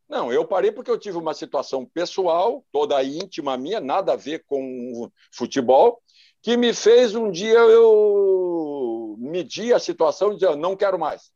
Não, 0.09 0.33
eu 0.33 0.45
parei 0.45 0.71
porque 0.71 0.89
eu 0.89 0.97
tive 0.97 1.17
uma 1.17 1.35
situação 1.35 1.85
pessoal, 1.85 2.65
toda 2.71 3.03
íntima 3.03 3.55
minha, 3.55 3.79
nada 3.79 4.13
a 4.13 4.15
ver 4.15 4.43
com 4.45 5.09
futebol, 5.31 6.01
que 6.41 6.57
me 6.57 6.73
fez 6.73 7.13
um 7.13 7.29
dia 7.29 7.59
eu 7.59 9.15
medir 9.19 9.73
a 9.73 9.79
situação 9.79 10.31
e 10.31 10.35
dizer, 10.35 10.55
não 10.55 10.75
quero 10.75 10.97
mais. 10.97 11.31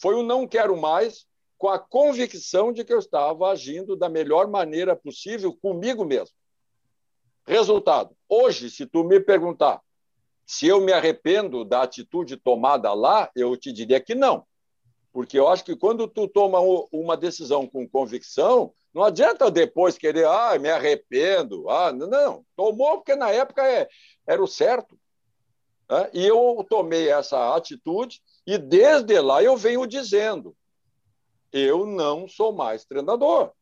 Foi 0.00 0.14
o 0.14 0.22
não 0.22 0.46
quero 0.48 0.76
mais 0.76 1.26
com 1.58 1.68
a 1.68 1.78
convicção 1.78 2.72
de 2.72 2.82
que 2.82 2.92
eu 2.92 2.98
estava 2.98 3.50
agindo 3.50 3.94
da 3.94 4.08
melhor 4.08 4.48
maneira 4.48 4.96
possível 4.96 5.54
comigo 5.54 6.04
mesmo. 6.04 6.34
Resultado, 7.46 8.16
hoje, 8.28 8.70
se 8.70 8.86
tu 8.86 9.04
me 9.04 9.20
perguntar 9.20 9.82
se 10.46 10.68
eu 10.68 10.80
me 10.80 10.92
arrependo 10.92 11.64
da 11.64 11.82
atitude 11.82 12.36
tomada 12.36 12.94
lá, 12.94 13.28
eu 13.34 13.56
te 13.56 13.72
diria 13.72 14.00
que 14.00 14.14
não. 14.14 14.46
Porque 15.16 15.38
eu 15.38 15.48
acho 15.48 15.64
que 15.64 15.74
quando 15.74 16.06
tu 16.06 16.28
toma 16.28 16.60
uma 16.92 17.16
decisão 17.16 17.66
com 17.66 17.88
convicção, 17.88 18.74
não 18.92 19.02
adianta 19.02 19.50
depois 19.50 19.96
querer, 19.96 20.26
ah, 20.26 20.58
me 20.58 20.68
arrependo. 20.68 21.70
Ah, 21.70 21.90
não, 21.90 22.44
tomou 22.54 22.98
porque 22.98 23.16
na 23.16 23.30
época 23.30 23.66
é, 23.66 23.88
era 24.26 24.44
o 24.44 24.46
certo. 24.46 25.00
Né? 25.90 26.10
E 26.12 26.26
eu 26.26 26.62
tomei 26.68 27.08
essa 27.08 27.56
atitude 27.56 28.20
e 28.46 28.58
desde 28.58 29.18
lá 29.18 29.42
eu 29.42 29.56
venho 29.56 29.86
dizendo, 29.86 30.54
eu 31.50 31.86
não 31.86 32.28
sou 32.28 32.52
mais 32.52 32.84
treinador. 32.84 33.52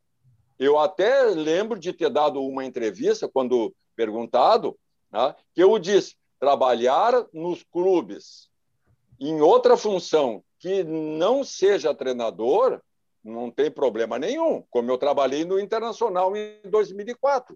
Eu 0.58 0.76
até 0.76 1.22
lembro 1.22 1.78
de 1.78 1.92
ter 1.92 2.10
dado 2.10 2.42
uma 2.42 2.64
entrevista, 2.64 3.28
quando 3.28 3.72
perguntado, 3.94 4.76
né, 5.08 5.36
que 5.54 5.62
eu 5.62 5.78
disse, 5.78 6.16
trabalhar 6.40 7.12
nos 7.32 7.62
clubes 7.62 8.50
em 9.20 9.40
outra 9.40 9.76
função 9.76 10.42
que 10.64 10.82
não 10.82 11.44
seja 11.44 11.94
treinador, 11.94 12.80
não 13.22 13.50
tem 13.50 13.70
problema 13.70 14.18
nenhum, 14.18 14.64
como 14.70 14.90
eu 14.90 14.96
trabalhei 14.96 15.44
no 15.44 15.60
Internacional 15.60 16.34
em 16.34 16.58
2004. 16.64 17.54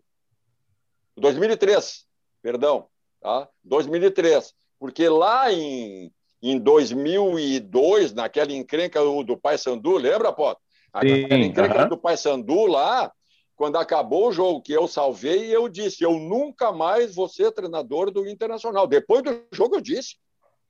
2003, 1.16 2.04
perdão, 2.42 2.86
tá? 3.18 3.48
2003. 3.64 4.52
Porque 4.78 5.08
lá 5.08 5.50
em, 5.50 6.12
em 6.42 6.58
2002, 6.58 8.12
naquela 8.12 8.52
encrenca 8.52 9.00
do 9.24 9.38
Pai 9.38 9.56
Sandu, 9.56 9.96
lembra, 9.96 10.30
Potter? 10.30 10.62
Aquela 10.92 11.38
encrenca 11.38 11.86
do 11.86 11.96
Pai 11.96 12.18
Sandu 12.18 12.66
lá, 12.66 13.10
quando 13.56 13.76
acabou 13.76 14.28
o 14.28 14.32
jogo 14.32 14.60
que 14.60 14.74
eu 14.74 14.86
salvei, 14.86 15.54
eu 15.54 15.66
disse: 15.66 16.04
eu 16.04 16.12
nunca 16.12 16.72
mais 16.72 17.14
vou 17.14 17.26
ser 17.26 17.52
treinador 17.52 18.10
do 18.10 18.28
Internacional. 18.28 18.86
Depois 18.86 19.22
do 19.22 19.46
jogo, 19.50 19.76
eu 19.76 19.80
disse: 19.80 20.16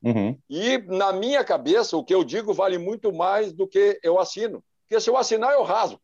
Uhum. 0.02 0.38
E, 0.48 0.78
na 0.78 1.12
minha 1.12 1.42
cabeça, 1.44 1.96
o 1.96 2.04
que 2.04 2.14
eu 2.14 2.22
digo 2.22 2.54
vale 2.54 2.78
muito 2.78 3.12
mais 3.12 3.52
do 3.52 3.66
que 3.66 3.98
eu 4.02 4.18
assino. 4.18 4.62
Porque 4.82 5.00
se 5.00 5.10
eu 5.10 5.16
assinar, 5.16 5.52
eu 5.52 5.62
rasgo. 5.62 6.00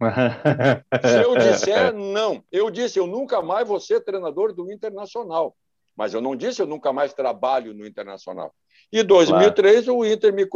se 1.02 1.22
eu 1.22 1.36
disser 1.36 1.92
não, 1.92 2.42
eu 2.50 2.70
disse, 2.70 2.98
eu 2.98 3.06
nunca 3.06 3.42
mais 3.42 3.68
vou 3.68 3.78
ser 3.78 4.00
treinador 4.00 4.54
do 4.54 4.72
Internacional. 4.72 5.54
Mas 5.94 6.14
eu 6.14 6.20
não 6.20 6.34
disse, 6.34 6.62
eu 6.62 6.66
nunca 6.66 6.92
mais 6.92 7.12
trabalho 7.12 7.74
no 7.74 7.86
Internacional. 7.86 8.54
E 8.92 9.00
em 9.00 9.04
2003, 9.04 9.84
claro. 9.84 10.00
o 10.00 10.06
Inter 10.06 10.32
me, 10.32 10.48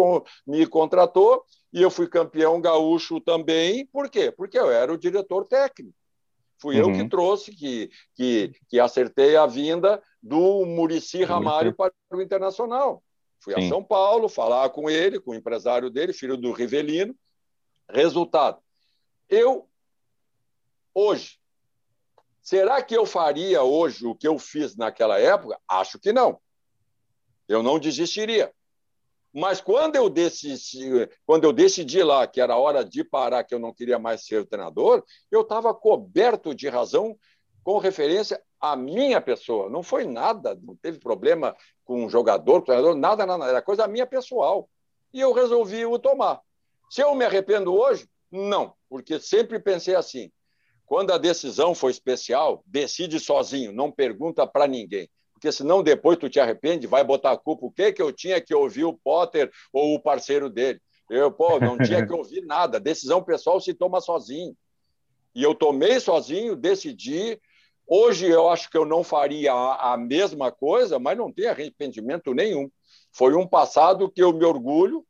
me 0.47 0.67
contratou 0.67 1.45
e 1.73 1.83
eu 1.83 1.91
fui 1.91 2.09
campeão 2.09 2.61
gaúcho 2.61 3.21
também. 3.21 3.87
Por 3.87 4.09
quê? 4.09 4.33
Porque 4.33 4.59
eu 4.59 4.71
era 4.71 4.93
o 4.93 4.99
diretor 4.99 5.47
técnico. 5.47 5.95
Fui 6.59 6.81
uhum. 6.81 6.89
eu 6.89 6.93
que 6.95 7.03
uhum. 7.03 7.09
trouxe, 7.09 7.53
que, 7.55 7.91
que, 8.15 8.53
que 8.69 8.81
acertei 8.81 9.37
a 9.37 9.45
vinda 9.45 10.03
do 10.25 10.65
Murici 10.65 11.23
Ramalho 11.23 11.75
para 11.75 11.93
o 12.11 12.23
Internacional. 12.23 13.05
Fui 13.39 13.53
Sim. 13.55 13.67
a 13.67 13.69
São 13.69 13.85
Paulo 13.85 14.27
falar 14.27 14.71
com 14.71 14.89
ele, 14.89 15.21
com 15.21 15.33
o 15.33 15.35
empresário 15.35 15.91
dele, 15.91 16.15
filho 16.15 16.35
do 16.35 16.51
Rivelino. 16.51 17.15
Resultado: 17.91 18.59
eu, 19.29 19.69
hoje, 20.95 21.39
será 22.41 22.83
que 22.83 22.97
eu 22.97 23.05
faria 23.05 23.63
hoje 23.63 24.07
o 24.07 24.15
que 24.15 24.27
eu 24.27 24.39
fiz 24.39 24.75
naquela 24.75 25.21
época? 25.21 25.61
Acho 25.69 25.99
que 25.99 26.11
não. 26.11 26.41
Eu 27.47 27.63
não 27.63 27.79
desistiria. 27.79 28.51
Mas 29.31 29.61
quando 29.61 29.97
eu 29.97 30.09
decidi, 30.09 31.07
quando 31.27 31.45
eu 31.45 31.53
decidi 31.53 32.03
lá 32.03 32.27
que 32.27 32.41
era 32.41 32.57
hora 32.57 32.83
de 32.83 33.05
parar, 33.05 33.45
que 33.45 33.55
eu 33.55 33.59
não 33.59 33.75
queria 33.75 33.99
mais 33.99 34.25
ser 34.25 34.47
treinador, 34.47 35.05
eu 35.31 35.43
estava 35.43 35.75
coberto 35.75 36.55
de 36.55 36.69
razão 36.69 37.15
com 37.65 37.79
referência 37.79 38.41
à 38.61 38.77
minha 38.77 39.21
pessoa. 39.21 39.69
Não 39.69 39.83
foi 39.83 40.05
nada, 40.05 40.57
não 40.63 40.77
teve 40.77 41.01
problema 41.01 41.57
com 41.85 42.05
um 42.05 42.09
jogador, 42.09 42.61
com 42.61 42.67
treinador, 42.67 42.95
nada, 42.95 43.27
nada, 43.27 43.47
era 43.47 43.63
coisa 43.63 43.89
minha 43.89 44.07
pessoal. 44.07 44.69
E 45.13 45.21
eu 45.21 45.33
resolvi 45.33 45.85
o 45.85 45.99
tomar. 45.99 46.41
Se 46.91 47.01
eu 47.01 47.15
me 47.15 47.25
arrependo 47.25 47.75
hoje, 47.75 48.09
não, 48.31 48.75
porque 48.89 49.19
sempre 49.19 49.59
pensei 49.59 49.97
assim: 49.97 50.31
quando 50.87 51.13
a 51.13 51.19
decisão 51.19 51.75
foi 51.75 51.91
especial, 51.91 52.63
decide 52.67 53.19
sozinho, 53.19 53.73
não 53.73 53.91
pergunta 53.91 54.47
para 54.47 54.69
ninguém 54.69 55.09
porque 55.45 55.53
senão 55.53 55.83
depois 55.83 56.17
tu 56.17 56.31
te 56.31 56.41
arrepende, 56.41 56.87
vai 56.87 57.05
botar 57.05 57.33
a 57.33 57.37
culpa 57.37 57.67
o 57.67 57.71
que 57.71 57.93
que 57.93 58.01
eu 58.01 58.11
tinha 58.11 58.41
que 58.41 58.55
ouvir 58.55 58.85
o 58.85 58.95
Potter 58.95 59.51
ou 59.71 59.95
o 59.95 60.01
parceiro 60.01 60.49
dele. 60.49 60.81
Eu, 61.11 61.31
pô, 61.31 61.61
não 61.61 61.77
tinha 61.77 62.07
que 62.07 62.13
ouvir 62.15 62.41
nada. 62.47 62.81
Decisão 62.81 63.23
pessoal 63.23 63.61
se 63.61 63.75
toma 63.75 64.01
sozinho. 64.01 64.57
E 65.35 65.43
eu 65.43 65.55
tomei 65.55 66.01
sozinho, 66.01 66.57
decidi. 66.57 67.39
Hoje 67.87 68.27
eu 68.27 68.49
acho 68.49 68.71
que 68.71 68.77
eu 68.77 68.85
não 68.85 69.05
faria 69.05 69.53
a, 69.53 69.97
mesma 69.97 70.51
coisa, 70.51 70.99
mas 70.99 71.17
não 71.19 71.33
tenho 71.33 71.51
arrependimento 71.51 72.33
nenhum. 72.33 72.71
Foi 73.13 73.35
um 73.35 73.47
passado 73.47 74.11
que 74.11 74.23
eu 74.23 74.33
me 74.33 74.45
orgulho 74.45 75.05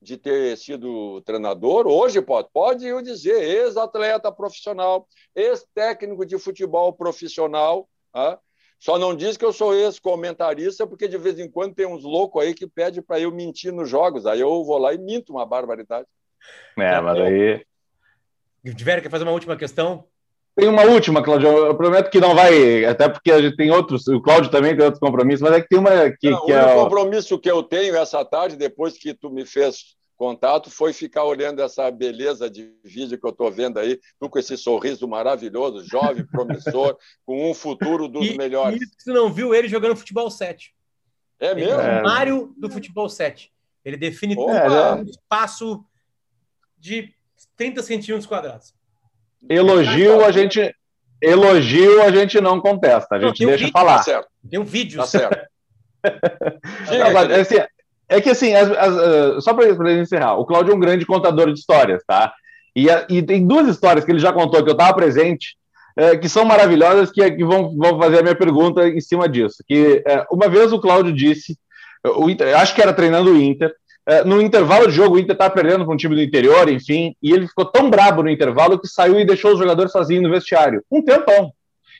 de 0.00 0.16
ter 0.16 0.56
sido 0.56 1.20
treinador. 1.22 1.86
Hoje 1.86 2.22
pode, 2.22 2.48
pode 2.52 2.86
eu 2.86 3.02
dizer, 3.02 3.42
ex-atleta 3.42 4.32
profissional, 4.32 5.06
ex-técnico 5.34 6.24
de 6.24 6.38
futebol 6.38 6.92
profissional. 6.92 7.88
Ah, 8.14 8.38
só 8.78 8.98
não 8.98 9.14
diz 9.14 9.36
que 9.36 9.44
eu 9.44 9.52
sou 9.52 9.74
ex-comentarista, 9.74 10.86
porque 10.86 11.06
de 11.06 11.18
vez 11.18 11.38
em 11.38 11.50
quando 11.50 11.74
tem 11.74 11.86
uns 11.86 12.02
loucos 12.02 12.42
aí 12.42 12.54
que 12.54 12.66
pedem 12.66 13.02
para 13.02 13.20
eu 13.20 13.30
mentir 13.30 13.72
nos 13.72 13.90
jogos. 13.90 14.24
Aí 14.24 14.40
eu 14.40 14.64
vou 14.64 14.78
lá 14.78 14.94
e 14.94 14.98
minto 14.98 15.32
uma 15.32 15.44
barbaridade. 15.44 16.06
É, 16.78 17.00
mas 17.00 17.20
aí. 17.20 17.66
Tiver 18.74 19.02
quer 19.02 19.10
fazer 19.10 19.24
uma 19.24 19.32
última 19.32 19.56
questão? 19.56 20.06
Tem 20.56 20.68
uma 20.68 20.82
última, 20.82 21.22
Claudio. 21.22 21.48
Eu 21.48 21.76
prometo 21.76 22.10
que 22.10 22.20
não 22.20 22.34
vai, 22.34 22.84
até 22.84 23.08
porque 23.08 23.30
a 23.30 23.40
gente 23.40 23.56
tem 23.56 23.70
outros, 23.70 24.06
o 24.08 24.20
Cláudio 24.20 24.50
também 24.50 24.74
tem 24.74 24.84
outros 24.84 25.00
compromissos, 25.00 25.42
mas 25.42 25.52
é 25.52 25.60
que 25.60 25.68
tem 25.68 25.78
uma 25.78 26.10
que, 26.10 26.30
não, 26.30 26.44
que 26.44 26.52
o 26.52 26.54
é. 26.54 26.74
O 26.74 26.84
compromisso 26.84 27.38
que 27.38 27.50
eu 27.50 27.62
tenho 27.62 27.96
essa 27.96 28.24
tarde, 28.24 28.56
depois 28.56 28.98
que 28.98 29.14
tu 29.14 29.30
me 29.30 29.46
fez 29.46 29.96
contato 30.20 30.68
foi 30.70 30.92
ficar 30.92 31.24
olhando 31.24 31.62
essa 31.62 31.90
beleza 31.90 32.50
de 32.50 32.74
vídeo 32.84 33.18
que 33.18 33.26
eu 33.26 33.30
estou 33.30 33.50
vendo 33.50 33.78
aí, 33.78 33.98
tu 34.20 34.28
com 34.28 34.38
esse 34.38 34.54
sorriso 34.54 35.08
maravilhoso, 35.08 35.82
jovem, 35.82 36.26
promissor, 36.30 36.98
com 37.24 37.50
um 37.50 37.54
futuro 37.54 38.06
dos 38.06 38.26
e, 38.26 38.36
melhores. 38.36 38.82
E 38.82 38.86
você 38.86 39.12
não 39.14 39.32
viu 39.32 39.54
ele 39.54 39.66
jogando 39.66 39.96
futebol 39.96 40.30
7. 40.30 40.74
É 41.38 41.54
mesmo? 41.54 41.80
É 41.80 42.00
o 42.00 42.02
Mário 42.02 42.52
do 42.58 42.70
futebol 42.70 43.08
7. 43.08 43.50
Ele 43.82 43.96
define 43.96 44.36
tudo 44.36 44.50
é, 44.50 44.94
um 44.96 45.04
espaço 45.04 45.82
de 46.78 47.14
30 47.56 47.82
centímetros 47.82 48.26
quadrados. 48.26 48.74
Elogio 49.48 50.24
a 50.24 50.30
gente 50.30 50.74
elogio 51.22 52.02
a 52.02 52.10
gente 52.10 52.40
não 52.40 52.60
contesta, 52.60 53.16
a 53.16 53.20
gente 53.20 53.42
não, 53.42 53.50
deixa 53.50 53.66
um 53.66 53.70
falar. 53.70 53.98
Tá 53.98 54.02
certo. 54.04 54.28
Tem 54.48 54.58
um 54.58 54.64
vídeo. 54.64 54.98
Tá 55.00 55.06
certo. 55.06 55.46
não, 56.02 57.38
assim, 57.38 57.56
é 58.08 58.20
que 58.20 58.30
assim, 58.30 58.54
as, 58.54 58.70
as, 58.70 58.94
uh, 58.94 59.40
só 59.40 59.52
para 59.54 59.92
encerrar, 59.92 60.34
o 60.36 60.46
Cláudio 60.46 60.72
é 60.72 60.74
um 60.74 60.80
grande 60.80 61.04
contador 61.04 61.46
de 61.52 61.58
histórias, 61.58 62.02
tá? 62.06 62.32
E, 62.74 62.88
a, 62.90 63.06
e, 63.08 63.22
tem 63.22 63.46
duas 63.46 63.68
histórias 63.68 64.04
que 64.04 64.10
ele 64.10 64.18
já 64.18 64.32
contou 64.32 64.62
que 64.64 64.70
eu 64.70 64.74
estava 64.74 64.94
presente, 64.94 65.56
uh, 65.98 66.18
que 66.18 66.28
são 66.28 66.44
maravilhosas, 66.44 67.10
que, 67.10 67.30
que 67.30 67.44
vão, 67.44 67.76
vão, 67.76 67.98
fazer 67.98 68.20
a 68.20 68.22
minha 68.22 68.34
pergunta 68.34 68.88
em 68.88 69.00
cima 69.00 69.28
disso. 69.28 69.62
Que 69.66 70.02
uh, 70.06 70.34
uma 70.34 70.48
vez 70.48 70.72
o 70.72 70.80
Cláudio 70.80 71.12
disse, 71.12 71.58
o 72.16 72.30
Inter, 72.30 72.58
acho 72.58 72.74
que 72.74 72.80
era 72.80 72.94
treinando 72.94 73.32
o 73.32 73.36
Inter, 73.36 73.74
no 74.24 74.40
intervalo 74.40 74.86
de 74.86 74.92
jogo 74.92 75.16
o 75.16 75.18
Inter 75.18 75.32
estava 75.32 75.54
perdendo 75.54 75.84
com 75.84 75.94
um 75.94 75.96
time 75.96 76.14
do 76.14 76.22
interior, 76.22 76.68
enfim, 76.68 77.14
e 77.22 77.32
ele 77.32 77.46
ficou 77.46 77.64
tão 77.64 77.88
brabo 77.88 78.22
no 78.22 78.30
intervalo 78.30 78.78
que 78.78 78.88
saiu 78.88 79.20
e 79.20 79.24
deixou 79.24 79.52
os 79.52 79.58
jogadores 79.58 79.92
sozinhos 79.92 80.24
no 80.24 80.30
vestiário. 80.30 80.82
Um 80.90 81.02
tempão. 81.02 81.52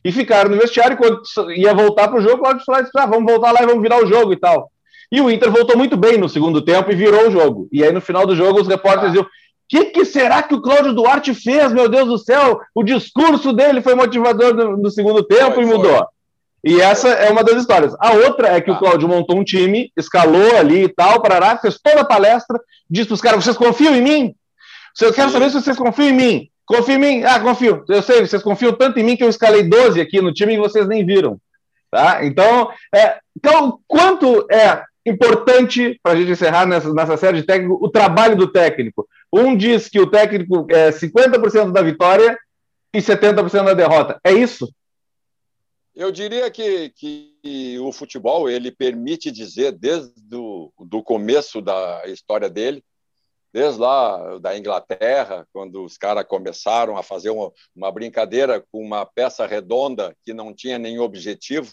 E 0.05 0.11
ficaram 0.11 0.51
no 0.51 0.57
vestiário, 0.57 0.97
quando 0.97 1.21
ia 1.55 1.75
voltar 1.75 2.09
para 2.09 2.19
o 2.19 2.23
jogo, 2.23 2.37
o 2.37 2.41
Cláudio 2.41 2.65
falou: 2.65 2.89
ah, 2.97 3.07
vamos 3.07 3.31
voltar 3.31 3.53
lá 3.53 3.63
e 3.63 3.67
vamos 3.67 3.83
virar 3.83 4.03
o 4.03 4.07
jogo 4.07 4.33
e 4.33 4.37
tal. 4.37 4.71
E 5.13 5.21
o 5.21 5.31
Inter 5.31 5.51
voltou 5.51 5.77
muito 5.77 5.97
bem 5.97 6.17
no 6.17 6.29
segundo 6.29 6.63
tempo 6.63 6.91
e 6.91 6.95
virou 6.95 7.29
o 7.29 7.31
jogo. 7.31 7.69
E 7.71 7.85
aí, 7.85 7.93
no 7.93 8.01
final 8.01 8.27
do 8.27 8.35
jogo, 8.35 8.61
os 8.61 8.69
repórteres 8.69 9.13
diziam: 9.13 9.25
o 9.25 9.29
que, 9.69 9.87
que, 9.87 10.05
será 10.05 10.43
que 10.43 10.55
o 10.55 10.63
Cláudio 10.63 10.95
Duarte 10.95 11.35
fez, 11.35 11.73
meu 11.73 11.89
Deus 11.89 12.09
do 12.09 12.19
céu? 12.19 12.61
O 12.75 12.83
discurso 12.83 13.53
dele 13.53 13.83
foi 13.83 13.95
motivador 13.95 14.55
no, 14.55 14.77
no 14.77 14.91
segundo 14.91 15.23
tempo 15.23 15.57
foi, 15.57 15.65
e 15.65 15.67
mudou. 15.67 15.97
Foi. 15.99 16.07
E 16.63 16.81
essa 16.81 17.09
é 17.09 17.31
uma 17.31 17.43
das 17.43 17.57
histórias. 17.57 17.95
A 17.99 18.13
outra 18.13 18.49
é 18.49 18.61
que 18.61 18.71
ah. 18.71 18.75
o 18.75 18.79
Cláudio 18.79 19.09
montou 19.09 19.39
um 19.39 19.45
time, 19.45 19.91
escalou 19.97 20.57
ali 20.57 20.85
e 20.85 20.89
tal, 20.89 21.21
parará, 21.23 21.57
fez 21.57 21.79
toda 21.83 22.03
a 22.03 22.05
palestra, 22.05 22.61
disse 22.89 23.09
para 23.09 23.15
os 23.15 23.21
caras: 23.21 23.45
vocês 23.45 23.57
confiam 23.57 23.95
em 23.95 24.03
mim? 24.03 24.35
Eu 25.01 25.13
quero 25.13 25.31
saber 25.31 25.49
se 25.51 25.61
vocês 25.61 25.77
confiam 25.77 26.09
em 26.09 26.13
mim. 26.13 26.49
Confia 26.67 26.95
em 26.95 26.99
mim? 26.99 27.25
Ah, 27.25 27.41
confio. 27.41 27.85
Eu 27.89 28.03
sei, 28.03 28.27
vocês 28.27 28.43
confiam 28.43 28.73
tanto 28.73 28.99
em 28.99 29.03
mim 29.03 29.17
que 29.17 29.25
eu 29.25 29.29
escalei 29.29 29.63
12 29.63 30.01
aqui 30.01 30.21
no 30.21 30.33
time 30.33 30.55
e 30.55 30.59
vocês 30.59 30.87
nem 30.87 31.05
viram. 31.05 31.41
Tá? 31.91 32.25
Então, 32.25 32.71
é, 32.95 33.19
então, 33.37 33.81
quanto 33.89 34.47
é 34.51 34.83
importante, 35.05 35.99
para 36.03 36.13
a 36.13 36.17
gente 36.17 36.31
encerrar 36.31 36.67
nessa, 36.67 36.93
nessa 36.93 37.17
série 37.17 37.41
de 37.41 37.47
técnico, 37.47 37.79
o 37.83 37.89
trabalho 37.89 38.37
do 38.37 38.47
técnico. 38.47 39.09
Um 39.33 39.57
diz 39.57 39.89
que 39.89 40.01
o 40.01 40.07
técnico 40.07 40.67
é 40.71 40.91
50% 40.91 41.73
da 41.73 41.83
vitória 41.83 42.39
e 42.95 42.99
70% 42.99 43.65
da 43.65 43.75
derrota. 43.75 44.21
É 44.23 44.33
isso? 44.33 44.69
Eu 45.95 46.13
diria 46.13 46.51
que, 46.51 46.91
que 46.91 47.79
o 47.81 47.93
futebol 47.93 48.49
ele 48.49 48.71
permite 48.71 49.31
dizer 49.31 49.73
desde 49.73 50.37
o 50.37 50.73
do 50.79 51.03
começo 51.03 51.61
da 51.61 52.03
história 52.07 52.49
dele, 52.49 52.85
desde 53.53 53.81
lá 53.81 54.39
da 54.39 54.57
Inglaterra, 54.57 55.47
quando 55.53 55.85
os 55.85 55.99
caras 55.99 56.25
começaram 56.25 56.97
a 56.97 57.03
fazer 57.03 57.31
uma, 57.31 57.53
uma, 57.75 57.91
brincadeira 57.91 58.65
com 58.71 58.81
uma 58.81 59.05
peça 59.05 59.47
redonda 59.47 60.17
que 60.23 60.33
não 60.33 60.55
tinha 60.55 60.79
nenhum 60.79 61.03
objetivo, 61.03 61.73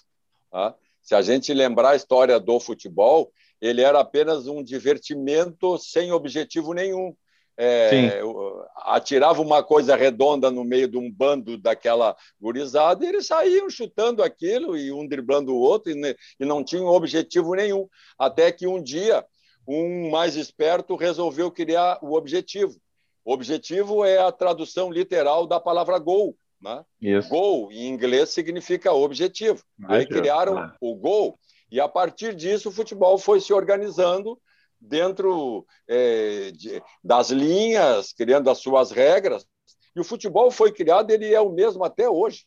tá? 0.52 0.76
Se 1.02 1.16
a 1.16 1.22
gente 1.22 1.54
lembrar 1.54 1.92
a 1.92 1.96
história 1.96 2.40
do 2.40 2.60
futebol, 2.60 3.32
ele 3.62 3.82
era 3.82 4.00
apenas 4.00 4.48
um 4.48 4.62
divertimento 4.64 5.78
sem 5.78 6.12
objetivo 6.12 6.74
nenhum. 6.74 7.16
É, 7.60 8.22
atirava 8.86 9.42
uma 9.42 9.64
coisa 9.64 9.96
redonda 9.96 10.52
no 10.52 10.64
meio 10.64 10.88
de 10.88 10.96
um 10.96 11.12
bando 11.12 11.58
daquela 11.58 12.16
gurizada 12.40 13.04
e 13.04 13.10
eles 13.10 13.26
saíam 13.26 13.68
chutando 13.68 14.22
aquilo 14.22 14.78
e 14.78 14.92
um 14.92 15.08
driblando 15.08 15.56
o 15.56 15.60
outro 15.60 15.92
e, 15.92 16.16
e 16.40 16.46
não 16.46 16.64
tinham 16.64 16.86
objetivo 16.86 17.56
nenhum. 17.56 17.88
Até 18.18 18.52
que 18.52 18.68
um 18.68 18.82
dia 18.82 19.26
um 19.68 20.10
mais 20.10 20.36
esperto 20.36 20.96
resolveu 20.96 21.52
criar 21.52 22.00
o 22.02 22.14
objetivo. 22.14 22.80
O 23.26 23.34
objetivo 23.34 24.06
é 24.06 24.18
a 24.18 24.32
tradução 24.32 24.92
literal 24.92 25.46
da 25.46 25.60
palavra 25.60 26.00
gol. 26.00 26.38
Né? 26.62 26.84
Isso. 27.02 27.28
Gol, 27.28 27.72
em 27.72 27.88
inglês, 27.88 28.30
significa 28.30 28.94
objetivo. 28.94 29.62
Aí 29.86 30.06
criaram 30.06 30.58
ah. 30.58 30.76
o 30.80 30.96
gol, 30.96 31.38
e 31.70 31.80
a 31.80 31.88
partir 31.88 32.34
disso 32.34 32.70
o 32.70 32.72
futebol 32.72 33.18
foi 33.18 33.42
se 33.42 33.52
organizando 33.52 34.40
dentro 34.80 35.66
é, 35.88 36.52
de, 36.52 36.82
das 37.04 37.30
linhas, 37.30 38.14
criando 38.14 38.50
as 38.50 38.60
suas 38.60 38.92
regras. 38.92 39.46
E 39.96 40.00
o 40.00 40.04
futebol 40.04 40.52
foi 40.52 40.72
criado, 40.72 41.12
ele 41.12 41.34
é 41.34 41.42
o 41.42 41.50
mesmo 41.50 41.84
até 41.84 42.10
hoje. 42.10 42.46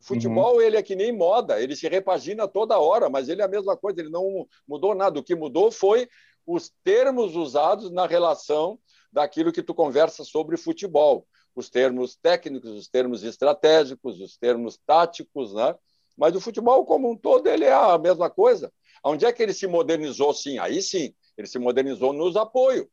O 0.00 0.04
futebol 0.04 0.56
uhum. 0.56 0.60
ele 0.60 0.76
é 0.76 0.82
que 0.82 0.94
nem 0.94 1.10
moda, 1.10 1.60
ele 1.60 1.74
se 1.74 1.88
repagina 1.88 2.46
toda 2.46 2.78
hora, 2.78 3.08
mas 3.08 3.28
ele 3.28 3.42
é 3.42 3.44
a 3.44 3.48
mesma 3.48 3.76
coisa, 3.76 4.00
ele 4.00 4.10
não 4.10 4.46
mudou 4.68 4.94
nada. 4.94 5.18
O 5.18 5.22
que 5.22 5.34
mudou 5.34 5.70
foi 5.72 6.08
os 6.46 6.72
termos 6.84 7.34
usados 7.34 7.90
na 7.90 8.06
relação 8.06 8.78
daquilo 9.12 9.52
que 9.52 9.62
tu 9.62 9.74
conversa 9.74 10.22
sobre 10.22 10.56
futebol 10.56 11.26
os 11.56 11.70
termos 11.70 12.14
técnicos, 12.14 12.70
os 12.70 12.86
termos 12.86 13.24
estratégicos, 13.24 14.20
os 14.20 14.36
termos 14.36 14.78
táticos, 14.86 15.54
né? 15.54 15.74
Mas 16.16 16.36
o 16.36 16.40
futebol 16.40 16.84
como 16.84 17.10
um 17.10 17.16
todo 17.16 17.48
ele 17.48 17.64
é 17.64 17.72
a 17.72 17.98
mesma 17.98 18.28
coisa. 18.28 18.70
Onde 19.02 19.24
é 19.24 19.32
que 19.32 19.42
ele 19.42 19.54
se 19.54 19.66
modernizou? 19.66 20.34
Sim, 20.34 20.58
aí 20.58 20.82
sim, 20.82 21.14
ele 21.36 21.46
se 21.46 21.58
modernizou 21.58 22.12
nos 22.12 22.36
apoios. 22.36 22.86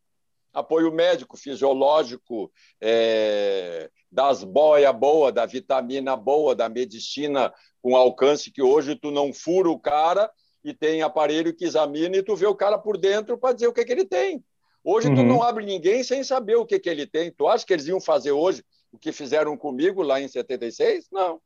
Apoio 0.53 0.91
médico, 0.91 1.36
fisiológico, 1.36 2.52
é, 2.80 3.90
das 4.11 4.44
boia 4.44 4.94
boa, 4.94 5.32
da 5.32 5.48
vitamina 5.48 6.15
boa, 6.15 6.53
da 6.53 6.70
medicina 6.70 7.52
com 7.82 7.95
alcance 7.95 8.52
que 8.52 8.61
hoje 8.61 8.95
tu 8.95 9.10
não 9.10 9.34
fura 9.34 9.70
o 9.70 9.80
cara 9.80 10.30
e 10.64 10.74
tem 10.74 11.02
aparelho 11.02 11.56
que 11.56 11.65
examina 11.65 12.18
e 12.18 12.24
tu 12.24 12.36
vê 12.36 12.45
o 12.45 12.56
cara 12.56 12.78
por 12.78 12.98
dentro 12.98 13.38
para 13.38 13.53
dizer 13.53 13.68
o 13.68 13.74
que, 13.74 13.84
que 13.84 13.91
ele 13.91 14.06
tem. 14.06 14.44
Hoje 14.84 15.07
uhum. 15.07 15.15
tu 15.15 15.24
não 15.24 15.41
abre 15.41 15.65
ninguém 15.65 16.03
sem 16.03 16.24
saber 16.24 16.56
o 16.56 16.65
que, 16.65 16.80
que 16.80 16.90
ele 16.90 17.07
tem. 17.07 17.32
Tu 17.32 17.48
acha 17.48 17.65
que 17.65 17.74
eles 17.74 17.88
iam 17.88 17.99
fazer 17.99 18.32
hoje 18.32 18.64
o 18.91 18.98
que 18.98 19.11
fizeram 19.11 19.57
comigo 19.57 20.02
lá 20.03 20.22
em 20.22 20.28
76? 20.28 21.07
Não. 21.11 21.41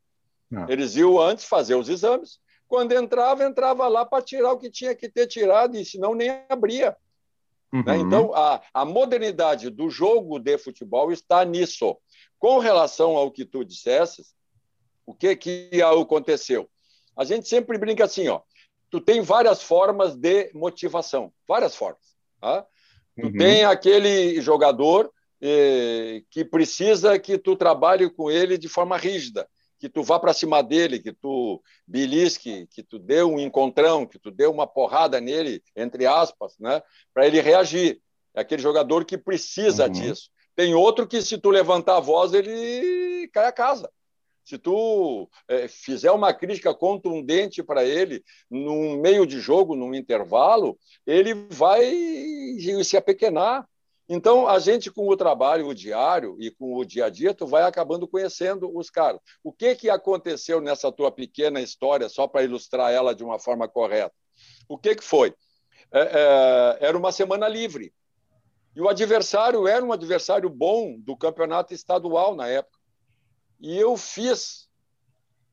não. 0.50 0.68
Eles 0.68 0.96
iam 0.96 1.20
antes 1.20 1.44
fazer 1.44 1.74
os 1.74 1.88
exames. 1.88 2.38
Quando 2.68 2.92
entrava, 2.92 3.44
entrava 3.44 3.88
lá 3.88 4.04
para 4.04 4.22
tirar 4.22 4.52
o 4.52 4.58
que 4.58 4.70
tinha 4.70 4.94
que 4.94 5.08
ter 5.08 5.26
tirado, 5.26 5.76
e 5.76 5.84
senão 5.84 6.14
nem 6.14 6.44
abria. 6.48 6.96
Né? 7.72 7.80
Uhum. 7.80 7.84
Né? 7.84 7.98
Então, 7.98 8.34
a, 8.34 8.62
a 8.72 8.84
modernidade 8.84 9.70
do 9.70 9.88
jogo 9.88 10.38
de 10.38 10.56
futebol 10.58 11.10
está 11.10 11.44
nisso. 11.44 11.96
Com 12.38 12.58
relação 12.58 13.16
ao 13.16 13.32
que 13.32 13.44
tu 13.44 13.64
disseste, 13.64 14.22
o 15.04 15.14
que, 15.14 15.34
que 15.34 15.82
aconteceu? 15.82 16.68
A 17.16 17.24
gente 17.24 17.48
sempre 17.48 17.78
brinca 17.78 18.04
assim, 18.04 18.28
ó. 18.28 18.40
Tu 18.90 19.00
tem 19.00 19.20
várias 19.20 19.62
formas 19.62 20.14
de 20.14 20.50
motivação, 20.54 21.32
várias 21.46 21.74
formas. 21.74 22.16
Tá? 22.40 22.64
Tu 23.18 23.26
uhum. 23.26 23.32
tem 23.32 23.64
aquele 23.64 24.40
jogador 24.40 25.12
eh, 25.40 26.22
que 26.30 26.44
precisa 26.44 27.18
que 27.18 27.36
tu 27.36 27.56
trabalhe 27.56 28.08
com 28.08 28.30
ele 28.30 28.56
de 28.56 28.68
forma 28.68 28.96
rígida, 28.96 29.48
que 29.78 29.88
tu 29.88 30.02
vá 30.02 30.18
para 30.18 30.32
cima 30.32 30.62
dele, 30.62 30.98
que 30.98 31.12
tu 31.12 31.62
belisque, 31.86 32.66
que 32.66 32.82
tu 32.82 32.98
dê 32.98 33.22
um 33.22 33.38
encontrão, 33.38 34.06
que 34.06 34.18
tu 34.18 34.30
dê 34.30 34.46
uma 34.46 34.66
porrada 34.66 35.20
nele, 35.20 35.62
entre 35.76 36.06
aspas, 36.06 36.58
né, 36.58 36.82
para 37.14 37.26
ele 37.26 37.40
reagir. 37.40 38.00
É 38.34 38.40
aquele 38.40 38.62
jogador 38.62 39.04
que 39.04 39.16
precisa 39.16 39.86
uhum. 39.86 39.92
disso. 39.92 40.30
Tem 40.54 40.74
outro 40.74 41.06
que, 41.06 41.22
se 41.22 41.38
tu 41.38 41.50
levantar 41.50 41.96
a 41.96 42.00
voz, 42.00 42.34
ele 42.34 43.28
cai 43.32 43.46
a 43.46 43.52
casa. 43.52 43.88
Se 44.44 44.56
tu 44.56 45.28
é, 45.46 45.68
fizer 45.68 46.10
uma 46.10 46.32
crítica 46.32 46.74
contundente 46.74 47.62
para 47.62 47.84
ele 47.84 48.24
num 48.50 48.98
meio 48.98 49.26
de 49.26 49.40
jogo, 49.40 49.76
num 49.76 49.94
intervalo, 49.94 50.78
ele 51.06 51.34
vai 51.50 51.84
se 52.82 52.96
apequenar. 52.96 53.68
Então, 54.08 54.48
a 54.48 54.58
gente, 54.58 54.90
com 54.90 55.06
o 55.06 55.16
trabalho 55.16 55.66
o 55.66 55.74
diário 55.74 56.36
e 56.40 56.50
com 56.50 56.74
o 56.74 56.84
dia 56.84 57.06
a 57.06 57.10
dia, 57.10 57.34
tu 57.34 57.46
vai 57.46 57.62
acabando 57.62 58.08
conhecendo 58.08 58.74
os 58.74 58.88
caras. 58.88 59.20
O 59.44 59.52
que, 59.52 59.74
que 59.74 59.90
aconteceu 59.90 60.60
nessa 60.62 60.90
tua 60.90 61.12
pequena 61.12 61.60
história, 61.60 62.08
só 62.08 62.26
para 62.26 62.42
ilustrar 62.42 62.90
ela 62.90 63.14
de 63.14 63.22
uma 63.22 63.38
forma 63.38 63.68
correta? 63.68 64.14
O 64.66 64.78
que, 64.78 64.94
que 64.94 65.04
foi? 65.04 65.34
É, 65.92 66.00
é, 66.00 66.86
era 66.86 66.96
uma 66.96 67.12
semana 67.12 67.46
livre. 67.48 67.92
E 68.74 68.80
o 68.80 68.88
adversário 68.88 69.66
era 69.68 69.84
um 69.84 69.92
adversário 69.92 70.48
bom 70.48 70.98
do 70.98 71.14
campeonato 71.14 71.74
estadual 71.74 72.34
na 72.34 72.48
época. 72.48 72.78
E 73.60 73.76
eu 73.76 73.96
fiz 73.96 74.68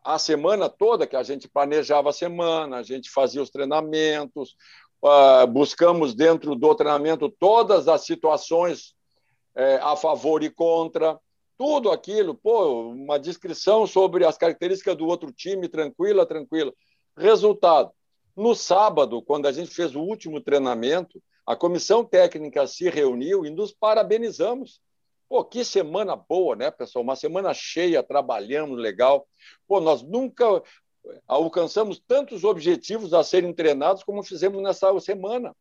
a 0.03 0.19
semana 0.19 0.69
toda, 0.69 1.07
que 1.07 1.15
a 1.15 1.23
gente 1.23 1.49
planejava 1.49 2.11
a 2.11 2.14
semana, 2.14 2.77
a 2.77 2.84
gente 2.84 3.10
fazia 3.10 3.41
os 3.41 3.49
treinamentos, 3.49 4.56
uh, 5.02 5.48
buscamos 5.48 6.14
dentro 6.14 6.56
do 6.56 6.76
treinamento 6.76 7.30
todas 7.30 7.88
as 7.88 8.06
situações 8.06 8.96
uh, 9.56 9.84
a 9.84 9.96
favor 9.96 10.44
e 10.44 10.50
contra, 10.50 11.20
tudo 11.58 11.92
aquilo, 11.92 12.36
pô, 12.36 12.90
uma 12.92 13.18
descrição 13.18 13.88
sobre 13.88 14.26
as 14.26 14.38
características 14.38 14.98
do 14.98 15.08
outro 15.08 15.32
time, 15.32 15.70
tranquila, 15.70 16.26
tranquila. 16.26 16.74
Resultado: 17.18 17.92
no 18.36 18.54
sábado, 18.54 19.22
quando 19.22 19.48
a 19.48 19.52
gente 19.52 19.74
fez 19.74 19.96
o 19.96 20.02
último 20.02 20.42
treinamento, 20.42 21.22
a 21.46 21.56
comissão 21.56 22.04
técnica 22.04 22.68
se 22.68 22.90
reuniu 22.90 23.46
e 23.46 23.50
nos 23.50 23.72
parabenizamos. 23.72 24.82
Pô, 25.28 25.44
que 25.44 25.64
semana 25.64 26.16
boa, 26.16 26.56
né, 26.56 26.70
pessoal? 26.70 27.04
Uma 27.04 27.16
semana 27.16 27.54
cheia, 27.54 28.04
trabalhamos 28.04 28.78
legal. 28.78 29.28
Pô, 29.68 29.80
nós 29.80 30.04
nunca 30.04 30.62
alcançamos 31.27 31.99
tantos 31.99 32.44
objetivos 32.44 33.14
a 33.14 33.23
serem 33.23 33.53
treinados 33.53 34.03
como 34.03 34.23
fizemos 34.23 34.61
nessa 34.61 34.98
semana. 34.99 35.56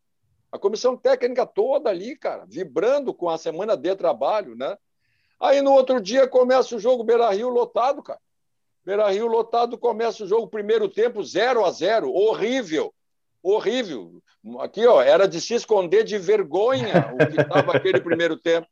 A 0.50 0.58
comissão 0.58 0.96
técnica 0.96 1.44
toda 1.44 1.90
ali, 1.90 2.16
cara, 2.16 2.44
vibrando 2.46 3.12
com 3.12 3.28
a 3.28 3.36
semana 3.36 3.76
de 3.76 3.94
trabalho, 3.96 4.54
né? 4.54 4.76
Aí 5.40 5.60
no 5.60 5.72
outro 5.72 6.00
dia 6.00 6.28
começa 6.28 6.76
o 6.76 6.78
jogo 6.78 7.04
Beira 7.04 7.30
Rio 7.30 7.48
lotado, 7.48 8.02
cara. 8.02 8.20
Beira 8.84 9.10
Rio 9.10 9.26
lotado, 9.26 9.76
começa 9.76 10.24
o 10.24 10.26
jogo, 10.26 10.46
primeiro 10.46 10.88
tempo 10.88 11.24
0 11.24 11.64
a 11.64 11.70
0 11.70 12.12
horrível, 12.12 12.94
horrível. 13.42 14.22
Aqui, 14.60 14.86
ó, 14.86 15.02
era 15.02 15.26
de 15.26 15.40
se 15.40 15.54
esconder 15.54 16.04
de 16.04 16.18
vergonha 16.18 17.12
o 17.14 17.26
que 17.32 17.40
estava 17.40 17.76
aquele 17.76 18.00
primeiro 18.00 18.36
tempo. 18.36 18.68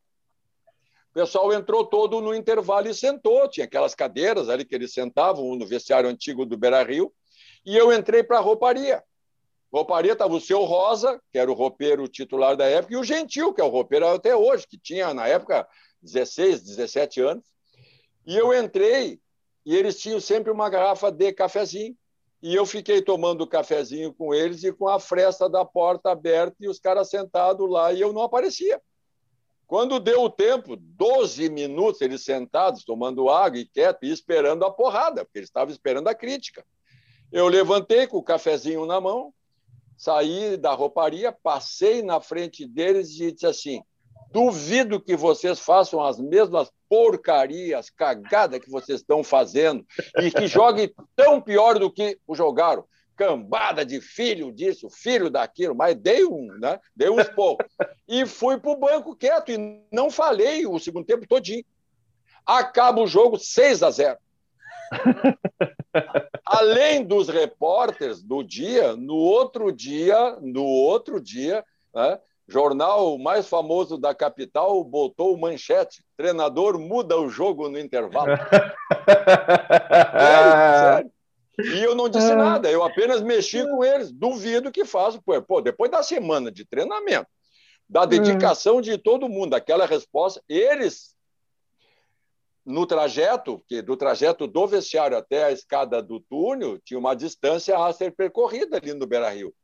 O 1.12 1.14
pessoal 1.14 1.52
entrou 1.52 1.84
todo 1.84 2.22
no 2.22 2.34
intervalo 2.34 2.89
e 2.89 2.94
sentou. 2.94 3.47
Tinha 3.47 3.66
aquelas 3.66 3.94
cadeiras 3.94 4.48
ali 4.48 4.64
que 4.64 4.74
eles 4.74 4.94
sentavam 4.94 5.55
no 5.55 5.66
vestiário 5.66 6.09
antigo 6.09 6.47
do 6.47 6.56
Beira 6.56 6.82
Rio. 6.82 7.12
E 7.66 7.76
eu 7.76 7.93
entrei 7.93 8.22
para 8.22 8.39
a 8.39 8.40
rouparia. 8.40 9.05
Rouparia 9.70 10.14
estava 10.14 10.32
o 10.32 10.40
seu 10.40 10.64
Rosa, 10.64 11.20
que 11.30 11.39
era 11.39 11.51
o 11.51 11.55
roupeiro 11.55 12.09
titular 12.09 12.56
da 12.56 12.64
época, 12.64 12.94
e 12.94 12.97
o 12.97 13.05
Gentil, 13.05 13.52
que 13.52 13.60
é 13.60 13.64
o 13.64 13.68
roupeiro 13.68 14.06
até 14.06 14.34
hoje, 14.34 14.66
que 14.66 14.78
tinha 14.78 15.12
na 15.12 15.28
época 15.28 15.68
16, 16.02 16.62
17 16.62 17.20
anos. 17.20 17.44
E 18.26 18.34
eu 18.34 18.55
entrei 18.59 19.20
e 19.66 19.76
eles 19.76 20.01
tinham 20.01 20.18
sempre 20.18 20.51
uma 20.51 20.70
garrafa 20.70 21.12
de 21.12 21.30
cafezinho. 21.30 21.94
E 22.43 22.55
eu 22.55 22.64
fiquei 22.64 23.02
tomando 23.02 23.47
cafezinho 23.47 24.14
com 24.14 24.32
eles 24.32 24.64
e 24.64 24.72
com 24.72 24.89
a 24.89 24.98
fresta 24.98 25.47
da 25.47 25.62
porta 25.62 26.10
aberta 26.10 26.56
e 26.59 26.68
os 26.68 26.78
caras 26.78 27.10
sentados 27.10 27.70
lá 27.70 27.93
e 27.93 28.01
eu 28.01 28.14
não 28.14 28.22
aparecia. 28.22 28.80
Quando 29.72 29.98
deu 29.98 30.24
o 30.24 30.28
tempo, 30.28 30.76
12 30.76 31.48
minutos 31.48 32.02
eles 32.02 32.22
sentados, 32.22 32.84
tomando 32.84 33.30
água 33.30 33.58
e 33.58 33.64
quieto, 33.64 34.04
e 34.04 34.10
esperando 34.10 34.66
a 34.66 34.70
porrada, 34.70 35.24
porque 35.24 35.38
eles 35.38 35.48
estavam 35.48 35.72
esperando 35.72 36.08
a 36.08 36.14
crítica. 36.14 36.62
Eu 37.32 37.48
levantei 37.48 38.06
com 38.06 38.18
o 38.18 38.22
cafezinho 38.22 38.84
na 38.84 39.00
mão, 39.00 39.32
saí 39.96 40.58
da 40.58 40.74
rouparia, 40.74 41.32
passei 41.32 42.02
na 42.02 42.20
frente 42.20 42.66
deles 42.66 43.18
e 43.18 43.32
disse 43.32 43.46
assim: 43.46 43.82
duvido 44.30 45.00
que 45.00 45.16
vocês 45.16 45.58
façam 45.58 46.04
as 46.04 46.20
mesmas 46.20 46.70
porcarias, 46.86 47.88
cagada 47.88 48.60
que 48.60 48.68
vocês 48.68 49.00
estão 49.00 49.24
fazendo, 49.24 49.86
e 50.18 50.30
que 50.30 50.46
joguem 50.48 50.92
tão 51.16 51.40
pior 51.40 51.78
do 51.78 51.90
que 51.90 52.18
o 52.26 52.34
jogaram 52.34 52.84
cambada 53.16 53.84
de 53.84 54.01
filho 54.01 54.52
disso, 54.52 54.89
filho 54.90 55.30
daquilo, 55.30 55.74
mas 55.74 55.94
dei 55.94 56.24
um, 56.24 56.47
né? 56.59 56.78
Dei 56.94 57.09
uns 57.10 57.28
poucos. 57.34 57.72
E 58.09 58.26
fui 58.26 58.59
para 58.59 58.70
o 58.70 58.76
banco 58.76 59.16
quieto 59.16 59.51
e 59.51 59.82
não 59.93 60.10
falei 60.10 60.66
o 60.66 60.78
segundo 60.78 61.06
tempo 61.06 61.26
todinho. 61.26 61.64
Acaba 62.44 63.01
o 63.01 63.06
jogo 63.06 63.39
6 63.39 63.82
a 63.82 63.90
0. 63.90 64.18
Além 66.44 67.05
dos 67.05 67.28
repórteres 67.28 68.22
do 68.22 68.43
dia, 68.43 68.97
no 68.97 69.14
outro 69.14 69.70
dia, 69.72 70.36
no 70.40 70.64
outro 70.64 71.20
dia, 71.20 71.64
né, 71.94 72.18
jornal 72.48 73.16
mais 73.18 73.48
famoso 73.48 73.97
da 73.97 74.14
capital 74.14 74.82
botou 74.84 75.36
manchete: 75.36 76.05
treinador 76.16 76.78
muda 76.78 77.18
o 77.18 77.28
jogo 77.28 77.68
no 77.68 77.78
intervalo. 77.78 78.36
sério, 80.12 80.52
sério. 80.94 81.11
E 81.58 81.82
eu 81.82 81.94
não 81.94 82.08
disse 82.08 82.30
é. 82.30 82.34
nada, 82.34 82.70
eu 82.70 82.82
apenas 82.82 83.20
mexi 83.20 83.62
com 83.64 83.84
eles. 83.84 84.10
Duvido 84.10 84.72
que 84.72 84.84
façam. 84.84 85.20
Pô, 85.46 85.60
depois 85.60 85.90
da 85.90 86.02
semana 86.02 86.50
de 86.50 86.64
treinamento, 86.64 87.28
da 87.88 88.06
dedicação 88.06 88.80
de 88.80 88.96
todo 88.96 89.28
mundo, 89.28 89.54
aquela 89.54 89.84
resposta, 89.84 90.42
eles, 90.48 91.14
no 92.64 92.86
trajeto, 92.86 93.62
que 93.68 93.82
do 93.82 93.96
trajeto 93.96 94.46
do 94.46 94.66
vestiário 94.66 95.16
até 95.16 95.44
a 95.44 95.52
escada 95.52 96.02
do 96.02 96.20
túnel, 96.20 96.78
tinha 96.78 96.98
uma 96.98 97.14
distância 97.14 97.76
a 97.76 97.92
ser 97.92 98.12
percorrida 98.12 98.78
ali 98.78 98.94
no 98.94 99.06
Beira 99.06 99.28
Rio. 99.28 99.54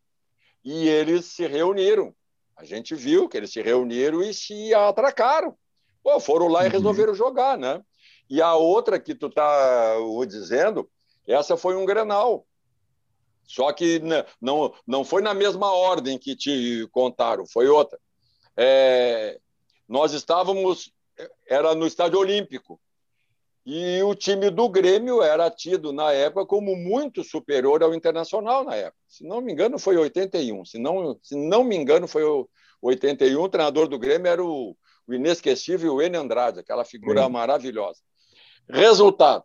E 0.62 0.88
eles 0.88 1.24
se 1.24 1.46
reuniram. 1.46 2.14
A 2.54 2.64
gente 2.64 2.94
viu 2.94 3.28
que 3.28 3.36
eles 3.36 3.50
se 3.50 3.62
reuniram 3.62 4.20
e 4.20 4.34
se 4.34 4.74
atracaram. 4.74 5.56
Pô, 6.02 6.20
foram 6.20 6.48
lá 6.48 6.64
e 6.64 6.66
uhum. 6.66 6.72
resolveram 6.72 7.14
jogar, 7.14 7.56
né? 7.56 7.80
E 8.28 8.42
a 8.42 8.54
outra 8.54 9.00
que 9.00 9.14
tu 9.14 9.28
está 9.28 9.94
dizendo, 10.26 10.88
essa 11.32 11.56
foi 11.56 11.76
um 11.76 11.84
Grenal. 11.84 12.46
Só 13.44 13.72
que 13.72 14.00
não, 14.40 14.74
não 14.86 15.04
foi 15.04 15.22
na 15.22 15.32
mesma 15.32 15.72
ordem 15.72 16.18
que 16.18 16.36
te 16.36 16.86
contaram, 16.92 17.46
foi 17.46 17.66
outra. 17.68 17.98
É, 18.56 19.40
nós 19.88 20.12
estávamos, 20.12 20.92
era 21.48 21.74
no 21.74 21.86
Estádio 21.86 22.18
Olímpico, 22.18 22.78
e 23.70 24.02
o 24.02 24.14
time 24.14 24.48
do 24.48 24.66
Grêmio 24.66 25.22
era 25.22 25.50
tido 25.50 25.92
na 25.92 26.10
época 26.10 26.46
como 26.46 26.74
muito 26.74 27.22
superior 27.22 27.82
ao 27.82 27.94
Internacional 27.94 28.64
na 28.64 28.74
época. 28.74 28.96
Se 29.06 29.24
não 29.24 29.42
me 29.42 29.52
engano, 29.52 29.78
foi 29.78 29.94
81. 29.96 30.64
Se 30.64 30.78
não, 30.78 31.18
se 31.22 31.36
não 31.36 31.62
me 31.62 31.76
engano, 31.76 32.08
foi 32.08 32.22
81. 32.80 33.42
O 33.42 33.48
treinador 33.48 33.86
do 33.86 33.98
Grêmio 33.98 34.26
era 34.26 34.42
o, 34.42 34.74
o 35.06 35.12
inesquecível 35.12 36.00
N. 36.00 36.16
Andrade, 36.16 36.60
aquela 36.60 36.82
figura 36.82 37.24
Sim. 37.24 37.30
maravilhosa. 37.30 38.00
Resultado: 38.70 39.44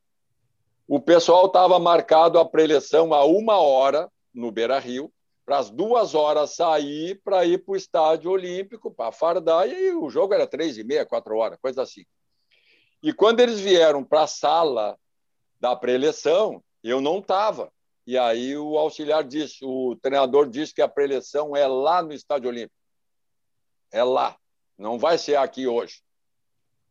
o 0.88 1.00
pessoal 1.00 1.46
estava 1.46 1.80
marcado 1.80 2.40
a 2.40 2.46
preleção 2.46 3.14
a 3.14 3.24
uma 3.26 3.58
hora 3.58 4.12
no 4.34 4.52
Beira 4.52 4.80
Rio, 4.80 5.12
para 5.46 5.58
as 5.58 5.70
duas 5.70 6.16
horas 6.16 6.56
sair 6.56 7.22
para 7.24 7.46
ir 7.46 7.64
para 7.64 7.74
o 7.74 7.76
estádio 7.76 8.32
olímpico, 8.32 8.94
para 8.94 9.12
fardar, 9.12 9.68
e 9.68 9.92
o 9.92 10.10
jogo 10.10 10.34
era 10.34 10.48
três 10.48 10.78
e 10.78 10.84
meia, 10.84 11.06
quatro 11.06 11.36
horas, 11.36 11.60
coisa 11.62 11.82
assim. 11.82 12.06
E 13.02 13.12
quando 13.12 13.42
eles 13.42 13.60
vieram 13.60 14.04
para 14.04 14.24
a 14.24 14.28
sala 14.28 14.98
da 15.60 15.76
preleção, 15.76 16.64
eu 16.82 17.02
não 17.02 17.20
estava. 17.20 17.72
E 18.08 18.18
aí 18.18 18.58
o 18.58 18.78
auxiliar 18.78 19.24
disse, 19.24 19.64
o 19.64 19.98
treinador 20.02 20.50
disse 20.50 20.74
que 20.74 20.82
a 20.82 20.88
preleção 20.88 21.56
é 21.56 21.68
lá 21.68 22.02
no 22.02 22.14
estádio 22.14 22.50
olímpico. 22.50 22.76
É 23.92 24.04
lá, 24.04 24.38
não 24.78 24.98
vai 24.98 25.18
ser 25.18 25.36
aqui 25.36 25.68
hoje. 25.68 26.02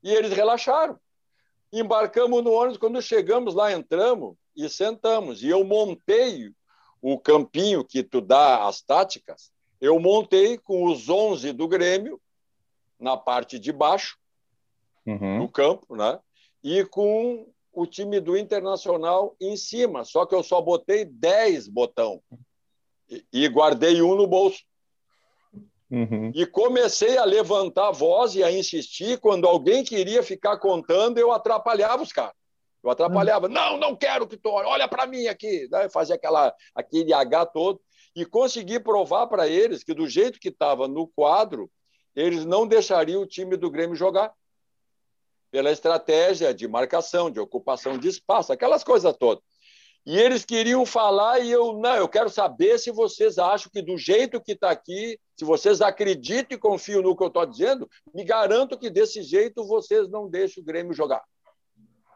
E 0.03 0.11
eles 0.11 0.33
relaxaram. 0.33 0.99
Embarcamos 1.73 2.45
no 2.45 2.53
ônibus, 2.53 2.77
quando 2.77 3.01
chegamos 3.01 3.55
lá, 3.55 3.73
entramos 3.73 4.37
e 4.55 4.69
sentamos. 4.69 5.43
E 5.43 5.49
eu 5.49 5.65
montei 5.65 6.53
o 7.01 7.19
campinho 7.19 7.85
que 7.85 8.03
tu 8.03 8.21
dá 8.21 8.67
as 8.69 8.83
táticas, 8.83 9.51
eu 9.81 9.99
montei 9.99 10.57
com 10.59 10.85
os 10.85 11.09
11 11.09 11.53
do 11.53 11.67
Grêmio 11.67 12.21
na 13.01 13.17
parte 13.17 13.59
de 13.59 13.73
baixo 13.73 14.17
uhum. 15.05 15.41
do 15.41 15.49
campo, 15.49 15.97
né? 15.97 16.21
E 16.63 16.85
com 16.85 17.49
o 17.73 17.87
time 17.87 18.21
do 18.21 18.37
Internacional 18.37 19.35
em 19.41 19.57
cima. 19.57 20.05
Só 20.05 20.25
que 20.25 20.35
eu 20.35 20.43
só 20.43 20.61
botei 20.61 21.05
10 21.05 21.67
botão 21.67 22.23
e, 23.09 23.27
e 23.33 23.49
guardei 23.49 24.01
um 24.03 24.15
no 24.15 24.27
bolso. 24.27 24.63
Uhum. 25.93 26.33
E 26.35 26.47
comecei 26.47 27.19
a 27.19 27.25
levantar 27.25 27.89
a 27.89 27.93
voz 27.93 28.35
e 28.35 28.43
a 28.43 28.51
insistir. 28.51 29.21
Quando 29.21 29.47
alguém 29.47 29.85
queria 29.85 30.23
ficar 30.23 30.57
contando, 30.57 31.19
eu 31.19 31.31
atrapalhava 31.31 32.03
os 32.03 32.11
caras. 32.11 32.33
Eu 32.83 32.91
atrapalhava. 32.91 33.47
Uhum. 33.47 33.53
Não, 33.53 33.77
não 33.77 33.95
quero 33.95 34.27
que 34.27 34.39
tu 34.39 34.49
olha 34.49 34.89
para 34.89 35.07
mim 35.07 35.27
aqui. 35.27 35.69
Né? 35.71 35.91
Fazia 35.91 36.15
aquela, 36.15 36.55
aquele 36.75 37.13
H 37.13 37.45
todo. 37.47 37.79
E 38.17 38.25
consegui 38.25 38.81
provar 38.81 39.27
para 39.27 39.47
eles 39.47 39.85
que, 39.85 39.93
do 39.93 40.09
jeito 40.09 40.41
que 40.41 40.49
estava 40.49 40.89
no 40.89 41.07
quadro, 41.07 41.71
eles 42.17 42.47
não 42.47 42.67
deixariam 42.67 43.21
o 43.21 43.27
time 43.27 43.55
do 43.59 43.71
Grêmio 43.71 43.95
jogar. 43.95 44.33
Pela 45.51 45.71
estratégia 45.71 46.55
de 46.55 46.67
marcação, 46.67 47.31
de 47.31 47.39
ocupação 47.39 47.99
de 47.99 48.09
espaço, 48.09 48.51
aquelas 48.51 48.83
coisas 48.83 49.15
todas. 49.19 49.45
E 50.05 50.19
eles 50.19 50.45
queriam 50.45 50.85
falar 50.85 51.39
e 51.39 51.51
eu, 51.51 51.75
não, 51.75 51.95
eu 51.95 52.09
quero 52.09 52.29
saber 52.29 52.77
se 52.79 52.91
vocês 52.91 53.39
acham 53.39 53.71
que 53.73 53.81
do 53.81 53.97
jeito 53.97 54.41
que 54.41 54.53
está 54.53 54.71
aqui, 54.71 55.19
se 55.37 55.45
vocês 55.45 55.81
acreditam 55.81 56.57
e 56.57 56.61
confiam 56.61 57.03
no 57.03 57.17
que 57.17 57.23
eu 57.23 57.29
estou 57.29 57.47
dizendo, 57.47 57.89
me 58.13 58.25
garanto 58.25 58.77
que 58.77 58.91
desse 58.91 59.23
jeito 59.23 59.65
vocês 59.65 60.09
não 60.09 60.29
deixam 60.29 60.61
o 60.61 60.67
Grêmio 60.67 60.93
jogar. 60.93 61.23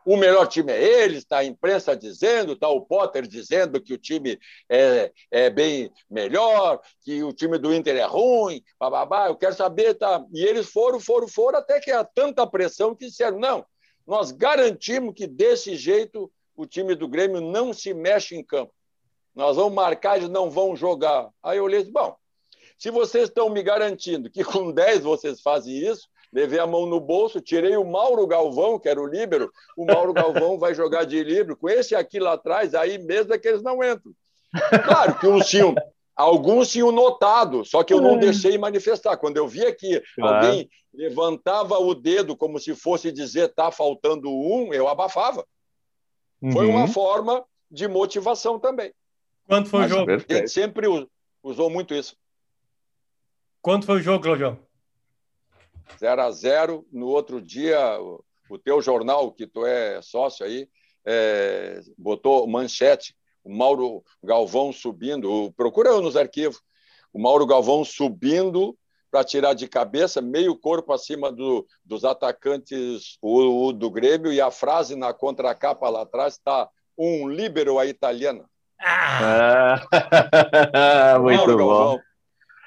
O 0.05 0.17
melhor 0.17 0.47
time 0.47 0.73
é 0.73 1.03
eles, 1.03 1.19
está 1.19 1.39
a 1.39 1.45
imprensa 1.45 1.97
dizendo, 1.97 2.53
está 2.53 2.69
o 2.69 2.81
Potter 2.81 3.27
dizendo 3.27 3.81
que 3.81 3.95
o 3.95 3.99
time 3.99 4.39
é, 4.69 5.13
é 5.31 5.51
bem 5.51 5.91
melhor, 6.09 6.81
que 7.03 7.23
o 7.23 7.33
time 7.33 7.59
do 7.59 7.75
Inter 7.75 7.97
é 7.97 8.05
ruim, 8.05 8.63
bababá, 8.79 9.29
eu 9.29 9.37
quero 9.37 9.55
saber, 9.55 9.95
tá? 9.95 10.25
E 10.33 10.45
eles 10.45 10.71
foram, 10.71 11.01
foram, 11.01 11.27
foram, 11.27 11.59
até 11.59 11.81
que 11.81 11.91
há 11.91 12.05
tanta 12.05 12.47
pressão 12.47 12.95
que 12.95 13.07
disseram, 13.07 13.39
não, 13.39 13.67
nós 14.07 14.31
garantimos 14.31 15.13
que 15.13 15.27
desse 15.27 15.75
jeito 15.75 16.31
o 16.57 16.67
time 16.67 16.95
do 16.95 17.07
Grêmio 17.07 17.41
não 17.41 17.73
se 17.73 17.93
mexe 17.93 18.35
em 18.35 18.43
campo. 18.43 18.73
Nós 19.35 19.57
vamos 19.57 19.75
marcar, 19.75 20.17
eles 20.17 20.31
não 20.31 20.51
vão 20.51 20.75
jogar. 20.75 21.29
Aí 21.43 21.59
eu 21.59 21.65
olhei 21.65 21.81
e 21.81 21.83
disse, 21.83 21.93
bom, 21.93 22.17
se 22.79 22.91
vocês 22.91 23.29
estão 23.29 23.51
me 23.51 23.63
garantindo 23.63 24.31
que 24.31 24.43
com 24.43 24.73
10 24.73 25.03
vocês 25.03 25.41
fazem 25.41 25.77
isso, 25.77 26.09
levei 26.33 26.59
a 26.59 26.67
mão 26.67 26.87
no 26.87 26.99
bolso, 26.99 27.41
tirei 27.41 27.77
o 27.77 27.85
Mauro 27.85 28.27
Galvão, 28.27 28.79
que 28.79 28.89
era 28.89 29.01
o 29.01 29.07
líbero, 29.07 29.51
o 29.77 29.85
Mauro 29.85 30.13
Galvão 30.13 30.59
vai 30.59 30.75
jogar 30.75 31.05
de 31.05 31.23
líbero, 31.23 31.57
com 31.57 31.69
esse 31.69 31.95
aqui 31.95 32.19
lá 32.19 32.33
atrás, 32.33 32.75
aí 32.75 32.99
mesmo 32.99 33.35
é 33.35 33.39
que 33.39 33.49
eles 33.49 33.63
não 33.63 33.83
entram. 33.85 34.13
Claro 34.85 35.19
que 35.19 35.27
uns 35.27 35.47
tinham, 35.49 35.75
alguns 36.15 36.71
tinham 36.71 36.91
notado, 36.91 37.65
só 37.65 37.83
que 37.83 37.93
eu 37.93 38.01
não 38.01 38.19
deixei 38.19 38.57
manifestar. 38.57 39.17
Quando 39.19 39.37
eu 39.37 39.47
via 39.47 39.75
que 39.75 40.03
claro. 40.15 40.47
alguém 40.47 40.71
levantava 40.95 41.79
o 41.79 41.95
dedo 41.95 42.37
como 42.37 42.59
se 42.59 42.75
fosse 42.75 43.13
dizer 43.13 43.49
tá 43.55 43.71
faltando 43.71 44.31
um, 44.31 44.73
eu 44.73 44.89
abafava. 44.89 45.47
Uhum. 46.41 46.53
Foi 46.53 46.67
uma 46.67 46.83
uhum. 46.83 46.89
forma 46.89 47.45
de 47.71 47.89
motivação 47.89 48.59
também. 48.59 48.93
Quanto 49.47 49.69
foi 49.69 49.81
Mas, 49.81 49.93
o 49.93 49.95
jogo? 49.95 50.13
A 50.13 50.19
gente 50.19 50.49
sempre 50.49 50.87
usou 51.43 51.71
muito 51.71 51.95
isso. 51.95 52.17
Quanto 53.63 53.87
foi 53.87 53.97
o 53.97 54.03
jogo, 54.03 54.23
Claudio? 54.23 54.59
0 55.99 56.23
a 56.23 56.31
0 56.31 56.87
No 56.93 57.07
outro 57.07 57.41
dia, 57.41 58.01
o, 58.01 58.25
o 58.51 58.59
teu 58.59 58.81
jornal, 58.83 59.33
que 59.33 59.47
tu 59.47 59.65
é 59.65 60.01
sócio 60.03 60.45
aí, 60.45 60.69
é, 61.05 61.81
botou 61.97 62.47
manchete, 62.47 63.17
o 63.45 63.55
Mauro 63.55 64.03
Galvão 64.23 64.73
subindo, 64.73 65.53
procura 65.57 66.01
nos 66.01 66.17
arquivos, 66.17 66.61
o 67.13 67.19
Mauro 67.21 67.47
Galvão 67.47 67.85
subindo 67.85 68.77
para 69.17 69.25
tirar 69.25 69.55
de 69.55 69.67
cabeça, 69.67 70.21
meio 70.21 70.55
corpo 70.55 70.93
acima 70.93 71.33
do, 71.33 71.67
dos 71.83 72.05
atacantes 72.05 73.17
o, 73.23 73.69
o, 73.69 73.73
do 73.73 73.91
Grêmio, 73.91 74.31
e 74.31 74.43
a 74.43 74.51
frase 74.51 74.95
na 74.95 75.15
contracapa 75.15 75.89
lá 75.89 76.03
atrás 76.03 76.35
está 76.35 76.69
um 76.99 77.27
líbero 77.27 77.79
a 77.79 77.87
italiana. 77.87 78.45
Ah! 78.79 79.81
Muito 81.19 81.57
bom. 81.57 81.99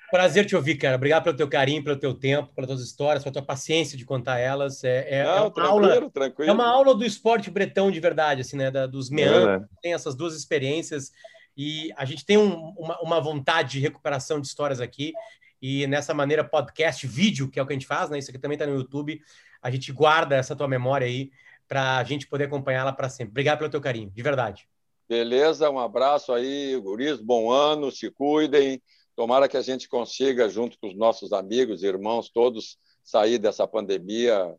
Prazer 0.10 0.48
te 0.48 0.56
ouvir, 0.56 0.76
cara. 0.78 0.96
Obrigado 0.96 1.26
pelo 1.26 1.38
teu 1.38 1.48
carinho, 1.48 1.84
pelo 1.84 2.00
teu 2.00 2.16
tempo, 2.16 2.52
pelas 2.56 2.68
tuas 2.68 2.82
histórias, 2.82 3.22
pela 3.22 3.34
tua 3.34 3.46
paciência 3.46 3.96
de 3.96 4.04
contar 4.04 4.40
elas. 4.40 4.84
É, 4.84 5.20
é, 5.20 5.24
Não, 5.24 5.46
é 5.46 5.52
uma 5.56 5.68
aula, 5.68 6.10
tranquilo. 6.10 6.50
É 6.50 6.52
uma 6.52 6.68
aula 6.68 6.96
do 6.96 7.06
esporte 7.06 7.52
bretão 7.52 7.92
de 7.92 8.00
verdade, 8.00 8.42
assim, 8.42 8.58
né? 8.58 8.72
Da, 8.72 8.88
dos 8.88 9.12
meandros, 9.12 9.62
é. 9.62 9.82
tem 9.84 9.94
essas 9.94 10.16
duas 10.16 10.36
experiências 10.36 11.12
e 11.56 11.94
a 11.96 12.06
gente 12.06 12.26
tem 12.26 12.40
um, 12.40 12.74
uma, 12.76 13.00
uma 13.02 13.22
vontade 13.22 13.74
de 13.74 13.80
recuperação 13.80 14.42
de 14.42 14.48
histórias 14.48 14.82
aqui 14.82 15.14
e 15.62 15.86
nessa 15.88 16.14
maneira 16.14 16.44
podcast, 16.44 17.06
vídeo, 17.06 17.50
que 17.50 17.60
é 17.60 17.64
o 17.64 17.66
que 17.66 17.74
a 17.74 17.76
gente 17.76 17.88
faz, 17.88 18.10
né? 18.10 18.18
Isso 18.18 18.30
aqui 18.30 18.40
também 18.40 18.56
está 18.56 18.66
no 18.66 18.76
YouTube. 18.76 19.22
A 19.62 19.70
gente 19.70 19.92
guarda 19.92 20.36
essa 20.36 20.56
tua 20.56 20.68
memória 20.68 21.06
aí 21.06 21.32
para 21.68 21.98
a 21.98 22.04
gente 22.04 22.28
poder 22.28 22.46
acompanhá-la 22.46 22.94
para 22.94 23.10
sempre. 23.10 23.32
Obrigado 23.32 23.60
pelo 23.60 23.70
teu 23.70 23.82
carinho, 23.82 24.10
de 24.10 24.24
verdade. 24.24 24.68
Beleza, 25.08 25.70
um 25.70 25.80
abraço 25.80 26.32
aí, 26.32 26.80
guris, 26.80 27.20
bom 27.20 27.52
ano, 27.52 27.92
se 27.92 28.10
cuidem. 28.12 28.82
Tomara 29.16 29.50
que 29.50 29.58
a 29.58 29.62
gente 29.62 29.90
consiga, 29.90 30.48
junto 30.48 30.78
com 30.80 30.88
os 30.88 30.96
nossos 30.96 31.34
amigos, 31.34 31.84
irmãos, 31.84 32.30
todos 32.30 32.78
sair 33.04 33.38
dessa 33.38 33.68
pandemia 33.68 34.56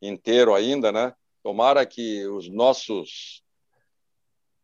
inteiro 0.00 0.54
ainda, 0.54 0.92
né? 0.92 1.14
Tomara 1.42 1.84
que 1.84 2.26
os 2.26 2.48
nossos, 2.48 3.42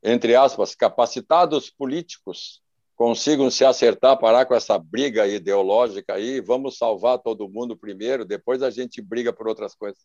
entre 0.02 0.36
aspas, 0.36 0.74
capacitados 0.74 1.68
políticos 1.70 2.62
consigam 3.00 3.50
se 3.50 3.64
acertar, 3.64 4.18
parar 4.18 4.44
com 4.44 4.54
essa 4.54 4.78
briga 4.78 5.26
ideológica 5.26 6.16
aí. 6.16 6.38
Vamos 6.38 6.76
salvar 6.76 7.18
todo 7.18 7.48
mundo 7.48 7.74
primeiro, 7.74 8.26
depois 8.26 8.62
a 8.62 8.68
gente 8.68 9.00
briga 9.00 9.32
por 9.32 9.48
outras 9.48 9.74
coisas. 9.74 10.02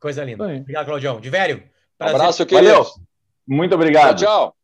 Coisa 0.00 0.24
linda. 0.24 0.42
Obrigado, 0.42 0.86
Claudião. 0.86 1.20
Divério. 1.20 1.62
Prazer. 1.98 2.16
Abraço, 2.16 2.46
querido. 2.46 2.72
Valeu. 2.72 2.86
Muito 3.46 3.74
obrigado. 3.74 4.16
Tchau, 4.16 4.46
tchau. 4.48 4.56